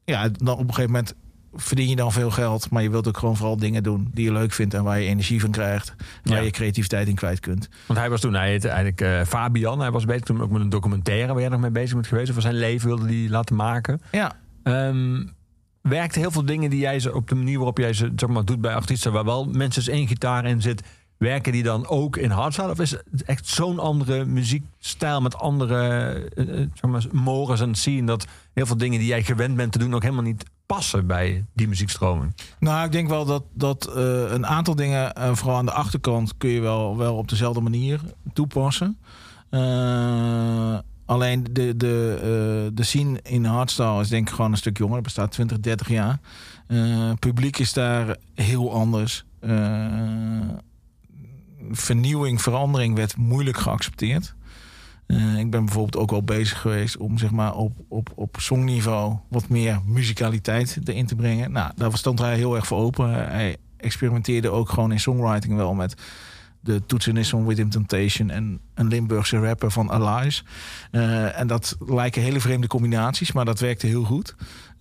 ja, 0.06 0.30
dan 0.30 0.54
op 0.54 0.60
een 0.68 0.74
gegeven 0.74 0.92
moment 0.92 1.16
verdien 1.56 1.90
je 1.90 1.96
dan 1.96 2.12
veel 2.12 2.32
geld. 2.32 2.70
Maar 2.70 2.84
je 2.84 2.90
wilt 2.90 3.08
ook 3.08 3.18
gewoon 3.18 3.36
vooral 3.38 3.58
dingen 3.58 3.84
doen 3.84 4.08
die 4.14 4.26
je 4.26 4.32
leuk 4.32 4.52
vindt. 4.54 4.74
En 4.74 4.84
waar 4.84 5.00
je 5.00 5.08
energie 5.08 5.40
van 5.42 5.52
krijgt. 5.52 5.90
En 5.90 5.96
Waar 6.24 6.38
Ja. 6.40 6.44
je 6.44 6.52
creativiteit 6.52 7.08
in 7.08 7.16
kwijt 7.16 7.40
kunt. 7.40 7.70
want 7.86 8.00
hij 8.00 8.10
was 8.10 8.22
toen, 8.22 8.34
hij 8.34 8.50
heette 8.50 8.68
eigenlijk 8.68 9.02
eh, 9.02 9.22
Fabian. 9.28 9.80
Hij 9.80 9.92
was 9.92 10.06
bezig 10.06 10.22
toen 10.24 10.42
ook 10.42 10.52
met 10.52 10.62
een 10.62 10.70
documentaire 10.70 11.32
waar 11.32 11.42
jij 11.42 11.50
nog 11.50 11.60
mee 11.60 11.72
bezig 11.72 11.94
bent 11.94 12.08
geweest. 12.08 12.30
Over 12.30 12.42
zijn 12.42 12.56
leven 12.56 12.88
wilde 12.88 13.06
hij 13.08 13.30
laten 13.30 13.56
maken. 13.56 14.02
Ja, 14.12 14.36
werkt 15.82 16.16
heel 16.16 16.32
veel 16.32 16.46
dingen 16.46 16.70
die 16.70 16.80
jij 16.80 17.00
ze 17.00 17.14
op 17.16 17.28
de 17.30 17.36
manier 17.36 17.56
waarop 17.58 17.78
jij 17.78 17.94
ze 17.94 18.12
zeg 18.16 18.30
maar, 18.30 18.46
doet 18.46 18.62
bij 18.62 18.74
artiesten, 18.74 19.12
waar 19.12 19.26
wel 19.26 19.46
mensen 19.46 19.94
één 19.94 20.08
gitaar 20.08 20.46
in 20.46 20.62
zit, 20.62 20.82
werken 21.18 21.52
die 21.52 21.64
dan 21.64 21.88
ook 21.88 22.18
in 22.18 22.30
hardstyle? 22.30 22.72
Of 22.72 22.80
is 22.80 22.92
het 22.92 23.24
echt 23.26 23.48
zo'n 23.48 23.80
andere 23.80 24.26
muziekstijl 24.26 25.22
met 25.22 25.36
andere 25.36 26.14
eh, 26.36 26.46
zeg 26.74 26.92
maar, 26.92 27.06
mores 27.12 27.60
en 27.60 27.76
scene 27.76 28.06
dat 28.06 28.28
heel 28.54 28.66
veel 28.66 28.78
dingen 28.78 29.00
die 29.00 29.08
jij 29.08 29.24
gewend 29.24 29.56
bent 29.56 29.72
te 29.72 29.80
doen 29.80 29.96
ook 29.96 30.02
helemaal 30.02 30.24
niet 30.24 30.44
passen 30.66 31.08
bij 31.08 31.46
die 31.54 31.68
muziekstroming? 31.68 32.34
Nou, 32.60 32.86
ik 32.86 32.92
denk 32.92 33.08
wel 33.08 33.26
dat, 33.26 33.44
dat 33.54 33.96
eh, 33.96 34.32
een 34.32 34.46
aantal 34.46 34.76
dingen, 34.76 35.38
vooral 35.38 35.58
aan 35.58 35.66
de 35.66 35.72
achterkant, 35.72 36.38
kun 36.38 36.50
je 36.50 36.62
wel, 36.62 36.98
wel 36.98 37.16
op 37.16 37.28
dezelfde 37.28 37.62
manier 37.62 38.00
toepassen. 38.34 38.98
Alleen 41.06 41.46
de, 41.52 41.78
de, 41.78 42.72
de 42.74 42.84
scene 42.84 43.20
in 43.24 43.46
hardstyle 43.46 44.02
is 44.02 44.08
denk 44.08 44.28
ik 44.28 44.36
gewoon 44.36 44.52
een 44.52 44.58
stuk 44.58 44.78
jonger. 44.78 44.96
Het 44.96 45.04
bestaat 45.04 45.32
20, 45.32 45.60
30 45.60 45.90
jaar. 45.90 46.20
Publiek 47.20 47.58
is 47.58 47.74
daar 47.74 48.18
heel 48.34 48.74
anders. 48.74 49.26
Vernieuwing, 51.72 52.42
verandering 52.42 52.96
werd 52.96 53.18
moeilijk 53.18 53.58
geaccepteerd. 53.58 54.36
Eh, 55.08 55.38
ik 55.38 55.50
ben 55.50 55.66
bijvoorbeeld 55.66 55.98
ook 55.98 56.12
wel 56.12 56.24
bezig 56.24 56.62
geweest 56.62 56.98
om 56.98 57.18
zeg 57.18 57.32
maar, 57.32 57.56
op, 57.56 57.78
op, 57.88 58.12
op 58.16 58.36
songniveau 58.40 59.18
wat 59.30 59.50
meer 59.50 59.82
muzikaliteit 59.86 60.80
erin 60.84 61.06
te 61.06 61.16
brengen. 61.16 61.52
Nou, 61.52 61.72
daar 61.76 61.98
stond 61.98 62.20
hij 62.20 62.36
heel 62.36 62.56
erg 62.56 62.68
voor 62.68 62.78
open. 62.78 63.10
Hij 63.10 63.58
experimenteerde 63.78 64.50
ook 64.50 64.70
gewoon 64.70 64.92
in 64.92 65.00
songwriting 65.00 65.56
wel 65.56 65.74
met 65.74 65.96
de 66.66 66.86
toetsenist 66.86 67.30
van 67.30 67.46
Within 67.46 67.70
Temptation 67.70 68.30
en 68.30 68.60
een 68.74 68.88
Limburgse 68.88 69.40
rapper 69.40 69.72
van 69.72 69.92
Alice. 69.92 70.44
Eh, 70.92 71.40
en 71.40 71.48
dat 71.48 71.78
lijken 71.80 72.22
hele 72.22 72.40
vreemde 72.40 72.68
combinaties, 72.68 73.32
maar 73.32 73.46
dat 73.46 73.60
werkte 73.60 73.88
heel 73.88 74.04
goed. 74.04 74.36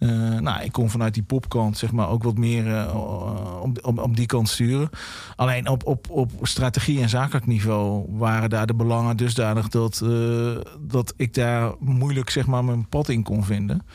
Eh, 0.04 0.40
nou, 0.40 0.62
ik 0.62 0.72
kon 0.72 0.90
vanuit 0.90 1.14
die 1.14 1.22
popkant 1.22 1.78
zeg 1.78 1.92
maar 1.92 2.08
ook 2.08 2.22
wat 2.22 2.38
meer 2.38 2.76
eh, 2.76 3.60
om, 3.62 3.74
om, 3.82 3.98
om 3.98 4.14
die 4.14 4.26
kant 4.26 4.48
sturen. 4.48 4.90
Alleen 5.36 5.68
op, 5.68 5.86
op, 5.86 6.10
op 6.10 6.30
strategie 6.42 7.00
en 7.00 7.08
zakelijk 7.08 7.46
niveau 7.46 8.06
waren 8.08 8.50
daar 8.50 8.66
de 8.66 8.74
belangen 8.74 9.16
dusdanig 9.16 9.68
dat, 9.68 10.00
eh, 10.00 10.56
dat 10.80 11.14
ik 11.16 11.34
daar 11.34 11.72
moeilijk 11.78 12.30
zeg 12.30 12.46
maar 12.46 12.64
mijn 12.64 12.88
pad 12.88 13.08
in 13.08 13.22
kon 13.22 13.44
vinden. 13.44 13.86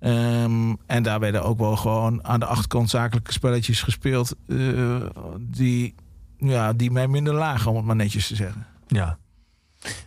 Ehm, 0.00 0.74
en 0.86 1.02
daar 1.02 1.20
werden 1.20 1.44
ook 1.44 1.58
wel 1.58 1.76
gewoon 1.76 2.24
aan 2.24 2.40
de 2.40 2.46
achterkant 2.46 2.90
zakelijke 2.90 3.32
spelletjes 3.32 3.82
gespeeld 3.82 4.34
eh, 4.48 5.06
die, 5.40 5.94
ja, 6.38 6.72
die 6.72 6.90
mij 6.90 7.08
minder 7.08 7.34
lagen, 7.34 7.70
om 7.70 7.76
het 7.76 7.84
maar 7.84 7.96
netjes 7.96 8.26
te 8.26 8.36
zeggen. 8.36 8.66
Ja. 8.86 9.18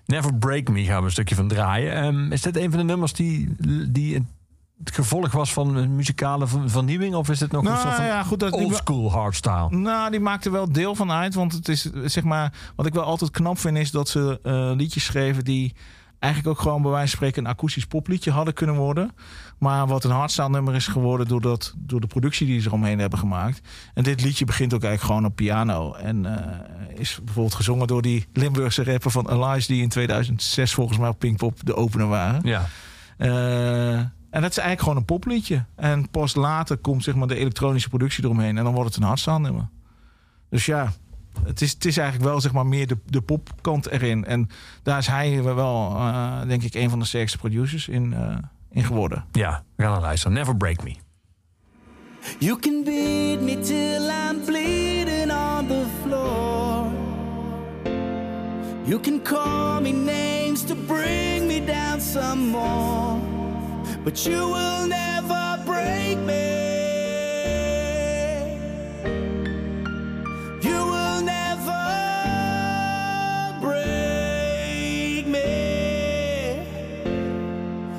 Never 0.05 0.35
Break 0.35 0.69
Me 0.69 0.83
gaan 0.83 0.99
we 0.99 1.05
een 1.05 1.11
stukje 1.11 1.35
van 1.35 1.47
draaien. 1.47 1.93
Ehm, 1.93 2.31
is 2.31 2.41
dit 2.41 2.57
een 2.57 2.69
van 2.69 2.79
de 2.79 2.85
nummers 2.85 3.13
die, 3.13 3.55
die 3.89 4.25
het 4.83 4.95
gevolg 4.95 5.31
was 5.31 5.53
van 5.53 5.75
een 5.75 5.95
muzikale 5.95 6.47
ver- 6.47 6.69
vernieuwing? 6.69 7.15
Of 7.15 7.29
is 7.29 7.39
dit 7.39 7.51
nog 7.51 7.63
een 7.63 7.69
Nou, 7.69 7.81
soort 7.81 7.95
van 7.95 8.05
ja, 8.05 8.23
goed, 8.23 8.39
dat- 8.39 9.11
hardstyle? 9.11 9.67
Nou, 9.69 10.11
die 10.11 10.19
maakte 10.19 10.49
wel 10.49 10.71
deel 10.71 10.95
van 10.95 11.11
uit. 11.11 11.33
Want 11.33 11.53
het 11.53 11.67
is 11.67 11.81
zeg 12.05 12.23
maar. 12.23 12.53
Wat 12.75 12.85
ik 12.85 12.93
wel 12.93 13.03
altijd 13.03 13.31
knap 13.31 13.57
vind, 13.57 13.77
is 13.77 13.91
dat 13.91 14.09
ze 14.09 14.39
eh, 14.43 14.71
liedjes 14.75 15.05
schreven 15.05 15.43
die 15.43 15.75
eigenlijk 16.19 16.57
ook 16.57 16.61
gewoon 16.63 16.81
bij 16.81 16.91
wijze 16.91 17.07
van 17.07 17.17
spreken 17.17 17.45
een 17.45 17.51
akoestisch 17.51 17.85
popliedje 17.85 18.31
hadden 18.31 18.53
kunnen 18.53 18.75
worden. 18.75 19.11
Maar 19.57 19.87
wat 19.87 20.03
een 20.03 20.11
hardstyle 20.11 20.49
nummer 20.49 20.75
is 20.75 20.87
geworden 20.87 21.27
door, 21.27 21.41
dat, 21.41 21.73
door 21.77 22.01
de 22.01 22.07
productie 22.07 22.45
die 22.47 22.61
ze 22.61 22.67
eromheen 22.67 22.99
hebben 22.99 23.19
gemaakt. 23.19 23.61
En 23.93 24.03
dit 24.03 24.21
liedje 24.23 24.45
begint 24.45 24.73
ook 24.73 24.83
eigenlijk 24.83 25.13
gewoon 25.13 25.31
op 25.31 25.35
piano. 25.35 25.93
En 25.93 26.25
eh, 26.25 26.99
is 26.99 27.19
bijvoorbeeld 27.23 27.55
gezongen 27.55 27.87
door 27.87 28.01
die 28.01 28.27
Limburgse 28.33 28.83
rapper 28.83 29.11
van 29.11 29.29
Alice, 29.29 29.67
die 29.67 29.81
in 29.81 29.89
2006 29.89 30.73
volgens 30.73 30.97
mij 30.97 31.09
op 31.09 31.19
Pinkpop 31.19 31.65
de 31.65 31.75
opener 31.75 32.07
waren. 32.07 32.41
Ja. 32.43 32.65
Eh, 33.17 33.99
en 34.29 34.41
dat 34.41 34.51
is 34.51 34.57
eigenlijk 34.57 34.79
gewoon 34.79 34.97
een 34.97 35.05
popliedje. 35.05 35.65
En 35.75 36.09
pas 36.09 36.35
later 36.35 36.77
komt 36.77 37.03
zeg 37.03 37.15
maar 37.15 37.27
de 37.27 37.35
elektronische 37.35 37.89
productie 37.89 38.23
eromheen. 38.23 38.57
En 38.57 38.63
dan 38.63 38.73
wordt 38.73 38.89
het 38.89 38.97
een 39.01 39.07
hardstyle 39.07 39.39
nummer. 39.39 39.69
Dus 40.49 40.65
ja, 40.65 40.91
het 41.43 41.61
is, 41.61 41.71
het 41.71 41.85
is 41.85 41.97
eigenlijk 41.97 42.29
wel 42.29 42.41
zeg 42.41 42.51
maar 42.51 42.65
meer 42.65 42.87
de, 42.87 42.97
de 43.05 43.21
popkant 43.21 43.89
erin. 43.89 44.25
En 44.25 44.49
daar 44.83 44.97
is 44.97 45.07
hij 45.07 45.43
wel, 45.43 45.95
eh, 45.95 46.41
denk 46.47 46.63
ik, 46.63 46.73
een 46.73 46.89
van 46.89 46.99
de 46.99 47.05
sterkste 47.05 47.37
producers 47.37 47.87
in, 47.87 48.13
eh, 48.13 48.37
in 48.71 48.83
geworden. 48.83 49.25
Ja, 49.31 49.63
we 49.75 49.83
gaan 49.83 49.91
naar 49.91 50.01
luisteren. 50.01 50.37
Never 50.37 50.57
Break 50.57 50.83
Me. 50.83 50.95
You 52.39 52.59
can 52.59 52.83
beat 52.83 53.41
me 53.41 53.59
till 53.59 54.09
I'm 54.09 54.45
bleeding 54.45 55.31
on 55.31 55.67
the 55.67 55.85
floor. 56.03 56.85
You 58.83 58.99
can 58.99 59.21
call 59.21 59.81
me 59.81 59.91
names 59.91 60.63
to 60.63 60.75
bring 60.75 61.47
me 61.47 61.63
down 61.65 62.01
some 62.01 62.49
more. 62.49 63.36
But 64.07 64.25
you 64.25 64.39
will 64.39 64.87
never 64.87 65.61
break 65.65 66.17
me. 66.19 66.47
You 70.61 70.79
will 70.93 71.21
never 71.21 71.83
break 73.59 75.27
me. 75.27 76.63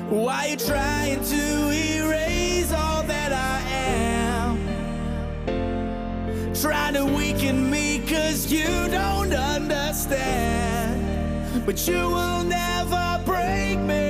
Why 0.09 0.47
you 0.47 0.57
trying 0.57 1.23
to 1.25 1.69
erase 1.69 2.73
all 2.73 3.03
that 3.03 3.31
I 3.31 3.61
am? 3.69 4.57
Trying 6.55 6.95
to 6.95 7.05
weaken 7.05 7.69
me 7.69 7.99
cause 8.07 8.51
you 8.51 8.65
don't 8.89 9.31
understand. 9.31 11.05
But 11.67 11.87
you 11.87 12.09
will 12.09 12.43
never 12.43 13.21
break 13.27 13.77
me. 13.77 14.08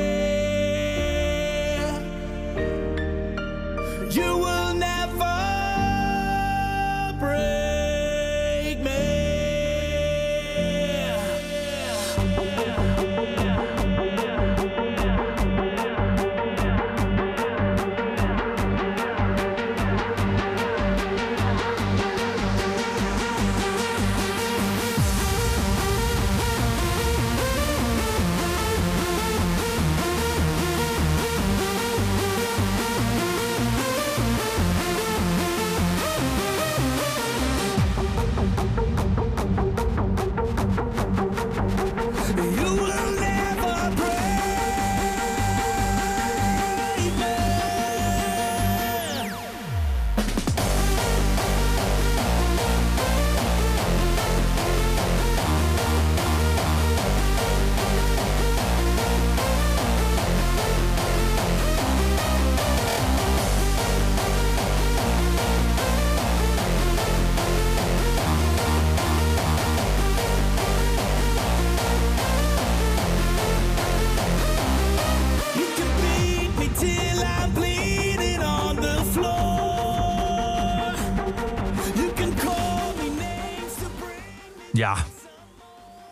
You 4.20 4.38
will 4.38 4.59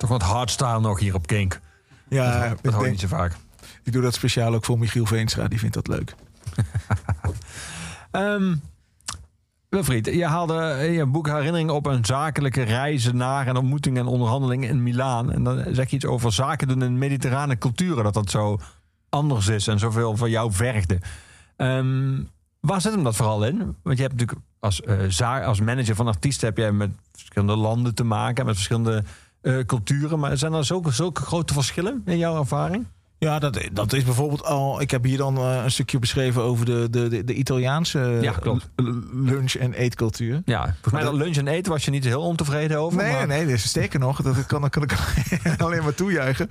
Toch 0.08 0.20
wat 0.20 0.28
hardstyle 0.28 0.80
nog 0.80 1.00
hier 1.00 1.16
op 1.16 1.28
Kink. 1.28 1.60
Ja, 2.10 2.56
dat 2.62 2.74
hoor 2.74 2.84
je 2.84 2.92
niet 2.92 3.00
zo 3.00 3.08
vaak. 3.08 3.36
ik 3.84 3.94
doe 3.94 4.02
dat 4.02 4.14
speciaal 4.14 4.54
ook 4.54 4.66
voor 4.66 4.80
Michiel 4.80 5.06
Veenstra. 5.06 5.48
Die 5.48 5.60
vindt 5.60 5.76
dat 5.76 5.88
leuk. 5.88 6.16
Ehm 8.12 8.56
Wilfried, 9.70 10.06
je 10.06 10.26
haalde 10.26 10.78
in 10.88 10.92
je 10.92 11.06
boek 11.06 11.28
herinneringen 11.28 11.74
op 11.74 11.86
een 11.86 12.06
zakelijke 12.06 12.62
reizen 12.62 13.18
naar 13.18 13.48
en 13.48 13.56
ontmoeting 13.56 13.98
en 13.98 14.06
onderhandeling 14.06 14.70
in 14.70 14.84
Milaan. 14.84 15.32
En 15.32 15.44
dan 15.44 15.64
zeg 15.72 15.90
je 15.90 15.96
iets 15.96 16.06
over 16.06 16.34
zaken 16.34 16.68
doen 16.68 16.84
in 16.84 16.98
mediterrane 16.98 17.58
culturen, 17.58 18.04
dat 18.04 18.14
dat 18.14 18.30
zo 18.30 18.58
anders 19.10 19.48
is 19.48 19.68
en 19.68 19.80
zoveel 19.80 20.18
van 20.18 20.30
jou 20.30 20.52
vergde. 20.52 21.00
Ehm, 21.56 22.22
waar 22.60 22.82
zit 22.82 22.94
hem 22.94 23.04
dat 23.04 23.16
vooral 23.16 23.46
in? 23.46 23.58
Want 23.84 23.98
je 23.98 24.04
hebt 24.04 24.20
natuurlijk 24.20 24.40
als, 24.60 24.82
eh, 24.82 25.46
als 25.46 25.60
manager 25.60 25.96
van 25.96 26.08
artiesten 26.08 26.48
heb 26.48 26.58
jij 26.58 26.72
met 26.72 26.92
verschillende 27.12 27.56
landen 27.56 27.96
te 27.96 28.04
maken, 28.04 28.46
met 28.46 28.56
verschillende 28.56 29.04
eh, 29.41 29.57
culturen. 29.65 30.19
Maar 30.19 30.38
zijn 30.38 30.53
er 30.53 30.65
zulke, 30.65 30.91
zulke 30.91 31.22
grote 31.22 31.53
verschillen 31.53 32.01
in 32.05 32.18
jouw 32.18 32.39
ervaring? 32.39 32.85
Ja, 33.19 33.39
dat, 33.39 33.59
dat 33.73 33.93
is 33.93 34.03
bijvoorbeeld 34.03 34.43
al. 34.43 34.81
Ik 34.81 34.91
heb 34.91 35.03
hier 35.03 35.18
dan 35.18 35.38
eh, 35.38 35.61
een 35.64 35.72
stukje 35.72 35.99
beschreven 35.99 36.41
over 36.41 36.65
de, 36.65 36.88
de, 36.89 37.07
de, 37.07 37.23
de 37.23 37.34
Italiaanse 37.34 37.99
Ja, 38.22 38.34
l- 38.43 38.57
lunch- 39.14 39.53
en 39.55 39.73
eetcultuur. 39.73 40.41
Ja, 40.45 40.64
volgens 40.64 40.93
mij 40.93 41.03
dat 41.03 41.14
lunch 41.14 41.35
en 41.38 41.47
eten 41.47 41.72
was 41.72 41.85
je 41.85 41.91
niet 41.91 42.03
heel 42.03 42.22
ontevreden 42.22 42.80
over. 42.80 42.97
Nee, 42.97 43.11
maar... 43.11 43.27
nee, 43.27 43.45
dus 43.45 43.64
sterker 43.68 43.99
nog, 43.99 44.22
dat 44.22 44.45
kan, 44.45 44.61
dat 44.61 44.69
kan 44.69 44.84
ik 44.84 44.93
alleen 45.61 45.84
maar 45.84 45.93
toejuichen. 45.93 46.49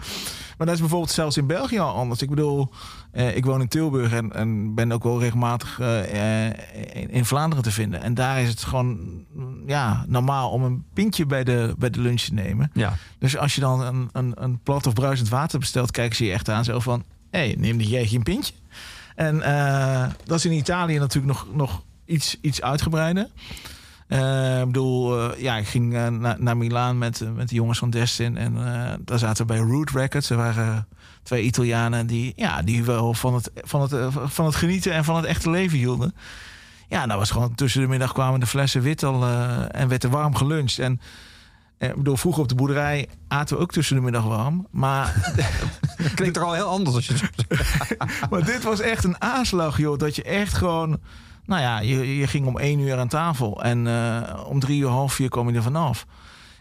Maar 0.57 0.67
dat 0.67 0.75
is 0.75 0.81
bijvoorbeeld 0.81 1.13
zelfs 1.13 1.37
in 1.37 1.47
België 1.47 1.79
al 1.79 1.95
anders. 1.95 2.23
Ik 2.23 2.29
bedoel, 2.29 2.71
eh, 3.11 3.37
ik 3.37 3.45
woon 3.45 3.61
in 3.61 3.69
Tilburg 3.69 4.13
en, 4.13 4.33
en 4.33 4.75
ben 4.75 4.93
ook 4.93 5.03
wel 5.03 5.21
regelmatig 5.21 5.81
eh, 5.81 6.49
eh, 6.49 6.55
in, 6.93 7.11
in 7.11 7.25
Vlaanderen 7.25 7.65
te 7.65 7.71
vinden. 7.71 8.03
En 8.03 8.15
daar 8.15 8.41
is 8.41 8.49
het 8.49 8.65
gewoon 8.65 8.99
mm, 9.33 9.63
ja, 9.67 10.05
normaal 10.09 10.51
om 10.51 10.63
een 10.63 10.85
pintje 10.95 11.27
bij 11.27 11.45
de, 11.45 11.75
bij 11.79 11.91
de 11.91 12.01
lunch 12.01 12.21
te 12.21 12.35
nemen. 12.35 12.71
Ja. 12.75 12.97
Dus 13.19 13.37
als 13.37 13.55
je 13.55 13.61
dan 13.61 13.81
een, 13.81 14.09
een, 14.13 14.33
een 14.35 14.59
plat 14.59 14.87
of 14.87 14.93
bruisend 14.93 15.29
water 15.29 15.59
bestelt, 15.59 15.91
kijken 15.91 16.17
ze 16.17 16.25
je 16.25 16.33
echt 16.33 16.49
aan 16.49 16.65
zo 16.65 16.79
van... 16.79 17.05
hé, 17.31 17.39
hey, 17.39 17.55
neem 17.59 17.81
jij 17.81 18.09
een 18.13 18.23
pintje? 18.23 18.55
En 19.15 19.39
dat 20.25 20.39
is 20.39 20.45
in 20.45 20.53
Italië 20.53 20.99
natuurlijk 20.99 21.39
nog, 21.39 21.47
nog 21.55 21.83
iets, 22.05 22.37
iets 22.41 22.63
uitgebreider. 22.63 23.29
Eh, 24.09 24.61
ik 24.61 24.67
bedoel, 24.67 25.21
eh, 25.33 25.41
ja, 25.43 25.57
ik 25.57 25.67
ging 25.67 25.95
eh, 25.95 26.09
na- 26.09 26.37
naar 26.39 26.57
Milaan 26.57 26.99
met, 26.99 27.35
met 27.35 27.49
de 27.49 27.55
jongens 27.55 27.79
van 27.79 27.91
Destin. 27.91 28.37
En 28.37 28.55
daar 29.05 29.19
zaten 29.19 29.47
we 29.47 29.53
bij 29.53 29.63
Root 29.63 29.91
Records. 29.91 30.31
Er 30.31 30.37
waren 30.37 30.89
twee 31.23 31.43
Italianen 31.43 32.07
die, 32.07 32.33
ja, 32.37 32.63
die 32.63 32.85
wel 32.85 33.15
van 33.15 33.35
het, 33.35 33.51
van, 33.55 33.81
het, 33.83 33.95
van 34.27 34.45
het 34.45 34.55
genieten 34.55 34.93
en 34.93 35.05
van 35.05 35.17
het 35.17 35.25
echte 35.25 35.51
leven 35.51 35.79
hielden. 35.79 36.15
Ja, 36.89 37.07
nou 37.07 37.19
was 37.19 37.31
gewoon 37.31 37.55
tussen 37.55 37.81
de 37.81 37.89
middag 37.89 38.13
kwamen 38.13 38.41
de 38.41 38.47
flessen 38.47 38.83
wit 38.83 39.03
al 39.03 39.27
en 39.71 39.89
werd 39.89 40.05
er 40.05 40.11
warm 40.11 40.35
geluncht. 40.35 40.79
En 40.79 41.01
Ik 41.79 41.97
bedoel, 41.97 42.17
vroeger 42.17 42.43
op 42.43 42.49
de 42.49 42.55
boerderij 42.55 43.09
aten 43.29 43.57
we 43.57 43.63
ook 43.63 43.73
tussen 43.73 43.97
de 43.97 44.03
middag 44.03 44.25
warm. 44.25 44.67
Maar, 44.71 45.35
Klinkt 46.15 46.35
toch 46.35 46.45
al 46.45 46.53
heel 46.53 46.69
anders 46.69 46.97
als 46.97 47.07
je 47.07 47.13
het 47.15 48.31
maar 48.31 48.45
dit 48.45 48.63
was 48.63 48.81
echt 48.81 49.05
een 49.05 49.21
aanslag, 49.21 49.79
joh. 49.79 49.99
Dat 49.99 50.17
je 50.17 50.23
echt 50.23 50.55
gewoon... 50.55 51.01
Nou 51.47 51.61
ja, 51.63 51.79
je, 51.81 52.17
je 52.17 52.27
ging 52.27 52.47
om 52.47 52.59
één 52.59 52.79
uur 52.81 52.99
aan 52.99 53.09
tafel. 53.09 53.63
En 53.63 53.87
eh, 53.87 54.45
om 54.47 54.61
drie 54.61 54.81
uur, 54.81 54.89
half 54.89 55.13
vier 55.13 55.29
kwam 55.29 55.49
je 55.51 55.57
er 55.57 55.63
vanaf. 55.63 56.07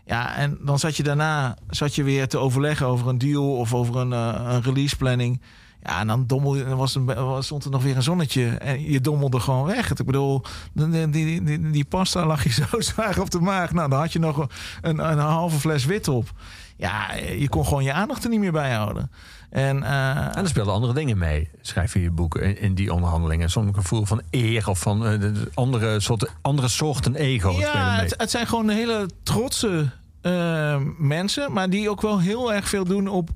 Ja, 0.06 0.36
en 0.36 0.57
dan 0.62 0.80
zat 0.80 0.98
je 0.98 1.03
daarna 1.03 1.56
zat 1.70 1.95
je 1.95 2.03
weer 2.03 2.28
te 2.28 2.38
overleggen 2.38 2.88
over 2.88 3.07
een 3.07 3.18
deal 3.18 3.56
of 3.57 3.74
over 3.74 3.95
een, 3.98 4.14
eh, 4.14 4.41
een 4.53 4.62
release 4.62 4.95
planning. 4.95 5.41
Ja, 5.84 5.99
en 5.99 6.07
dan, 6.07 6.28
dommel, 6.28 6.56
je- 6.56 6.64
dan 6.66 6.78
was 6.78 6.98
was- 7.06 7.45
stond 7.45 7.64
er 7.64 7.72
nog 7.72 7.84
weer 7.84 7.95
een 7.95 8.03
zonnetje 8.03 8.48
en 8.48 8.91
je 8.91 9.02
dommelde 9.02 9.40
gewoon 9.40 9.66
weg. 9.66 9.90
Ik 9.91 10.06
bedoel, 10.06 10.41
die, 10.74 11.10
die, 11.10 11.70
die 11.72 11.86
pasta 11.86 12.26
lag 12.26 12.44
je 12.44 12.52
zo 12.70 12.82
zwaar 12.82 13.20
op 13.20 13.30
de 13.32 13.40
maag. 13.40 13.72
Nou, 13.72 13.90
dan 13.90 13.99
had 13.99 14.14
je 14.14 14.20
nog 14.20 14.48
een, 14.82 15.10
een 15.12 15.18
halve 15.20 15.60
fles 15.60 15.86
wit 15.86 16.07
op. 16.07 16.32
Ja, 16.78 17.14
je 17.14 17.49
kon 17.49 17.66
gewoon 17.66 17.84
je 17.84 17.94
aandacht 17.94 18.24
er 18.24 18.30
niet 18.30 18.40
meer 18.40 18.52
bij 18.52 18.74
houden. 18.74 19.12
En, 19.56 19.84
eh, 19.84 20.18
En 20.38 20.41
er 20.44 20.48
speelden 20.48 20.73
andere 20.73 20.94
dingen 20.94 21.18
mee, 21.18 21.49
schrijf 21.61 21.94
je 21.94 22.02
je 22.02 22.11
boek, 22.11 22.36
in, 22.38 22.60
in 22.60 22.73
die 22.76 22.94
onderhandelingen. 22.94 23.49
Zo'n 23.49 23.73
gevoel 23.73 24.06
van 24.06 24.22
eer 24.30 24.69
of 24.69 24.80
van 24.80 25.06
eh, 25.06 25.19
de- 25.19 25.32
de 25.32 25.52
andere, 25.53 25.99
soorten, 25.99 26.30
andere 26.41 26.68
soorten 26.68 27.15
ego 27.15 27.52
Ja, 27.52 27.95
het, 27.95 28.14
het 28.18 28.32
zijn 28.32 28.48
gewoon 28.48 28.69
hele 28.69 29.10
trotse 29.23 29.90
eh, 30.22 30.77
mensen, 30.98 31.52
maar 31.53 31.69
die 31.69 31.90
ook 31.90 32.02
wel 32.02 32.19
heel 32.19 32.53
erg 32.53 32.69
veel 32.69 32.84
doen 32.84 33.07
op, 33.07 33.30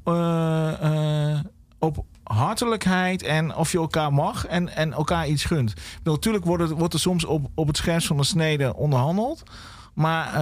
op 1.80 2.06
hartelijkheid 2.24 3.24
en 3.24 3.56
of 3.56 3.72
je 3.72 3.78
elkaar 3.78 4.14
mag 4.14 4.46
en, 4.46 4.76
en 4.76 4.94
elkaar 4.94 5.28
iets 5.28 5.44
gunt. 5.46 5.74
Bedoel, 5.98 6.14
Natuurlijk 6.14 6.46
wordt, 6.46 6.64
het, 6.64 6.72
wordt 6.72 6.94
er 6.94 7.00
soms 7.00 7.26
op, 7.26 7.48
op 7.56 7.68
het 7.68 7.78
scherpst 7.78 8.08
van 8.08 8.18
de 8.18 8.24
snede 8.24 8.76
onderhandeld. 8.76 9.44
Maar 9.94 10.40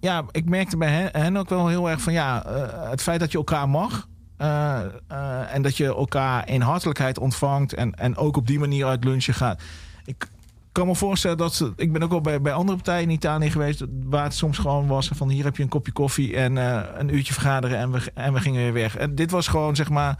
ja, 0.00 0.22
ik 0.30 0.48
merkte 0.48 0.76
bij 0.76 0.90
hen, 0.90 1.08
hen 1.22 1.36
ook 1.36 1.48
wel 1.48 1.68
heel 1.68 1.90
erg 1.90 2.00
van 2.00 2.12
ja, 2.12 2.42
het 2.90 3.02
feit 3.02 3.20
dat 3.20 3.32
je 3.32 3.38
elkaar 3.38 3.68
mag. 3.68 4.06
Eh, 4.36 4.80
eh, 5.08 5.54
en 5.54 5.62
dat 5.62 5.76
je 5.76 5.86
elkaar 5.86 6.48
in 6.48 6.60
hartelijkheid 6.60 7.18
ontvangt 7.18 7.74
en, 7.74 7.94
en 7.94 8.16
ook 8.16 8.36
op 8.36 8.46
die 8.46 8.58
manier 8.58 8.86
uit 8.86 9.04
lunchen 9.04 9.34
gaat. 9.34 9.62
Ik 10.04 10.28
kan 10.72 10.86
me 10.86 10.94
voorstellen 10.94 11.36
dat 11.36 11.54
ze, 11.54 11.72
ik 11.76 11.92
ben 11.92 12.02
ook 12.02 12.10
wel 12.10 12.20
bij, 12.20 12.40
bij 12.40 12.52
andere 12.52 12.76
partijen 12.76 13.02
in 13.02 13.10
Italië 13.10 13.50
geweest 13.50 13.84
waar 14.04 14.24
het 14.24 14.34
soms 14.34 14.58
gewoon 14.58 14.86
was 14.86 15.10
van 15.14 15.28
hier 15.28 15.44
heb 15.44 15.56
je 15.56 15.62
een 15.62 15.68
kopje 15.68 15.92
koffie 15.92 16.36
en 16.36 16.58
eh, 16.58 16.82
een 16.94 17.14
uurtje 17.14 17.32
vergaderen 17.32 17.78
en 17.78 17.90
we, 17.90 18.10
en 18.14 18.32
we 18.32 18.40
gingen 18.40 18.62
weer 18.62 18.72
weg. 18.72 18.96
En 18.96 19.14
dit 19.14 19.30
was 19.30 19.48
gewoon 19.48 19.76
zeg 19.76 19.90
maar, 19.90 20.18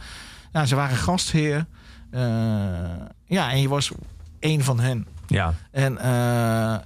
nou, 0.51 0.65
ze 0.65 0.75
waren 0.75 0.97
gastheer. 0.97 1.65
Ja, 3.25 3.51
en 3.51 3.61
je 3.61 3.69
was 3.69 3.91
één 4.39 4.63
van 4.63 4.79
hen. 4.79 5.07
Ja, 5.27 5.53
En 5.71 5.97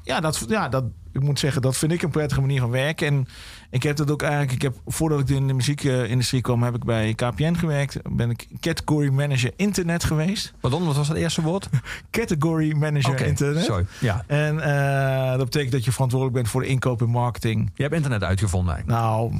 ja, 0.03 0.19
dat, 0.19 0.45
ja, 0.47 0.69
dat, 0.69 0.83
ik 1.11 1.21
moet 1.21 1.39
zeggen, 1.39 1.61
dat 1.61 1.77
vind 1.77 1.91
ik 1.91 2.01
een 2.01 2.09
prettige 2.09 2.41
manier 2.41 2.59
van 2.59 2.69
werken. 2.69 3.07
En 3.07 3.27
ik 3.69 3.83
heb 3.83 3.95
dat 3.95 4.11
ook 4.11 4.21
eigenlijk, 4.21 4.51
ik 4.51 4.61
heb, 4.61 4.75
voordat 4.85 5.19
ik 5.19 5.29
in 5.29 5.47
de 5.47 5.53
muziekindustrie 5.53 6.41
kwam, 6.41 6.63
heb 6.63 6.75
ik 6.75 6.83
bij 6.83 7.13
KPN 7.13 7.53
gewerkt. 7.53 7.97
Ben 8.09 8.29
ik 8.29 8.47
category 8.59 9.09
manager 9.09 9.51
internet 9.55 10.03
geweest. 10.03 10.53
pardon, 10.59 10.85
wat 10.85 10.95
was 10.95 11.07
dat 11.07 11.17
eerste 11.17 11.41
woord? 11.41 11.69
Category 12.11 12.75
manager 12.75 13.11
Oké, 13.11 13.23
internet. 13.23 13.63
sorry. 13.63 13.85
Ja, 13.99 14.23
En 14.27 14.59
eh, 14.59 15.29
dat 15.37 15.45
betekent 15.45 15.71
dat 15.71 15.85
je 15.85 15.91
verantwoordelijk 15.91 16.37
bent 16.37 16.49
voor 16.49 16.61
de 16.61 16.67
inkoop 16.67 17.01
en 17.01 17.09
marketing. 17.09 17.71
je 17.75 17.81
hebt 17.83 17.95
internet 17.95 18.23
uitgevonden 18.23 18.73
eigenlijk. 18.73 19.01
Nou, 19.03 19.33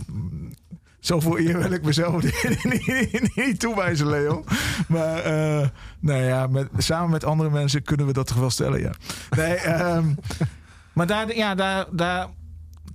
zoveel 1.00 1.40
eer 1.40 1.60
wil 1.60 1.72
ik 1.72 1.84
mezelf 1.84 2.24
niet, 3.36 3.60
toewijzen, 3.60 4.08
Leo. 4.08 4.44
Maar 4.88 5.18
eh, 5.18 5.68
nou 6.00 6.24
ja, 6.24 6.48
met, 6.48 6.68
samen 6.78 7.10
met 7.10 7.24
andere 7.24 7.50
mensen 7.50 7.84
kunnen 7.84 8.06
we 8.06 8.14
dat 8.14 8.28
toch 8.28 8.38
wel 8.38 8.50
stellen, 8.50 8.80
ja. 8.82 8.92
Nee, 9.38 9.54
ehm, 9.56 10.06
maar 11.00 11.08
daar, 11.08 11.36
ja, 11.36 11.56
daar, 11.56 11.86
daar... 11.92 12.28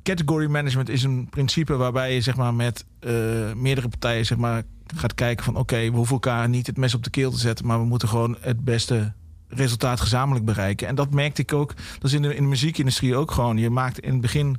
Category 0.02 0.46
management 0.46 0.88
is 0.88 1.02
een 1.02 1.28
principe 1.30 1.76
waarbij 1.76 2.14
je 2.14 2.20
zeg 2.20 2.36
maar, 2.36 2.54
met 2.54 2.84
eh, 3.00 3.12
meerdere 3.54 3.88
partijen 3.88 4.26
zeg 4.26 4.38
maar, 4.38 4.62
gaat 4.96 5.14
kijken 5.14 5.44
van... 5.44 5.56
oké, 5.56 5.76
we 5.90 5.96
hoeven 5.96 6.14
elkaar 6.14 6.48
niet 6.48 6.66
het 6.66 6.76
mes 6.76 6.94
op 6.94 7.02
de 7.02 7.10
keel 7.10 7.30
te 7.30 7.38
zetten... 7.38 7.66
maar 7.66 7.78
we 7.78 7.84
moeten 7.84 8.08
gewoon 8.08 8.36
het 8.40 8.64
beste 8.64 9.12
resultaat 9.48 10.00
gezamenlijk 10.00 10.44
bereiken. 10.44 10.88
En 10.88 10.94
dat 10.94 11.10
merkte 11.10 11.42
ik 11.42 11.52
ook. 11.52 11.74
Dat 11.76 12.04
is 12.04 12.12
in 12.12 12.22
de, 12.22 12.36
in 12.36 12.42
de 12.42 12.48
muziekindustrie 12.48 13.16
ook 13.16 13.30
gewoon. 13.30 13.58
Je 13.58 13.70
maakt 13.70 13.98
in 13.98 14.12
het 14.12 14.20
begin 14.20 14.56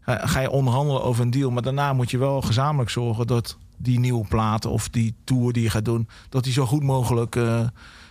ga, 0.00 0.26
ga 0.26 0.40
je 0.40 0.50
onderhandelen 0.50 1.02
over 1.02 1.22
een 1.22 1.30
deal. 1.30 1.50
Maar 1.50 1.62
daarna 1.62 1.92
moet 1.92 2.10
je 2.10 2.18
wel 2.18 2.42
gezamenlijk 2.42 2.90
zorgen 2.90 3.26
dat 3.26 3.58
die 3.76 3.98
nieuwe 3.98 4.26
platen 4.26 4.70
of 4.70 4.88
die 4.88 5.14
tour 5.24 5.52
die 5.52 5.62
je 5.62 5.70
gaat 5.70 5.84
doen, 5.84 6.08
dat 6.28 6.44
die 6.44 6.52
zo 6.52 6.66
goed 6.66 6.82
mogelijk 6.82 7.36
eh, 7.36 7.66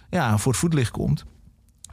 ja, 0.10 0.38
voor 0.38 0.51
het 0.51 0.61
voetlicht 0.61 0.91
komt. 0.91 1.26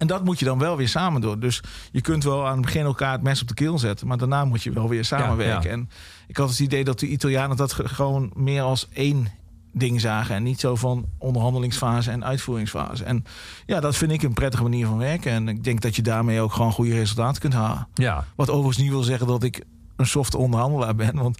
En 0.01 0.07
dat 0.07 0.25
moet 0.25 0.39
je 0.39 0.45
dan 0.45 0.59
wel 0.59 0.77
weer 0.77 0.89
samen 0.89 1.21
doen. 1.21 1.41
Dus 1.41 1.63
je 1.93 2.01
kunt 2.01 2.25
wel 2.25 2.47
aan 2.47 2.53
het 2.57 2.61
begin 2.65 2.85
elkaar 2.85 3.13
het 3.13 3.23
mes 3.23 3.43
op 3.43 3.49
de 3.49 3.55
keel 3.55 3.79
zetten, 3.79 4.07
maar 4.07 4.19
daarna 4.19 4.45
moet 4.45 4.63
je 4.63 4.71
wel 4.73 4.89
weer 4.89 5.05
samenwerken. 5.05 5.71
ja. 5.71 5.77
En 5.77 5.91
ik 6.27 6.37
had 6.37 6.49
het 6.49 6.59
idee 6.61 6.85
dat 6.85 6.99
de 6.99 7.07
Italianen 7.07 7.57
dat 7.57 7.73
ge- 7.73 7.89
gewoon 7.89 8.31
meer 8.35 8.63
als 8.63 8.89
één 8.93 9.29
ding 9.73 10.01
zagen 10.01 10.35
en 10.35 10.43
niet 10.43 10.61
zo 10.61 10.75
van 10.77 11.05
onderhandelingsfase 11.19 12.11
en 12.11 12.25
uitvoeringsfase. 12.25 13.05
En 13.05 13.25
ja, 13.67 13.81
dat 13.81 13.97
vind 13.97 14.13
ik 14.13 14.23
een 14.23 14.33
prettige 14.35 14.63
manier 14.63 14.87
van 14.87 14.99
werken. 14.99 15.33
En 15.33 15.49
ik 15.49 15.65
denk 15.65 15.81
dat 15.81 15.97
je 15.97 16.03
daarmee 16.03 16.41
ook 16.41 16.53
gewoon 16.53 16.73
goede 16.73 16.95
resultaten 16.95 17.41
kunt 17.41 17.55
halen. 17.55 17.89
Ja, 17.95 18.25
Wat 18.37 18.49
overigens 18.51 18.77
niet 18.79 18.91
wil 18.91 19.03
zeggen 19.03 19.27
dat 19.27 19.43
ik 19.43 19.65
een 19.97 20.07
soft 20.07 20.35
onderhandelaar 20.35 20.95
ben. 20.95 21.15
Want 21.17 21.39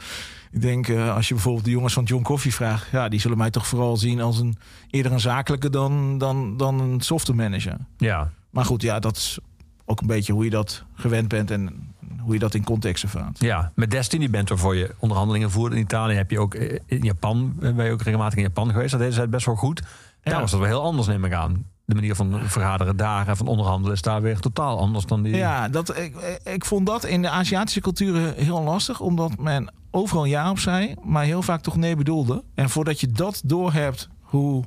ik 0.53 0.61
denk, 0.61 0.89
eh, 0.89 1.15
als 1.15 1.29
je 1.29 1.35
bijvoorbeeld 1.35 1.65
de 1.65 1.71
jongens 1.71 1.93
van 1.93 2.05
John 2.05 2.23
Coffee 2.23 2.55
vraagt... 2.55 2.91
ja, 2.93 3.09
die 3.09 3.21
zullen 3.21 3.39
mij 3.39 3.51
toch 3.51 3.67
vooral 3.67 3.97
zien 3.97 4.21
als 4.21 4.39
een 4.39 4.57
eerder 4.91 5.13
een 5.13 5.21
zakelijke 5.21 5.71
dan, 5.71 6.19
dan, 6.19 6.57
dan 6.57 6.81
een 6.81 7.01
softe 7.01 7.33
manager. 7.35 7.77
ja. 7.99 8.31
Maar 8.51 8.65
goed, 8.65 8.83
ja, 8.83 8.99
dat 8.99 9.17
is 9.17 9.39
ook 9.85 10.01
een 10.01 10.07
beetje 10.07 10.33
hoe 10.33 10.45
je 10.45 10.51
dat 10.51 10.85
gewend 10.95 11.29
bent... 11.29 11.51
en 11.51 11.95
hoe 12.21 12.33
je 12.33 12.39
dat 12.39 12.55
in 12.55 12.65
context 12.65 13.03
ervaart. 13.03 13.41
Ja, 13.41 13.73
met 13.75 13.91
Destiny 13.91 14.31
bent 14.31 14.49
waarvoor 14.49 14.77
je 14.77 14.95
onderhandelingen 14.99 15.51
voert 15.51 15.73
in 15.73 15.79
Italië. 15.79 16.15
Heb 16.15 16.31
je 16.31 16.39
ook 16.41 16.55
eh, 16.55 16.79
in 16.87 17.03
Japan, 17.03 17.55
eh, 17.61 17.73
ben 17.73 17.85
je 17.85 17.93
ook 17.93 18.03
regelmatig 18.03 18.39
in 18.39 18.45
Japan 18.45 18.71
geweest. 18.71 18.99
Dat 18.99 19.15
het 19.15 19.31
best 19.31 19.47
wel 19.47 19.55
goed. 19.55 19.83
Daar 20.23 20.35
Ja. 20.35 20.41
was 20.41 20.51
dat 20.51 20.61
wel 20.61 20.69
heel 20.69 20.83
anders, 20.83 21.07
neem 21.07 21.25
ik 21.25 21.33
aan. 21.33 21.65
De 21.85 21.95
manier 21.95 22.15
van 22.15 22.41
vergaderen 22.45 22.97
daar 22.97 23.29
en 23.29 23.37
van 23.37 23.47
onderhandelen 23.47 23.95
is 23.95 24.03
daar 24.03 24.23
weer 24.23 24.39
totaal 24.41 24.79
anders 24.79 25.07
dan 25.07 25.23
die. 25.23 25.37
Ja, 25.37 25.69
dat, 25.69 25.97
ik, 25.97 26.41
ik 26.45 26.65
vond 26.65 26.87
dat 26.87 27.05
in 27.05 27.23
de 27.23 27.29
Aziatische 27.29 27.81
culturen 27.81 28.35
heel 28.35 28.63
lastig... 28.63 29.01
omdat 29.01 29.39
men 29.39 29.73
overal 29.91 30.25
ja 30.25 30.51
op 30.51 30.59
zei, 30.59 30.95
maar 31.03 31.25
heel 31.25 31.43
vaak 31.43 31.61
toch 31.63 31.77
nee 31.77 31.97
bedoelde. 31.97 32.45
En 32.55 32.71
voordat 32.71 33.01
je 33.01 33.07
dat 33.07 33.43
doorhebt, 33.45 34.09
hoe... 34.21 34.65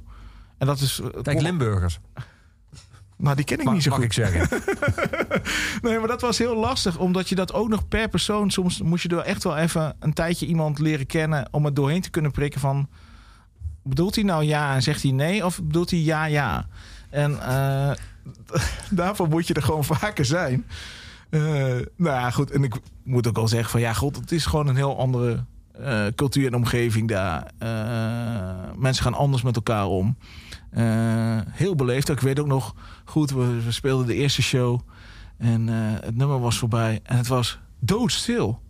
En 0.57 0.68
dat 0.68 0.80
is... 0.80 1.01
Kijk, 1.22 1.41
Limburgers, 1.41 1.99
Nou, 3.24 3.36
die 3.36 3.45
ken 3.45 3.60
ik 3.60 3.64
mag, 3.64 3.74
niet 3.74 3.84
zo 3.84 3.90
mag 3.90 4.00
goed. 4.00 4.08
ik 4.08 4.14
zeggen. 4.14 4.48
Nee, 5.82 6.00
maar 6.00 6.08
dat 6.08 6.22
was 6.22 6.38
heel 6.38 6.56
lastig. 6.56 6.98
Omdat 6.98 7.30
je 7.30 7.36
dat 7.36 7.54
ook 7.54 7.70
nog 7.70 7.88
per 7.88 8.10
persoon... 8.10 8.52
Soms 8.52 8.82
moest 8.82 9.04
je 9.04 9.10
er 9.10 9.18
echt 9.18 9.44
wel 9.44 9.58
even 9.58 9.95
een 10.00 10.14
tijdje 10.14 10.45
iemand 10.45 10.80
leren 10.80 11.06
kennen... 11.06 11.48
om 11.52 11.66
het 11.66 11.76
doorheen 11.76 12.02
te 12.02 12.10
kunnen 12.10 12.32
prikken 12.32 12.60
van... 12.60 12.90
Bedoelt 13.84 14.16
hij 14.16 14.24
nou 14.24 14.44
ja 14.44 14.74
en 14.74 14.82
zegt 14.82 15.04
hij 15.04 15.12
nee? 15.12 15.45
Of 15.45 15.62
bedoelt 15.64 15.90
hij 15.90 16.00
ja, 16.00 16.26
ja? 16.26 16.68
En 17.10 17.41
eh, 17.41 17.91
daarvoor 19.00 19.28
moet 19.28 19.48
je 19.48 19.54
er 19.54 19.64
gewoon 19.64 19.84
vaker 19.84 20.26
zijn. 20.26 20.66
Eh, 21.30 21.41
nou 21.41 21.86
ja, 21.98 22.32
goed. 22.32 22.52
En 22.52 22.64
ik 22.64 22.76
moet 23.04 23.28
ook 23.28 23.38
al 23.38 23.48
zeggen 23.48 23.70
van... 23.70 23.82
Ja, 23.82 23.94
god, 23.94 24.16
het 24.16 24.32
is 24.32 24.45
gewoon 24.45 24.68
een 24.68 24.76
heel 24.76 24.98
andere 24.98 25.45
eh, 25.72 26.06
cultuur 26.16 26.48
en 26.48 26.56
omgeving 26.56 27.08
daar. 27.08 27.52
Mensen 28.78 29.04
gaan 29.04 29.14
anders 29.14 29.44
met 29.44 29.56
elkaar 29.56 29.86
om. 29.86 30.18
Eh, 30.74 31.40
heel 31.50 31.76
beleefd. 31.76 32.10
Ik 32.10 32.20
weet 32.20 32.40
ook 32.40 32.48
nog 32.48 32.76
goed, 33.06 33.32
we, 33.32 33.62
speelden 33.70 34.08
de 34.08 34.16
eerste 34.16 34.41
show... 34.41 34.80
En 35.38 35.70
eh, 35.70 35.76
het 36.06 36.16
nummer 36.16 36.40
was 36.40 36.58
voorbij 36.58 37.00
en 37.04 37.18
het 37.18 37.28
was 37.28 37.60
doodstil. 37.80 38.62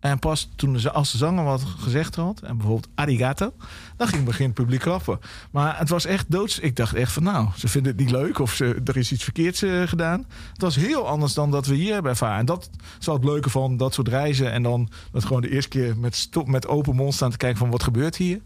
En 0.00 0.18
pas 0.18 0.50
toen 0.56 0.72
de, 0.72 0.90
als 0.90 1.12
de 1.12 1.18
zanger 1.18 1.44
wat 1.44 1.62
gezegd 1.78 2.14
had, 2.14 2.40
en 2.40 2.56
bijvoorbeeld 2.56 2.88
arigato, 2.94 3.52
dan 3.96 4.08
ging 4.08 4.24
begin 4.24 4.52
publiek 4.52 4.80
klappen. 4.80 5.18
Maar 5.50 5.78
het 5.78 5.88
was 5.88 6.04
echt 6.04 6.30
doods. 6.30 6.58
Ik 6.58 6.76
dacht 6.76 6.94
echt 6.94 7.12
van 7.12 7.22
nou, 7.22 7.48
ze 7.56 7.68
vinden 7.68 7.92
het 7.92 8.00
niet 8.00 8.10
leuk 8.10 8.38
of 8.38 8.54
ze, 8.54 8.80
er 8.84 8.96
is 8.96 9.12
iets 9.12 9.24
verkeerds 9.24 9.62
eh, 9.62 9.82
gedaan. 9.82 10.26
Het 10.52 10.62
was 10.62 10.76
heel 10.76 11.08
anders 11.08 11.34
dan 11.34 11.50
dat 11.50 11.66
we 11.66 11.74
hier 11.74 11.92
hebben 11.92 12.10
ervaren. 12.10 12.38
En 12.38 12.46
dat 12.46 12.70
is 13.00 13.06
wel 13.06 13.14
het 13.14 13.24
leuke 13.24 13.50
van 13.50 13.76
dat 13.76 13.94
soort 13.94 14.08
reizen. 14.08 14.52
En 14.52 14.62
dan 14.62 14.88
dat 15.12 15.24
gewoon 15.24 15.42
de 15.42 15.50
eerste 15.50 15.68
keer 15.68 15.98
met, 15.98 16.28
met 16.44 16.66
open 16.66 16.96
mond 16.96 17.14
staan 17.14 17.30
te 17.30 17.36
kijken 17.36 17.58
van 17.58 17.70
wat 17.70 17.82
gebeurt 17.82 18.16
hier. 18.16 18.40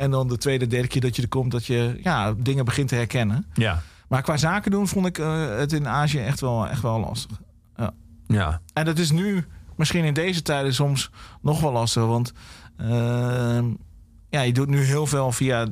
En 0.00 0.10
dan 0.10 0.28
de 0.28 0.36
tweede, 0.38 0.66
derde 0.66 0.88
keer 0.88 1.00
dat 1.00 1.16
je 1.16 1.22
er 1.22 1.28
komt, 1.28 1.50
dat 1.50 1.66
je 1.66 1.98
ja, 2.02 2.34
dingen 2.36 2.64
begint 2.64 2.88
te 2.88 2.94
herkennen. 2.94 3.46
Ja, 3.54 3.82
Maar 4.08 4.22
qua 4.22 4.36
zaken 4.36 4.70
doen 4.70 4.88
vond 4.88 5.06
ik 5.06 5.18
eh, 5.18 5.56
het 5.56 5.72
in 5.72 5.88
Azië 5.88 6.18
echt 6.20 6.40
wel, 6.40 6.68
echt 6.68 6.82
wel 6.82 7.00
lastig. 7.00 7.40
ja. 8.26 8.60
En 8.72 8.84
dat 8.84 8.98
is 8.98 9.10
nu 9.10 9.44
misschien 9.76 10.04
in 10.04 10.14
deze 10.14 10.42
tijden 10.42 10.74
soms 10.74 11.10
nog 11.42 11.60
wel 11.60 11.72
lastig. 11.72 12.04
Want 12.06 12.32
ehm, 12.76 13.64
ja, 14.28 14.40
je 14.40 14.52
doet 14.52 14.68
nu 14.68 14.78
heel 14.80 15.06
veel 15.06 15.32
via 15.32 15.62
eh, 15.62 15.68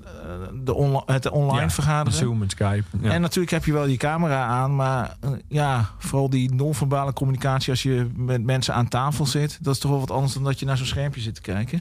de 0.64 0.74
onla- 0.74 1.02
het 1.06 1.30
online 1.30 1.60
Ja, 1.60 1.70
vergaderen. 1.70 2.18
Zoom 2.18 2.42
en 2.42 2.50
Skype. 2.50 2.84
Ja. 3.00 3.10
En 3.10 3.20
natuurlijk 3.20 3.50
heb 3.52 3.64
je 3.64 3.72
wel 3.72 3.86
je 3.86 3.96
camera 3.96 4.44
aan, 4.46 4.76
maar 4.76 5.16
eh, 5.20 5.30
ja, 5.48 5.90
vooral 5.98 6.30
die 6.30 6.54
non-verbale 6.54 7.12
communicatie 7.12 7.70
als 7.70 7.82
je 7.82 8.06
met 8.16 8.42
mensen 8.44 8.74
aan 8.74 8.88
tafel 8.88 9.26
zit, 9.26 9.58
dat 9.60 9.74
is 9.74 9.80
toch 9.80 9.90
wel 9.90 10.00
wat 10.00 10.10
anders 10.10 10.32
dan 10.32 10.44
dat 10.44 10.58
je 10.60 10.66
naar 10.66 10.76
zo'n 10.76 10.86
schermpje 10.86 11.20
zit 11.20 11.34
te 11.34 11.40
kijken. 11.40 11.80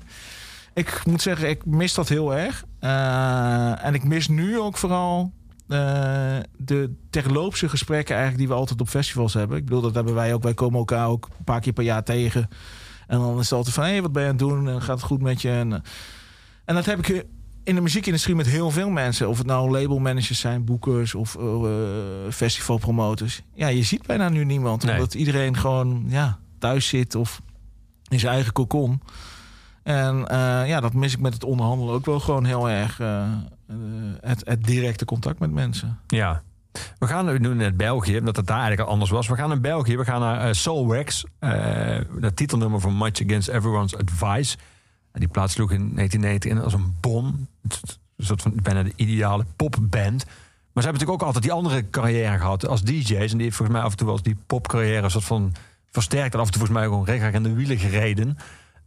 Ik 0.78 1.06
moet 1.06 1.22
zeggen, 1.22 1.50
ik 1.50 1.66
mis 1.66 1.94
dat 1.94 2.10
heel 2.10 2.36
erg. 2.36 2.64
Eh, 2.80 3.86
en 3.86 3.94
ik 3.94 4.04
mis 4.04 4.28
nu 4.28 4.60
ook 4.60 4.78
vooral 4.78 5.34
eh, 5.68 6.38
de 6.58 6.94
terloopse 7.10 7.70
gesprekken 7.70 8.16
eigenlijk 8.16 8.46
die 8.46 8.56
we 8.56 8.60
altijd 8.60 8.82
op 8.82 8.90
festivals 8.90 9.34
hebben. 9.34 9.58
Ik 9.58 9.66
bedoel, 9.66 9.82
dat 9.82 9.96
hebben 9.96 10.14
wij 10.14 10.34
ook. 10.34 10.44
Wij 10.44 10.54
komen 10.54 10.80
elkaar 10.80 11.08
ook 11.08 11.30
een 11.38 11.44
paar 11.44 11.60
keer 11.60 11.74
per 11.74 11.84
jaar 11.84 12.04
tegen. 12.04 12.50
En 13.08 13.20
dan 13.20 13.40
is 13.40 13.50
het 13.50 13.58
altijd 13.58 13.76
van, 13.76 13.84
hé, 13.84 14.02
wat 14.02 14.12
ben 14.12 14.22
je 14.22 14.30
aan 14.30 14.36
het 14.36 14.48
doen? 14.48 14.70
En 14.70 14.82
gaat 14.82 14.98
het 14.98 15.06
goed 15.06 15.22
met 15.22 15.42
je? 15.42 15.50
En, 15.50 15.74
eh, 15.74 15.80
en 16.66 16.76
dat 16.76 16.86
heb 16.86 17.08
ik 17.08 17.26
in 17.64 17.76
de 17.76 17.82
muziekindustrie 17.82 18.36
met 18.36 18.48
heel 18.48 18.72
veel 18.72 18.90
mensen. 18.90 19.30
Of 19.30 19.38
het 19.38 19.48
nou 19.48 19.72
labelmanagers 19.72 20.40
zijn, 20.40 20.66
boekers 20.66 21.16
of 21.16 21.36
eh, 21.36 21.70
festivalpromoters. 22.30 23.42
Ja, 23.54 23.68
je 23.68 23.84
ziet 23.84 24.06
bijna 24.06 24.30
nu 24.30 24.46
niemand. 24.46 24.84
Nee. 24.84 24.94
Omdat 24.94 25.14
iedereen 25.14 25.58
gewoon 25.58 26.06
ja, 26.08 26.40
thuis 26.60 26.88
zit 26.88 27.16
of 27.16 27.42
in 28.08 28.20
zijn 28.20 28.34
eigen 28.34 28.54
kokon. 28.54 29.02
En 29.88 30.28
eh, 30.28 30.68
ja, 30.68 30.80
dat 30.80 30.94
mis 30.94 31.14
ik 31.14 31.20
met 31.20 31.34
het 31.34 31.44
onderhandelen 31.44 31.94
ook 31.94 32.06
wel 32.06 32.20
gewoon 32.20 32.46
heel 32.46 32.70
erg. 32.70 33.00
eh, 33.00 33.22
eh, 33.68 33.76
het, 34.22 34.42
het 34.46 34.64
directe 34.64 35.06
contact 35.06 35.40
met 35.40 35.52
mensen. 35.52 36.00
Ja. 36.08 36.42
We 37.00 37.08
gaan 37.08 37.42
nu 37.42 37.54
naar 37.56 37.76
België, 37.76 38.18
omdat 38.18 38.36
het 38.36 38.48
daar 38.48 38.58
eigenlijk 38.58 38.88
al 38.88 38.94
anders 38.94 39.12
was. 39.12 39.28
We 39.28 39.36
gaan 39.36 39.50
naar 39.50 39.62
België, 39.62 39.98
we 39.98 40.04
gaan 40.06 40.20
naar 40.20 40.48
eh, 40.48 40.54
Soul 40.54 40.88
Wax. 40.88 41.24
eh 41.40 42.00
dat 42.20 42.36
titelnummer 42.36 42.80
van 42.80 42.98
Much 42.98 43.22
Against 43.26 43.48
Everyone's 43.48 43.96
Advice. 43.96 44.58
En 45.12 45.20
die 45.20 45.30
plaats 45.30 45.54
sloeg 45.54 45.72
in 45.72 45.96
1990 45.96 46.52
in 46.52 46.62
als 46.62 46.74
een 46.74 46.96
bom. 47.02 47.48
Een 48.18 48.26
soort 48.26 48.42
van 48.42 48.54
bijna 48.64 48.84
de 48.84 48.94
ideale 48.96 49.46
popband. 49.56 50.26
Maar 50.26 50.84
ze 50.84 50.90
hebben 50.90 50.94
natuurlijk 50.94 51.22
ook 51.22 51.24
altijd 51.28 51.44
die 51.44 51.54
andere 51.54 51.90
carrière 51.90 52.38
gehad 52.38 52.68
als 52.68 52.82
DJ's. 52.82 53.32
En 53.32 53.38
die 53.38 53.42
heeft 53.42 53.56
volgens 53.56 53.78
mij 53.78 53.86
af 53.86 53.92
en 53.92 53.98
toe 53.98 54.08
wel 54.08 54.22
die 54.22 54.38
popcarrière 54.48 55.02
een 55.04 55.12
soort 55.12 55.24
van 55.24 55.54
versterkt. 55.92 56.34
En 56.34 56.40
af 56.40 56.46
en 56.46 56.52
toe 56.52 56.62
volgens 56.62 56.80
mij 56.80 56.88
gewoon 56.90 57.06
recht 57.06 57.34
in 57.34 57.44
de 57.44 57.54
wielen 57.54 57.78
gereden. 57.78 58.38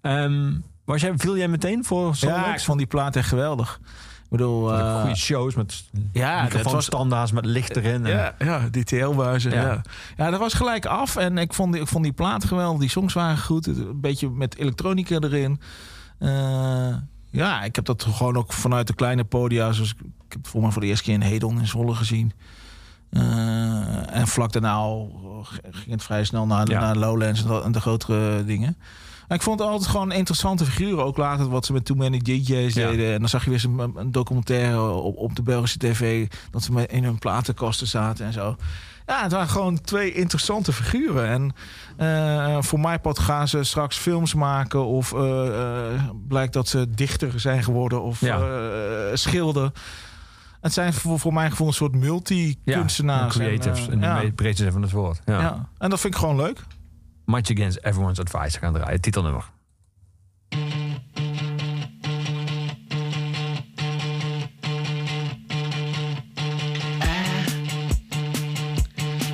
Ehm, 0.00 0.52
was 0.84 1.00
jij, 1.00 1.12
viel 1.16 1.36
jij 1.36 1.48
meteen 1.48 1.84
voor 1.84 2.16
Soul 2.16 2.32
Ja, 2.32 2.54
ik 2.54 2.60
vond 2.60 2.78
die 2.78 2.86
plaat 2.86 3.16
echt 3.16 3.28
geweldig. 3.28 3.80
Ik 4.24 4.36
bedoel, 4.36 4.72
eh, 4.74 5.00
Goede 5.00 5.16
shows 5.16 5.54
met 5.54 5.84
ja, 6.12 6.48
dat 6.48 6.62
was 7.08 7.32
met 7.32 7.44
licht 7.44 7.76
erin. 7.76 8.06
En- 8.06 8.10
Ja, 8.16 8.34
ja 8.38 8.68
DTL-buizen. 8.70 9.50
Ja. 9.52 9.62
Ja. 9.62 9.82
Ja. 10.16 10.30
dat 10.30 10.40
was 10.40 10.54
gelijk 10.54 10.86
af. 10.86 11.16
En 11.16 11.38
ik 11.38 11.54
vond, 11.54 11.72
die, 11.72 11.82
ik 11.82 11.88
vond 11.88 12.04
die 12.04 12.12
plaat 12.12 12.44
geweldig. 12.44 12.80
Die 12.80 12.88
songs 12.88 13.14
waren 13.14 13.38
goed. 13.38 13.66
Een 13.66 14.00
beetje 14.00 14.30
met 14.30 14.56
elektronica 14.56 15.18
erin. 15.18 15.60
Eh, 16.18 16.94
ja, 17.30 17.62
ik 17.62 17.76
heb 17.76 17.84
dat 17.84 18.02
gewoon 18.02 18.36
ook 18.36 18.52
vanuit 18.52 18.86
de 18.86 18.94
kleine 18.94 19.24
podia. 19.24 19.72
Zoals, 19.72 19.90
ik 20.26 20.32
heb 20.32 20.46
voor 20.46 20.60
mij 20.62 20.70
voor 20.70 20.80
de 20.82 20.88
eerste 20.88 21.04
keer 21.04 21.14
in 21.14 21.20
Hedon 21.20 21.58
in 21.60 21.66
Zwolle 21.66 21.94
gezien. 21.94 22.32
Eh, 23.10 24.16
en 24.16 24.26
vlak 24.26 24.52
daarna 24.52 24.72
al 24.72 25.18
ging 25.70 25.90
het 25.90 26.02
vrij 26.02 26.24
snel 26.24 26.46
naar, 26.46 26.70
Ja. 26.70 26.80
naar 26.80 26.96
Lowlands 26.96 27.44
en 27.64 27.72
de 27.72 27.80
grotere 27.80 28.44
dingen. 28.44 28.76
Maar 29.30 29.38
ik 29.38 29.44
vond 29.44 29.60
het 29.60 29.68
altijd 29.68 29.90
gewoon 29.90 30.12
interessante 30.12 30.64
figuren. 30.64 31.04
Ook 31.04 31.16
later 31.16 31.48
wat 31.48 31.66
ze 31.66 31.72
met 31.72 31.84
Too 31.84 31.96
Many 31.96 32.18
DJ's 32.18 32.74
Ja. 32.74 32.88
deden. 32.90 33.12
En 33.12 33.18
dan 33.20 33.28
zag 33.28 33.44
je 33.44 33.50
weer 33.50 33.60
zo'n 33.60 33.92
een 33.96 34.12
documentaire 34.12 34.80
op, 34.90 35.16
op 35.16 35.36
de 35.36 35.42
Belgische 35.42 35.78
tv. 35.78 36.26
Dat 36.50 36.62
ze 36.62 36.72
met 36.72 36.92
in 36.92 37.04
hun 37.04 37.18
platenkasten 37.18 37.86
zaten 37.86 38.26
en 38.26 38.32
zo. 38.32 38.56
Ja, 39.06 39.22
het 39.22 39.32
waren 39.32 39.48
gewoon 39.48 39.80
twee 39.80 40.12
interessante 40.12 40.72
figuren. 40.72 41.26
En 41.28 41.54
eh, 41.96 42.62
voor 42.62 42.80
mij 42.80 42.98
part 42.98 43.18
gaan 43.18 43.48
ze 43.48 43.64
straks 43.64 43.96
films 43.96 44.34
maken. 44.34 44.84
Of 44.84 45.12
eh, 45.12 45.46
eh, 45.94 46.00
blijkt 46.28 46.52
dat 46.52 46.68
ze 46.68 46.90
dichter 46.90 47.40
zijn 47.40 47.62
geworden. 47.62 48.02
Of 48.02 48.20
Ja. 48.20 48.40
schilder. 49.16 49.72
Het 50.60 50.72
zijn 50.72 50.92
voor, 50.92 51.18
voor 51.18 51.32
mijn 51.32 51.50
gevoel 51.50 51.66
een 51.66 51.72
soort 51.72 51.94
multi-kunstenaars. 51.94 53.34
Ja, 53.34 53.40
creatives 53.40 53.88
En, 53.88 54.02
in 54.02 54.26
de 54.26 54.32
breedste 54.32 54.62
zin 54.62 54.72
van 54.72 54.82
het 54.82 54.90
woord. 54.90 55.20
Ja. 55.24 55.68
En 55.78 55.90
dat 55.90 56.00
vind 56.00 56.14
ik 56.14 56.20
gewoon 56.20 56.36
leuk. 56.36 56.60
Much 57.30 57.50
Against 57.50 57.78
Everyone's 57.84 58.18
Advice 58.18 58.58
gaan 58.58 58.72
draaien. 58.72 59.00
Titelnummer. 59.00 59.44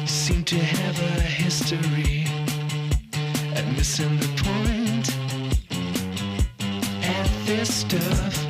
seem 0.05 0.45
to 0.45 0.57
have 0.57 0.99
a 1.01 1.21
history 1.23 2.27
at 3.55 3.65
missing 3.77 4.19
the 4.19 4.29
point 4.45 5.09
at 7.03 7.29
this 7.47 7.75
stuff. 7.75 8.46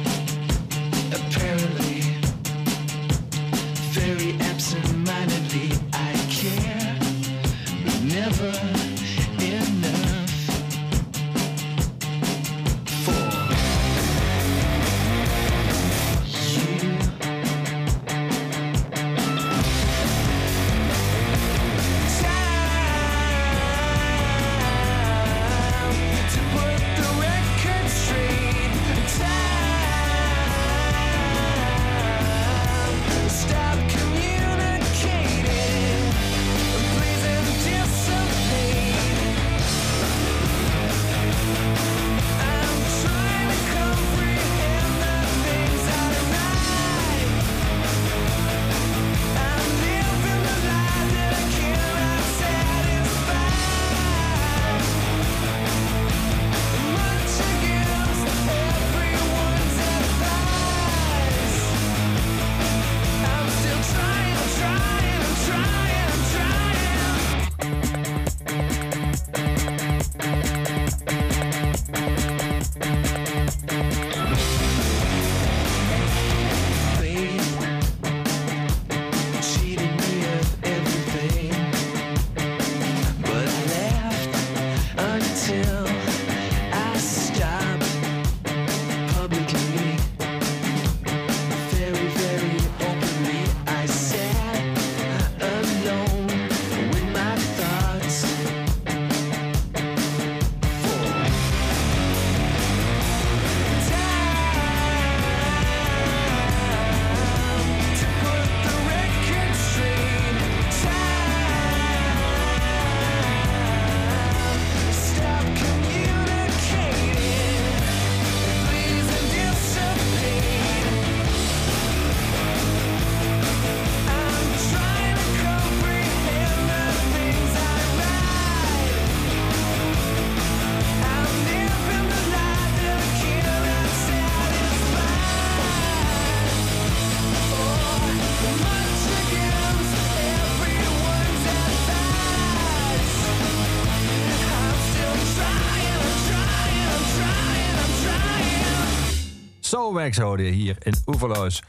Je 150.04 150.50
hier 150.50 150.76
in 150.82 150.94
Oeverloos. 151.06 151.62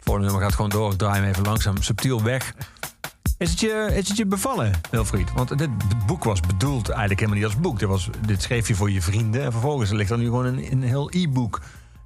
Volgende 0.00 0.28
nummer 0.28 0.46
gaat 0.46 0.54
gewoon 0.54 0.70
door. 0.70 0.92
Ik 0.92 0.98
draai 0.98 1.20
hem 1.20 1.28
even 1.28 1.44
langzaam 1.44 1.82
subtiel 1.82 2.22
weg. 2.22 2.54
Is 3.38 3.50
het 3.50 3.60
je, 3.60 3.90
is 3.94 4.08
het 4.08 4.16
je 4.16 4.26
bevallen, 4.26 4.80
Wilfried? 4.90 5.32
Want 5.32 5.58
dit 5.58 5.70
boek 6.06 6.24
was 6.24 6.40
bedoeld 6.40 6.88
eigenlijk 6.88 7.20
helemaal 7.20 7.40
niet 7.40 7.52
als 7.52 7.60
boek. 7.60 7.78
Dit, 7.78 7.88
was, 7.88 8.08
dit 8.26 8.42
schreef 8.42 8.68
je 8.68 8.74
voor 8.74 8.90
je 8.90 9.02
vrienden. 9.02 9.42
En 9.42 9.52
vervolgens 9.52 9.90
ligt 9.90 10.10
er 10.10 10.18
nu 10.18 10.24
gewoon 10.24 10.44
een, 10.44 10.72
een 10.72 10.82
heel 10.82 11.10
e-book. 11.12 11.60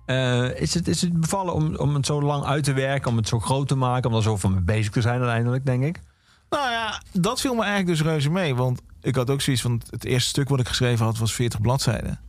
Eh, 0.06 0.60
is, 0.60 0.74
het, 0.74 0.88
is 0.88 1.00
het 1.00 1.20
bevallen 1.20 1.54
om, 1.54 1.76
om 1.76 1.94
het 1.94 2.06
zo 2.06 2.22
lang 2.22 2.44
uit 2.44 2.64
te 2.64 2.72
werken? 2.72 3.10
Om 3.10 3.16
het 3.16 3.28
zo 3.28 3.40
groot 3.40 3.68
te 3.68 3.74
maken? 3.74 4.10
Om 4.10 4.16
er 4.16 4.22
zo 4.22 4.36
van 4.36 4.64
bezig 4.64 4.92
te 4.92 5.00
zijn 5.00 5.18
uiteindelijk, 5.18 5.66
denk 5.66 5.84
ik? 5.84 6.00
Nou 6.50 6.70
ja, 6.70 7.02
dat 7.12 7.40
viel 7.40 7.54
me 7.54 7.62
eigenlijk 7.62 7.98
dus 7.98 8.06
reuze 8.06 8.30
mee. 8.30 8.54
Want 8.54 8.80
ik 9.02 9.14
had 9.14 9.30
ook 9.30 9.40
zoiets 9.40 9.62
van... 9.62 9.82
Het 9.90 10.04
eerste 10.04 10.28
stuk 10.28 10.48
wat 10.48 10.60
ik 10.60 10.68
geschreven 10.68 11.04
had 11.04 11.18
was 11.18 11.34
40 11.34 11.60
bladzijden. 11.60 12.20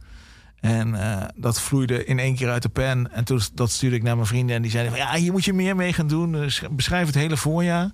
En 0.66 0.96
eh, 0.96 1.28
dat 1.36 1.62
vloeide 1.62 2.06
in 2.06 2.20
één 2.20 2.36
keer 2.36 2.50
uit 2.50 2.62
de 2.62 2.70
pen. 2.70 3.12
En 3.12 3.24
toen 3.24 3.42
dat 3.54 3.72
stuurde 3.72 3.96
ik 3.96 4.04
naar 4.04 4.16
mijn 4.16 4.28
vrienden. 4.28 4.56
En 4.56 4.62
die 4.62 4.72
zeiden 4.72 4.94
van... 4.94 5.02
Ja, 5.02 5.14
hier 5.14 5.32
moet 5.32 5.46
je 5.46 5.54
meer 5.54 5.76
mee 5.76 5.94
gaan 5.94 6.08
doen. 6.08 6.36
Eh, 6.36 6.48
sch- 6.50 6.70
beschrijf 6.72 7.06
het 7.06 7.16
hele 7.16 7.38
voorjaar. 7.38 7.92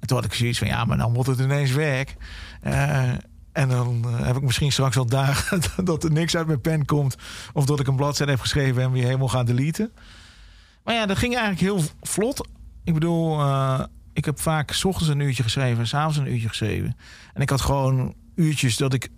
En 0.00 0.06
toen 0.06 0.16
had 0.16 0.26
ik 0.26 0.34
zoiets 0.34 0.58
van... 0.58 0.66
Ja, 0.66 0.84
maar 0.84 0.96
dan 0.96 1.12
wordt 1.12 1.28
het 1.28 1.38
ineens 1.38 1.72
werk. 1.72 2.16
Eh, 2.60 3.10
en 3.52 3.68
dan 3.68 4.04
heb 4.22 4.36
ik 4.36 4.42
misschien 4.42 4.72
straks 4.72 4.94
wel 4.94 5.06
dagen... 5.06 5.60
dat 5.84 6.04
er 6.04 6.12
niks 6.12 6.36
uit 6.36 6.46
mijn 6.46 6.60
pen 6.60 6.84
komt. 6.84 7.16
Of 7.52 7.64
dat 7.64 7.80
ik 7.80 7.86
een 7.86 7.96
bladzijde 7.96 8.32
heb 8.32 8.40
geschreven... 8.40 8.82
en 8.82 8.92
weer 8.92 9.04
helemaal 9.04 9.28
ga 9.28 9.42
deleten. 9.42 9.92
Maar 10.84 10.94
ja, 10.94 11.06
dat 11.06 11.18
ging 11.18 11.36
eigenlijk 11.36 11.62
heel 11.62 11.90
vlot. 12.02 12.48
Ik 12.84 12.94
bedoel, 12.94 13.40
ik 14.12 14.24
heb 14.24 14.40
vaak 14.40 14.72
's 14.72 14.84
ochtends 14.84 15.08
een 15.08 15.20
uurtje 15.20 15.42
geschreven... 15.42 15.78
en 15.78 15.86
's 15.86 15.94
avonds 15.94 16.18
een 16.18 16.32
uurtje 16.32 16.48
geschreven. 16.48 16.96
En 17.34 17.42
ik 17.42 17.50
had 17.50 17.60
gewoon 17.60 18.14
uurtjes 18.34 18.76
dat 18.76 18.94
ik 18.94 19.08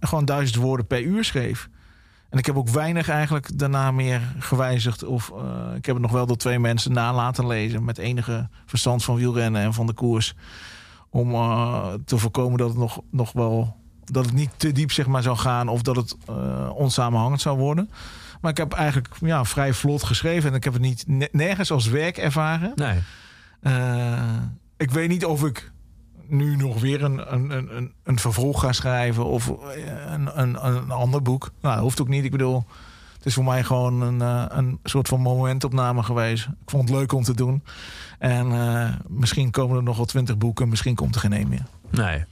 gewoon 0.00 0.24
duizend 0.24 0.62
woorden 0.62 0.86
per 0.86 1.02
uur 1.02 1.24
schreef. 1.24 1.68
En 2.28 2.38
ik 2.38 2.46
heb 2.46 2.56
ook 2.56 2.68
weinig 2.68 3.08
eigenlijk 3.08 3.58
daarna 3.58 3.90
meer 3.90 4.20
gewijzigd. 4.38 5.04
Of 5.04 5.30
eh, 5.30 5.76
ik 5.76 5.86
heb 5.86 5.94
het 5.94 6.04
nog 6.04 6.12
wel 6.12 6.26
door 6.26 6.36
twee 6.36 6.58
mensen 6.58 6.92
na 6.92 7.14
laten 7.14 7.46
lezen... 7.46 7.84
met 7.84 7.98
enige 7.98 8.48
verstand 8.66 9.04
van 9.04 9.16
wielrennen 9.16 9.62
en 9.62 9.74
van 9.74 9.86
de 9.86 9.92
koers. 9.92 10.34
Om 11.10 11.34
eh, 11.34 11.86
te 12.04 12.18
voorkomen 12.18 12.58
dat 12.58 12.68
het 12.68 12.78
nog, 12.78 13.00
nog 13.10 13.32
wel... 13.32 13.76
dat 14.04 14.24
het 14.24 14.34
niet 14.34 14.50
te 14.56 14.72
diep 14.72 14.92
zeg 14.92 15.06
maar, 15.06 15.22
zou 15.22 15.36
gaan... 15.36 15.68
of 15.68 15.82
dat 15.82 15.96
het 15.96 16.16
eh, 16.26 16.70
onsamenhangend 16.74 17.40
zou 17.40 17.58
worden. 17.58 17.90
Maar 18.40 18.50
ik 18.50 18.56
heb 18.56 18.72
eigenlijk 18.72 19.08
ja, 19.20 19.44
vrij 19.44 19.72
vlot 19.72 20.02
geschreven. 20.02 20.50
En 20.50 20.56
ik 20.56 20.64
heb 20.64 20.72
het 20.72 20.82
niet 20.82 21.04
ne- 21.06 21.28
nergens 21.32 21.70
als 21.70 21.86
werk 21.86 22.16
ervaren. 22.16 22.72
Nee. 22.74 22.98
Ik 24.76 24.90
weet 24.90 25.08
niet 25.08 25.24
of 25.24 25.44
ik 25.44 25.72
nu 26.28 26.56
nog 26.56 26.80
weer 26.80 27.02
een, 27.02 27.34
een, 27.34 27.50
een, 27.50 27.92
een- 28.04 28.18
vervolg 28.18 28.60
ga 28.60 28.72
schrijven 28.72 29.24
of 29.24 29.48
eh, 29.48 30.12
een, 30.12 30.40
een, 30.40 30.66
een 30.66 30.90
ander 30.90 31.22
boek. 31.22 31.50
Nou, 31.60 31.74
dat 31.74 31.82
hoeft 31.82 32.00
ook 32.00 32.08
niet. 32.08 32.24
Ik 32.24 32.30
bedoel, 32.30 32.64
het 33.16 33.26
is 33.26 33.34
voor 33.34 33.44
mij 33.44 33.64
gewoon 33.64 34.00
een, 34.00 34.22
eh, 34.22 34.44
een 34.48 34.78
soort 34.84 35.08
van 35.08 35.20
momentopname 35.20 36.02
geweest. 36.02 36.44
Ik 36.46 36.70
vond 36.70 36.88
het 36.88 36.98
leuk 36.98 37.12
om 37.12 37.22
te 37.22 37.34
doen. 37.34 37.62
En 38.18 38.52
eh, 38.52 38.88
misschien 39.08 39.50
komen 39.50 39.76
er 39.76 39.82
nog 39.82 39.96
wel 39.96 40.06
twintig 40.06 40.38
boeken, 40.38 40.68
misschien 40.68 40.94
komt 40.94 41.14
er 41.14 41.20
geen 41.20 41.32
één 41.32 41.48
meer. 41.48 41.64
Nee. 41.90 42.24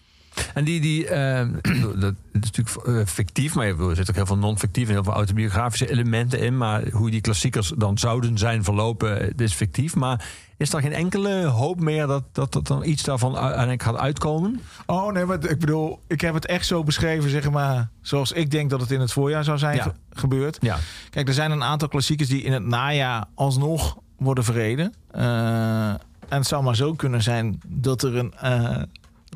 En 0.54 0.64
die, 0.64 0.80
die 0.80 1.06
eh, 1.08 1.46
dat 2.00 2.14
is 2.32 2.40
natuurlijk 2.40 2.86
eh, 2.86 3.00
fictief, 3.06 3.54
maar 3.54 3.66
er 3.66 3.74
zitten 3.96 4.08
ook 4.08 4.14
heel 4.14 4.26
veel 4.26 4.36
non-fictief 4.38 4.86
en 4.88 4.92
heel 4.94 5.04
veel 5.04 5.12
autobiografische 5.12 5.90
elementen 5.90 6.38
in. 6.40 6.56
Maar 6.56 6.88
hoe 6.90 7.10
die 7.10 7.20
klassiekers 7.20 7.72
dan 7.76 7.98
zouden 7.98 8.38
zijn 8.38 8.64
verlopen, 8.64 9.20
eh, 9.20 9.44
is 9.46 9.52
fictief. 9.52 9.94
Maar 9.94 10.24
is 10.56 10.72
er 10.72 10.80
geen 10.80 10.92
enkele 10.92 11.44
hoop 11.44 11.80
meer 11.80 12.06
dat, 12.06 12.22
dat, 12.32 12.52
dat 12.52 12.66
dan 12.66 12.84
iets 12.84 13.02
daarvan 13.02 13.36
uiteindelijk 13.36 13.82
gaat 13.82 13.96
uitkomen? 13.96 14.60
Oh 14.86 15.12
nee, 15.12 15.24
maar 15.24 15.44
ik 15.50 15.58
bedoel, 15.58 16.00
ik 16.06 16.20
heb 16.20 16.34
het 16.34 16.46
echt 16.46 16.66
zo 16.66 16.82
beschreven, 16.84 17.30
zeg 17.30 17.50
maar, 17.50 17.88
zoals 18.00 18.32
ik 18.32 18.50
denk 18.50 18.70
dat 18.70 18.80
het 18.80 18.90
in 18.90 19.00
het 19.00 19.12
voorjaar 19.12 19.44
zou 19.44 19.58
zijn 19.58 19.76
Ja. 19.76 19.82
ge- 19.82 19.92
gebeurd. 20.10 20.58
Ja. 20.60 20.76
Kijk, 21.10 21.28
er 21.28 21.34
zijn 21.34 21.50
een 21.50 21.62
aantal 21.64 21.88
klassiekers 21.88 22.28
die 22.28 22.42
in 22.42 22.52
het 22.52 22.64
najaar 22.66 23.24
alsnog 23.34 23.96
worden 24.18 24.44
verreden. 24.44 24.92
Eh, 25.10 25.88
en 26.28 26.38
het 26.38 26.46
zou 26.46 26.62
maar 26.62 26.76
zo 26.76 26.94
kunnen 26.94 27.22
zijn 27.22 27.60
dat 27.66 28.02
er 28.02 28.16
een, 28.16 28.34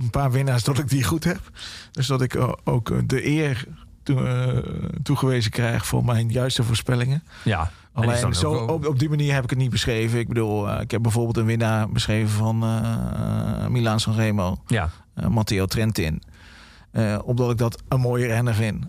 een 0.01 0.11
paar 0.11 0.31
winnaars, 0.31 0.65
dat 0.65 0.79
ik 0.79 0.89
die 0.89 1.05
goed 1.05 1.25
heb. 1.25 1.41
Dus 1.91 2.07
dat 2.07 2.23
ik 2.23 2.37
ook 2.65 2.91
eh, 2.91 2.99
de 3.07 3.27
eer 3.27 3.67
eh, 4.05 4.57
toegewezen 5.03 5.51
krijg 5.51 5.87
voor 5.87 6.05
mijn 6.05 6.29
juiste 6.29 6.63
voorspellingen. 6.63 7.23
Ja. 7.45 7.71
Alleen 7.93 8.35
zo, 8.35 8.53
op, 8.53 8.87
op 8.87 8.99
die 8.99 9.09
manier 9.09 9.35
heb 9.35 9.45
ik 9.45 9.51
het 9.51 9.59
niet 9.59 9.71
beschreven. 9.71 10.19
Ik 10.19 10.29
bedoel, 10.29 10.69
eh, 10.69 10.81
ik 10.81 10.91
heb 10.91 11.03
bijvoorbeeld 11.03 11.37
een 11.37 11.45
winnaar 11.45 11.91
beschreven 11.91 12.31
van 12.31 12.63
eh 12.63 13.67
Milaan 13.67 14.01
Sanremo. 14.01 14.63
Ja. 14.67 14.91
Matteo 15.29 15.67
Trentin. 15.67 16.23
Omdat 17.25 17.51
ik 17.51 17.59
dat 17.59 17.83
een 17.89 18.01
mooie 18.01 18.27
renner 18.27 18.55
vind. 18.55 18.85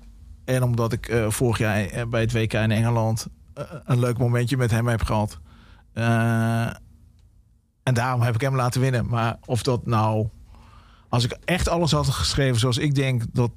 En 0.46 0.64
omdat 0.64 0.94
ik 0.94 1.24
vorig 1.28 1.58
jaar 1.58 2.08
bij 2.10 2.22
het 2.22 2.32
WK 2.32 2.54
in 2.54 2.72
Engeland 2.72 3.28
een 3.86 4.00
leuk 4.00 4.18
momentje 4.18 4.58
met 4.58 4.72
hem 4.72 4.88
heb 4.88 5.04
gehad. 5.04 5.40
Eh, 5.94 6.66
en 7.84 7.94
daarom 7.94 8.22
heb 8.22 8.36
ik 8.36 8.42
hem 8.42 8.56
laten 8.56 8.82
winnen. 8.82 9.08
Maar 9.08 9.38
of 9.46 9.64
dat 9.64 9.86
nou... 9.86 10.28
Als 11.12 11.24
ik 11.24 11.32
echt 11.46 11.70
alles 11.70 11.92
had 11.92 12.08
geschreven 12.08 12.60
zoals 12.60 12.78
ik 12.78 12.96
denk 12.96 13.24
dat 13.32 13.52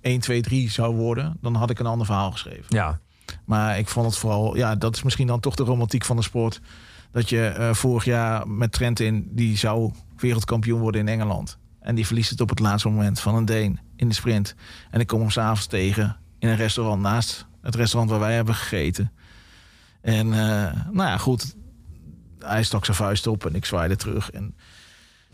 1, 0.00 0.20
2, 0.20 0.42
3 0.42 0.70
zou 0.70 0.94
worden... 0.94 1.36
dan 1.40 1.54
had 1.54 1.70
ik 1.70 1.78
een 1.78 1.86
ander 1.86 2.06
verhaal 2.06 2.30
geschreven. 2.30 2.64
Ja. 2.68 3.00
Maar 3.44 3.78
ik 3.78 3.88
vond 3.88 4.06
het 4.06 4.16
vooral... 4.16 4.56
Ja, 4.56 4.76
dat 4.76 4.96
is 4.96 5.02
misschien 5.02 5.26
dan 5.26 5.40
toch 5.40 5.54
de 5.54 5.62
romantiek 5.62 6.04
van 6.04 6.16
de 6.16 6.22
sport. 6.22 6.60
Dat 7.10 7.28
je 7.28 7.46
eh, 7.46 7.74
vorig 7.74 8.04
jaar 8.04 8.48
met 8.48 8.72
Trentin... 8.72 9.28
die 9.30 9.56
zou 9.56 9.92
wereldkampioen 10.16 10.80
worden 10.80 11.00
in 11.00 11.08
Engeland. 11.08 11.58
En 11.80 11.94
die 11.94 12.06
verliest 12.06 12.30
het 12.30 12.40
op 12.40 12.48
het 12.48 12.58
laatste 12.58 12.88
moment 12.88 13.20
van 13.20 13.34
een 13.34 13.44
Deen 13.44 13.80
in 13.96 14.08
de 14.08 14.14
sprint. 14.14 14.54
En 14.90 15.00
ik 15.00 15.06
kom 15.06 15.20
hem 15.20 15.30
s'avonds 15.30 15.66
tegen 15.66 16.16
in 16.38 16.48
een 16.48 16.56
restaurant 16.56 17.02
naast 17.02 17.46
het 17.60 17.74
restaurant 17.74 18.10
waar 18.10 18.20
wij 18.20 18.34
hebben 18.34 18.54
gegeten. 18.54 19.12
En 20.00 20.32
eh, 20.32 20.72
nou 20.90 21.08
ja, 21.08 21.16
goed. 21.16 21.54
Hij 22.38 22.62
stak 22.62 22.84
zijn 22.84 22.96
vuist 22.96 23.26
op 23.26 23.46
en 23.46 23.54
ik 23.54 23.64
zwaaide 23.64 23.96
terug. 23.96 24.30
En 24.30 24.54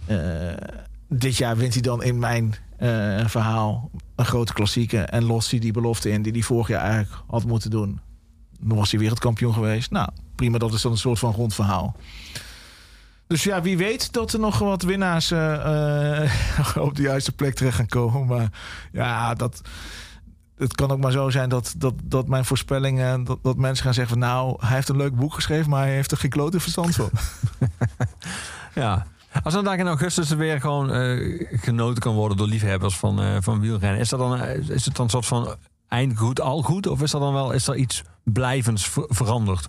eh, 0.06 0.78
dit 1.08 1.36
jaar 1.36 1.56
wint 1.56 1.72
hij 1.72 1.82
dan 1.82 2.02
in 2.02 2.18
mijn 2.18 2.54
eh, 2.76 3.26
verhaal 3.26 3.90
een 4.16 4.24
grote 4.24 4.52
klassieke. 4.52 5.00
En 5.00 5.24
lost 5.24 5.50
hij 5.50 5.60
die 5.60 5.72
belofte 5.72 6.10
in 6.10 6.22
die 6.22 6.32
hij 6.32 6.42
vorig 6.42 6.68
jaar 6.68 6.80
eigenlijk 6.80 7.22
had 7.26 7.44
moeten 7.44 7.70
doen. 7.70 8.00
Dan 8.60 8.76
was 8.76 8.90
hij 8.90 9.00
wereldkampioen 9.00 9.54
geweest. 9.54 9.90
Nou, 9.90 10.08
prima, 10.34 10.58
dat 10.58 10.72
is 10.72 10.82
dan 10.82 10.92
een 10.92 10.98
soort 10.98 11.18
van 11.18 11.32
rondverhaal. 11.32 11.96
Dus 13.26 13.42
ja, 13.42 13.62
wie 13.62 13.76
weet 13.76 14.12
dat 14.12 14.32
er 14.32 14.40
nog 14.40 14.58
wat 14.58 14.82
winnaars 14.82 15.30
eh, 15.30 16.22
eh, 16.22 16.30
op 16.86 16.94
de 16.96 17.02
juiste 17.02 17.32
plek 17.32 17.54
terecht 17.54 17.76
gaan 17.76 17.86
komen. 17.86 18.26
Maar 18.26 18.48
ja, 18.92 19.34
dat, 19.34 19.60
het 20.56 20.74
kan 20.74 20.90
ook 20.90 21.00
maar 21.00 21.12
zo 21.12 21.30
zijn 21.30 21.48
dat, 21.48 21.74
dat, 21.76 21.94
dat 22.04 22.28
mijn 22.28 22.44
voorspellingen... 22.44 23.24
Dat, 23.24 23.38
dat 23.42 23.56
mensen 23.56 23.84
gaan 23.84 23.94
zeggen 23.94 24.18
van 24.18 24.28
nou, 24.28 24.56
hij 24.60 24.74
heeft 24.74 24.88
een 24.88 24.96
leuk 24.96 25.16
boek 25.16 25.34
geschreven... 25.34 25.70
maar 25.70 25.82
hij 25.82 25.94
heeft 25.94 26.10
er 26.10 26.16
geen 26.16 26.30
klote 26.30 26.60
verstand 26.60 26.94
van. 26.94 27.10
Ja. 28.74 29.06
Als 29.42 29.54
dan 29.54 29.64
daar 29.64 29.78
in 29.78 29.86
augustus 29.86 30.30
er 30.30 30.36
weer 30.36 30.60
gewoon 30.60 30.92
eh, 30.92 31.46
genoten 31.60 32.02
kan 32.02 32.14
worden 32.14 32.36
door 32.36 32.46
liefhebbers 32.46 32.96
van, 32.96 33.20
eh, 33.22 33.36
van 33.40 33.60
wielrennen, 33.60 34.00
is, 34.00 34.08
dat 34.08 34.18
dan, 34.18 34.40
eh, 34.40 34.68
is 34.68 34.84
het 34.84 34.96
dan 34.96 35.04
een 35.04 35.10
soort 35.10 35.26
van 35.26 35.54
eindgoed, 35.88 36.40
al 36.40 36.62
goed? 36.62 36.86
Of 36.86 37.02
is 37.02 37.12
er 37.12 37.20
dan 37.20 37.32
wel 37.32 37.52
is 37.52 37.66
er 37.68 37.76
iets 37.76 38.02
blijvends 38.24 38.88
ver- 38.88 39.06
veranderd? 39.08 39.68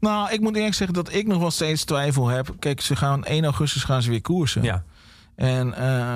Nou, 0.00 0.32
ik 0.32 0.40
moet 0.40 0.56
eerlijk 0.56 0.74
zeggen 0.74 0.94
dat 0.94 1.12
ik 1.12 1.26
nog 1.26 1.38
wel 1.38 1.50
steeds 1.50 1.84
twijfel 1.84 2.26
heb. 2.28 2.54
Kijk, 2.58 2.80
ze 2.80 2.96
gaan 2.96 3.24
1 3.24 3.44
augustus 3.44 3.84
gaan 3.84 4.02
ze 4.02 4.10
weer 4.10 4.20
koersen. 4.20 4.62
Ja. 4.62 4.84
En 5.34 5.74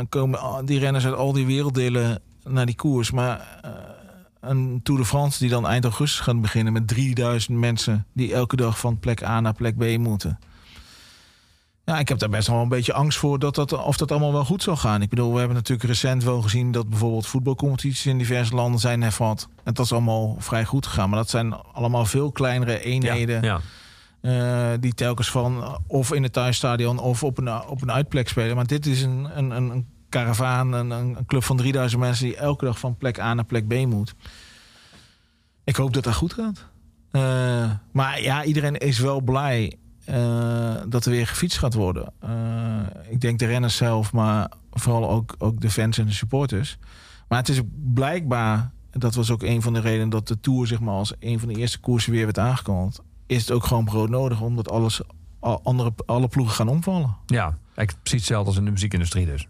komen 0.09 0.65
die 0.65 0.79
renners 0.79 1.05
uit 1.05 1.15
al 1.15 1.33
die 1.33 1.47
werelddelen 1.47 2.23
naar 2.45 2.67
die 2.67 2.75
koers. 2.75 3.11
Maar 3.11 3.59
eh, 3.63 3.71
een 4.41 4.81
Tour 4.83 5.01
de 5.01 5.07
France 5.07 5.39
die 5.39 5.49
dan 5.49 5.67
eind 5.67 5.85
augustus 5.85 6.21
gaat 6.21 6.41
beginnen... 6.41 6.73
met 6.73 6.89
3000 6.89 7.59
mensen 7.59 8.07
die 8.13 8.35
elke 8.35 8.57
dag 8.57 8.79
van 8.79 8.99
plek 8.99 9.23
A 9.23 9.41
naar 9.41 9.55
plek 9.55 9.77
B 9.77 9.99
moeten. 9.99 10.39
Ja, 11.91 11.99
ik 11.99 12.09
heb 12.09 12.19
daar 12.19 12.29
best 12.29 12.49
wel 12.49 12.61
een 12.61 12.69
beetje 12.69 12.93
angst 12.93 13.19
voor 13.19 13.39
dat 13.39 13.55
dat, 13.55 13.73
of 13.73 13.97
dat 13.97 14.11
allemaal 14.11 14.33
wel 14.33 14.45
goed 14.45 14.63
zal 14.63 14.77
gaan. 14.77 15.03
Ik 15.03 15.09
bedoel, 15.09 15.33
we 15.33 15.39
hebben 15.39 15.57
natuurlijk 15.57 15.89
recent 15.89 16.25
wel 16.25 16.43
gezien... 16.43 16.73
dat 16.73 16.89
bijvoorbeeld 16.89 17.27
voetbalcompetities 17.27 18.07
in 18.07 18.19
diverse 18.19 18.55
landen 18.55 18.81
zijn 18.81 19.03
hervat. 19.03 19.49
En 19.65 19.75
dat 19.75 19.85
is 19.85 19.93
allemaal 19.93 20.37
vrij 20.39 20.65
goed 20.65 20.87
gegaan. 20.87 21.09
Maar 21.09 21.19
dat 21.19 21.31
zijn 21.31 21.55
allemaal 21.55 22.05
veel 22.05 22.33
kleinere 22.33 22.81
eenheden... 22.81 23.43
Ja. 23.43 23.61
Eh, 24.21 24.79
die 24.81 24.95
telkens 24.95 25.31
van 25.31 25.63
eh, 25.63 25.75
of 25.87 26.13
in 26.13 26.23
het 26.23 26.33
thuisstadion 26.33 26.99
of 26.99 27.23
op 27.23 27.39
een, 27.39 27.63
op 27.69 27.83
een 27.83 27.93
uitplek 27.93 28.29
spelen. 28.29 28.57
Maar 28.57 28.67
dit 28.67 28.87
is 28.87 29.03
een, 29.03 29.29
een, 29.35 29.51
een, 29.51 29.71
een 29.71 29.87
karavaan, 30.09 30.73
een, 30.73 30.91
een 30.91 31.27
club 31.27 31.45
van 31.45 31.57
3000 31.57 32.01
mensen 32.01 32.25
die 32.25 32.37
elke 32.37 32.65
dag 32.65 32.79
van 32.79 32.97
plek 32.97 33.21
A 33.21 33.35
naar 33.35 33.45
plek 33.45 33.69
B 33.69 33.75
moet. 33.87 34.15
Ik 35.65 35.77
hoop 35.77 35.95
dat 35.95 36.05
dat 36.05 36.15
goed 36.15 36.33
gaat. 36.33 36.67
Eh, 37.11 37.71
maar 37.93 38.23
ja, 38.23 38.45
iedereen 38.45 38.77
is 38.77 38.99
wel 38.99 39.21
blij 39.21 39.79
eh, 40.05 40.75
dat 40.89 41.05
er 41.05 41.11
weer 41.11 41.27
gefietst 41.27 41.59
gaat 41.59 41.75
worden. 41.75 42.13
Eh, 42.21 42.31
ik 43.11 43.21
denk 43.21 43.39
de 43.39 43.47
renners 43.47 43.77
zelf, 43.77 44.13
maar 44.13 44.51
vooral 44.71 45.11
ook, 45.11 45.35
ook 45.39 45.61
de 45.61 45.71
fans 45.71 45.99
en 45.99 46.07
de 46.07 46.13
supporters. 46.13 46.79
Maar 47.29 47.39
het 47.39 47.49
is 47.49 47.61
blijkbaar, 47.95 48.71
dat 48.91 49.15
was 49.15 49.31
ook 49.31 49.43
een 49.43 49.63
van 49.63 49.73
de 49.73 49.81
redenen 49.81 50.09
dat 50.09 50.29
de 50.29 50.41
Tour 50.41 50.67
zeg 50.67 50.81
maar, 50.81 50.95
als 50.95 51.15
een 51.21 51.39
van 51.39 51.49
de 51.49 51.55
eerste 51.55 51.81
koersen 51.81 52.13
weer 52.13 52.25
werd 52.25 52.39
aangekondigd. 52.39 53.03
Is 53.27 53.41
het 53.41 53.51
ook 53.51 53.65
gewoon 53.65 53.85
brood 53.85 54.09
nodig, 54.09 54.41
omdat 54.41 54.71
alles, 54.71 55.01
al- 55.41 55.61
andere, 55.63 55.93
alle 56.07 56.29
ploegen 56.29 56.55
gaan 56.55 56.69
omvallen. 56.69 57.17
Ja, 57.27 57.59
precies 57.75 57.99
hetzelfde 58.13 58.49
als 58.49 58.57
in 58.59 58.65
de 58.65 58.71
muziekindustrie 58.71 59.27
dus. 59.27 59.49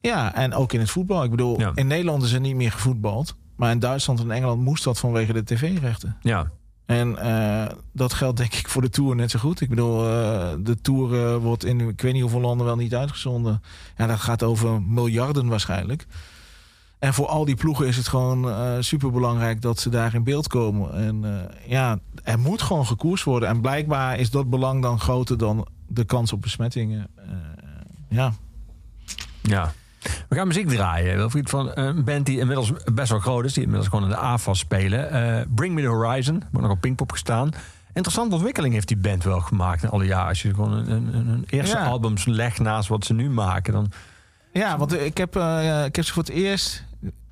Ja, 0.00 0.34
en 0.34 0.54
ook 0.54 0.72
in 0.72 0.80
het 0.80 0.90
voetbal. 0.90 1.24
Ik 1.24 1.30
bedoel, 1.30 1.60
Ja. 1.60 1.72
in 1.74 1.86
Nederland 1.86 2.22
is 2.22 2.32
er 2.32 2.40
niet 2.40 2.54
meer 2.56 2.72
gevoetbald. 2.72 3.36
Maar 3.56 3.70
in 3.70 3.78
Duitsland 3.78 4.20
en 4.20 4.30
Engeland 4.30 4.62
moest 4.62 4.84
dat 4.84 4.98
vanwege 4.98 5.32
de 5.32 5.44
tv-rechten. 5.44 6.16
Ja. 6.22 6.50
En 6.88 7.18
eh, 7.18 7.74
dat 7.92 8.12
geldt 8.12 8.36
denk 8.36 8.54
ik 8.54 8.68
voor 8.68 8.82
de 8.82 8.88
Tour 8.88 9.16
net 9.16 9.30
zo 9.30 9.38
goed. 9.38 9.60
Ik 9.60 9.68
bedoel, 9.68 10.08
eh, 10.08 10.48
de 10.58 10.80
Tour 10.80 11.26
eh, 11.26 11.36
wordt 11.36 11.64
in 11.64 11.80
ik 11.80 12.00
weet 12.00 12.12
niet 12.12 12.22
hoeveel 12.22 12.40
landen 12.40 12.66
wel 12.66 12.76
niet 12.76 12.94
uitgezonden. 12.94 13.62
Ja, 13.96 14.06
dat 14.06 14.20
gaat 14.20 14.42
over 14.42 14.82
miljarden 14.82 15.48
waarschijnlijk. 15.48 16.06
En 16.98 17.14
voor 17.14 17.26
al 17.26 17.44
die 17.44 17.54
ploegen 17.54 17.86
is 17.86 17.96
het 17.96 18.08
gewoon 18.08 18.50
eh 18.50 18.76
super 18.80 19.10
belangrijk 19.10 19.62
dat 19.62 19.78
ze 19.80 19.88
daar 19.88 20.14
in 20.14 20.24
beeld 20.24 20.48
komen. 20.48 20.94
En 20.94 21.48
ja, 21.66 21.98
er 22.24 22.38
moet 22.38 22.62
gewoon 22.62 22.86
gekoerst 22.86 23.24
worden. 23.24 23.48
En 23.48 23.60
blijkbaar 23.60 24.18
is 24.18 24.30
dat 24.30 24.50
belang 24.50 24.82
dan 24.82 25.00
groter 25.00 25.38
dan 25.38 25.68
de 25.86 26.04
kans 26.04 26.32
op 26.32 26.42
besmettingen. 26.42 27.10
Ja. 28.08 28.32
Ja. 29.40 29.72
We 30.28 30.36
gaan 30.36 30.46
muziek 30.46 30.68
draaien. 30.68 31.16
Wilfried, 31.16 31.50
van 31.50 31.70
een 31.74 32.04
band 32.04 32.26
die 32.26 32.38
inmiddels 32.38 32.72
best 32.92 33.10
wel 33.10 33.18
groot 33.20 33.44
is. 33.44 33.52
Die 33.52 33.62
inmiddels 33.62 33.88
gewoon 33.90 34.04
in 34.04 34.10
de 34.10 34.16
AFAS 34.16 34.58
spelen. 34.58 35.10
Eh, 35.10 35.46
Bring 35.54 35.74
Me 35.74 35.82
The 35.82 35.88
Horizon. 35.88 36.42
Wordt 36.52 36.66
nog 36.66 36.76
op 36.76 36.80
Pinkpop 36.80 37.12
gestaan. 37.12 37.50
Interessante 37.92 38.34
ontwikkeling 38.34 38.74
heeft 38.74 38.88
die 38.88 38.96
band 38.96 39.24
wel 39.24 39.40
gemaakt 39.40 39.82
in 39.82 39.88
alle 39.88 40.04
jaren. 40.06 40.28
Als 40.28 40.42
je 40.42 40.54
gewoon 40.54 40.72
een, 40.72 40.90
een, 40.90 41.14
een 41.28 41.44
eerste 41.48 41.76
Ja. 41.76 41.84
albums 41.84 42.24
legt 42.24 42.58
naast 42.60 42.88
wat 42.88 43.04
ze 43.04 43.14
nu 43.14 43.30
maken. 43.30 43.72
Dan, 43.72 43.90
Ja, 44.52 44.78
want 44.78 44.92
ik 45.00 45.16
heb, 45.16 45.36
eh, 45.36 45.84
ik 45.84 45.96
heb 45.96 46.04
ze 46.04 46.12
voor 46.12 46.22
het 46.22 46.32
eerst. 46.32 46.84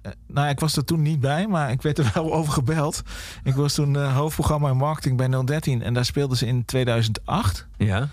eh, 0.03 0.13
nou, 0.27 0.49
ik 0.49 0.61
was 0.61 0.77
er 0.77 0.85
toen 0.85 1.03
niet 1.03 1.21
bij, 1.21 1.47
maar 1.47 1.71
ik 1.71 1.83
werd 1.83 1.99
er 1.99 2.11
wel 2.15 2.33
over 2.35 2.53
gebeld. 2.53 3.03
Ik 3.45 3.55
was 3.55 3.75
toen 3.75 3.97
eh, 3.97 4.17
hoofdprogramma 4.17 4.69
en 4.69 4.77
marketing 4.77 5.17
bij 5.17 5.45
013 5.45 5.83
en 5.83 5.95
daar 5.95 6.05
speelden 6.05 6.37
ze 6.37 6.47
in 6.47 6.65
2008. 6.65 7.67
ja. 7.77 8.09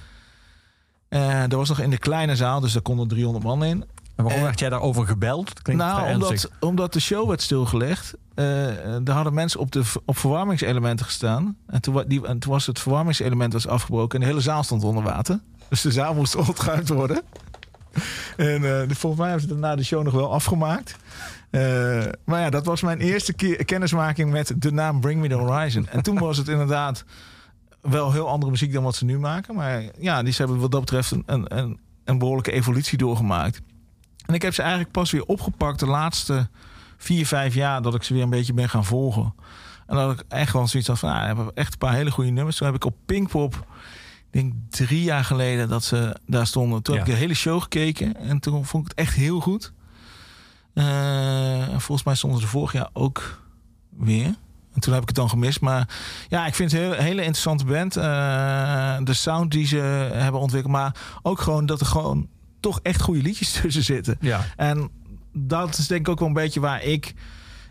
Eh 1.09 1.39
dat 1.41 1.51
was 1.53 1.69
nog 1.69 1.79
in 1.79 1.89
de 1.89 1.97
kleine 1.97 2.35
zaal, 2.35 2.59
dus 2.59 2.73
daar 2.73 2.81
konden 2.81 3.07
300 3.07 3.45
man 3.45 3.63
in. 3.63 3.83
En 4.15 4.23
waarom 4.23 4.41
werd 4.41 4.59
jij 4.59 4.69
daarover 4.69 5.07
gebeld? 5.07 5.61
Klinkt 5.61 5.83
nou, 5.83 6.13
omdat, 6.13 6.49
omdat 6.59 6.93
de 6.93 6.99
show 6.99 7.27
werd 7.27 7.41
stilgelegd. 7.41 8.13
eh 8.35 9.07
er 9.07 9.11
hadden 9.11 9.33
mensen 9.33 9.59
op, 9.59 9.71
de, 9.71 9.83
op 10.05 10.17
verwarmingselementen 10.17 11.05
gestaan. 11.05 11.57
En 11.67 11.81
toen, 11.81 12.03
die, 12.07 12.27
en 12.27 12.39
toen 12.39 12.51
was 12.51 12.65
het 12.65 12.79
verwarmingselement 12.79 13.53
was 13.53 13.67
afgebroken 13.67 14.19
en 14.19 14.25
de 14.25 14.31
hele 14.31 14.41
zaal 14.43 14.63
stond 14.63 14.83
onder 14.83 15.03
water. 15.03 15.39
Dus 15.69 15.81
de 15.81 15.91
zaal 15.91 16.13
moest 16.13 16.35
ontruimd 16.47 16.89
worden. 16.89 17.21
En 18.37 18.63
eh, 18.81 18.95
volgens 18.95 19.21
mij 19.21 19.29
hebben 19.29 19.47
ze 19.47 19.53
het 19.53 19.63
na 19.63 19.75
de 19.75 19.83
show 19.83 20.03
nog 20.03 20.13
wel 20.13 20.33
afgemaakt. 20.33 20.95
Eh, 21.49 21.61
maar 22.25 22.39
ja, 22.39 22.49
dat 22.49 22.65
was 22.65 22.81
mijn 22.81 22.99
eerste 22.99 23.33
keer 23.33 23.65
kennismaking 23.65 24.31
met 24.31 24.53
de 24.57 24.71
naam 24.71 24.99
Bring 24.99 25.21
Me 25.21 25.27
The 25.27 25.35
Horizon. 25.35 25.87
En 25.87 26.01
toen 26.03 26.17
was 26.17 26.37
het 26.37 26.47
inderdaad 26.47 27.03
wel 27.81 28.11
heel 28.11 28.27
andere 28.29 28.51
muziek 28.51 28.73
dan 28.73 28.83
wat 28.83 28.95
ze 28.95 29.05
nu 29.05 29.19
maken. 29.19 29.55
Maar 29.55 29.83
ja, 29.99 30.23
die 30.23 30.33
ze 30.33 30.41
hebben 30.41 30.59
wat 30.59 30.71
dat 30.71 30.79
betreft 30.79 31.11
een, 31.25 31.77
een 32.03 32.17
behoorlijke 32.17 32.51
evolutie 32.51 32.97
doorgemaakt. 32.97 33.61
En 34.25 34.33
ik 34.33 34.41
heb 34.41 34.53
ze 34.53 34.61
eigenlijk 34.61 34.91
pas 34.91 35.11
weer 35.11 35.25
opgepakt 35.25 35.79
de 35.79 35.87
laatste 35.87 36.49
vier, 36.97 37.25
vijf 37.25 37.53
jaar 37.53 37.81
dat 37.81 37.95
ik 37.95 38.03
ze 38.03 38.13
weer 38.13 38.23
een 38.23 38.29
beetje 38.29 38.53
ben 38.53 38.69
gaan 38.69 38.85
volgen. 38.85 39.33
En 39.87 39.95
dat 39.95 40.11
ik 40.11 40.23
echt 40.27 40.53
wel 40.53 40.67
zoiets 40.67 40.89
had 40.89 40.99
van, 40.99 41.09
nou, 41.09 41.21
we 41.21 41.25
hebben 41.25 41.51
echt 41.55 41.71
een 41.71 41.77
paar 41.77 41.93
hele 41.93 42.11
goede 42.11 42.29
nummers. 42.29 42.57
Toen 42.57 42.67
heb 42.67 42.75
ik 42.75 42.85
op 42.85 42.95
Pinkpop, 43.05 43.55
ik 44.31 44.41
denk 44.41 44.53
drie 44.69 45.03
jaar 45.03 45.23
geleden 45.23 45.69
dat 45.69 45.83
ze 45.83 46.17
daar 46.25 46.47
stonden. 46.47 46.83
Toen 46.83 46.95
heb 46.97 47.07
ik 47.07 47.13
de 47.13 47.19
hele 47.19 47.33
show 47.33 47.61
gekeken 47.61 48.15
en 48.15 48.39
toen 48.39 48.65
vond 48.65 48.83
ik 48.83 48.89
het 48.89 49.07
echt 49.07 49.15
heel 49.15 49.39
goed. 49.39 49.73
Eh, 50.73 51.67
en 51.67 51.81
volgens 51.81 52.03
mij 52.03 52.15
stonden 52.15 52.41
ze 52.41 52.47
vorig 52.47 52.71
jaar 52.71 52.89
ook 52.93 53.41
weer. 53.89 54.35
En 54.73 54.81
toen 54.81 54.93
heb 54.93 55.01
ik 55.01 55.07
het 55.07 55.17
dan 55.17 55.29
gemist. 55.29 55.61
Maar 55.61 55.87
ja, 56.29 56.45
ik 56.45 56.55
vind 56.55 56.71
het 56.71 56.81
een 56.81 56.87
hele, 56.87 57.01
hele 57.01 57.21
interessante 57.21 57.65
band. 57.65 57.97
Eh, 57.97 58.97
de 59.03 59.13
sound 59.13 59.51
die 59.51 59.65
ze 59.65 59.77
hebben 60.13 60.41
ontwikkeld. 60.41 60.73
Maar 60.73 60.95
ook 61.21 61.39
gewoon 61.39 61.65
dat 61.65 61.79
er 61.79 61.85
gewoon 61.85 62.27
toch 62.63 62.79
echt 62.81 63.01
goede 63.01 63.21
liedjes 63.21 63.51
tussen 63.61 63.83
zitten. 63.83 64.17
Ja. 64.19 64.45
En 64.55 64.89
dat 65.33 65.77
is 65.77 65.87
denk 65.87 65.99
ik 66.01 66.09
ook 66.09 66.19
wel 66.19 66.27
een 66.27 66.33
beetje 66.33 66.59
waar 66.59 66.83
ik... 66.83 67.13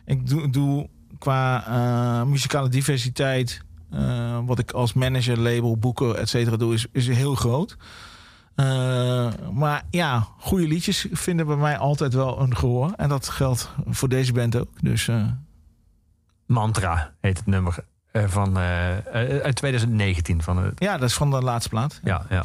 Ik 0.04 0.28
doe, 0.28 0.50
doe 0.50 0.88
qua 1.18 1.66
eh, 1.66 2.26
muzikale 2.26 2.68
diversiteit... 2.68 3.62
eh, 3.90 4.38
wat 4.44 4.58
ik 4.58 4.70
als 4.70 4.92
manager, 4.92 5.38
label, 5.38 5.76
boeken, 5.76 6.18
et 6.18 6.28
cetera 6.28 6.56
doe... 6.56 6.74
Is, 6.74 6.86
is 6.92 7.08
heel 7.08 7.34
groot. 7.34 7.76
Eh, 8.54 9.28
maar 9.52 9.82
ja, 9.90 10.26
goede 10.38 10.66
liedjes 10.66 11.06
vinden 11.12 11.46
bij 11.46 11.56
mij 11.56 11.78
altijd 11.78 12.14
wel 12.14 12.40
een 12.40 12.56
gehoor. 12.56 12.92
En 12.96 13.08
dat 13.08 13.28
geldt 13.28 13.70
voor 13.86 14.08
deze 14.08 14.32
band 14.32 14.56
ook. 14.56 14.68
Dus 14.80 15.10
Mantra 16.46 17.14
heet 17.20 17.38
het 17.38 17.46
nummer 17.46 17.84
van, 18.12 18.56
uit 19.12 19.54
2019. 19.54 20.42
Van, 20.42 20.56
het 20.56 20.80
ja, 20.80 20.98
dat 20.98 21.08
is 21.08 21.14
van 21.14 21.30
de 21.30 21.40
laatste 21.42 21.68
plaat. 21.68 22.00
ja, 22.04 22.26
ja. 22.28 22.44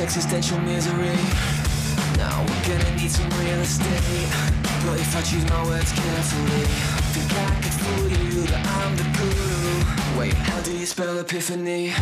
Existential 0.00 0.58
misery. 0.60 1.16
Now 2.16 2.44
we're 2.46 2.64
gonna 2.68 2.96
need 2.96 3.10
some 3.10 3.28
real 3.40 3.60
estate. 3.60 4.28
But 4.86 5.00
if 5.00 5.16
I 5.16 5.22
choose 5.22 5.44
my 5.50 5.64
words 5.64 5.92
carefully, 5.92 6.64
think 7.14 7.32
I 7.32 7.50
could 7.62 7.72
fool 7.72 8.08
you 8.08 8.42
that 8.46 8.64
I'm 8.78 8.96
the 8.96 9.04
guru. 9.18 10.18
Wait, 10.18 10.34
how 10.34 10.60
do 10.60 10.72
you 10.76 10.86
spell 10.86 11.18
epiphany? 11.18 11.92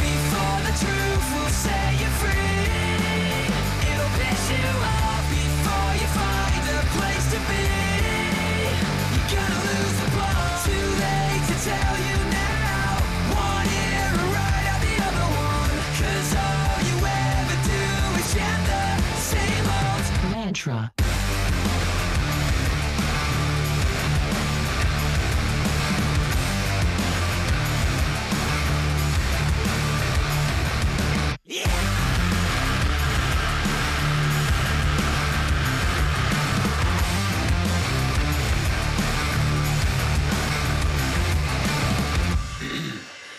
Before 0.00 0.58
the 0.66 0.74
truth 0.82 1.26
will 1.34 1.52
set 1.64 1.92
you 2.00 2.10
free, 2.22 3.44
it'll 3.92 4.12
piss 4.18 4.42
you 4.56 4.68
off 4.96 5.24
before 5.28 5.92
you 6.00 6.08
find 6.16 6.64
a 6.70 6.82
place 6.96 7.26
to 7.32 7.38
be. 7.50 7.81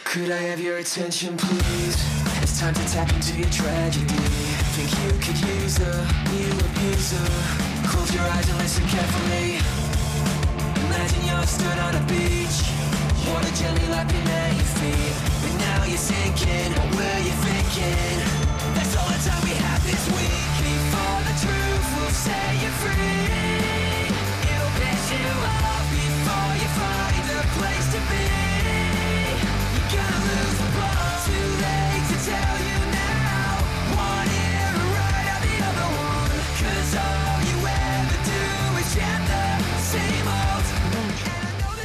Could 0.03 0.29
I 0.29 0.37
have 0.37 0.59
your 0.59 0.77
attention, 0.77 1.37
please? 1.37 1.95
It's 2.43 2.59
time 2.59 2.73
to 2.73 2.87
tap 2.89 3.11
into 3.13 3.39
your 3.39 3.49
tragedy. 3.49 4.32
Think 4.73 4.89
you 5.05 5.11
could 5.21 5.39
use 5.61 5.77
a 5.77 5.93
new 6.33 6.49
abuser? 6.49 7.29
Close 7.85 8.11
your 8.11 8.23
eyes 8.23 8.49
and 8.49 8.57
listen 8.57 8.83
carefully. 8.87 9.61
Imagine 10.87 11.25
you're 11.29 11.45
stood 11.45 11.77
on 11.77 11.93
a 11.93 12.01
beach, 12.09 12.57
water 13.29 13.53
gently 13.53 13.85
lapping 13.93 14.25
at 14.25 14.55
your 14.57 14.69
feet. 14.81 15.13
But 15.45 15.53
now 15.61 15.85
you're 15.85 15.95
sinking. 15.95 16.73
What 16.73 16.89
were 16.89 17.19
you 17.21 17.35
thinking? 17.45 18.17
That's 18.73 18.97
all 18.97 19.09
the 19.13 19.21
time 19.21 19.43
we 19.45 19.53
have 19.61 19.85
this 19.85 20.03
week. 20.09 20.41
Before 20.65 21.21
the 21.21 21.35
truth 21.45 21.87
will 21.93 22.15
set 22.25 22.53
you 22.57 22.71
free, 22.81 24.09
it'll 24.49 24.73
piss 24.81 25.11
you 25.13 25.29
off 25.53 25.72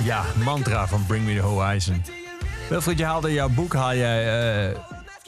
Ja, 0.09 0.24
mantra 0.44 0.86
van 0.86 1.06
Bring 1.06 1.24
Me 1.24 1.35
The 1.35 1.40
Horizon. 1.40 2.02
Wilfried, 2.68 2.98
je 2.98 3.05
haalde 3.05 3.32
jouw 3.32 3.48
boek 3.48 3.74
haal 3.74 3.94
jij 3.94 4.70
eh, 4.70 4.78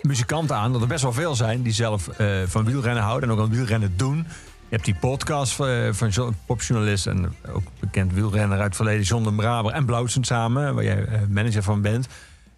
muzikanten 0.03 0.57
aan, 0.57 0.73
dat 0.73 0.81
er 0.81 0.87
best 0.89 1.03
wel 1.03 1.13
veel 1.13 1.35
zijn 1.35 1.63
die 1.63 1.73
zelf 1.73 2.09
eh, 2.09 2.27
van 2.47 2.65
wielrennen 2.65 3.03
houden 3.03 3.29
en 3.29 3.35
ook 3.35 3.43
aan 3.43 3.51
wielrennen 3.51 3.97
doen. 3.97 4.17
Je 4.17 4.77
hebt 4.77 4.85
die 4.85 4.95
podcast 4.95 5.61
eh, 5.61 5.89
van 5.91 6.09
jo- 6.09 6.33
popjournalist 6.47 7.07
en 7.07 7.35
ook 7.53 7.63
bekend 7.81 8.13
wielrenner 8.13 8.57
uit 8.57 8.67
het 8.67 8.77
verleden, 8.77 9.05
John 9.05 9.25
de 9.25 9.33
Braber 9.33 9.73
en 9.73 9.85
Blauwsen 9.85 10.25
samen, 10.25 10.75
waar 10.75 10.85
jij 10.85 11.07
manager 11.29 11.63
van 11.63 11.81
bent. 11.81 12.05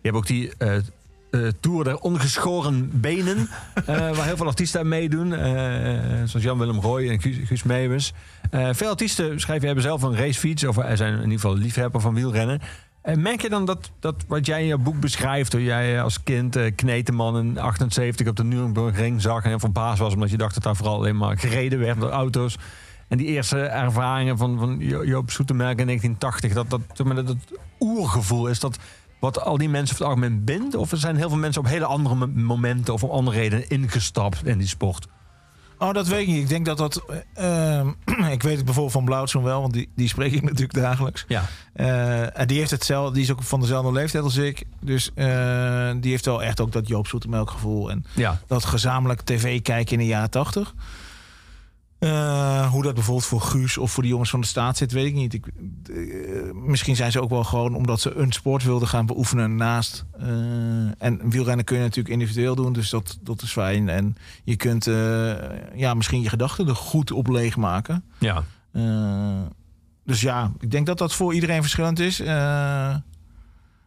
Je 0.00 0.08
hebt 0.08 0.16
ook 0.16 0.26
die 0.26 0.52
eh, 1.32 1.40
Tour 1.60 1.84
der 1.84 1.98
Ongeschoren 1.98 2.90
Benen, 3.00 3.38
eh, 3.74 3.84
waar 3.86 4.24
heel 4.24 4.36
veel 4.36 4.46
artiesten 4.46 4.80
aan 4.80 4.88
meedoen. 4.88 5.32
eh, 5.32 6.22
zoals 6.24 6.44
Jan-Willem 6.44 6.80
Roy 6.80 7.08
en 7.08 7.20
Guus, 7.20 7.62
Guus 7.62 8.12
veel 8.72 8.88
artiesten 8.88 9.40
schrijven 9.40 9.66
hebben 9.66 9.84
zelf 9.84 10.02
een 10.02 10.16
racefiets, 10.16 10.64
of 10.64 10.76
er 10.76 10.96
zijn 10.96 11.12
in 11.14 11.22
ieder 11.22 11.32
geval 11.40 11.56
liefhebber 11.56 12.00
van 12.00 12.14
wielrennen. 12.14 12.60
En 13.02 13.22
merk 13.22 13.42
je 13.42 13.48
dan 13.48 13.64
dat, 13.64 13.90
dat 14.00 14.24
wat 14.28 14.46
jij 14.46 14.60
in 14.60 14.66
je 14.66 14.78
boek 14.78 15.00
beschrijft, 15.00 15.50
toen 15.50 15.62
jij 15.62 16.02
als 16.02 16.22
kind 16.22 16.56
eh, 16.56 16.72
Kneteman 16.74 17.38
in 17.38 17.58
78 17.58 18.26
op 18.26 18.36
de 18.36 18.44
Nürburgring 18.44 19.22
zag 19.22 19.44
en 19.44 19.60
verbaasd 19.60 19.98
was 19.98 20.14
omdat 20.14 20.30
je 20.30 20.36
dacht 20.36 20.54
dat 20.54 20.62
daar 20.62 20.76
vooral 20.76 20.96
alleen 20.96 21.16
maar 21.16 21.38
gereden 21.38 21.78
werd 21.78 22.00
door 22.00 22.10
auto's. 22.10 22.56
En 23.08 23.18
die 23.18 23.26
eerste 23.26 23.60
ervaringen 23.60 24.38
van, 24.38 24.58
van 24.58 24.76
Jo- 24.78 25.04
Joop 25.04 25.30
Zoetemelk 25.30 25.78
in 25.78 25.86
1980, 25.86 26.52
dat 26.52 26.70
dat, 26.70 26.80
dat 26.96 27.28
het 27.28 27.60
oergevoel 27.80 28.46
is 28.46 28.60
dat 28.60 28.78
wat 29.22 29.40
al 29.40 29.58
die 29.58 29.68
mensen 29.68 29.94
over 29.94 30.06
het 30.06 30.14
algemeen 30.14 30.44
bindt? 30.44 30.74
Of 30.74 30.90
er 30.92 30.98
zijn 30.98 31.16
heel 31.16 31.28
veel 31.28 31.38
mensen 31.38 31.60
op 31.62 31.68
hele 31.68 31.84
andere 31.84 32.14
mo- 32.14 32.26
momenten 32.42 32.94
of 32.94 33.04
om 33.04 33.10
andere 33.10 33.36
redenen 33.36 33.68
ingestapt 33.68 34.46
in 34.46 34.58
die 34.58 34.68
sport? 34.68 35.06
Oh, 35.78 35.92
dat 35.94 36.06
weet 36.06 36.20
ik 36.20 36.26
niet. 36.26 36.42
Ik 36.42 36.48
denk 36.48 36.66
dat 36.66 36.78
dat... 36.78 37.02
eh, 37.34 37.86
ik 38.36 38.42
weet 38.42 38.56
het 38.56 38.64
bijvoorbeeld 38.64 38.92
van 38.92 39.04
Blauwtsoen 39.04 39.42
wel, 39.42 39.60
want 39.60 39.72
die, 39.72 39.88
die 39.96 40.08
spreek 40.08 40.32
ik 40.32 40.42
natuurlijk 40.48 40.74
dagelijks. 40.74 41.24
Ja. 41.28 41.44
Eh, 41.72 42.38
en 42.40 42.46
die 42.46 42.58
heeft 42.58 42.70
hetzelfde, 42.70 43.14
die 43.14 43.22
is 43.22 43.30
ook 43.30 43.42
van 43.42 43.60
dezelfde 43.60 43.92
leeftijd 43.92 44.24
als 44.24 44.36
ik. 44.36 44.64
Dus 44.80 45.10
eh, 45.14 45.90
die 46.00 46.10
heeft 46.10 46.24
wel 46.24 46.42
echt 46.42 46.60
ook 46.60 46.72
dat 46.72 46.88
Joop 46.88 47.06
Zoetemelk 47.06 47.50
gevoel. 47.50 47.90
En 47.90 48.04
Ja. 48.14 48.40
dat 48.46 48.64
gezamenlijk 48.64 49.20
tv 49.20 49.62
kijken 49.62 49.92
in 49.92 49.98
de 49.98 50.06
jaren 50.06 50.30
tachtig. 50.30 50.74
Eh, 52.02 52.70
hoe 52.70 52.82
dat 52.82 52.94
bijvoorbeeld 52.94 53.26
voor 53.26 53.40
Guus 53.40 53.78
of 53.78 53.92
voor 53.92 54.02
de 54.02 54.08
jongens 54.08 54.30
van 54.30 54.40
de 54.40 54.46
staat 54.46 54.76
zit, 54.76 54.92
weet 54.92 55.06
ik 55.06 55.14
niet. 55.14 55.34
Ik, 55.34 55.46
eh, 55.46 56.52
misschien 56.52 56.96
zijn 56.96 57.12
ze 57.12 57.20
ook 57.20 57.30
wel 57.30 57.44
gewoon 57.44 57.74
omdat 57.74 58.00
ze 58.00 58.14
een 58.14 58.32
sport 58.32 58.64
wilden 58.64 58.88
gaan 58.88 59.06
beoefenen 59.06 59.56
naast. 59.56 60.04
eh, 60.18 60.26
en 60.98 61.30
wielrennen 61.30 61.64
kun 61.64 61.76
je 61.76 61.82
natuurlijk 61.82 62.14
individueel 62.14 62.54
doen, 62.54 62.72
dus 62.72 62.90
dat, 62.90 63.18
dat 63.20 63.42
is 63.42 63.52
fijn. 63.52 63.88
En 63.88 64.16
je 64.44 64.56
kunt 64.56 64.84
ja, 65.74 65.94
misschien 65.94 66.20
je 66.20 66.28
gedachten 66.28 66.68
er 66.68 66.76
goed 66.76 67.10
op 67.10 67.28
leegmaken. 67.28 68.04
Ja. 68.18 68.44
Dus 70.04 70.20
ja, 70.20 70.52
ik 70.60 70.70
denk 70.70 70.86
dat 70.86 70.98
dat 70.98 71.14
voor 71.14 71.34
iedereen 71.34 71.60
verschillend 71.60 71.98
is. 71.98 72.22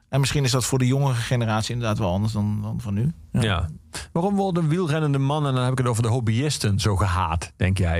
Eh, 0.09 0.13
en 0.15 0.19
misschien 0.19 0.43
is 0.43 0.51
dat 0.51 0.65
voor 0.65 0.79
de 0.79 0.87
jongere 0.87 1.13
generatie 1.15 1.73
inderdaad 1.73 1.97
wel 1.97 2.11
anders 2.11 2.33
dan, 2.33 2.59
dan 2.61 2.81
van 2.81 2.93
nu. 2.93 3.11
Ja. 3.31 3.69
Waarom 4.11 4.35
worden 4.35 4.67
wielrennende 4.67 5.17
mannen, 5.17 5.49
en 5.49 5.55
dan 5.55 5.63
heb 5.63 5.71
ik 5.73 5.77
het 5.77 5.87
over 5.87 6.03
de 6.03 6.09
hobbyisten, 6.09 6.79
zo 6.79 6.95
gehaat, 6.95 7.51
denk 7.55 7.77
jij? 7.77 7.99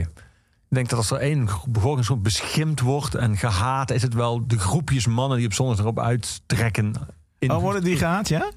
Ik 0.69 0.81
denk 0.81 0.89
dat 0.89 0.97
als 0.99 1.11
er 1.11 1.17
één 1.17 1.47
gro- 1.49 1.63
bevolkingsgroep 1.69 2.23
beschimd 2.23 2.79
wordt 2.79 3.15
en 3.15 3.37
gehaat, 3.37 3.91
is 3.91 4.01
het 4.01 4.13
wel 4.13 4.47
de 4.47 4.59
groepjes 4.59 5.07
mannen 5.07 5.37
die 5.37 5.47
op 5.47 5.53
zondag 5.53 5.79
erop 5.79 5.99
uittrekken. 5.99 6.93
In... 7.39 7.51
Oh, 7.51 7.61
worden 7.61 7.83
die 7.83 7.97
gehaat, 7.97 8.27
ja? 8.27 8.51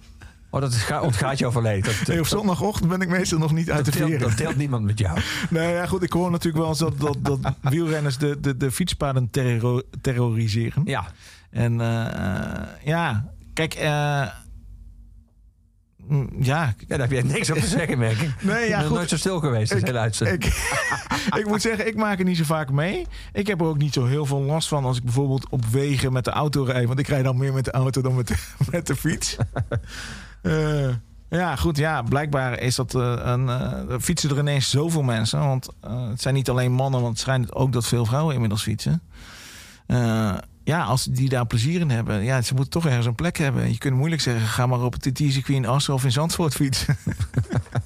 Oh, 0.51 0.61
dat 0.61 0.73
is, 0.73 0.83
ga- 0.83 1.01
ontgaat 1.01 1.39
jou 1.39 1.53
verleden. 1.53 1.95
Dat, 1.99 2.07
Nee, 2.07 2.19
op 2.20 2.27
zondagochtend 2.27 2.89
ben 2.91 3.01
ik 3.01 3.09
meestal 3.09 3.39
nog 3.39 3.53
niet 3.53 3.70
uit 3.70 3.85
deelt, 3.93 3.97
veren. 4.11 4.29
dat 4.29 4.37
deelt 4.37 4.57
niemand 4.57 4.85
met 4.85 4.99
jou. 4.99 5.19
Nee, 5.51 5.73
ja, 5.73 5.87
goed. 5.87 6.03
Ik 6.03 6.12
hoor 6.12 6.31
natuurlijk 6.31 6.57
wel 6.59 6.69
eens 6.69 6.79
dat, 6.79 7.01
dat, 7.01 7.16
dat 7.23 7.39
wielrenners 7.61 8.19
de, 8.19 8.41
de, 8.41 8.57
de 8.57 8.70
fietspaden 8.70 9.31
terro- 9.31 9.83
terroriseren. 10.01 10.83
Ja. 10.85 11.05
En 11.51 11.81
eh, 11.81 12.62
ja, 12.85 13.25
kijk, 13.66 13.74
eh, 13.74 14.26
mm, 16.06 16.28
ja. 16.40 16.74
Daar 16.86 16.98
heb 16.98 17.10
jij 17.10 17.22
niks 17.22 17.51
over 17.51 17.62
te 17.62 17.68
zeggen, 17.68 17.98
merk 17.98 18.18
ik. 18.20 18.35
Nee, 18.43 18.62
Ik 18.62 18.68
ja, 18.68 18.76
ben 18.78 18.86
goed. 18.86 18.97
nooit 18.97 19.09
zo 19.09 19.16
stil 19.16 19.40
geweest 19.40 19.72
in 19.72 19.78
Ik- 19.78 19.86
hele 19.86 19.98
uitzending. 19.98 20.44
Ik, 21.28 21.35
ik 21.36 21.47
moet 21.47 21.62
zeggen, 21.62 21.86
ik 21.86 21.97
maak 21.97 22.18
er 22.18 22.24
niet 22.24 22.36
zo 22.36 22.44
vaak 22.44 22.70
mee. 22.70 23.06
Ik 23.32 23.47
heb 23.47 23.60
er 23.60 23.66
ook 23.66 23.78
niet 23.78 23.93
zo 23.93 24.05
heel 24.06 24.26
veel 24.26 24.40
last 24.40 24.68
van 24.68 24.85
als 24.85 24.97
ik 24.97 25.02
bijvoorbeeld 25.02 25.48
op 25.48 25.64
wegen 25.64 26.12
met 26.12 26.24
de 26.24 26.30
auto 26.30 26.62
rijd. 26.62 26.86
Want 26.86 26.98
ik 26.98 27.06
rijd 27.09 27.24
dan 27.24 27.36
meer 27.36 27.52
met 27.52 27.64
de 27.64 27.70
auto 27.70 28.01
dan 28.01 28.14
met 28.14 28.28
de, 28.28 28.35
met 28.70 28.86
de 28.86 28.97
fiets. 28.97 29.36
Eh, 30.43 30.89
ja, 31.28 31.56
goed. 31.56 31.76
Ja, 31.76 32.02
blijkbaar 32.02 32.60
is 32.60 32.74
dat 32.74 32.94
eh, 32.94 33.14
een. 33.22 33.48
er 33.48 34.01
fietsen 34.01 34.30
er 34.30 34.39
ineens 34.39 34.70
zoveel 34.70 35.02
mensen. 35.02 35.39
Want 35.39 35.68
het 36.10 36.20
zijn 36.20 36.35
niet 36.35 36.48
alleen 36.51 36.72
mannen, 36.72 37.01
want 37.01 37.12
het 37.12 37.22
schijnt 37.22 37.55
ook 37.55 37.72
dat 37.72 37.86
veel 37.86 38.05
vrouwen 38.06 38.35
inmiddels 38.35 38.62
fietsen. 38.62 39.02
Ja, 40.69 40.82
als 40.82 41.05
die 41.05 41.28
daar 41.28 41.47
plezier 41.47 41.81
in 41.81 41.90
hebben. 41.90 42.24
Ja, 42.24 42.43
ze 42.43 42.55
moeten 42.55 42.73
toch 42.73 42.86
ergens 42.86 43.07
een 43.07 43.15
plek 43.15 43.36
hebben. 43.36 43.70
Je 43.70 43.78
kunt 43.78 43.97
moeilijk 43.97 44.23
zeggen, 44.23 44.47
ga 44.47 44.66
maar 44.66 44.82
op 44.82 44.93
het 44.93 45.03
TT-circuit 45.03 45.65
in 45.65 45.69
of 45.69 46.05
in 46.05 46.12
Zandvoort 46.12 46.55
fietsen. 46.55 46.97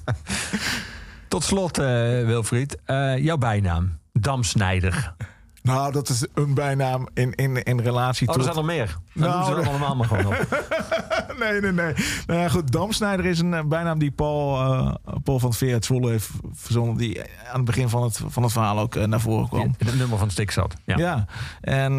Tot 1.29 1.45
slot, 1.45 1.79
eh, 1.79 1.87
Wilfried, 2.25 2.79
eh, 2.85 3.19
jouw 3.19 3.37
bijnaam, 3.37 3.99
Damsnijder. 4.13 5.15
Nou, 5.63 5.93
dat 5.93 6.09
is 6.09 6.27
een 6.35 6.55
bijnaam 6.55 7.09
in, 7.15 7.35
in, 7.35 7.63
in 7.63 7.81
relatie 7.81 8.29
Oh, 8.29 8.35
tot... 8.35 8.47
er 8.47 8.53
zijn 8.53 8.65
er 8.67 8.73
meer. 8.75 8.99
Dan 9.15 9.29
Nou, 9.29 9.37
doen 9.37 9.45
ze 9.45 9.59
er 9.59 9.63
de- 9.63 9.69
allemaal 9.69 9.97
maar 9.97 10.07
gewoon 10.07 10.27
op. 10.27 10.67
nee, 11.41 11.61
nee, 11.61 11.73
nee. 11.73 11.95
Nou 12.27 12.41
ja, 12.41 12.49
goed, 12.49 12.73
Damsnijder 12.73 13.27
is 13.27 13.39
een 13.39 13.55
eh, 13.55 13.65
bijnaam 13.65 13.99
die 13.99 14.11
Paul, 14.11 14.61
eh, 14.61 14.95
Paul 15.25 15.39
van 15.39 15.53
Veer 15.55 15.73
uit 15.73 15.85
Zwolle 15.85 16.11
heeft 16.11 16.29
verzonnen. 16.53 16.97
Die 16.97 17.21
aan 17.23 17.57
het 17.57 17.65
begin 17.65 17.89
van 17.89 18.03
het, 18.03 18.21
van 18.27 18.43
het 18.43 18.53
verhaal 18.53 18.79
ook 18.79 18.95
eh, 18.95 19.05
naar 19.05 19.21
voren 19.21 19.49
kwam. 19.49 19.75
In 19.79 19.87
het 19.87 19.97
nummer 19.99 20.19
van 20.19 20.31
Stik 20.31 20.51
zat. 20.51 20.75
Ja. 20.85 20.97
Ja, 20.99 21.27
en 21.61 21.97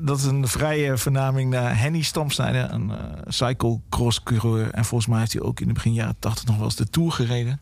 dat 0.00 0.18
is 0.18 0.24
een 0.24 0.48
vrije 0.48 0.96
vernaming 0.96 1.50
naar 1.50 1.78
Henny 1.78 2.02
Stamsnijder, 2.02 2.70
een 2.70 2.90
eh 2.90 2.96
cyclocross-coureur. 3.26 4.70
En 4.70 4.84
volgens 4.84 5.10
mij 5.10 5.18
heeft 5.18 5.32
hij 5.32 5.42
ook 5.42 5.60
in 5.60 5.66
de 5.68 5.72
begin 5.74 5.92
jaren 5.92 6.16
80 6.18 6.44
nog 6.46 6.56
wel 6.56 6.64
eens 6.64 6.76
de 6.76 6.90
Tour 6.90 7.12
gereden. 7.12 7.60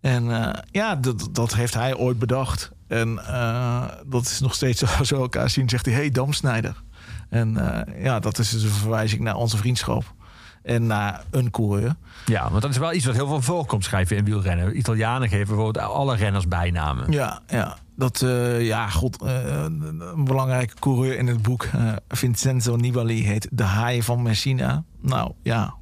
En 0.00 0.24
ja, 0.70 0.96
dat, 0.96 1.28
dat 1.32 1.54
heeft 1.54 1.74
hij 1.74 1.96
ooit 1.96 2.18
bedacht. 2.18 2.70
En 2.88 3.18
eh, 3.26 3.84
dat 4.06 4.22
is 4.22 4.40
nog 4.40 4.54
steeds 4.54 4.78
zo, 4.80 4.86
als 4.98 5.10
we 5.10 5.16
elkaar 5.16 5.50
zien, 5.50 5.68
zegt 5.68 5.86
hij, 5.86 5.94
hey 5.94 6.10
Damsnijder. 6.10 6.82
En 7.28 7.56
eh, 7.56 8.04
ja, 8.04 8.20
dat 8.20 8.38
is 8.38 8.50
dus 8.50 8.62
een 8.62 8.70
verwijzing 8.70 9.20
naar 9.20 9.36
onze 9.36 9.56
vriendschap. 9.56 10.14
En 10.62 10.86
naar 10.86 11.24
een 11.30 11.50
coureur. 11.50 11.94
Ja, 12.24 12.50
want 12.50 12.62
dat 12.62 12.70
is 12.70 12.78
wel 12.78 12.92
iets 12.92 13.04
wat 13.04 13.14
heel 13.14 13.26
veel 13.26 13.42
voorkomt, 13.42 13.84
schrijven 13.84 14.16
in 14.16 14.24
wielrennen. 14.24 14.78
Italianen 14.78 15.28
geven 15.28 15.46
bijvoorbeeld 15.46 15.84
alle 15.84 16.16
renners 16.16 16.48
bijnamen. 16.48 17.12
Ja, 17.12 17.40
ja. 17.46 17.76
Dat, 17.96 18.22
eh, 18.22 18.66
ja, 18.66 18.88
god, 18.88 19.22
een 19.22 20.24
belangrijke 20.24 20.74
coureur 20.78 21.18
in 21.18 21.26
het 21.26 21.42
boek, 21.42 21.68
Vincenzo 22.08 22.76
Nibali, 22.76 23.26
heet 23.26 23.48
de 23.50 23.62
haai 23.62 24.02
van 24.02 24.22
Messina. 24.22 24.84
Nou 25.00 25.32
ja, 25.42 25.74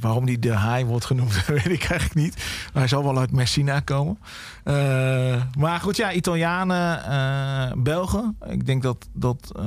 waarom 0.00 0.26
die 0.26 0.38
de 0.38 0.52
haai 0.52 0.84
wordt 0.84 1.04
genoemd, 1.04 1.46
weet 1.46 1.64
ik 1.64 1.84
eigenlijk 1.84 2.14
niet. 2.14 2.34
Maar 2.36 2.82
hij 2.82 2.88
zal 2.88 3.04
wel 3.04 3.18
uit 3.18 3.32
Messina 3.32 3.80
komen. 3.80 4.18
Eh, 4.64 5.42
maar 5.58 5.80
goed, 5.80 5.96
ja, 5.96 6.12
Italianen, 6.12 7.04
eh, 7.04 7.82
Belgen. 7.82 8.36
Ik 8.48 8.66
denk 8.66 8.82
dat, 8.82 9.08
dat 9.12 9.52
eh, 9.56 9.64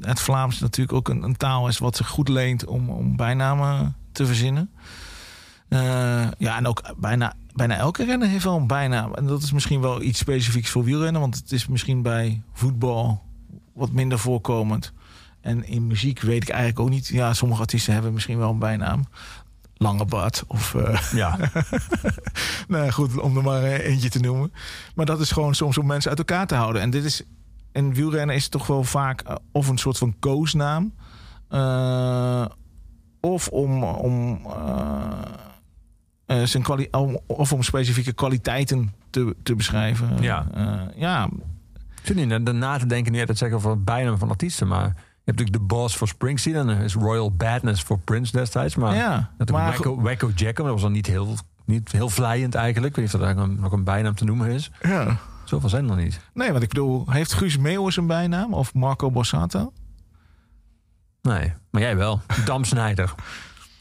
het 0.00 0.20
Vlaams 0.20 0.58
natuurlijk 0.58 0.96
ook 0.96 1.08
een, 1.08 1.22
een 1.22 1.36
taal 1.36 1.68
is 1.68 1.78
wat 1.78 1.96
zich 1.96 2.08
goed 2.08 2.28
leent 2.28 2.64
om, 2.64 2.90
om 2.90 3.16
bijnamen 3.16 3.96
te 4.12 4.26
verzinnen. 4.26 4.70
Ja, 6.38 6.56
en 6.56 6.66
ook 6.66 6.82
bijna, 6.96 7.34
bijna 7.54 7.76
elke 7.76 8.04
renner 8.04 8.28
heeft 8.28 8.44
wel 8.44 8.56
een 8.56 8.66
bijnaam. 8.66 9.14
En 9.14 9.26
dat 9.26 9.42
is 9.42 9.52
misschien 9.52 9.80
wel 9.80 10.02
iets 10.02 10.18
specifieks 10.18 10.70
voor 10.70 10.84
wielrennen. 10.84 11.20
Want 11.20 11.36
het 11.36 11.52
is 11.52 11.66
misschien 11.66 12.02
bij 12.02 12.42
voetbal 12.52 13.22
wat 13.72 13.92
minder 13.92 14.18
voorkomend. 14.18 14.92
En 15.42 15.64
in 15.66 15.86
muziek 15.86 16.20
weet 16.20 16.42
ik 16.42 16.48
eigenlijk 16.48 16.80
ook 16.80 16.88
niet. 16.90 17.06
Ja, 17.06 17.34
sommige 17.34 17.60
artiesten 17.60 17.92
hebben 17.92 18.12
misschien 18.12 18.38
wel 18.38 18.50
een 18.50 18.58
bijnaam. 18.58 19.04
Lange 19.74 20.04
Bart 20.04 20.44
of... 20.46 20.74
eh, 20.74 21.02
Ja. 21.12 21.38
nou 22.68 22.90
goed, 22.90 23.18
om 23.20 23.36
er 23.36 23.42
maar 23.42 23.62
eh, 23.62 23.86
eentje 23.86 24.08
te 24.08 24.18
noemen. 24.20 24.52
Maar 24.94 25.06
dat 25.06 25.20
is 25.20 25.30
gewoon 25.30 25.54
soms 25.54 25.78
om 25.78 25.86
mensen 25.86 26.10
uit 26.10 26.18
elkaar 26.18 26.46
te 26.46 26.54
houden. 26.54 26.82
En 26.82 26.90
dit 26.90 27.04
is... 27.04 27.22
In 27.72 27.94
wielrennen 27.94 28.36
is 28.36 28.42
het 28.42 28.52
toch 28.52 28.66
wel 28.66 28.84
vaak 28.84 29.20
eh, 29.20 29.34
of 29.52 29.68
een 29.68 29.78
soort 29.78 29.98
van 29.98 30.16
koosnaam... 30.18 30.92
of 33.20 33.48
om, 33.48 33.82
om, 33.84 34.40
zijn 36.44 36.62
kwali- 36.62 36.88
of 37.26 37.52
om 37.52 37.62
specifieke 37.62 38.12
kwaliteiten 38.12 38.92
te, 39.10 39.36
te 39.42 39.54
beschrijven. 39.54 40.22
Ja. 40.22 40.46
Ja, 40.96 41.28
Ik 42.00 42.06
zit 42.06 42.16
niet 42.16 42.28
na- 42.28 42.38
na 42.52 42.78
te 42.78 42.86
denken 42.86 43.12
nu 43.12 43.18
het 43.18 43.38
zeggen 43.38 43.56
over 43.58 43.82
bijnamen 43.82 44.18
van 44.18 44.28
artiesten, 44.30 44.68
maar 44.68 44.96
hebt 45.24 45.38
natuurlijk 45.38 45.68
de 45.68 45.74
Boss 45.74 45.96
voor 45.96 46.08
Springsteen 46.08 46.54
en 46.54 46.68
is 46.68 46.94
Royal 46.94 47.32
Badness 47.32 47.82
voor 47.82 47.98
Prince 47.98 48.32
destijds. 48.32 48.74
Maar, 48.74 48.94
Ja, 48.94 49.30
dat 49.38 49.50
maar 49.50 49.70
Wacko, 49.70 50.00
Wacko 50.00 50.30
Jacko, 50.34 50.62
dat 50.62 50.72
was 50.72 50.82
dan 50.82 50.92
niet 50.92 51.06
heel, 51.06 51.36
niet 51.64 51.92
heel 51.92 52.08
vlijend 52.08 52.54
eigenlijk. 52.54 52.96
Ik 52.96 53.02
weet 53.02 53.04
niet 53.04 53.14
of 53.14 53.20
dat 53.20 53.36
eigenlijk 53.36 53.60
nog 53.60 53.72
een 53.72 53.84
bijnaam 53.84 54.14
te 54.14 54.24
noemen 54.24 54.48
is. 54.50 54.70
ja. 54.82 55.16
Zoveel 55.44 55.68
zijn 55.68 55.90
er 55.90 55.96
niet. 55.96 56.20
Nee, 56.34 56.50
want 56.50 56.62
ik 56.62 56.68
bedoel, 56.68 57.04
heeft 57.10 57.32
Guus 57.32 57.58
Meeuwis 57.58 57.96
een 57.96 58.06
bijnaam? 58.06 58.54
Of 58.54 58.74
Marco 58.74 59.10
Borsato? 59.10 59.72
Nee, 61.22 61.52
maar 61.70 61.82
jij 61.82 61.96
wel. 61.96 62.20
Damsnijder. 62.44 63.14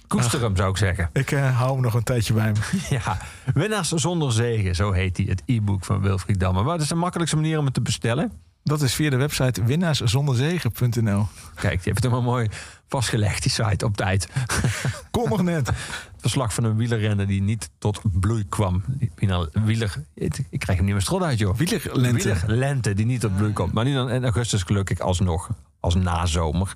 Koester 0.08 0.42
hem, 0.42 0.56
zou 0.56 0.70
ik 0.70 0.78
zeggen. 0.78 1.10
Ik 1.14 1.32
eh, 1.32 1.58
hou 1.58 1.72
hem 1.74 1.82
nog 1.82 1.94
een 1.94 2.04
tijdje 2.04 2.34
bij 2.34 2.52
me. 2.52 2.80
Ja, 3.06 3.18
Winnaars 3.54 3.92
zonder 3.92 4.32
zegen, 4.32 4.76
zo 4.76 4.92
heet 4.92 5.18
hij, 5.18 5.26
het 5.30 5.44
e-book 5.46 5.86
van 5.86 6.02
Wilfried 6.02 6.40
Damme. 6.40 6.64
Wat 6.64 6.82
is 6.82 6.88
de 6.88 6.96
makkelijkste 6.96 7.38
manier 7.38 7.58
om 7.60 7.66
het 7.66 7.74
te 7.74 7.82
bestellen? 7.82 8.32
Dat 8.64 8.82
is 8.82 8.94
via 8.94 9.10
de 9.10 9.16
website 9.16 9.64
winnaarszonderzegen.nl. 9.64 11.28
Kijk, 11.56 11.84
die 11.84 11.84
heeft 11.84 11.86
het 11.86 12.04
helemaal 12.04 12.22
mooi 12.22 12.48
vastgelegd, 12.88 13.42
die 13.42 13.52
site, 13.52 13.86
op 13.86 13.98
tijd. 13.98 14.28
Kom 15.12 15.30
nog 15.30 15.44
net. 15.44 15.72
Verslag 16.18 16.54
van 16.54 16.64
een 16.64 16.76
wielerrenner 16.76 17.28
die 17.28 17.42
niet 17.42 17.70
tot 17.78 18.02
bloei 18.04 18.46
kwam. 18.50 18.84
Wieler, 19.16 19.50
wieler, 19.54 20.04
ik 20.14 20.60
krijg 20.60 20.78
hem 20.78 20.86
niet 20.86 20.94
meer 20.94 21.02
strot 21.02 21.24
uit, 21.24 21.40
joh. 21.40 21.58
Wielerlente. 21.58 22.34
Wielerlente 22.34 22.94
die 22.94 23.06
niet 23.06 23.22
tot 23.22 23.36
bloei 23.36 23.54
komt. 23.54 23.74
Maar 23.74 23.86
nu 23.86 23.94
dan 23.94 24.10
in 24.10 24.24
augustus 24.24 24.64
gelukkig 24.64 25.00
alsnog, 25.00 25.50
als 25.80 25.96
nazomer. 25.96 26.76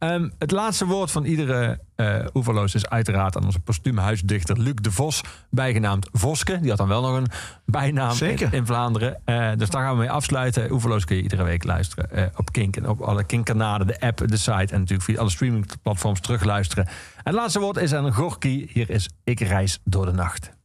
Ehm, 0.00 0.28
het 0.38 0.50
laatste 0.50 0.86
woord 0.86 1.10
van 1.10 1.24
iedere 1.24 1.78
eh 1.96 2.26
oeverloos 2.34 2.74
is 2.74 2.88
uiteraard 2.88 3.36
aan 3.36 3.44
onze 3.44 3.60
postume 3.60 4.00
huisdichter 4.00 4.58
Luc 4.60 4.74
de 4.74 4.92
Vos, 4.92 5.20
bijgenaamd 5.50 6.08
Voske. 6.12 6.60
Die 6.60 6.68
had 6.68 6.78
dan 6.78 6.88
wel 6.88 7.02
nog 7.02 7.16
een 7.16 7.26
bijnaam 7.64 8.16
in 8.50 8.66
Vlaanderen. 8.66 9.20
Eh, 9.24 9.50
dus 9.56 9.70
daar 9.70 9.82
gaan 9.82 9.92
we 9.92 9.98
mee 9.98 10.10
afsluiten. 10.10 10.72
Oeverloos 10.72 11.04
kun 11.04 11.16
je 11.16 11.22
iedere 11.22 11.42
week 11.42 11.64
luisteren 11.64 12.10
eh, 12.10 12.24
op 12.36 12.52
Kink 12.52 12.76
en 12.76 12.88
op 12.88 13.00
alle 13.00 13.24
Kink-kanalen, 13.24 13.86
de 13.86 14.00
app, 14.00 14.28
de 14.28 14.36
site 14.36 14.72
en 14.72 14.78
natuurlijk 14.78 15.02
via 15.02 15.18
alle 15.18 15.30
streamingplatforms 15.30 16.20
terugluisteren. 16.20 16.86
En 16.86 16.94
het 17.24 17.34
laatste 17.34 17.60
woord 17.60 17.76
is 17.76 17.94
aan 17.94 18.12
Gorky. 18.12 18.66
Hier 18.72 18.90
is 18.90 19.08
Ik 19.24 19.40
reis 19.40 19.80
door 19.84 20.06
de 20.06 20.12
nacht. 20.12 20.59